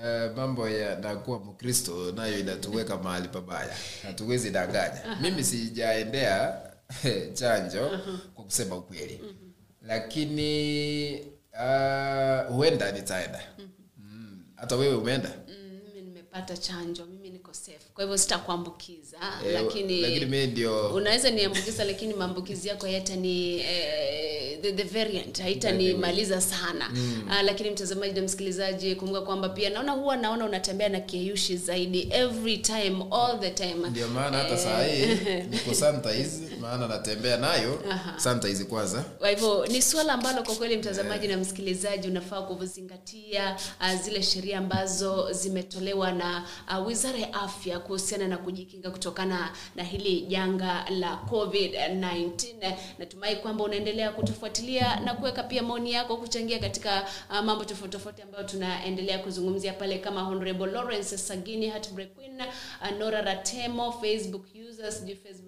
uh, 0.03 0.37
mambo 0.37 0.69
ya 0.69 0.99
nakuwa 0.99 1.39
mkristo 1.39 2.11
nayo 2.11 2.39
inatuweka 2.39 2.97
mahali 2.97 3.27
pabaya. 3.27 3.75
Hatuwezi 4.03 4.49
danganya. 4.51 5.17
Mimi 5.21 5.43
sijaendea 5.43 6.61
chanjo 7.33 7.99
kwa 8.35 8.43
kusema 8.45 8.75
ukweli. 8.77 9.21
Lakini 9.81 11.19
uh, 11.53 12.55
huenda 12.55 12.91
nitaenda. 12.91 13.41
Mm, 13.97 14.43
hata 14.55 14.75
wewe 14.75 14.95
umeenda? 14.95 15.29
Mimi 15.47 16.01
nimepata 16.01 16.57
chanjo, 16.57 17.05
mimi 17.05 17.29
niko 17.29 17.53
safe, 17.53 17.89
kwa 17.93 18.03
hivyo 18.03 18.17
sitakuambukiza 18.17 19.04
Eh, 19.45 19.53
lakini, 19.53 20.01
lakini 20.01 20.25
mimi 20.25 20.47
ndio 20.47 20.89
unaweza 20.89 21.29
niambukiza, 21.29 21.83
lakini 21.85 22.13
maambukizi 22.13 22.67
yako 22.67 22.85
hayatani 22.85 23.59
eh, 23.59 24.59
the, 24.61 24.71
the 24.71 24.83
variant 24.83 25.41
haitanimaliza 25.41 26.41
sana 26.41 26.89
Mm. 26.93 27.27
ah, 27.29 27.43
lakini 27.43 27.69
mtazamaji 27.69 28.13
na 28.13 28.21
msikilizaji, 28.21 28.95
kumbuka 28.95 29.21
kwamba 29.21 29.49
pia 29.49 29.69
naona 29.69 29.91
huwa 29.91 30.17
naona 30.17 30.45
unatembea 30.45 30.89
na 30.89 30.99
kieyushi 30.99 31.57
zaidi 31.57 32.07
every 32.11 32.57
time 32.57 33.05
all 33.11 33.39
the 33.39 33.49
time. 33.49 33.89
ndio 33.89 34.07
maana 34.07 34.37
hata 34.37 34.57
saa 34.57 34.83
hii 34.83 35.05
niko 35.51 36.09
hizi 36.09 36.45
maana 36.61 36.87
natembea 36.87 37.37
nayo 37.37 37.79
Aha. 37.91 38.19
sanitize 38.19 38.63
kwanza 38.63 39.01
Kwa 39.01 39.29
hivyo 39.29 39.65
ni 39.65 39.81
suala 39.81 40.13
ambalo 40.13 40.43
kwa 40.43 40.55
kweli 40.55 40.77
mtazamaji 40.77 41.27
na 41.27 41.37
msikilizaji 41.37 42.07
unafaa 42.07 42.41
kuzingatia 42.41 43.57
uh, 43.81 44.01
zile 44.01 44.23
sheria 44.23 44.57
ambazo 44.57 45.31
zimetolewa 45.31 46.11
na 46.11 46.45
uh, 46.79 46.87
Wizara 46.87 47.19
ya 47.19 47.33
Afya 47.33 47.79
kuhusiana 47.79 48.27
na 48.27 48.37
kujikinga 48.37 48.91
kutokana 49.05 49.51
na 49.75 49.83
hili 49.83 50.21
janga 50.21 50.85
la 50.89 51.19
COVID-19. 51.31 52.73
Natumai 52.99 53.35
kwamba 53.35 53.63
unaendelea 53.63 54.11
kutufuatilia 54.11 54.99
na 54.99 55.13
kuweka 55.13 55.43
pia 55.43 55.63
maoni 55.63 55.91
yako 55.91 56.17
kuchangia 56.17 56.59
katika 56.59 57.07
uh, 57.29 57.39
mambo 57.39 57.65
tofauti 57.65 57.91
tofauti 57.91 58.21
ambayo 58.21 58.43
tunaendelea 58.43 59.19
kuzungumzia 59.19 59.73
pale 59.73 59.97
kama 59.97 60.21
Honorable 60.21 60.67
Lawrence 60.71 61.17
Sagini, 61.17 61.65
Heartbreak 61.69 62.09
uh, 62.17 62.97
Nora 62.99 63.21
Ratemo, 63.21 63.91
Facebook 63.91 64.45
users, 64.69 65.03
Facebook 65.23 65.44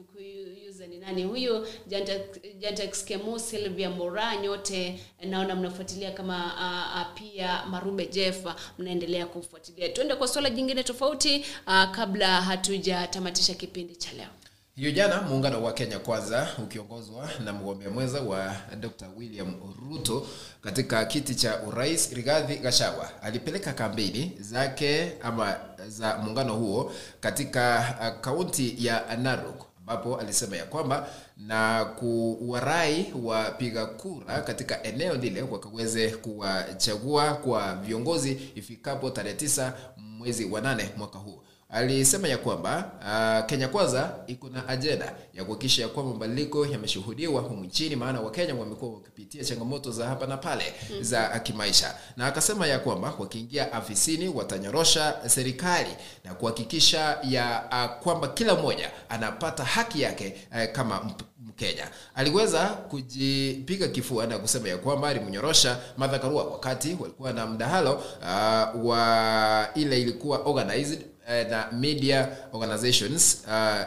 nani 1.08 1.24
huyu, 1.24 1.68
Jantex- 1.90 3.04
Kemu, 3.06 3.40
Sylvia 3.40 3.90
Mora, 3.90 4.36
nyote 4.36 5.00
naona 5.24 5.56
mnafuatilia 5.56 6.12
kama 6.12 6.36
uh, 6.46 7.02
uh, 7.02 7.20
pia 7.20 7.66
Marube 7.66 8.06
Jefa 8.06 8.56
mnaendelea 8.80 9.26
kufuatilia. 9.26 9.90
Tuende 9.90 10.16
kwa 10.16 10.28
swala 10.28 10.50
jingine 10.50 10.84
tofauti 10.84 11.46
uh, 11.68 11.92
kabla 11.92 12.42
hatujatamatisha 12.42 13.54
kipindi 13.54 13.96
cha 13.96 14.14
leo. 14.14 14.28
hiyo 14.76 14.92
jana 14.92 15.22
muungano 15.22 15.64
wa 15.64 15.74
kenya 15.74 16.00
kwanza 16.00 16.48
ukiongozwa 16.64 17.30
na 17.44 17.54
mgombea 17.54 17.90
mwenza 17.90 18.22
wa 18.22 18.56
dr 18.80 19.08
william 19.18 19.54
ruto 19.90 20.28
katika 20.62 21.06
kiti 21.06 21.36
cha 21.36 21.62
urais 21.64 22.14
rigathi 22.14 22.56
gachagua 22.56 23.22
alipeleka 23.22 23.74
kampeni 23.74 24.32
zake 24.40 25.12
ama 25.22 25.56
za 25.88 26.18
muungano 26.18 26.56
huo 26.56 26.92
katika 27.20 27.82
kaunti 28.22 28.76
ya 28.86 29.18
narok 29.18 29.67
ambapo 29.88 30.18
alisema 30.18 30.56
ya 30.58 30.66
kwamba 30.66 31.08
na 31.38 31.86
kuwarai 31.86 33.14
wapiga 33.24 33.86
kura 33.86 34.42
katika 34.42 34.84
eneo 34.84 35.16
lile 35.16 35.42
wakaweze 35.42 36.10
kuwachagua 36.10 37.34
kwa 37.34 37.76
viongozi 37.76 38.52
ifikapo 38.56 39.10
tarehe 39.10 39.36
tisa 39.36 39.74
mwezi 39.98 40.46
wa 40.46 40.62
nane 40.62 40.90
mwaka 40.98 41.20
huu 41.20 41.42
alisema 41.70 42.28
ya 42.28 42.38
kwamba 42.38 42.92
uh, 43.02 43.46
kenya 43.50 43.68
kwanza 43.68 44.16
iko 44.28 44.50
na 44.50 44.68
ajenda 44.68 45.14
ya 45.34 45.44
kuhakikisha 45.46 45.82
ya 45.82 45.88
kwamba 45.88 46.14
mabadiliko 46.14 46.66
yameshuhudiwa 46.66 47.42
humu 47.42 47.64
nchini 47.64 47.96
maana 47.96 48.22
wakenya 48.22 48.56
wamekuwa 48.56 48.94
wakipitia 48.94 49.44
changamoto 49.44 49.92
za 49.92 50.08
hapa 50.08 50.28
na 50.28 50.38
pale 50.38 50.74
Mhm. 50.90 51.04
za 51.04 51.40
kimaisha 51.40 51.96
na 52.18 52.26
akasema 52.28 52.68
ya 52.68 52.80
kwamba 52.80 53.14
wakiingia 53.20 53.74
afisini 53.74 54.28
watanyorosha 54.30 55.16
serikali 55.26 55.90
na 56.24 56.34
kuhakikisha 56.34 57.18
ya 57.24 57.64
uh, 57.72 58.04
kwamba 58.04 58.28
kila 58.28 58.56
mmoja 58.56 58.92
anapata 59.10 59.64
haki 59.64 60.02
yake 60.02 60.36
uh, 60.52 60.72
kama 60.72 60.98
mp- 61.00 61.24
mkenya 61.48 61.88
aliweza 62.16 62.66
kujipiga 62.68 63.88
kifua 63.88 64.28
na 64.28 64.38
kusema 64.40 64.70
ya 64.70 64.78
kwamba 64.78 65.08
alimnyorosha 65.08 65.78
Martha 65.98 66.20
Karua 66.20 66.44
wakati 66.44 66.98
walikuwa 67.00 67.34
na 67.34 67.46
mdahalo 67.48 67.94
uh, 68.22 68.86
wa 68.86 69.70
ile 69.76 70.02
ilikuwa 70.02 70.38
organized 70.40 71.02
na 71.28 71.72
media 71.72 72.28
organizations 72.54 73.44
uh, 73.48 73.82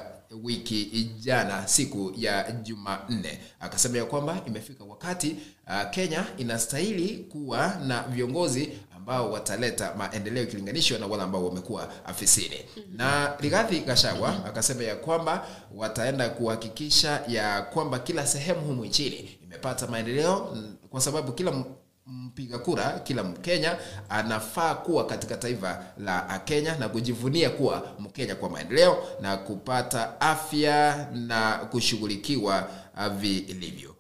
wiki 0.45 1.11
jana 1.21 1.69
siku 1.69 2.13
ya 2.17 2.53
jumanne. 2.53 3.39
Akasema 3.61 3.99
ya 3.99 4.05
kwamba 4.05 4.41
imefika 4.47 4.85
wakati 4.85 5.37
uh, 5.67 5.91
kenya 5.91 6.25
inastahili 6.39 7.17
kuwa 7.17 7.75
na 7.87 8.03
viongozi 8.03 8.69
ambao 8.97 9.33
wataleta 9.33 9.95
maendeleo 9.95 10.43
ikilinganishwa 10.43 10.99
na 10.99 11.07
wale 11.07 11.23
ambao 11.23 11.47
wamekuwa 11.47 11.89
afisini. 12.07 12.57
Na 12.97 13.37
rigathi 13.41 13.81
gashagwa 13.81 14.45
akasema 14.47 14.83
ya 14.83 14.97
kwamba 14.97 15.47
wataenda 15.75 16.29
kuhakikisha 16.29 17.23
ya 17.29 17.63
kwamba 17.63 17.99
kila 17.99 18.27
sehemu 18.27 18.61
humu 18.61 18.85
nchini 18.85 19.39
imepata 19.45 19.87
maendeleo 19.87 20.57
kwa 20.91 21.01
sababu 21.01 21.33
kila 21.33 21.53
mpiga 22.11 22.59
kura 22.59 22.99
kila 22.99 23.23
mkenya 23.25 23.79
anafaa 24.09 24.75
kuwa 24.75 25.07
katika 25.07 25.37
taifa 25.37 25.85
la 25.99 26.39
kenya 26.45 26.77
na 26.77 26.89
kujivunia 26.89 27.51
kuwa 27.51 27.95
mkenya 27.99 28.35
kwa 28.35 28.51
maendeleo 28.51 29.05
na 29.21 29.37
kupata 29.37 30.21
afya 30.21 31.09
na 31.13 31.53
kushughulikiwa 31.71 32.71
ah, 32.97 33.09
vilivyo. 33.09 33.97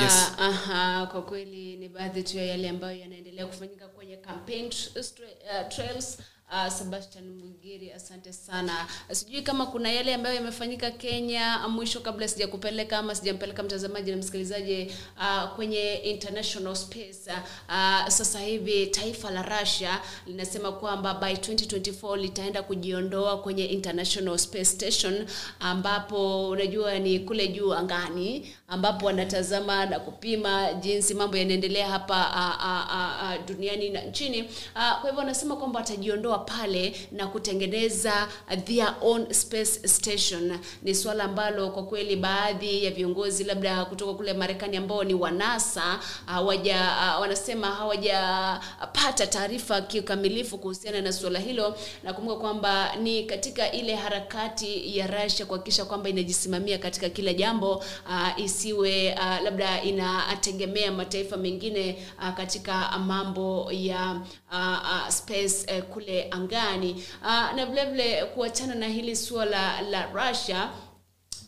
Yes. 0.00 0.32
Uh, 0.38 0.42
aha, 0.42 1.06
kwa 1.06 1.22
kweli 1.22 1.76
ni 1.76 1.88
baadhi 1.88 2.22
tu 2.22 2.36
ya 2.36 2.44
yale 2.44 2.68
ambayo 2.68 2.98
yanaendelea 2.98 3.46
kufanyika 3.46 3.88
kwenye 3.88 4.16
campaign 4.16 4.66
uh, 4.66 5.68
trails 5.68 6.18
Uh, 6.52 6.68
Sebastian 6.72 7.24
mwigiri 7.30 7.92
asante 7.92 8.32
sana. 8.32 8.86
Sijui 9.12 9.42
kama 9.42 9.66
kuna 9.66 9.92
yale 9.92 10.14
ambayo 10.14 10.34
yamefanyika 10.34 10.90
Kenya 10.90 11.68
mwisho, 11.68 12.00
kabla 12.00 12.28
sijakupeleka 12.28 12.98
ama 12.98 13.14
sijampeleka 13.14 13.62
mtazamaji 13.62 14.10
na 14.10 14.16
msikilizaji 14.16 14.92
uh, 15.18 15.54
kwenye 15.56 15.94
international 15.94 16.76
space. 16.76 17.26
Uh, 17.68 18.08
sasa 18.08 18.40
hivi 18.40 18.86
taifa 18.86 19.30
la 19.30 19.42
Russia 19.60 20.00
linasema 20.26 20.72
kwamba 20.72 21.14
by 21.14 21.32
2024 21.32 22.16
litaenda 22.16 22.62
kujiondoa 22.62 23.42
kwenye 23.42 23.64
international 23.64 24.38
space 24.38 24.68
station, 24.68 25.26
ambapo 25.60 26.48
unajua 26.48 26.98
ni 26.98 27.18
kule 27.20 27.48
juu 27.48 27.72
angani, 27.74 28.52
ambapo 28.68 29.06
wanatazama 29.06 29.86
na 29.86 30.00
kupima 30.00 30.72
jinsi 30.72 31.14
mambo 31.14 31.36
yanaendelea 31.36 31.88
hapa 31.90 32.16
a, 32.34 32.58
a, 32.60 32.86
a, 32.90 33.28
a, 33.30 33.38
duniani 33.38 33.90
na 33.90 34.00
nchini. 34.00 34.50
a, 34.74 34.90
kwa 34.94 35.10
hivyo 35.10 35.18
wanasema 35.18 35.56
kwamba 35.56 35.80
watajiondoa 35.80 36.38
pale 36.38 36.96
na 37.12 37.26
kutengeneza 37.26 38.28
their 38.64 38.94
own 39.00 39.32
space 39.32 39.86
station. 39.88 40.58
Ni 40.82 40.94
suala 40.94 41.24
ambalo 41.24 41.70
kwa 41.70 41.82
kweli 41.86 42.16
baadhi 42.16 42.84
ya 42.84 42.90
viongozi 42.90 43.44
labda 43.44 43.84
kutoka 43.84 44.14
kule 44.14 44.32
Marekani 44.32 44.76
ambao 44.76 45.04
ni 45.04 45.14
wanasa 45.14 46.00
hawaja 46.26 46.80
wanasema 47.20 47.66
hawajapata 47.66 49.26
taarifa 49.26 49.80
kikamilifu 49.80 50.58
kuhusiana 50.58 51.00
na 51.00 51.12
suala 51.12 51.38
hilo, 51.38 51.76
nakumbuka 52.02 52.40
kwamba 52.40 52.96
ni 52.96 53.24
katika 53.24 53.72
ile 53.72 53.94
harakati 53.94 54.98
ya 54.98 55.06
Russia 55.06 55.46
kuhakikisha 55.46 55.84
kwamba 55.84 56.08
inajisimamia 56.08 56.78
katika 56.78 57.08
kila 57.08 57.32
jambo 57.32 57.74
uh, 57.76 58.40
isiwe 58.56 59.14
uh, 59.14 59.40
labda 59.44 59.82
inategemea 59.82 60.92
mataifa 60.92 61.36
mengine 61.36 62.06
uh, 62.18 62.34
katika 62.34 62.98
mambo 62.98 63.68
ya 63.72 64.20
uh, 64.52 64.58
uh, 64.82 65.08
space 65.08 65.66
uh, 65.78 65.84
kule 65.84 66.26
angani. 66.30 67.04
Uh, 67.22 67.52
na 67.56 67.66
vilevile 67.66 68.24
kuachana 68.24 68.74
na 68.74 68.88
hili 68.88 69.16
suala 69.16 69.80
la 69.82 70.06
russia 70.06 70.70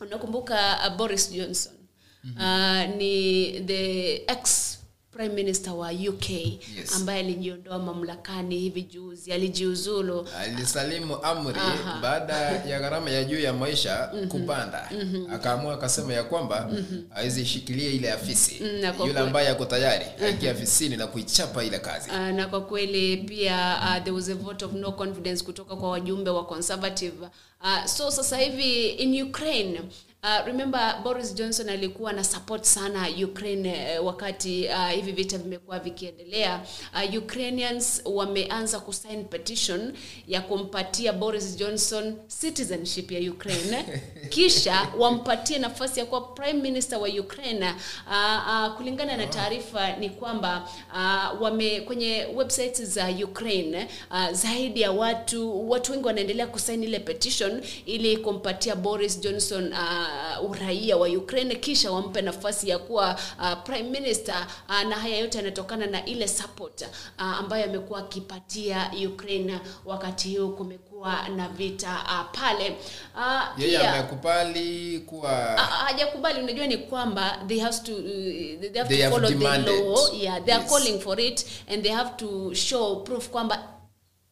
unakumbuka 0.00 0.78
uh, 0.88 0.96
boris 0.96 1.32
johnson. 1.32 1.72
Uh, 2.36 2.96
ni 2.96 3.50
the 3.66 4.14
ex 4.26 4.77
prime 5.18 5.34
minister 5.34 5.72
wa 5.72 5.90
uk 5.92 6.30
Yes. 6.30 6.92
ambaye 6.96 7.20
alijiondoa 7.20 7.78
mamlakani 7.78 8.58
hivi 8.58 8.82
juzi 8.82 9.32
alijiuzulu. 9.32 10.28
Alisalimu 10.38 11.16
amri 11.22 11.60
Aha. 11.60 11.98
baada 12.02 12.34
ya 12.36 12.80
gharama 12.80 13.10
ya 13.10 13.24
juu 13.24 13.40
ya 13.40 13.52
maisha 13.52 14.10
kupanda. 14.28 14.90
Akaamua 15.32 15.74
akasema 15.74 16.12
ya 16.12 16.24
kwamba 16.24 16.70
shikilia 17.44 17.90
ile 17.90 18.12
afisi. 18.12 18.60
Mm, 18.60 19.06
yule 19.06 19.20
ambaye 19.20 19.48
ako 19.48 19.64
tayari 19.64 20.06
aingia 20.24 20.50
afisini 20.50 20.96
na 20.96 21.06
kuichapa 21.06 21.64
ile 21.64 21.78
kazi. 21.78 22.10
Uh, 22.10 22.16
na 22.16 22.46
kwa 22.46 22.60
kweli 22.60 23.16
pia 23.16 23.76
uh, 23.82 24.04
there 24.04 24.10
was 24.16 24.28
a 24.28 24.34
vote 24.34 24.64
of 24.64 24.72
no 24.72 24.92
confidence 24.92 25.44
kutoka 25.44 25.76
kwa 25.76 25.90
wajumbe 25.90 26.30
wa 26.30 26.44
conservative. 26.46 27.14
Uh, 27.62 27.84
so 27.86 28.10
sasa 28.10 28.36
hivi 28.36 28.86
in 28.88 29.22
ukraine 29.22 29.80
Uh, 30.22 30.42
remember 30.46 31.00
boris 31.04 31.34
johnson 31.34 31.68
alikuwa 31.68 32.12
na 32.12 32.24
support 32.24 32.64
sana 32.64 33.06
ukraine 33.24 33.98
uh, 34.00 34.06
wakati 34.06 34.66
uh, 34.68 34.88
hivi 34.90 35.12
vita 35.12 35.38
vimekuwa 35.38 35.78
vikiendelea. 35.78 36.60
Uh, 36.94 37.18
ukrainians 37.22 38.02
wameanza 38.04 38.80
kusign 38.80 39.24
petition 39.24 39.92
ya 40.28 40.40
kumpatia 40.40 41.12
boris 41.12 41.56
johnson 41.56 42.16
citizenship 42.40 43.10
ya 43.12 43.32
ukraine. 43.32 43.84
Kisha 44.34 44.88
wampatie 44.98 45.58
nafasi 45.58 46.00
ya 46.00 46.06
kuwa 46.06 46.20
prime 46.20 46.60
minister 46.62 46.98
wa 46.98 47.08
ukraine. 47.08 47.74
Uh, 48.06 48.12
uh, 48.48 48.76
kulingana 48.76 49.16
na 49.16 49.26
taarifa 49.26 49.96
ni 49.96 50.10
kwamba 50.10 50.68
uh, 50.92 51.42
wame 51.42 51.80
kwenye 51.80 52.26
websites 52.34 52.82
za 52.82 53.08
ukraine 53.24 53.88
uh, 54.10 54.32
zaidi 54.32 54.80
ya 54.80 54.92
watu 54.92 55.70
watu 55.70 55.92
wengi 55.92 56.06
wanaendelea 56.06 56.46
kusign 56.46 56.82
ile 56.82 56.98
petition 57.00 57.62
ili 57.86 58.16
kumpatia 58.16 58.76
boris 58.76 59.20
johnson 59.20 59.72
uh, 59.72 60.08
uraia 60.50 60.96
wa 60.96 61.08
ukraine 61.08 61.54
kisha 61.54 61.90
wampe 61.92 62.22
nafasi 62.22 62.68
ya 62.68 62.78
kuwa 62.78 63.18
uh, 63.40 63.52
prime 63.64 63.90
minister 63.90 64.46
uh, 64.68 64.82
na 64.88 64.96
haya 64.96 65.16
yote 65.16 65.38
yanatokana 65.38 65.86
na 65.86 66.04
ile 66.04 66.28
support 66.28 66.80
uh, 66.82 67.22
ambayo 67.24 67.64
amekuwa 67.64 67.98
akipatia 67.98 68.90
ukraine 69.08 69.60
wakati 69.84 70.36
huu 70.36 70.48
kumekuwa 70.48 71.28
na 71.28 71.48
vita 71.48 72.00
uh, 72.04 72.40
pale 72.40 72.76
uh, 73.16 73.62
yeye 73.62 73.88
amekubali 73.88 74.98
kuwa 75.06 75.30
hajakubali 75.86 76.38
uh, 76.38 76.44
unajua 76.44 76.66
ni 76.66 76.76
kwamba 76.78 77.38
they 77.46 77.58
have 77.60 77.78
to 77.78 77.92
uh, 77.92 78.02
they 78.60 78.70
have 78.78 78.88
They 78.88 78.96
to 78.98 79.02
have 79.04 79.10
follow 79.14 79.28
the 79.30 79.34
demanded. 79.38 79.74
law 79.84 80.08
yeah 80.14 80.44
they 80.44 80.54
are 80.54 80.62
Yes. 80.62 80.72
calling 80.72 81.00
for 81.00 81.20
it 81.20 81.46
and 81.68 81.82
they 81.82 81.92
have 81.92 82.10
to 82.16 82.54
show 82.54 82.96
proof 82.96 83.28
kwamba 83.28 83.62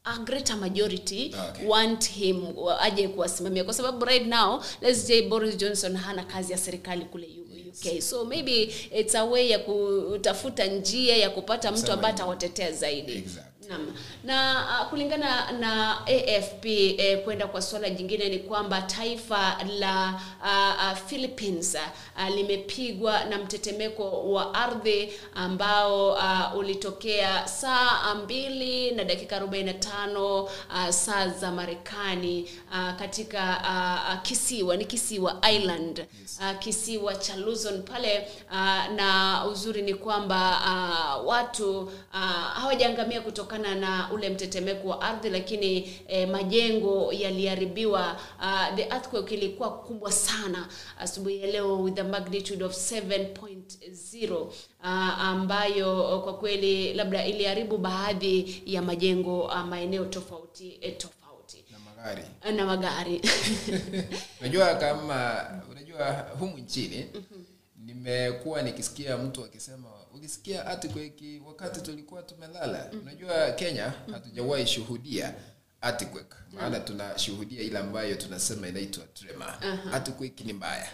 a 0.08 0.18
greater 0.24 0.56
majority 0.56 1.34
Okay. 1.50 1.66
want 1.68 2.04
him 2.10 2.46
aje 2.80 3.08
kuwasimamia. 3.08 3.64
Kwa 3.64 3.74
sababu 3.74 4.04
right 4.04 4.26
now 4.26 4.62
let's 4.80 5.06
say 5.06 5.22
boris 5.22 5.56
johnson 5.56 5.96
hana 5.96 6.24
kazi 6.24 6.52
ya 6.52 6.58
serikali 6.58 7.04
kule 7.04 7.26
uk 7.26 7.86
uk 7.94 8.00
so 8.02 8.24
maybe 8.24 8.62
it's 8.98 9.14
a 9.14 9.24
way 9.24 9.50
ya 9.50 9.58
kutafuta 9.58 10.66
njia 10.66 11.16
ya 11.16 11.30
kupata 11.30 11.72
mtu 11.72 11.92
ambaye 11.92 12.14
atawatetea 12.14 12.72
zaidi 12.72 13.24
Naam. 13.68 13.92
na 14.24 14.36
uh, 14.82 14.88
kulingana 14.90 15.52
na 15.52 16.00
afp 16.06 16.64
eh, 16.66 17.24
kwenda 17.24 17.46
kwa 17.46 17.62
suala 17.62 17.90
jingine 17.90 18.28
ni 18.28 18.38
kwamba 18.38 18.82
taifa 18.82 19.56
la 19.78 20.20
uh, 20.42 20.92
uh, 20.92 20.98
philippines 21.08 21.74
uh, 22.16 22.34
limepigwa 22.34 23.24
na 23.24 23.38
mtetemeko 23.38 24.32
wa 24.32 24.54
ardhi 24.54 25.12
ambao 25.34 26.12
uh, 26.12 26.56
ulitokea 26.58 27.48
saa 27.48 28.14
mbili 28.14 28.90
na 28.90 29.04
dakika 29.04 29.38
45 29.40 30.42
uh, 30.42 30.50
saa 30.90 31.28
za 31.28 31.50
marekani 31.52 32.50
uh, 32.70 32.96
katika 32.98 33.62
uh, 34.14 34.22
kisiwa 34.22 34.76
ni 34.76 34.84
kisiwa 34.84 35.40
island 35.52 36.06
uh, 36.40 36.58
kisiwa 36.58 37.14
cha 37.16 37.36
luzon 37.36 37.82
pale 37.82 38.28
uh, 38.50 38.94
na 38.96 39.42
uzuri 39.50 39.82
ni 39.82 39.94
kwamba 39.94 40.60
uh, 40.66 41.28
watu 41.28 41.78
uh, 41.80 42.20
hawajaangamia 42.54 43.20
kutokana 43.56 43.74
na 43.74 44.12
ule 44.12 44.30
mtetemeko 44.30 44.88
wa 44.88 45.00
ardhi 45.00 45.30
lakini 45.30 45.96
eh, 46.08 46.28
majengo 46.28 47.12
yaliharibiwa. 47.12 48.20
Uh, 48.38 48.76
the 48.76 48.82
earthquake 48.82 49.34
ilikuwa 49.34 49.70
kubwa 49.78 50.12
sana 50.12 50.68
asubuhi 50.98 51.40
ya 51.40 51.46
leo 51.46 51.82
with 51.82 51.98
a 51.98 52.04
magnitude 52.04 52.64
of 52.64 52.72
7.0 52.92 54.32
uh, 54.42 54.50
ambayo 55.20 56.20
kwa 56.24 56.34
kweli 56.38 56.94
labda 56.94 57.26
iliharibu 57.26 57.78
baadhi 57.78 58.62
ya 58.66 58.82
majengo 58.82 59.42
uh, 59.44 59.60
maeneo 59.60 60.04
tofauti 60.04 60.78
eh, 60.80 60.96
tofauti. 60.96 61.16
Magari. 61.96 62.22
Na 62.56 62.66
magari. 62.66 63.20
Unajua 64.40 64.74
kama 64.74 65.46
unajua 65.70 66.12
humu 66.38 66.58
nchini 66.58 67.06
nimekuwa 67.86 68.62
nikisikia 68.62 69.16
mtu 69.16 69.44
akisema 69.44 69.88
ukisikia 70.16 70.64
earthquake 70.64 71.42
wakati 71.46 71.80
tulikuwa 71.80 72.22
tumelala 72.22 72.90
unajua 73.02 73.50
kenya 73.52 73.92
hatujawahi 74.12 74.66
shuhudia 74.66 75.34
earthquake. 75.82 76.36
Maana 76.52 76.80
tunashuhudia 76.80 77.62
ile 77.62 77.78
ambayo 77.78 78.14
tunasema 78.14 78.68
inaitwa 78.68 79.04
Aha. 79.40 79.90
earthquake 79.92 80.44
ni 80.44 80.52
mbaya. 80.52 80.88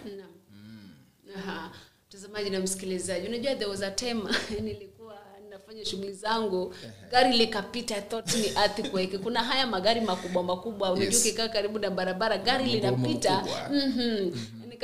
Aha. 1.37 1.71
mtazamaji 2.07 2.49
na 2.49 2.59
msikilizaji 2.59 3.27
unajua 3.27 3.55
there 3.55 3.65
was 3.71 3.81
a 3.81 3.91
time 3.91 4.21
nilikuwa 4.63 5.17
nafanya 5.49 5.85
shughuli 5.85 6.13
zangu 6.13 6.75
gari 7.11 7.37
likapita 7.37 8.01
thought 8.01 8.35
ni 8.35 8.47
earthquake. 8.47 9.17
Kuna 9.17 9.43
haya 9.43 9.67
magari 9.67 10.01
makubwa 10.01 10.43
makubwa 10.43 10.91
unajua 10.91 11.13
Yes. 11.13 11.21
ukikaa 11.25 11.47
karibu 11.47 11.79
na 11.79 11.89
barabara 11.89 12.37
gari 12.37 12.65
linapita. 12.65 13.31
makubwa. 13.35 13.69
Mhm. 13.69 14.31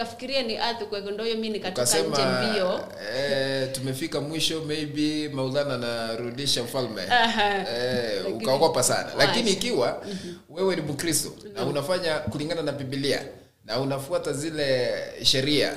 Nikafikiria 0.03 0.44
ni 0.44 0.58
ndio 1.11 1.26
hiyo 1.26 1.36
mimi 1.38 1.50
nikatoka 1.50 1.86
nje 2.00 2.22
mbio. 2.50 2.80
eh, 3.16 3.69
tumefika 3.72 4.22
mwisho 4.22 4.61
maybe 4.61 5.30
maulana 5.30 5.74
anarudisha 5.74 6.64
mfalme. 6.64 7.02
Eh, 7.02 8.36
ukaogopa 8.36 8.84
sana. 8.84 9.11
lakini 9.18 9.52
ikiwa 9.52 10.06
wewe 10.50 10.76
ni 10.76 10.82
mkristo 10.82 11.32
na 11.53 11.66
unafanya 11.66 12.19
kulingana 12.19 12.61
na 12.61 12.72
bibilia 12.72 13.22
na 13.66 13.80
unafuata 13.80 14.34
zile 14.34 14.90
sheria 15.24 15.74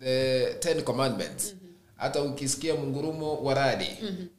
the 0.00 0.44
ten 0.54 0.82
commandments 0.82 1.54
hata 1.96 2.22
ukisikia 2.22 2.74
mungurumo 2.74 3.36
wa 3.36 3.54
radi 3.54 3.88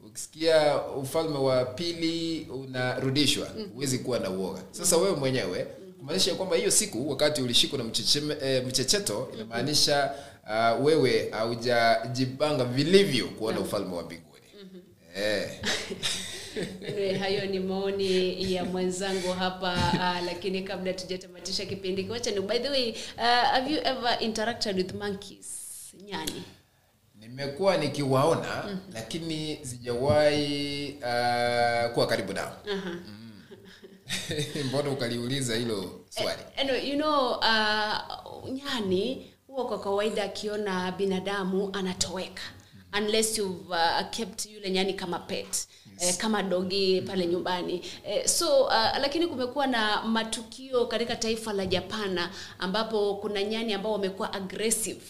ukisikia 0.06 0.82
ufalme 0.82 1.38
wa 1.38 1.64
pili 1.64 2.46
unarudishwa 2.50 3.46
huwezi 3.74 3.98
kuwa 3.98 4.18
na 4.18 4.30
uoga. 4.30 4.60
Sasa 4.70 4.96
wewe 4.96 5.16
mwenyewe 5.16 5.66
kumaanisha 5.98 6.34
kwamba 6.34 6.56
hiyo 6.56 6.70
siku 6.70 7.10
wakati 7.10 7.42
ulishikwa 7.42 7.78
na 7.78 7.84
mchecheme, 7.84 8.36
e, 8.42 8.60
mchecheto 8.60 9.28
inamaanisha 9.34 10.14
uh, 10.48 10.84
wewe 10.84 11.30
haujajipanga 11.30 12.64
vilivyo 12.64 13.26
kuona 13.28 13.60
ufalme 13.60 13.94
wa 13.96 14.02
mbinguni. 14.02 14.28
Eh. 15.16 15.50
Anyway, 16.88 17.14
hayo 17.18 17.46
ni 17.46 17.60
maoni 17.60 18.52
ya 18.54 18.64
mwenzangu 18.64 19.32
hapa 19.32 19.74
uh, 19.94 20.26
lakini 20.26 20.62
kabla 20.62 20.92
tujatamatisha 20.92 21.66
kipindi 21.66 22.04
kiwachani 22.04 22.40
by 22.40 22.58
the 22.58 22.68
way 22.68 22.90
uh, 23.16 23.22
have 23.24 23.72
you 23.74 23.78
ever 23.84 24.16
interacted 24.20 24.76
with 24.76 24.94
monkeys 24.94 25.46
nyani? 26.06 26.42
Nimekuwa 27.20 27.76
nikiwaona 27.76 28.78
lakini 28.94 29.58
sijawahi 29.62 30.88
uh, 30.98 31.92
kuwa 31.94 32.06
karibu 32.06 32.32
nao. 32.32 32.56
Aha. 32.72 32.96
mbona 34.68 34.90
ukaliuliza 34.90 35.56
hilo 35.56 36.04
swali? 36.08 36.42
Anyway, 36.56 36.90
you 36.90 36.96
know 36.96 37.30
uh, 37.38 38.50
nyani 38.50 39.30
huwa 39.46 39.66
kwa 39.66 39.80
kawaida 39.80 40.24
akiona 40.24 40.92
binadamu 40.92 41.70
anatoweka. 41.72 42.42
Unless 42.98 43.38
you've 43.38 43.68
uh, 43.68 44.10
kept 44.10 44.46
yule 44.46 44.70
nyani 44.70 44.94
kama 44.94 45.18
pet 45.18 45.66
Eh, 46.00 46.14
kama 46.16 46.42
dogi 46.42 47.02
pale 47.02 47.26
nyumbani. 47.26 47.82
Eh, 48.04 48.26
so 48.28 48.64
uh, 48.64 48.98
lakini 49.00 49.26
kumekuwa 49.26 49.66
na 49.66 50.02
matukio 50.02 50.86
katika 50.86 51.16
taifa 51.16 51.52
la 51.52 51.66
japana 51.66 52.30
ambapo 52.58 53.14
kuna 53.14 53.42
nyani 53.42 53.72
ambao 53.74 53.92
wamekuwa 53.92 54.32
aggressive 54.32 55.00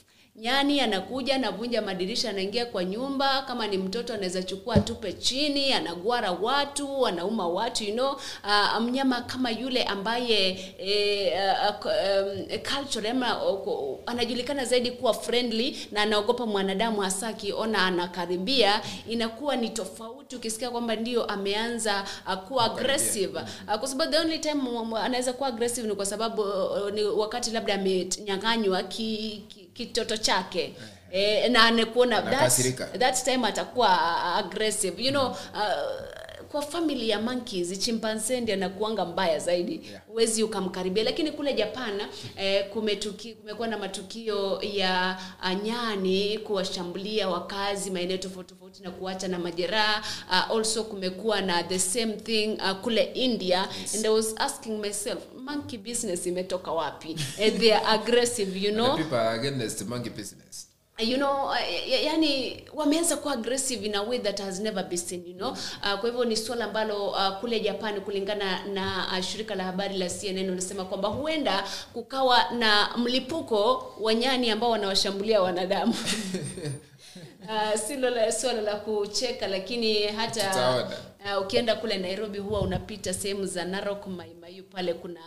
nyani 0.40 0.80
anakuja 0.80 1.34
anavunja 1.34 1.82
madirisha 1.82 2.30
anaingia 2.30 2.66
kwa 2.66 2.84
nyumba. 2.84 3.42
Kama 3.42 3.66
ni 3.66 3.78
mtoto 3.78 4.14
anaweza 4.14 4.42
chukua 4.42 4.74
atupe 4.74 5.12
chini 5.12 5.72
anagwara 5.72 6.32
watu 6.32 7.06
anauma 7.06 7.48
watu 7.48 7.84
you 7.84 7.92
know. 7.92 8.12
Uh, 8.44 8.80
mnyama 8.80 9.20
kama 9.20 9.50
yule 9.50 9.82
ambaye 9.82 10.50
eh, 10.78 11.32
uh, 11.70 11.86
um, 11.86 12.58
culture 12.76 13.08
ama 13.10 13.44
uh, 13.52 13.98
anajulikana 14.06 14.64
zaidi 14.64 14.90
kuwa 14.90 15.14
friendly 15.14 15.76
na 15.92 16.02
anaogopa 16.02 16.46
mwanadamu 16.46 17.00
hasa 17.00 17.28
akiona 17.28 17.86
anakaribia 17.86 18.80
inakuwa 19.08 19.56
ni 19.56 19.68
tofauti 19.68 20.36
ukisikia 20.36 20.70
kwamba 20.70 20.96
ndio 20.96 21.24
ameanza 21.24 22.04
uh, 22.26 22.34
kuwa 22.34 22.64
aggressive. 22.64 23.38
Uh, 23.68 23.74
kwa 23.78 23.88
sababu 23.88 24.12
the 24.12 24.18
only 24.18 24.38
time 24.38 24.62
anaweza 25.02 25.32
kuwa 25.32 25.48
aggressive 25.48 25.88
ni 25.88 25.94
kwa 25.94 26.06
sababu 26.06 26.42
uh, 26.42 26.90
ni 26.94 27.02
wakati 27.04 27.50
labda 27.50 27.74
amenyang'anywa 27.74 28.82
ki, 28.82 29.44
ki, 29.48 29.67
kitoto 29.78 30.16
chake. 30.16 30.74
Eh, 31.12 31.50
na 31.50 31.62
anakuona 31.64 32.22
that, 32.22 32.98
that 32.98 33.24
time 33.24 33.46
atakuwa 33.46 34.22
aggressive. 34.34 35.02
You 35.04 35.10
know 35.10 35.26
uh, 35.30 36.18
kwa 36.50 36.62
famili 36.62 37.08
ya 37.08 37.20
monkeys 37.20 37.78
chimpanzee 37.78 38.40
ndio 38.40 38.54
anakuanga 38.54 39.04
mbaya 39.04 39.38
zaidi. 39.38 39.80
Huwezi 40.08 40.42
ukamkaribia. 40.42 41.04
Lakini 41.04 41.32
kule 41.32 41.52
japan 41.52 42.00
eh, 42.36 42.68
kumetuki, 42.70 43.34
kumekuwa 43.34 43.68
na 43.68 43.78
matukio 43.78 44.62
ya 44.62 45.18
uh, 45.42 45.62
nyani 45.64 46.38
kuwashambulia 46.38 47.28
wakazi 47.28 47.90
maeneo 47.90 48.16
tofauti 48.16 48.54
tofauti 48.54 48.82
na 48.82 48.90
kuacha 48.90 49.28
na 49.28 49.38
majeraha. 49.38 50.02
Uh, 50.30 50.56
also 50.56 50.84
kumekuwa 50.84 51.40
na 51.40 51.62
the 51.62 51.78
same 51.78 52.12
thing 52.12 52.46
uh, 52.62 52.72
kule 52.72 53.02
india. 53.02 53.68
Yes. 53.80 53.94
and 53.94 54.06
i 54.06 54.08
was 54.08 54.34
asking 54.36 54.78
myself 54.80 55.18
monkey 55.48 55.78
business 55.78 56.26
imetoka 56.26 56.72
wapi? 56.72 57.16
And 57.42 57.60
they 57.60 57.72
are 57.72 57.94
aggressive 57.94 58.56
you 58.56 58.72
know? 58.72 58.96
The 58.96 59.02
people 59.02 59.18
are 59.18 59.34
against 59.34 59.86
monkey 59.88 60.10
business. 60.10 60.68
you 61.00 61.16
know 61.16 61.46
uh, 61.46 61.56
yani 62.04 62.62
wameanza 62.74 63.16
kuwa 63.16 63.34
aggressive 63.34 63.86
in 63.86 63.94
a 63.94 64.02
way 64.02 64.18
that 64.18 64.40
has 64.40 64.60
never 64.60 64.84
been 64.84 64.98
seen 64.98 65.26
you 65.26 65.34
know? 65.34 65.50
Uh, 65.50 66.00
kwa 66.00 66.08
hivyo 66.08 66.24
ni 66.24 66.36
swala 66.36 66.64
ambalo 66.64 67.08
uh, 67.08 67.38
kule 67.40 67.60
Japan 67.60 68.00
kulingana 68.00 68.64
na 68.66 69.06
uh, 69.12 69.24
shirika 69.24 69.54
la 69.54 69.64
habari 69.64 69.98
la 69.98 70.08
CNN 70.08 70.50
unasema 70.50 70.84
kwamba 70.84 71.08
huenda 71.08 71.64
kukawa 71.92 72.50
na 72.50 72.90
mlipuko 72.96 73.92
wa 74.00 74.14
nyani 74.14 74.50
ambao 74.50 74.70
wanawashambulia 74.70 75.42
wanadamu 75.42 75.94
Uh, 77.48 77.80
silo 77.80 78.10
la 78.10 78.32
swala 78.32 78.60
la 78.60 78.74
kucheka 78.76 79.46
lakini 79.46 80.02
hata 80.06 80.48
Tutaona. 80.48 80.96
uh, 81.38 81.42
ukienda 81.42 81.74
kule 81.76 81.98
Nairobi 81.98 82.38
huwa 82.38 82.60
unapita 82.60 83.14
sehemu 83.14 83.46
za 83.46 83.64
Narok 83.64 84.06
maimaiu 84.06 84.64
pale 84.64 84.94
kuna 84.94 85.20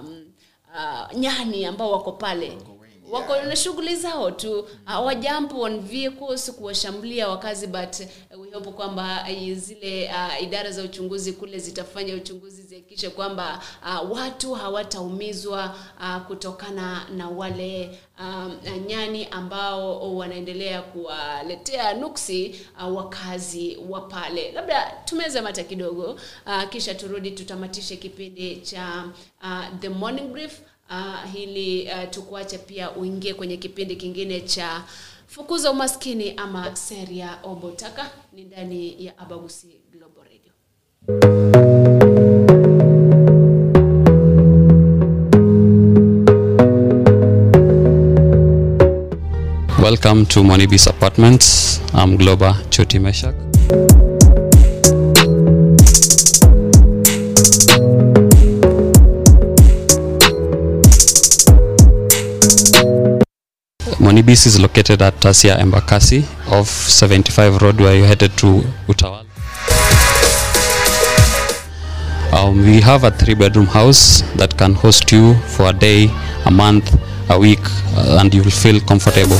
um, 0.00 0.32
uh, 0.74 1.18
nyani 1.18 1.64
ambao 1.66 1.92
wako 1.92 2.12
pale 2.12 2.52
wako 3.10 3.36
na 3.36 3.56
shughuli 3.56 3.96
zao 3.96 4.30
tu. 4.30 4.68
Hawajamp 4.84 5.54
on 5.54 5.80
vehicles 5.80 6.50
kuwashambulia 6.52 7.28
wakazi 7.28 7.66
but 7.66 8.00
uh, 8.34 8.40
we 8.40 8.50
hope 8.50 8.70
kwamba 8.70 9.26
uh, 9.30 9.54
zile 9.58 10.10
uh, 10.14 10.42
idara 10.42 10.70
za 10.70 10.82
uchunguzi 10.82 11.32
kule 11.32 11.58
zitafanya 11.58 12.14
uchunguzi 12.14 12.62
zihakikishe 12.62 13.10
kwamba 13.10 13.62
uh, 13.82 14.10
watu 14.18 14.54
hawataumizwa 14.54 15.76
uh, 16.00 16.16
kutokana 16.26 17.06
na 17.16 17.28
wale 17.28 17.98
um, 18.20 18.58
nyani 18.86 19.26
ambao 19.26 20.14
wanaendelea 20.16 20.82
kuwaletea 20.82 21.94
nuksi 21.94 22.60
uh, 22.88 22.96
wakazi 22.96 23.78
wa 23.88 24.00
pale. 24.00 24.52
Labda 24.52 24.92
tumeze 25.04 25.40
mata 25.40 25.62
kidogo 25.64 26.04
uh, 26.46 26.68
kisha 26.70 26.94
turudi 26.94 27.30
tutamatishe 27.30 27.96
kipindi 27.96 28.56
cha 28.56 29.04
uh, 29.42 29.78
the 29.80 29.88
morning 29.88 30.28
brief 30.32 30.60
uh, 30.92 31.32
hili 31.32 31.82
uh, 31.88 32.10
tukuache 32.10 32.58
pia 32.58 32.90
uingie 32.90 33.34
kwenye 33.34 33.56
kipindi 33.56 33.96
kingine 33.96 34.40
cha 34.40 34.82
fukuza 35.26 35.70
umaskini 35.70 36.34
ama 36.36 36.76
seria 36.76 37.38
obotaka 37.42 38.10
ni 38.32 38.44
ndani 38.44 39.04
ya 39.04 39.18
abagusi 39.18 39.66
global 39.92 40.24
radio 40.24 40.52
Welcome 49.82 50.26
to 50.26 50.42
Monibis 50.42 50.86
Apartments. 50.86 51.80
I'm 51.94 52.16
Globa 52.16 52.54
Choti 52.70 52.98
Meshak. 52.98 53.34
Monibis 64.12 64.44
is 64.46 64.60
located 64.60 65.00
at 65.00 65.14
Tasia 65.22 65.56
Embakasi 65.56 66.20
off 66.52 66.68
75 66.68 67.62
Road 67.62 67.80
where 67.80 67.96
you're 67.96 68.06
headed 68.06 68.36
to 68.36 68.60
Utawala. 68.86 69.24
Um, 72.34 72.58
we 72.62 72.82
have 72.82 73.04
a 73.04 73.10
three 73.10 73.32
bedroom 73.32 73.64
house 73.64 74.20
that 74.36 74.58
can 74.58 74.74
host 74.74 75.10
you 75.12 75.32
for 75.56 75.70
a 75.70 75.72
day, 75.72 76.10
a 76.44 76.50
month, 76.50 76.92
a 77.30 77.38
week, 77.38 77.64
uh, 77.96 78.18
and 78.20 78.34
you 78.34 78.42
will 78.42 78.50
feel 78.50 78.80
comfortable. 78.80 79.38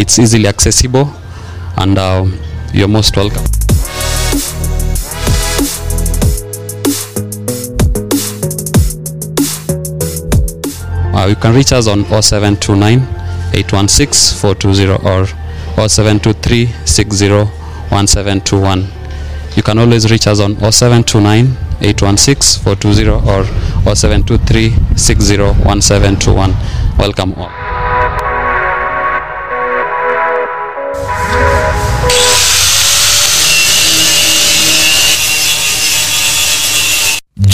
It's 0.00 0.16
easily 0.20 0.46
accessible, 0.46 1.12
and 1.76 1.98
um, 1.98 2.38
you're 2.72 2.86
most 2.86 3.16
welcome. 3.16 3.42
Uh, 11.12 11.26
you 11.26 11.34
can 11.34 11.52
reach 11.52 11.72
us 11.72 11.88
on 11.88 12.04
0729 12.04 13.00
816 13.52 14.38
420 14.38 14.88
or 15.04 15.26
0723 15.88 16.66
60 16.86 17.28
1721. 17.90 18.86
You 19.56 19.62
can 19.64 19.78
always 19.80 20.08
reach 20.12 20.28
us 20.28 20.38
on 20.38 20.54
0729 20.60 21.56
816 21.80 22.62
420 22.62 23.08
or 23.28 23.44
0723 23.96 24.96
60 24.96 25.38
1721. 25.66 26.54
Welcome 26.98 27.34
all. 27.34 27.57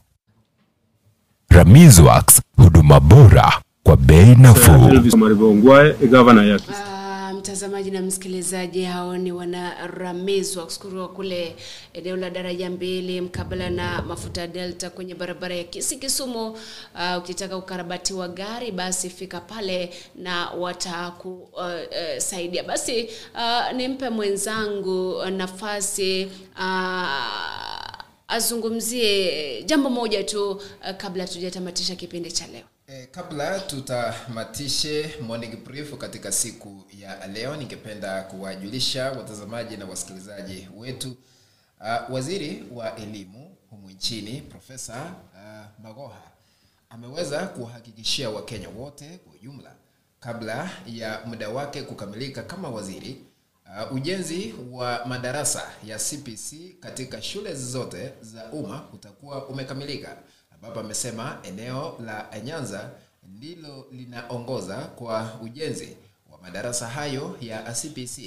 Ramizworks, 1.49 2.41
huduma 2.57 2.99
bora 2.99 3.53
kwa 3.83 3.97
bei 3.97 4.35
nafuu. 4.35 4.89
Mtazamaji 7.49 7.91
na 7.91 8.01
msikilizaji 8.01 8.83
hao 8.83 9.17
ni 9.17 9.31
wana 9.31 9.87
ramizwa 9.87 10.65
kuskuriwa 10.65 11.07
kule 11.09 11.55
eneo 11.93 12.15
la 12.17 12.29
daraja 12.29 12.69
mbili 12.69 13.21
mkabala 13.21 13.69
na 13.69 14.01
mafuta 14.01 14.47
delta 14.47 14.89
kwenye 14.89 15.15
barabara 15.15 15.55
ya 15.55 15.63
kisi 15.63 15.97
kisumu. 15.97 16.47
Uh, 16.49 16.57
ukitaka 17.17 17.57
ukarabati 17.57 18.13
wa 18.13 18.27
gari 18.27 18.71
basi 18.71 19.09
fika 19.09 19.39
pale 19.41 19.93
na 20.15 20.49
watakusaidia 20.49 22.61
uh, 22.61 22.67
uh, 22.67 22.73
basi 22.73 23.09
uh, 23.35 23.71
nimpe 23.77 24.09
mwenzangu 24.09 25.25
nafasi 25.25 26.25
uh, 26.59 27.07
azungumzie 28.27 29.63
jambo 29.63 29.89
moja 29.89 30.23
tu 30.23 30.51
uh, 30.51 30.61
kabla 30.97 31.27
tujatamatisha 31.27 31.95
kipindi 31.95 32.31
cha 32.31 32.47
leo 32.47 32.63
E, 32.87 33.05
kabla 33.07 33.59
tutamatishe 33.59 35.15
morning 35.21 35.55
brief 35.63 35.97
katika 35.97 36.31
siku 36.31 36.83
ya 36.99 37.27
leo, 37.27 37.55
ningependa 37.55 38.21
kuwajulisha 38.23 39.11
watazamaji 39.11 39.77
na 39.77 39.85
wasikilizaji 39.85 40.67
wetu 40.77 41.15
uh, 41.81 42.13
waziri 42.13 42.63
wa 42.71 42.95
elimu 42.95 43.57
humu 43.69 43.89
nchini 43.89 44.41
Profesa 44.41 45.13
uh, 45.33 45.83
Magoha 45.83 46.21
ameweza 46.89 47.47
kuwahakikishia 47.47 48.29
Wakenya 48.29 48.69
wote 48.69 49.17
kwa 49.17 49.33
ujumla 49.33 49.75
kabla 50.19 50.69
ya 50.87 51.21
muda 51.25 51.49
wake 51.49 51.81
kukamilika 51.81 52.43
kama 52.43 52.69
waziri 52.69 53.23
uh, 53.65 53.95
ujenzi 53.95 54.53
wa 54.71 55.05
madarasa 55.05 55.71
ya 55.85 55.97
cpc 55.99 56.53
katika 56.79 57.21
shule 57.21 57.53
zote 57.55 58.13
za 58.21 58.45
umma 58.45 58.87
utakuwa 58.93 59.47
umekamilika 59.47 60.17
ambapo 60.55 60.79
amesema 60.79 61.37
eneo 61.43 61.97
la 62.05 62.27
nyanza 62.43 62.89
ndilo 63.23 63.87
linaongoza 63.91 64.77
kwa 64.77 65.39
ujenzi 65.41 65.97
wa 66.31 66.37
madarasa 66.41 66.87
hayo 66.87 67.37
ya 67.41 67.73
cpc 67.73 68.19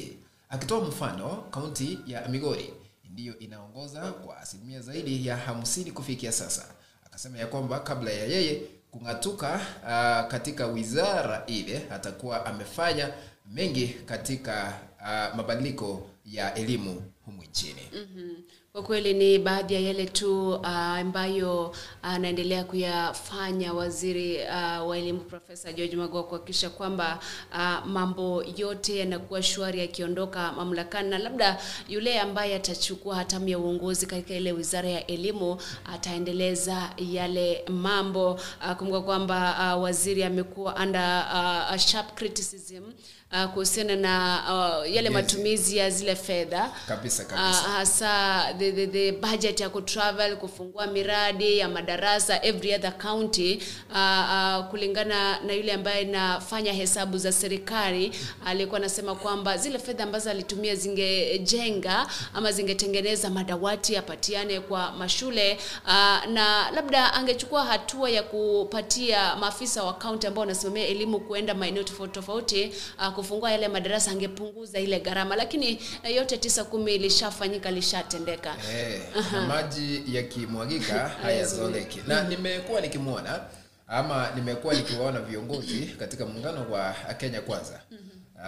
akitoa 0.48 0.80
mfano 0.80 1.28
kaunti 1.50 1.98
ya 2.06 2.28
migori 2.28 2.74
ndiyo 3.10 3.38
inaongoza 3.38 4.12
kwa 4.12 4.38
asilimia 4.38 4.80
zaidi 4.80 5.26
ya 5.26 5.36
hamsini 5.36 5.92
kufikia 5.92 6.32
sasa. 6.32 6.64
Akasema 7.06 7.38
ya 7.38 7.46
kwamba 7.46 7.80
kabla 7.80 8.10
ya 8.10 8.24
yeye 8.26 8.62
kung'atuka 8.90 9.54
uh, 9.82 10.30
katika 10.30 10.66
wizara 10.66 11.46
ile 11.46 11.86
atakuwa 11.90 12.46
amefanya 12.46 13.12
mengi 13.52 13.88
katika 13.88 14.78
uh, 15.00 15.36
mabadiliko 15.36 16.06
ya 16.26 16.54
elimu 16.54 17.02
humu 17.24 17.42
nchini. 17.42 17.82
Mhm. 17.92 18.30
Kwa 18.72 18.82
kweli 18.82 19.14
ni 19.14 19.38
baadhi 19.38 19.74
ya 19.74 19.80
yale 19.80 20.06
tu 20.06 20.50
uh, 20.54 20.66
ambayo 20.68 21.74
anaendelea 22.02 22.64
kuyafanya 22.64 23.72
waziri 23.72 24.36
uh, 24.44 24.88
wa 24.88 24.98
elimu 24.98 25.20
Profesa 25.20 25.72
George 25.72 25.96
Magoha 25.96 26.22
kuhakikisha 26.22 26.70
kwamba 26.70 27.18
uh, 27.52 27.86
mambo 27.86 28.44
yote 28.56 28.98
yanakuwa 28.98 29.42
shwari 29.42 29.80
akiondoka 29.80 30.52
mamlakani, 30.52 31.08
na 31.10 31.18
labda 31.18 31.58
yule 31.88 32.20
ambaye 32.20 32.54
atachukua 32.56 33.16
hatamu 33.16 33.48
ya 33.48 33.58
uongozi 33.58 34.06
katika 34.06 34.34
ile 34.34 34.52
wizara 34.52 34.88
ya 34.88 35.06
elimu 35.06 35.56
ataendeleza 35.84 36.90
yale 36.96 37.64
mambo. 37.68 38.32
Uh, 38.32 38.72
kumbuka 38.72 39.00
kwamba 39.00 39.74
uh, 39.76 39.82
waziri 39.82 40.24
amekuwa 40.24 40.74
under 40.76 41.26
uh, 41.70 41.76
sharp 41.76 42.14
criticism 42.14 42.82
uh, 43.32 43.44
kuhusiana 43.52 43.96
na 43.96 44.42
uh, 44.48 44.94
yale 44.94 45.08
Yes. 45.08 45.12
matumizi 45.14 45.76
ya 45.76 45.90
zile 45.90 46.14
fedha 46.16 46.70
kabisa 46.88 47.24
Uh, 47.28 47.66
hasa 47.66 48.44
the, 48.58 48.72
the, 48.72 48.86
the 48.86 49.12
budget 49.12 49.60
ya 49.60 49.68
kutravel 49.68 50.36
kufungua 50.36 50.86
miradi 50.86 51.58
ya 51.58 51.68
madarasa 51.68 52.42
every 52.44 52.74
other 52.74 52.98
county 52.98 53.62
uh, 53.90 53.96
uh, 53.96 54.64
kulingana 54.70 55.40
na 55.40 55.52
yule 55.52 55.72
ambaye 55.72 56.04
nafanya 56.04 56.72
hesabu 56.72 57.18
za 57.18 57.32
serikali 57.32 58.12
alikuwa 58.46 58.80
anasema 58.80 59.14
kwamba 59.14 59.56
zile 59.56 59.78
fedha 59.78 60.04
ambazo 60.04 60.30
alitumia 60.30 60.74
zingejenga 60.74 62.06
ama 62.34 62.52
zingetengeneza 62.52 63.30
madawati 63.30 63.96
apatiane 63.96 64.60
kwa 64.60 64.92
mashule 64.92 65.58
uh, 65.84 65.90
na 66.32 66.70
labda 66.74 67.14
angechukua 67.14 67.64
hatua 67.64 68.10
ya 68.10 68.22
kupatia 68.22 69.36
maafisa 69.36 69.84
wa 69.84 69.94
kaunti 69.94 70.26
ambao 70.26 70.40
wanasimamia 70.40 70.86
elimu 70.86 71.20
kuenda 71.20 71.54
maeneo 71.54 71.82
tofauti 71.82 72.12
tofauti 72.14 72.72
uh, 72.98 73.14
kufungua 73.18 73.50
yale 73.52 73.68
madarasa 73.68 74.10
angepunguza 74.10 74.78
ile 74.78 75.00
gharama. 75.00 75.36
Lakini 75.36 75.80
eh, 76.02 76.16
yote 76.16 76.36
tisa 76.36 76.64
kumi 76.64 76.94
ilishafanyika 76.94 77.70
lishatendeka. 77.70 78.52
Hey, 78.54 78.98
maji 79.48 80.02
yakimwagika 80.16 81.08
hayazoleki 81.22 82.00
na 82.06 82.28
nimekuwa 82.28 82.80
nikimwona 82.80 83.40
ama 83.86 84.30
nimekuwa 84.34 84.74
nikiwaona 84.74 85.20
viongozi 85.20 85.86
katika 85.98 86.26
muungano 86.26 86.70
wa 86.70 86.92
kenya 86.92 87.40
kwanza. 87.40 87.80
Uh, 88.34 88.44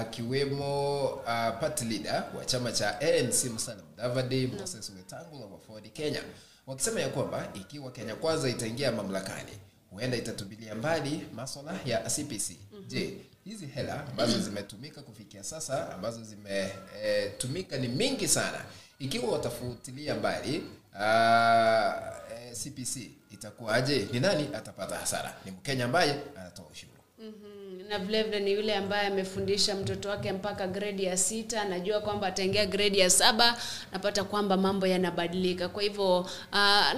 akiwemo 0.00 1.04
uh, 1.06 1.60
party 1.60 1.84
leader 1.84 2.24
wa 2.38 2.44
chama 2.44 2.72
cha 2.72 3.00
anc 3.00 3.44
musalia 3.52 3.82
mudavadi 3.90 4.46
moses 4.46 4.92
wetangula 4.96 5.46
wa 5.46 5.58
ford 5.58 5.92
kenya 5.92 6.22
wakisema 6.66 7.00
ya 7.00 7.08
kwamba 7.08 7.48
ikiwa 7.54 7.90
kenya 7.90 8.14
kwanza 8.14 8.48
itaingia 8.48 8.92
mamlakani 8.92 9.52
huenda 9.90 10.16
itatubilia 10.16 10.74
mbali 10.74 11.20
maswala 11.34 11.78
ya 11.84 11.98
cpc 12.00 12.50
je 12.86 13.14
hizi 13.44 13.66
hela 13.66 14.06
ambazo 14.06 14.38
zimetumika 14.38 15.02
kufikia 15.02 15.44
sasa 15.44 15.94
ambazo 15.94 16.20
zimetumika 16.24 17.76
ni 17.76 17.88
mingi 17.88 18.28
sana. 18.28 18.64
Ikiwa 18.98 19.32
watafutilia 19.32 20.14
mbali 20.14 20.64
e, 21.00 22.54
cpc 22.54 22.96
itakuwaje? 23.30 24.08
Ni 24.12 24.20
nani 24.20 24.48
atapata 24.54 24.96
hasara? 24.98 25.34
Ni 25.44 25.50
mkenya 25.50 25.84
ambaye 25.84 26.20
anatoa 26.40 26.66
ushuru. 26.66 26.92
Mhm. 27.18 27.61
Na 27.92 27.98
vilevile 27.98 28.40
ni 28.40 28.52
yule 28.52 28.74
ambaye 28.76 29.06
amefundisha 29.06 29.76
mtoto 29.76 30.08
wake 30.08 30.32
mpaka 30.32 30.66
gredi 30.66 31.04
ya 31.04 31.16
sita. 31.16 31.64
Najua 31.64 32.00
kwamba 32.00 32.26
ataingia 32.26 32.66
gredi 32.66 32.98
ya 32.98 33.10
saba 33.10 33.56
napata 33.92 34.24
kwamba 34.24 34.56
mambo 34.56 34.86
yanabadilika. 34.86 35.68
Kwa 35.68 35.82
hivyo 35.82 36.20
uh, 36.20 36.28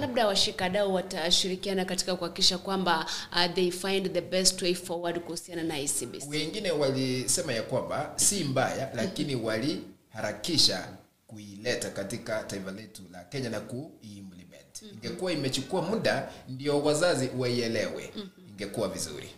labda 0.01 0.27
washikadau 0.27 0.93
watashirikiana 0.93 1.85
katika 1.85 2.15
kuhakikisha 2.15 2.57
kwamba 2.57 3.05
uh, 3.31 3.53
they 3.53 3.71
find 3.71 4.13
the 4.13 4.21
best 4.21 4.61
way 4.61 4.73
forward 4.73 5.19
kuhusiana 5.19 5.63
na 5.63 5.79
ICBC. 5.79 6.29
wengine 6.29 6.71
walisema 6.71 7.53
ya 7.53 7.63
kwamba 7.63 8.13
si 8.15 8.43
mbaya 8.43 8.91
lakini 8.95 9.35
waliharakisha 9.35 10.87
kuileta 11.27 11.89
katika 11.89 12.43
taifa 12.43 12.71
letu 12.71 13.01
la 13.11 13.23
kenya 13.23 13.49
na 13.49 13.59
kuiimplement. 13.59 14.81
Ingekuwa 14.93 15.31
imechukua 15.31 15.81
muda 15.81 16.29
ndio 16.49 16.81
wazazi 16.83 17.29
waielewe. 17.37 18.13
Ingekuwa 18.49 18.89
vizuri 18.89 19.29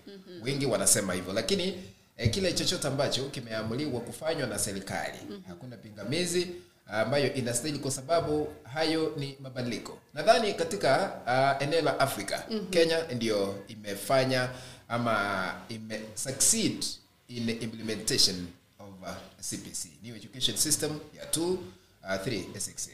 wengi 0.48 0.66
wanasema 0.66 1.14
hivyo 1.14 1.34
lakini 1.34 1.84
eh, 2.18 2.32
kile 2.32 2.54
chochote 2.54 2.88
ambacho 2.88 3.24
kimeamuliwa 3.30 4.02
kufanywa 4.02 4.48
na 4.48 4.60
serikali. 4.60 5.18
Hakuna 5.48 5.78
pingamizi 5.78 6.48
ambayo 6.88 7.34
inastahili 7.34 7.80
kwa 7.80 7.92
sababu 7.92 8.48
hayo 8.64 9.14
ni 9.18 9.38
mabadiliko. 9.40 9.98
Nadhani 10.14 10.54
katika 10.54 11.12
uh, 11.58 11.64
eneo 11.64 11.82
la 11.82 12.00
afrika 12.00 12.44
Mhm. 12.50 12.68
kenya 12.70 13.04
ndio 13.16 13.56
imefanya 13.68 14.50
ama 14.90 15.54
ime 15.70 16.02
succeed 16.16 16.86
in 17.28 17.50
implementation 17.50 18.48
of 18.80 18.88
uh, 19.02 19.10
cpc 19.50 19.86
new 20.04 20.16
education 20.16 20.58
system 20.58 21.00
ya 21.18 21.26
2 21.26 21.42
uh, 21.42 21.58
3 22.04 22.44
6 22.56 22.88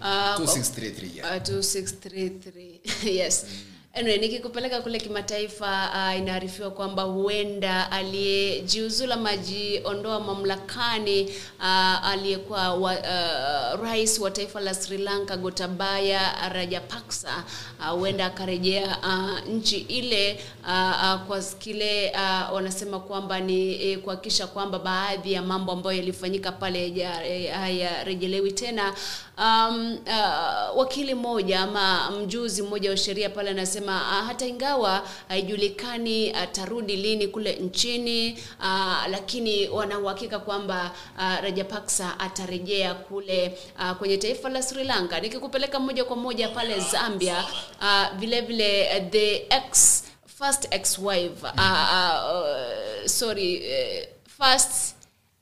Uh, 0.00 0.06
2633 0.06 1.16
yeah. 1.16 1.36
Uh, 1.36 1.42
2633 1.42 2.78
yes 3.20 3.46
anyway, 3.94 4.18
nikikupeleka 4.18 4.80
kule 4.80 4.98
kimataifa 5.00 5.90
uh, 5.94 6.18
inaarifiwa 6.18 6.70
kwamba 6.70 7.02
huenda 7.02 7.90
aliyejiuzula 7.92 9.16
majiondoa 9.16 10.20
mamlakani 10.20 11.22
uh, 11.58 12.06
aliyekuwa 12.08 12.74
wa, 12.74 12.92
uh, 12.92 13.84
rais 13.84 14.18
wa 14.18 14.30
taifa 14.30 14.60
la 14.60 14.74
sri 14.74 14.98
lanka 14.98 15.36
gotabaya 15.36 16.48
rajapaksa 16.52 17.44
uh, 17.80 17.86
huenda 17.88 18.26
akarejea 18.26 18.98
uh, 19.02 19.48
nchi 19.54 19.76
ile 19.78 20.38
uh, 20.62 20.68
uh, 20.70 21.20
kwa 21.26 21.40
kile 21.58 22.12
uh, 22.14 22.54
wanasema 22.54 23.00
kwamba 23.00 23.40
ni 23.40 23.82
eh, 23.90 23.98
kuhakikisha 23.98 24.46
kwamba 24.46 24.78
baadhi 24.78 25.32
ya 25.32 25.42
mambo 25.42 25.72
ambayo 25.72 25.96
yalifanyika 25.98 26.52
pale 26.52 26.86
eh, 26.86 27.52
hayarejelewi 27.54 28.52
tena. 28.52 28.94
Um, 29.38 29.98
uh, 30.06 30.78
wakili 30.78 31.14
mmoja 31.14 31.60
ama 31.60 32.10
mjuzi 32.10 32.62
mmoja 32.62 32.90
wa 32.90 32.96
sheria 32.96 33.30
pale 33.30 33.50
anasema 33.50 33.83
uh, 33.92 34.26
hata 34.26 34.46
ingawa 34.46 35.08
haijulikani 35.28 36.32
atarudi 36.34 36.96
lini 36.96 37.28
kule 37.28 37.52
nchini 37.56 38.38
uh, 38.60 39.06
lakini 39.10 39.68
wana 39.68 39.98
uhakika 39.98 40.38
kwamba 40.38 40.90
uh, 41.18 41.40
Rajapaksa 41.42 42.20
atarejea 42.20 42.94
kule 42.94 43.58
uh, 43.78 43.92
kwenye 43.92 44.16
taifa 44.16 44.48
la 44.48 44.62
Sri 44.62 44.84
Lanka. 44.84 45.20
Nikikupeleka 45.20 45.80
moja 45.80 46.04
kwa 46.04 46.16
moja 46.16 46.48
pale 46.48 46.80
Zambia 46.80 47.44
uh, 47.80 48.18
vile 48.18 48.40
vile 48.40 48.88
uh, 48.98 49.10
the 49.10 49.36
ex 49.50 50.04
first 50.38 50.66
ex-wife 50.70 51.42
uh, 51.42 51.50
uh, 51.54 53.06
sorry 53.06 53.58
uh, 53.58 54.06
first 54.38 54.94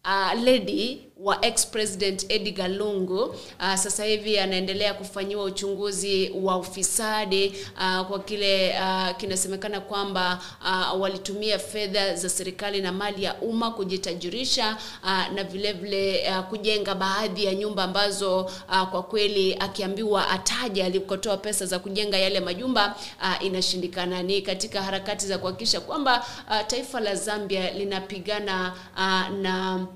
uh, 0.05 0.33
lady 0.43 1.09
wa 1.23 1.45
ex-president 1.45 2.27
Edgar 2.29 2.69
Lungu 2.71 3.23
uh, 3.25 3.35
sasa 3.75 4.05
hivi 4.05 4.39
anaendelea 4.39 4.95
kufanyiwa 4.95 5.45
uchunguzi 5.45 6.31
wa 6.43 6.57
ufisadi 6.57 7.55
uh, 7.77 8.07
kwa 8.07 8.19
kile 8.19 8.75
uh, 8.81 9.17
kinasemekana 9.17 9.81
kwamba 9.81 10.39
uh, 10.63 11.01
walitumia 11.01 11.59
fedha 11.59 12.15
za 12.17 12.29
serikali 12.29 12.81
na 12.81 12.93
mali 12.93 13.23
ya 13.25 13.35
umma 13.35 13.71
kujitajirisha 13.71 14.77
uh, 15.03 15.35
na 15.35 15.45
vile 15.45 15.73
vile 15.73 16.25
uh, 16.31 16.45
kujenga 16.45 16.95
baadhi 16.95 17.45
ya 17.45 17.55
nyumba 17.55 17.85
ambazo 17.85 18.41
uh, 18.69 18.83
kwa 18.91 19.03
kweli 19.03 19.55
akiambiwa 19.61 20.29
ataja 20.31 20.85
alikotoa 20.87 21.37
pesa 21.37 21.67
za 21.67 21.79
kujenga 21.79 22.19
yale 22.19 22.41
majumba 22.41 22.97
uh, 23.21 23.45
inashindikana. 23.47 24.23
Ni 24.23 24.43
katika 24.43 24.83
harakati 24.83 25.27
za 25.27 25.39
kuhakikisha 25.39 25.81
kwamba 25.81 26.27
uh, 26.51 26.67
taifa 26.67 27.01
la 27.01 27.15
Zambia 27.15 27.71
linapigana 27.71 28.75
uh, 28.97 29.29
na 29.39 29.87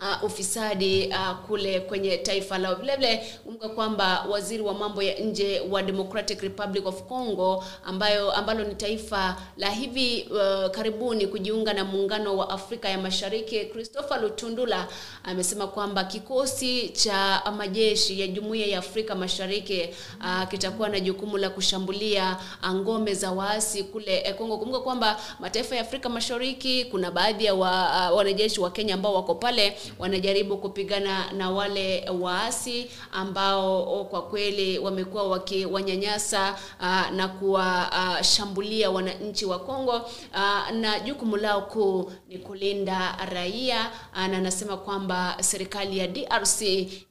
uh, 0.00 0.24
ufisadi 0.24 1.06
uh, 1.08 1.32
kule 1.46 1.80
kwenye 1.80 2.16
taifa 2.16 2.58
lao. 2.58 2.74
Vilevile 2.74 3.16
vile 3.16 3.26
kumbuka 3.44 3.68
kwamba 3.68 4.26
waziri 4.30 4.62
wa 4.62 4.74
mambo 4.74 5.02
ya 5.02 5.18
nje 5.18 5.60
wa 5.70 5.82
Democratic 5.82 6.40
Republic 6.40 6.86
of 6.86 7.02
Congo 7.02 7.64
ambayo 7.84 8.32
ambalo 8.32 8.64
ni 8.64 8.74
taifa 8.74 9.36
la 9.56 9.70
hivi 9.70 10.28
uh, 10.30 10.70
karibuni 10.70 11.26
kujiunga 11.26 11.72
na 11.72 11.84
muungano 11.84 12.36
wa 12.36 12.50
Afrika 12.50 12.88
ya 12.88 12.98
Mashariki, 12.98 13.64
Christopher 13.64 14.20
Lutundula 14.22 14.86
amesema 15.24 15.66
kwamba 15.66 16.04
kikosi 16.04 16.88
cha 16.88 17.42
majeshi 17.56 18.20
ya 18.20 18.26
Jumuiya 18.26 18.66
ya 18.66 18.78
Afrika 18.78 19.14
Mashariki 19.14 19.88
uh, 20.20 20.48
kitakuwa 20.48 20.88
na 20.88 21.00
jukumu 21.00 21.38
la 21.38 21.50
kushambulia 21.50 22.36
uh, 22.62 22.70
ngome 22.74 23.14
za 23.14 23.30
waasi 23.30 23.84
kule 23.84 24.18
eh, 24.18 24.34
Kongo. 24.34 24.58
Kumbuka 24.58 24.80
kwamba 24.80 25.20
mataifa 25.40 25.74
ya 25.76 25.80
Afrika 25.82 26.08
Mashariki 26.08 26.84
kuna 26.84 27.10
baadhi 27.10 27.44
ya 27.44 27.54
wa, 27.54 28.08
uh, 28.10 28.16
wanajeshi 28.16 28.60
wa 28.60 28.70
Kenya 28.70 28.94
ambao 28.94 29.14
wako 29.14 29.34
pale 29.34 29.76
wanajaribu 29.98 30.56
kupigana 30.58 31.32
na 31.32 31.50
wale 31.50 32.08
waasi 32.20 32.90
ambao 33.12 33.92
oh, 34.00 34.04
kwa 34.04 34.22
kweli 34.22 34.78
wamekuwa 34.78 35.28
wakiwanyanyasa 35.28 36.56
uh, 36.80 37.10
na 37.10 37.28
kuwashambulia 37.28 38.90
uh, 38.90 38.96
wananchi 38.96 39.46
wa 39.46 39.58
Kongo 39.58 39.96
uh, 40.34 40.70
na 40.76 41.00
jukumu 41.00 41.36
lao 41.36 41.62
kuu 41.62 42.12
ni 42.28 42.38
kulinda 42.38 43.16
raia 43.32 43.90
uh, 44.12 44.18
na 44.26 44.36
anasema 44.36 44.76
kwamba 44.76 45.36
serikali 45.40 45.98
ya 45.98 46.06
DRC 46.06 46.60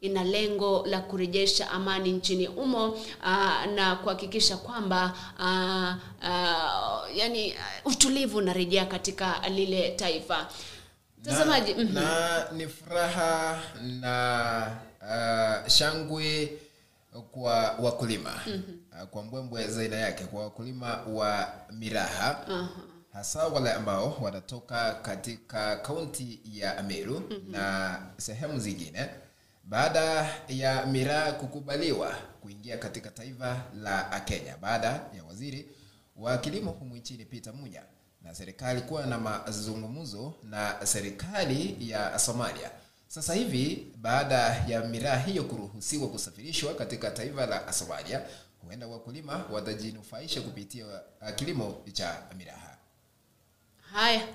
ina 0.01 0.23
lengo 0.23 0.83
la 0.87 0.99
kurejesha 0.99 1.71
amani 1.71 2.11
nchini 2.11 2.45
humo 2.45 2.87
uh, 2.89 3.65
na 3.75 3.95
kuhakikisha 4.03 4.57
kwamba 4.57 5.13
uh, 5.39 5.93
uh, 6.29 7.17
yani 7.17 7.53
utulivu 7.85 8.37
unarejea 8.37 8.85
katika 8.85 9.41
lile 9.49 9.89
taifa. 9.89 10.47
Mtazamaji, 11.19 11.73
na, 11.73 11.83
mhm. 11.83 11.93
na 11.93 12.45
ni 12.51 12.67
furaha 12.67 13.61
na 14.01 14.77
uh, 15.01 15.67
shangwe 15.67 16.51
kwa 17.31 17.71
wakulima 17.71 18.33
Mhm. 18.47 18.61
uh, 19.01 19.07
kwa 19.07 19.23
mbwembwe 19.23 19.67
za 19.67 19.81
aina 19.81 19.95
yake 19.95 20.23
kwa 20.25 20.43
wakulima 20.43 20.97
wa 21.07 21.53
miraha 21.71 22.47
Aha. 22.47 22.69
hasa 23.13 23.47
wale 23.47 23.73
ambao 23.73 24.17
wanatoka 24.21 24.93
katika 24.93 25.75
kaunti 25.75 26.39
ya 26.53 26.83
Meru 26.83 27.19
Mhm. 27.19 27.51
na 27.51 27.99
sehemu 28.17 28.59
zingine 28.59 29.09
baada 29.63 30.29
ya 30.47 30.85
miraa 30.85 31.31
kukubaliwa 31.31 32.15
kuingia 32.41 32.77
katika 32.77 33.09
taifa 33.11 33.61
la 33.81 34.19
Kenya 34.25 34.57
baada 34.57 34.87
ya 34.87 35.23
waziri 35.27 35.69
wa 36.15 36.37
kilimo 36.37 36.71
humu 36.71 36.95
nchini 36.95 37.25
Peter 37.25 37.53
Munya 37.53 37.83
na 38.21 38.35
serikali 38.35 38.81
kuwa 38.81 39.05
na 39.05 39.17
mazungumzo 39.19 40.33
na 40.43 40.85
serikali 40.85 41.89
ya 41.89 42.19
Somalia. 42.19 42.71
Sasa 43.07 43.33
hivi 43.33 43.93
baada 43.97 44.35
ya 44.67 44.81
miraa 44.83 45.17
hiyo 45.17 45.43
kuruhusiwa 45.43 46.07
kusafirishwa 46.09 46.73
katika 46.73 47.11
taifa 47.11 47.45
la 47.45 47.73
Somalia, 47.73 48.21
huenda 48.61 48.87
wakulima 48.87 49.45
watajinufaisha 49.51 50.41
kupitia 50.41 50.85
uh, 50.85 51.29
kilimo 51.35 51.81
cha 51.93 52.21
miraha. 52.37 52.77
Haya, 53.93 54.27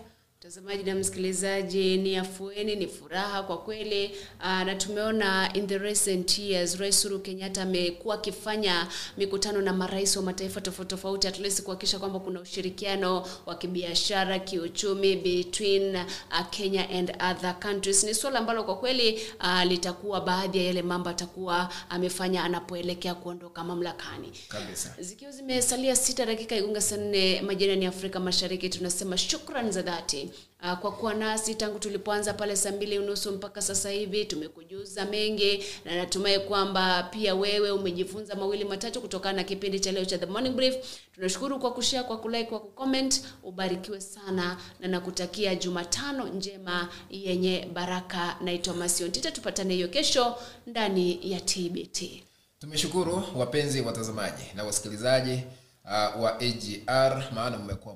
mtazamaji 0.45 0.83
na 0.83 0.95
msikilizaji, 0.95 1.97
ni 1.97 2.17
afueni, 2.17 2.77
ni 2.77 2.87
furaha 2.87 3.43
kwa 3.43 3.59
kweli. 3.59 4.11
uh, 4.41 4.47
na 4.63 4.75
tumeona 4.75 5.53
in 5.53 5.67
the 5.67 5.79
recent 5.79 6.39
years 6.39 6.77
Rais 6.79 7.03
huru 7.05 7.19
Kenyatta 7.19 7.63
amekuwa 7.63 8.15
akifanya 8.15 8.89
mikutano 9.17 9.61
na 9.61 9.73
marais 9.73 10.17
wa 10.17 10.23
mataifa 10.23 10.61
tofauti 10.61 10.89
tofauti, 10.91 11.27
at 11.29 11.39
least 11.39 11.63
kuhakikisha 11.63 11.99
kwamba 11.99 12.19
kuna 12.21 12.41
ushirikiano 12.41 13.27
wa 13.47 13.55
kibiashara, 13.55 14.39
kiuchumi 14.39 15.17
between 15.17 15.97
uh, 15.97 16.47
Kenya 16.51 16.89
and 16.91 17.11
other 17.31 17.61
countries. 17.61 18.05
Ni 18.05 18.15
suala 18.15 18.39
ambalo 18.39 18.65
kwa 18.65 18.77
kweli 18.77 19.21
uh, 19.41 19.63
litakuwa 19.65 20.21
baadhi 20.21 20.59
ya 20.59 20.65
yale 20.65 20.83
mambo 20.83 21.11
atakuwa 21.11 21.69
amefanya 21.89 22.45
anapoelekea 22.45 23.15
kuondoka 23.15 23.65
mamlakani. 23.65 24.33
Kabisa. 24.49 24.95
Zikiwa 25.01 25.31
zimesalia 25.33 25.97
sita 25.97 26.27
dakika 26.27 26.57
igunga 26.57 26.81
saa 26.81 26.97
nne 26.97 27.43
majirani 27.43 27.85
ya 27.85 27.89
Afrika 27.91 28.21
Mashariki, 28.21 28.69
tunasema 28.69 29.19
shukran 29.19 29.71
za 29.73 29.83
dhati 29.83 30.31
uh, 30.63 30.79
kwa 30.79 30.93
kuwa 30.93 31.15
nasi 31.15 31.55
tangu 31.55 31.79
tulipoanza 31.79 32.35
pale 32.35 32.57
saa 32.57 32.73
mbili 32.73 32.99
unusu 32.99 33.33
mpaka 33.33 33.63
sasa 33.63 33.91
hivi. 33.91 34.25
Tumekujuza 34.25 35.05
mengi 35.05 35.65
na 35.85 35.97
natumai 35.97 36.41
kwamba 36.41 37.03
pia 37.03 37.35
wewe 37.35 37.71
umejifunza 37.71 38.35
mawili 38.35 38.65
matatu 38.65 39.01
kutokana 39.01 39.37
na 39.37 39.45
kipindi 39.45 39.81
cha 39.81 39.93
leo 39.93 40.05
cha 40.05 40.19
The 40.19 40.27
Morning 40.27 40.55
Brief. 40.55 40.75
Tunashukuru 41.15 41.59
kwa 41.59 41.73
kushare, 41.73 42.03
kwa 42.07 42.19
kulike, 42.19 42.45
kwa 42.45 42.61
kucomment. 42.61 43.23
Ubarikiwe 43.43 44.01
sana 44.01 44.59
na 44.81 44.89
nakutakia 44.89 45.55
Jumatano 45.55 46.29
njema 46.29 46.89
yenye 47.11 47.69
baraka. 47.73 48.37
Naitwa 48.41 48.75
masiontita 48.75 49.31
tupatane 49.31 49.75
hiyo 49.75 49.89
kesho 49.89 50.37
ndani 50.67 51.19
ya 51.33 51.41
TBT. 51.41 52.23
Tumeshukuru 52.59 53.23
wapenzi 53.37 53.81
watazamaji 53.81 54.43
na 54.55 54.65
wasikilizaji 54.65 55.43
uh, 55.85 56.23
wa 56.23 56.41
AGR, 56.41 57.31
maana 57.35 57.59
mmekuwa 57.59 57.95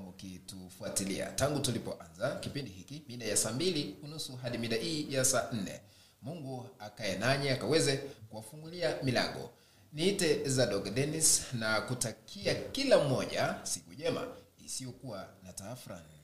mkitufuatilia 0.79 1.27
tangu 1.27 1.61
tulipoanza 1.61 2.37
kipindi 2.41 2.71
hiki 2.71 3.03
mida 3.09 3.27
ya 3.27 3.37
saa 3.37 3.53
mbili 3.53 3.97
unusu 4.03 4.37
hadi 4.37 4.59
mida 4.59 4.77
hii 4.77 5.07
ya 5.11 5.25
saa 5.25 5.49
nne. 5.53 5.81
Mungu 6.23 6.67
akaye 6.79 7.19
nanyi 7.19 7.49
akaweze 7.49 7.97
kuwafungulia 8.31 8.97
milango. 9.03 9.51
Niite 9.93 10.49
Zadok 10.49 10.91
denis 10.95 11.43
na 11.53 11.81
kutakia 11.81 12.55
kila 12.55 13.05
mmoja 13.05 13.55
siku 13.63 13.93
njema 13.93 14.27
isiyokuwa 14.67 15.29
na 15.45 15.53
taafrani. 15.53 16.19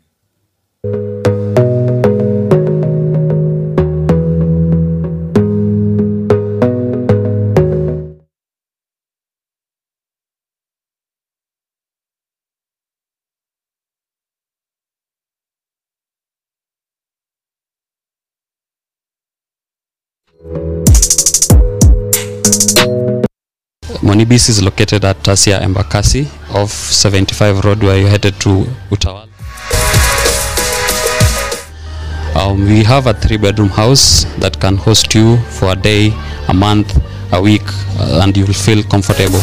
Monibis 24.25 24.49
is 24.49 24.63
located 24.63 25.05
at 25.05 25.19
Tasia 25.23 25.61
Embakasi 25.61 26.25
off 26.55 26.71
75 26.71 27.63
Road 27.63 27.83
where 27.83 27.99
you're 27.99 28.09
headed 28.09 28.35
to 28.41 28.65
Utawala. 28.91 29.29
Um, 32.35 32.65
we 32.65 32.83
have 32.85 33.07
a 33.07 33.13
three 33.13 33.37
bedroom 33.37 33.69
house 33.69 34.25
that 34.39 34.59
can 34.59 34.77
host 34.79 35.15
you 35.15 35.37
for 35.59 35.73
a 35.73 35.77
day, 35.77 36.11
a 36.49 36.55
month, 36.55 36.97
a 37.33 37.41
week, 37.43 37.63
uh, 38.01 38.21
and 38.23 38.35
you 38.35 38.47
will 38.47 38.55
feel 38.55 38.83
comfortable. 38.85 39.41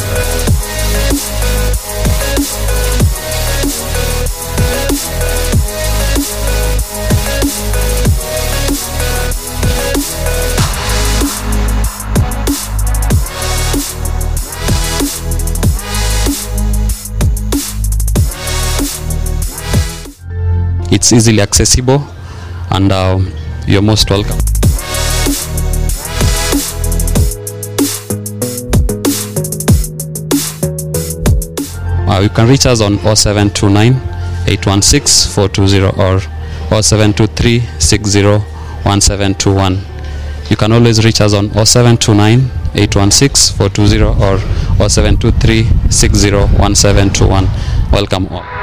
It's 20.92 21.14
easily 21.14 21.40
accessible, 21.40 22.06
and 22.70 22.92
um, 22.92 23.32
you're 23.66 23.82
most 23.82 24.10
welcome. 24.10 24.38
Uh, 32.10 32.20
you 32.20 32.30
can 32.30 32.50
reach 32.50 32.66
us 32.66 32.82
on 32.82 32.98
0729 32.98 33.94
816 34.48 35.32
420 35.32 35.82
or 35.98 36.20
0723 36.82 37.62
60 37.80 38.24
1721. 38.84 39.80
You 40.50 40.58
can 40.58 40.74
always 40.74 41.06
reach 41.06 41.22
us 41.22 41.34
on 41.34 41.50
0729 41.52 42.52
816 42.76 43.56
420 43.56 44.04
or 44.04 44.38
0723 44.90 45.64
60 45.90 46.32
1721. 46.60 47.48
Welcome 47.94 48.28
all. 48.28 48.61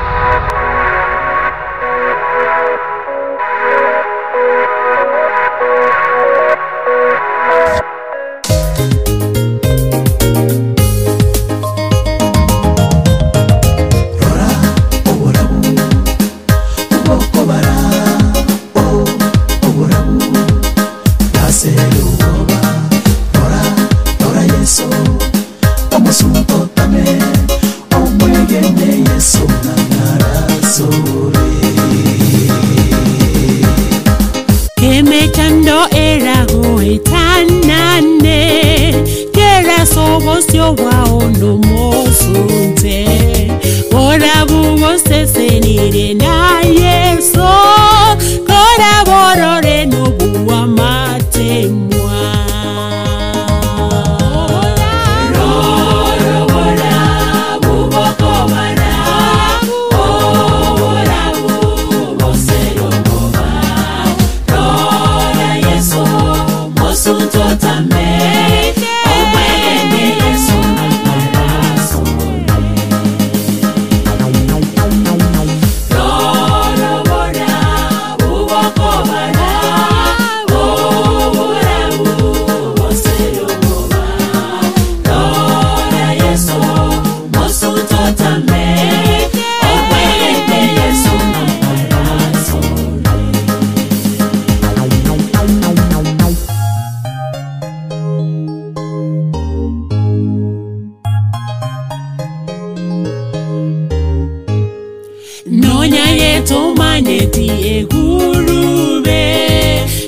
Onyaye 105.89 106.47
to 106.47 106.75
manyeti 106.75 107.49
egurube 107.76 109.20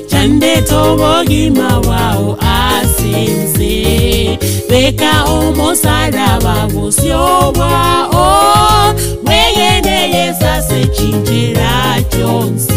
Chande 0.09 0.61
to 0.67 0.95
bogi 0.99 1.49
mawao 1.49 2.37
asimse 2.39 4.37
Beka 4.69 5.23
omo 5.25 5.75
saraba 5.75 6.67
gusio 6.73 7.51
wao 7.59 8.09
oh, 8.13 8.93
Wegene 9.25 9.97
yesa 10.13 10.61
se 10.61 10.85
chinchera 10.87 11.97
chonse. 12.11 12.70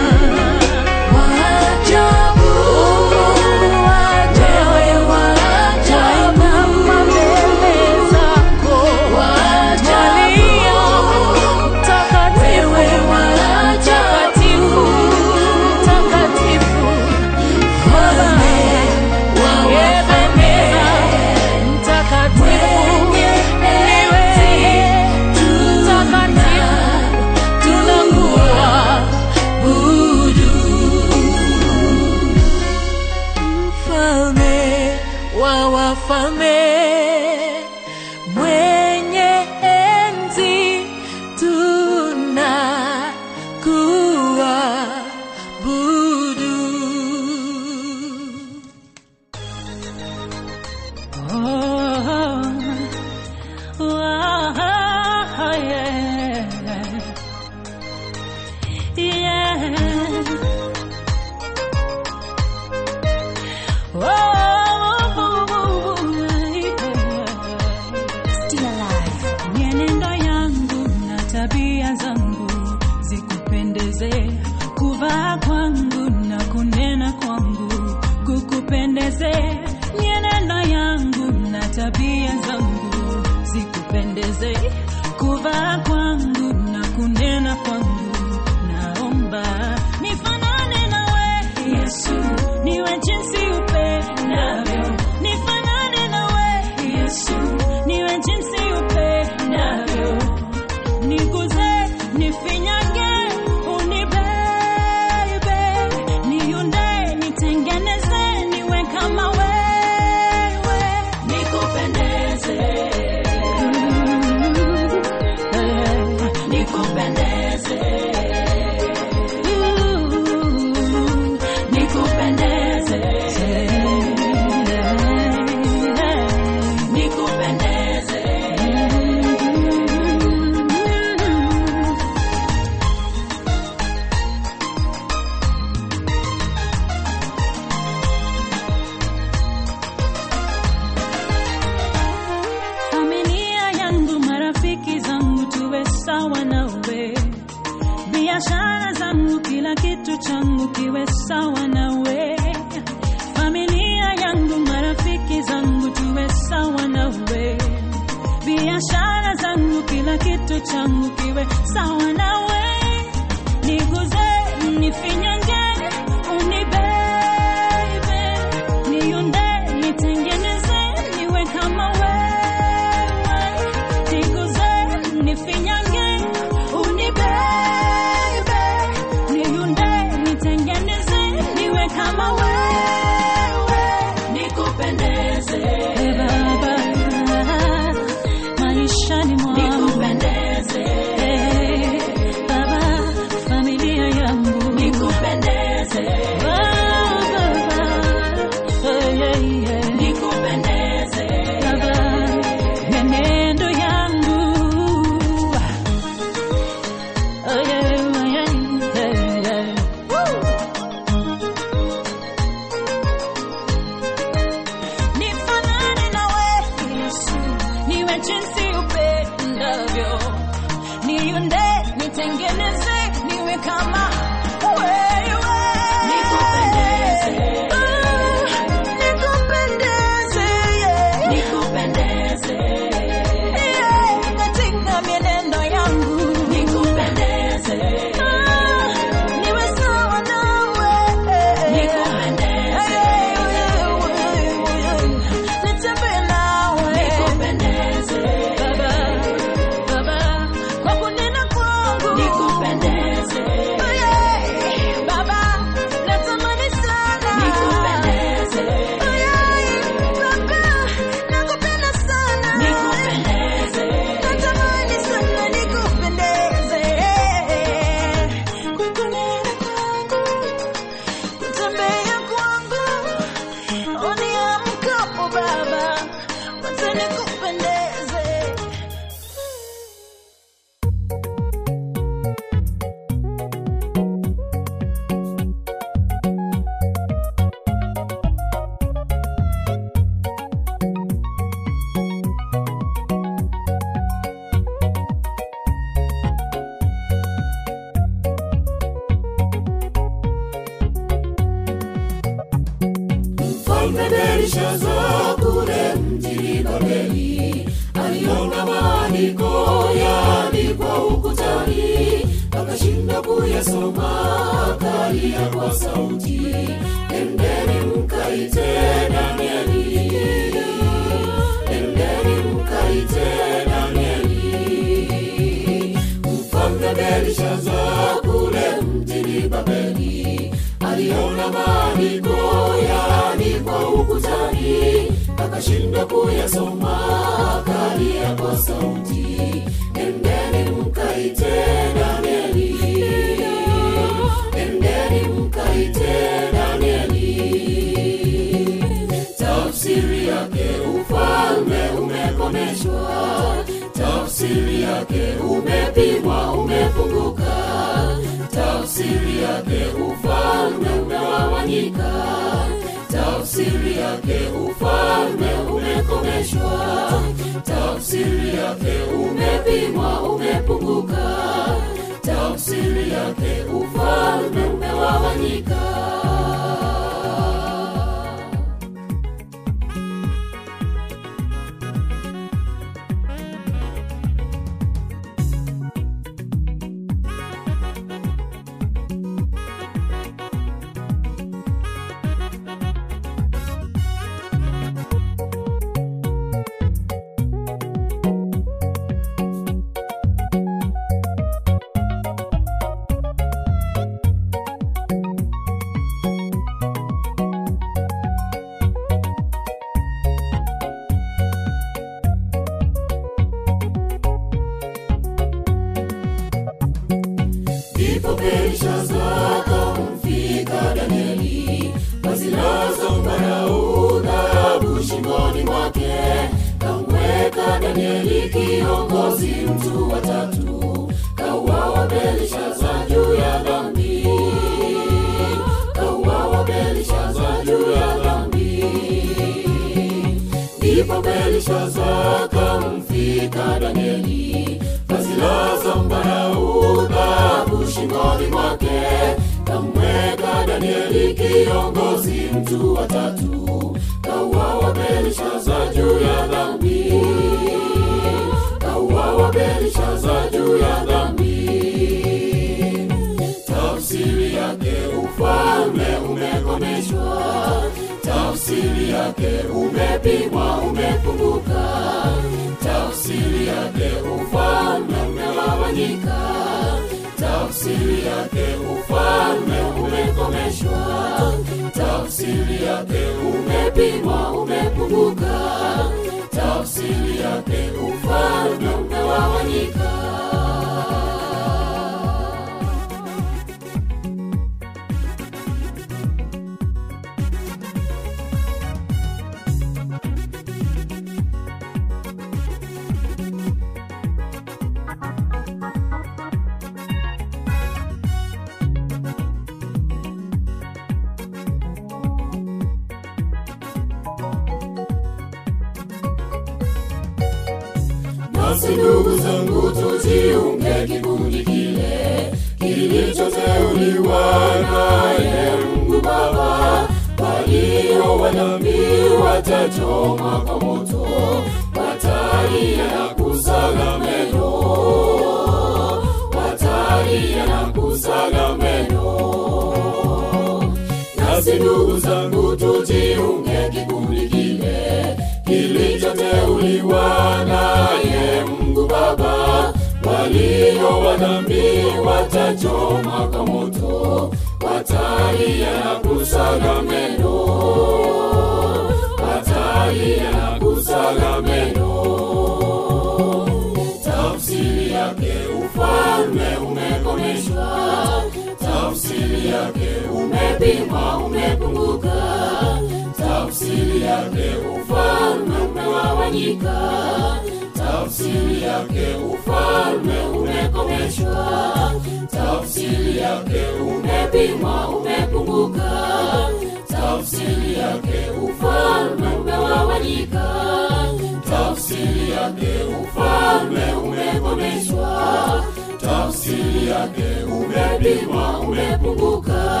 yake 597.30 597.64
umebibwa, 597.64 598.80
umepunguka. 598.80 600.00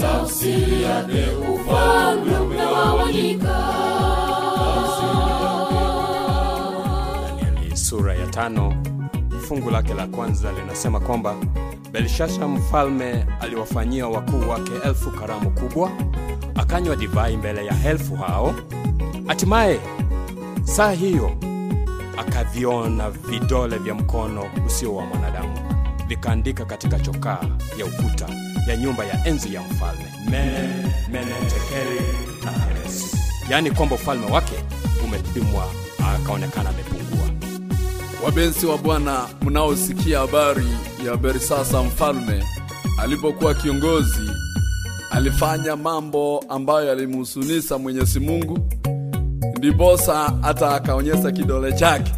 Tafsiri 0.00 0.82
yake 0.82 1.24
ufalme 1.54 2.38
umegawanyika. 2.38 3.58
Sura 7.74 8.14
ya 8.14 8.26
tano 8.26 8.74
fungu 9.48 9.70
lake 9.70 9.94
la 9.94 10.06
kwanza 10.06 10.52
linasema 10.52 11.00
kwamba 11.00 11.34
belshasha 11.92 12.48
mfalme 12.48 13.26
aliwafanyia 13.40 14.06
wakuu 14.08 14.48
wake 14.50 14.72
elfu 14.84 15.10
karamu 15.10 15.50
kubwa 15.50 15.90
akanywa 16.54 16.96
divai 16.96 17.36
mbele 17.36 17.66
ya 17.66 17.74
elfu 17.90 18.16
hao 18.16 18.54
hatimaye 19.26 19.80
saa 20.64 20.90
hiyo 20.92 21.30
akaviona 22.18 23.10
vidole 23.10 23.78
vya 23.78 23.94
mkono 23.94 24.44
usio 24.66 24.94
wa 24.94 25.04
mwanadamu 25.06 25.67
vikaandika 26.08 26.64
katika 26.64 26.98
chokaa 26.98 27.40
ya 27.78 27.86
ukuta 27.86 28.26
ya 28.68 28.76
nyumba 28.76 29.04
ya 29.04 29.26
enzi 29.26 29.54
ya 29.54 29.60
mfalme 29.60 30.04
mene 30.30 30.68
mene 31.12 31.32
tekeli 31.48 32.00
na 32.44 32.50
peresi 32.52 33.16
yaani 33.50 33.70
kwamba 33.70 33.94
ufalme 33.94 34.26
wake 34.26 34.54
umepimwa 35.04 35.64
akaonekana 36.14 36.70
amepungua. 36.70 37.28
Wabensi 38.24 38.66
wa 38.66 38.78
bwana 38.78 39.26
mnaosikia 39.42 40.18
habari 40.18 40.66
ya 41.06 41.16
berisasa 41.16 41.82
mfalme 41.82 42.44
alipokuwa 42.98 43.54
kiongozi 43.54 44.30
alifanya 45.10 45.76
mambo 45.76 46.44
ambayo 46.48 46.86
yalimhusunisa 46.88 47.78
mwenyezi 47.78 48.20
mungu 48.20 48.58
ndiposa 49.58 50.32
hata 50.42 50.70
akaonyesa 50.74 51.32
kidole 51.32 51.72
chake 51.72 52.12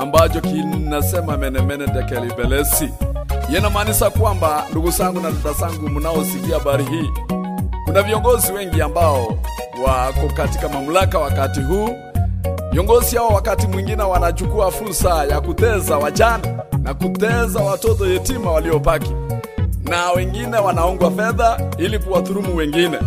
ambacho 0.00 0.40
kinasema 0.40 1.36
menemene 1.36 1.86
tekelibelesi. 1.88 2.88
Yanamaanisha 3.50 4.10
kwamba, 4.10 4.64
ndugu 4.70 4.90
zangu 4.90 5.20
na 5.20 5.30
dada 5.30 5.52
zangu 5.52 5.88
mnaosikia 5.88 6.54
habari 6.58 6.84
hii, 6.84 7.10
kuna 7.84 8.02
viongozi 8.02 8.52
wengi 8.52 8.82
ambao 8.82 9.38
wako 9.86 10.28
katika 10.36 10.68
mamlaka 10.68 11.18
wakati 11.18 11.60
huu 11.60 11.88
Viongozi 12.72 13.16
hao 13.16 13.28
wakati 13.28 13.66
mwingine 13.66 14.02
wanachukua 14.02 14.70
fursa 14.70 15.24
ya 15.24 15.40
kuteza 15.40 15.98
wajana 15.98 16.62
na 16.82 16.94
kuteza 16.94 17.60
watoto 17.60 18.06
yetima 18.06 18.50
waliobaki, 18.52 19.12
na 19.84 20.10
wengine 20.12 20.56
wanaongwa 20.56 21.10
fedha 21.10 21.60
ili 21.78 21.98
kuwadhulumu 21.98 22.56
wengine. 22.56 22.98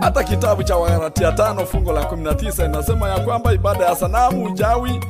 Hata 0.00 0.24
kitabu 0.24 0.62
cha 0.62 0.76
Wagalatia 0.76 1.32
tano 1.32 1.66
fungu 1.66 1.92
la 1.92 2.02
19 2.02 2.64
inasema 2.64 3.08
ya 3.08 3.20
kwamba 3.20 3.52
ibada 3.52 3.84
ya 3.84 3.96
sanamu, 3.96 4.44
uchawi, 4.44 5.00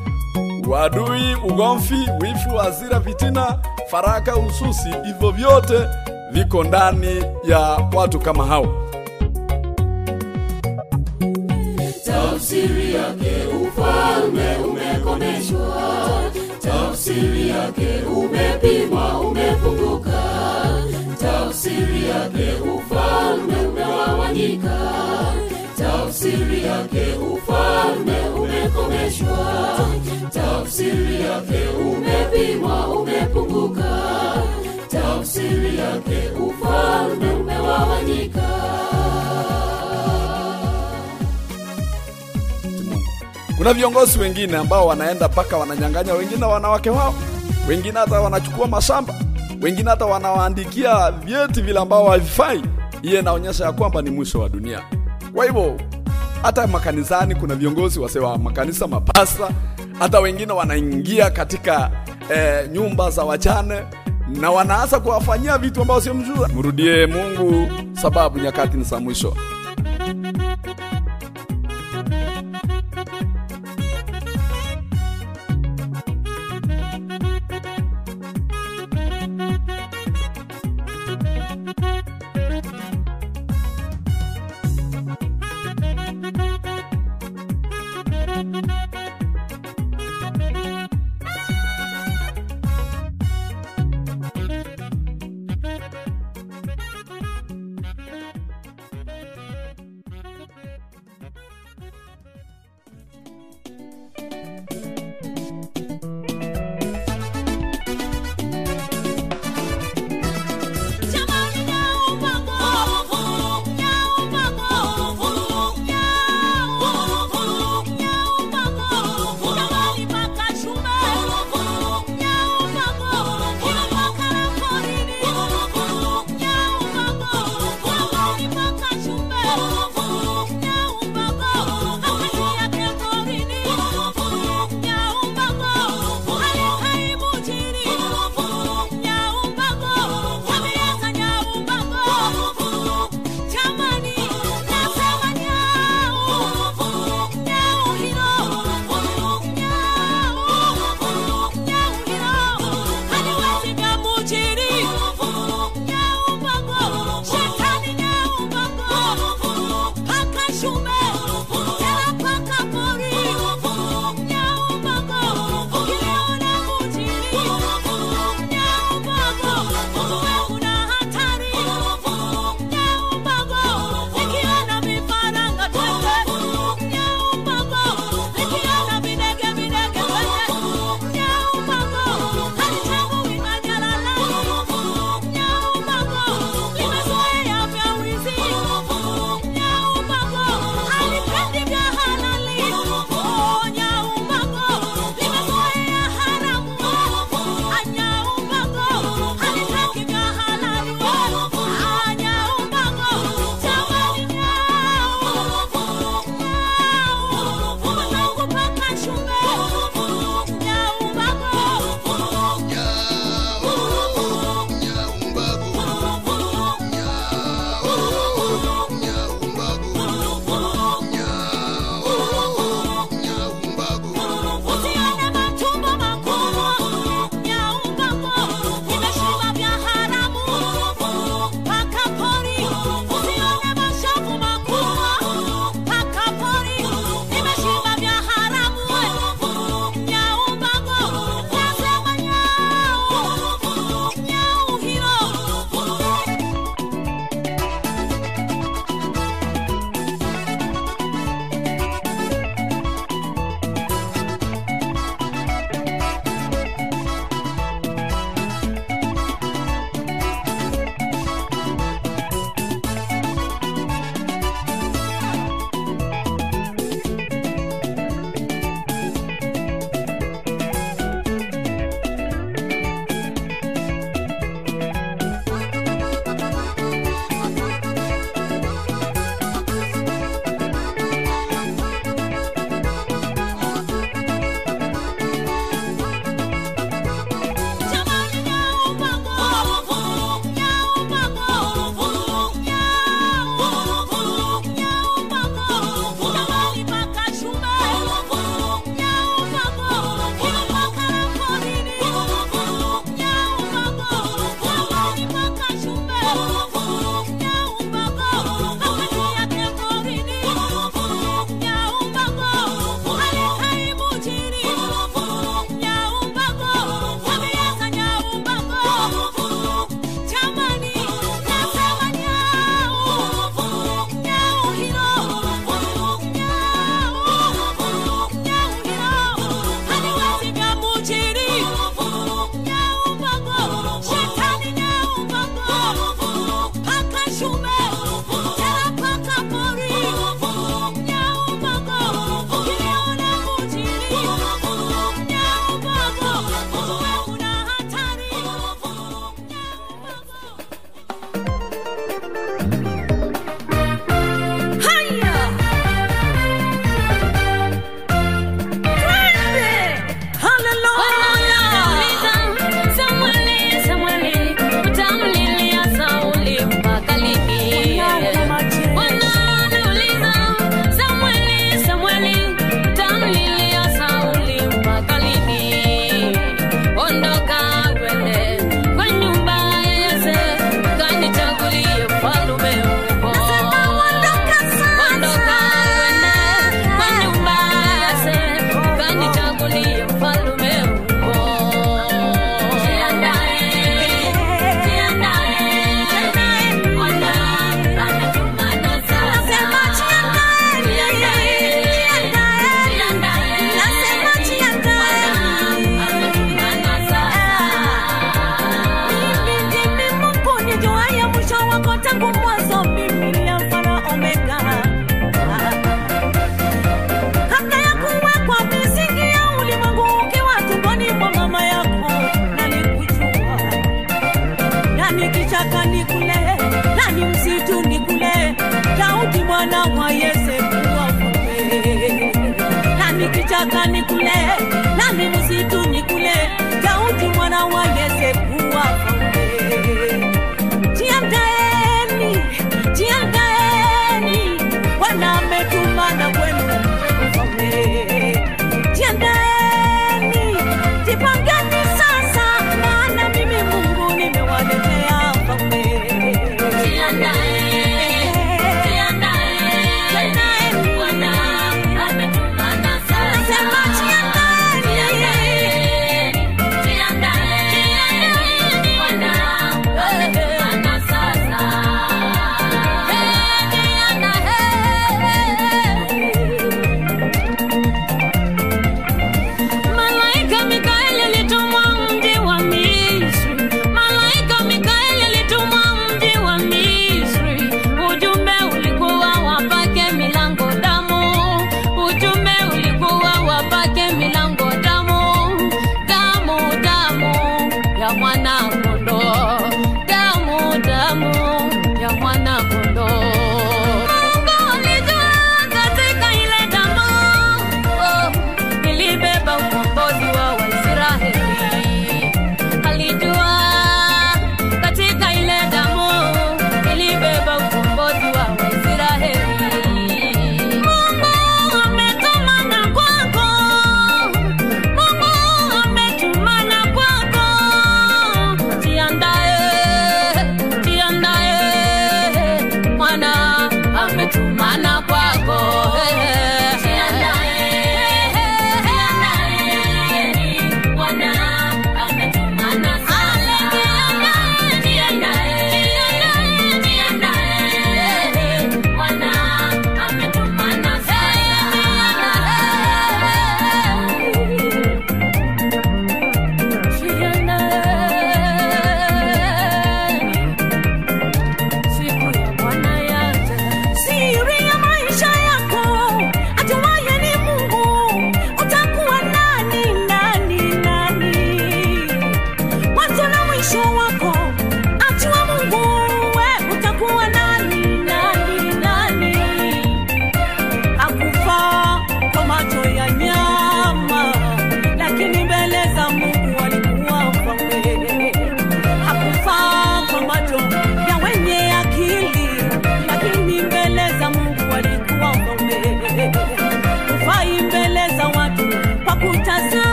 uadui, 0.69 1.35
ugomvi, 1.49 2.09
wifu, 2.21 2.57
hasira, 2.59 3.01
fitina, 3.01 3.59
faraka, 3.91 4.37
ususi, 4.37 4.89
hivyo 5.05 5.31
vyote 5.31 5.79
viko 6.33 6.65
ndani 6.65 7.25
ya 7.45 7.61
watu 7.95 8.19
kama 8.21 8.47
hao. 8.47 8.67
tafsiri 12.05 12.95
yake 12.95 13.33
ufalme 13.69 14.57
umekomeshwa, 14.57 15.83
tafsiri 16.61 17.49
yake 17.49 17.89
umepimwa, 18.17 19.21
umefunguka, 19.21 20.23
tafsiri 21.21 22.09
yake 22.09 22.53
ufalme 22.77 23.67
umewawanyika, 23.67 24.79
tafsiri 26.15 26.65
yake 26.65 27.07
ufalme 27.33 28.29
umekomeshwa, 28.29 29.79
tafsiri 30.31 31.21
yake 31.21 31.69
umepimwa, 31.69 32.89
umepunguka, 32.89 34.03
tafsiri 34.89 35.79
yake 35.79 36.29
ufalme 36.41 37.31
umewawanyika. 37.31 38.43
Kuna 43.57 43.73
viongozi 43.75 44.19
wengine 44.19 44.57
ambao 44.57 44.87
wanaenda 44.87 45.29
mpaka 45.29 45.57
wananyang'anya 45.57 46.15
wengine 46.15 46.45
wanawake 46.45 46.91
wao, 46.91 47.15
wengine 47.69 47.99
hata 47.99 48.21
wanachukua 48.21 48.67
mashamba, 48.69 49.15
wengine 49.63 49.91
hata 49.91 50.07
wanawaandikia 50.07 51.11
vyeti 51.11 51.63
vile 51.63 51.79
ambao 51.79 52.11
havifai. 52.11 52.63
Hiyo 53.03 53.21
inaonyesha 53.21 53.65
ya 53.65 53.73
kwamba 53.73 54.03
ni 54.03 54.11
mwisho 54.11 54.41
wa 54.41 54.49
dunia. 54.49 54.83
Kwa 55.35 55.45
hivyo 55.45 55.77
hata 56.45 56.67
makanisani 56.67 57.35
kuna 57.35 57.55
viongozi 57.55 58.01
wase 58.01 58.19
wa 58.19 58.39
makanisa, 58.39 58.87
mapasta, 58.89 59.49
hata 59.99 60.21
wengine 60.21 60.53
wanaingia 60.53 61.31
katika 61.31 61.91
eh, 62.35 62.71
nyumba 62.73 63.11
za 63.11 63.25
wachane 63.25 63.83
na 64.41 64.51
wanaanza 64.51 65.01
kuwafanyia 65.01 65.59
vitu 65.59 65.81
ambavyo 65.83 66.03
sio 66.03 66.15
mzuri. 66.15 66.53
Mrudie 66.55 67.07
Mungu 67.07 67.69
sababu 67.93 68.39
nyakati 68.39 68.77
ni 68.77 68.85
za 68.85 69.01
mwisho. 69.01 69.37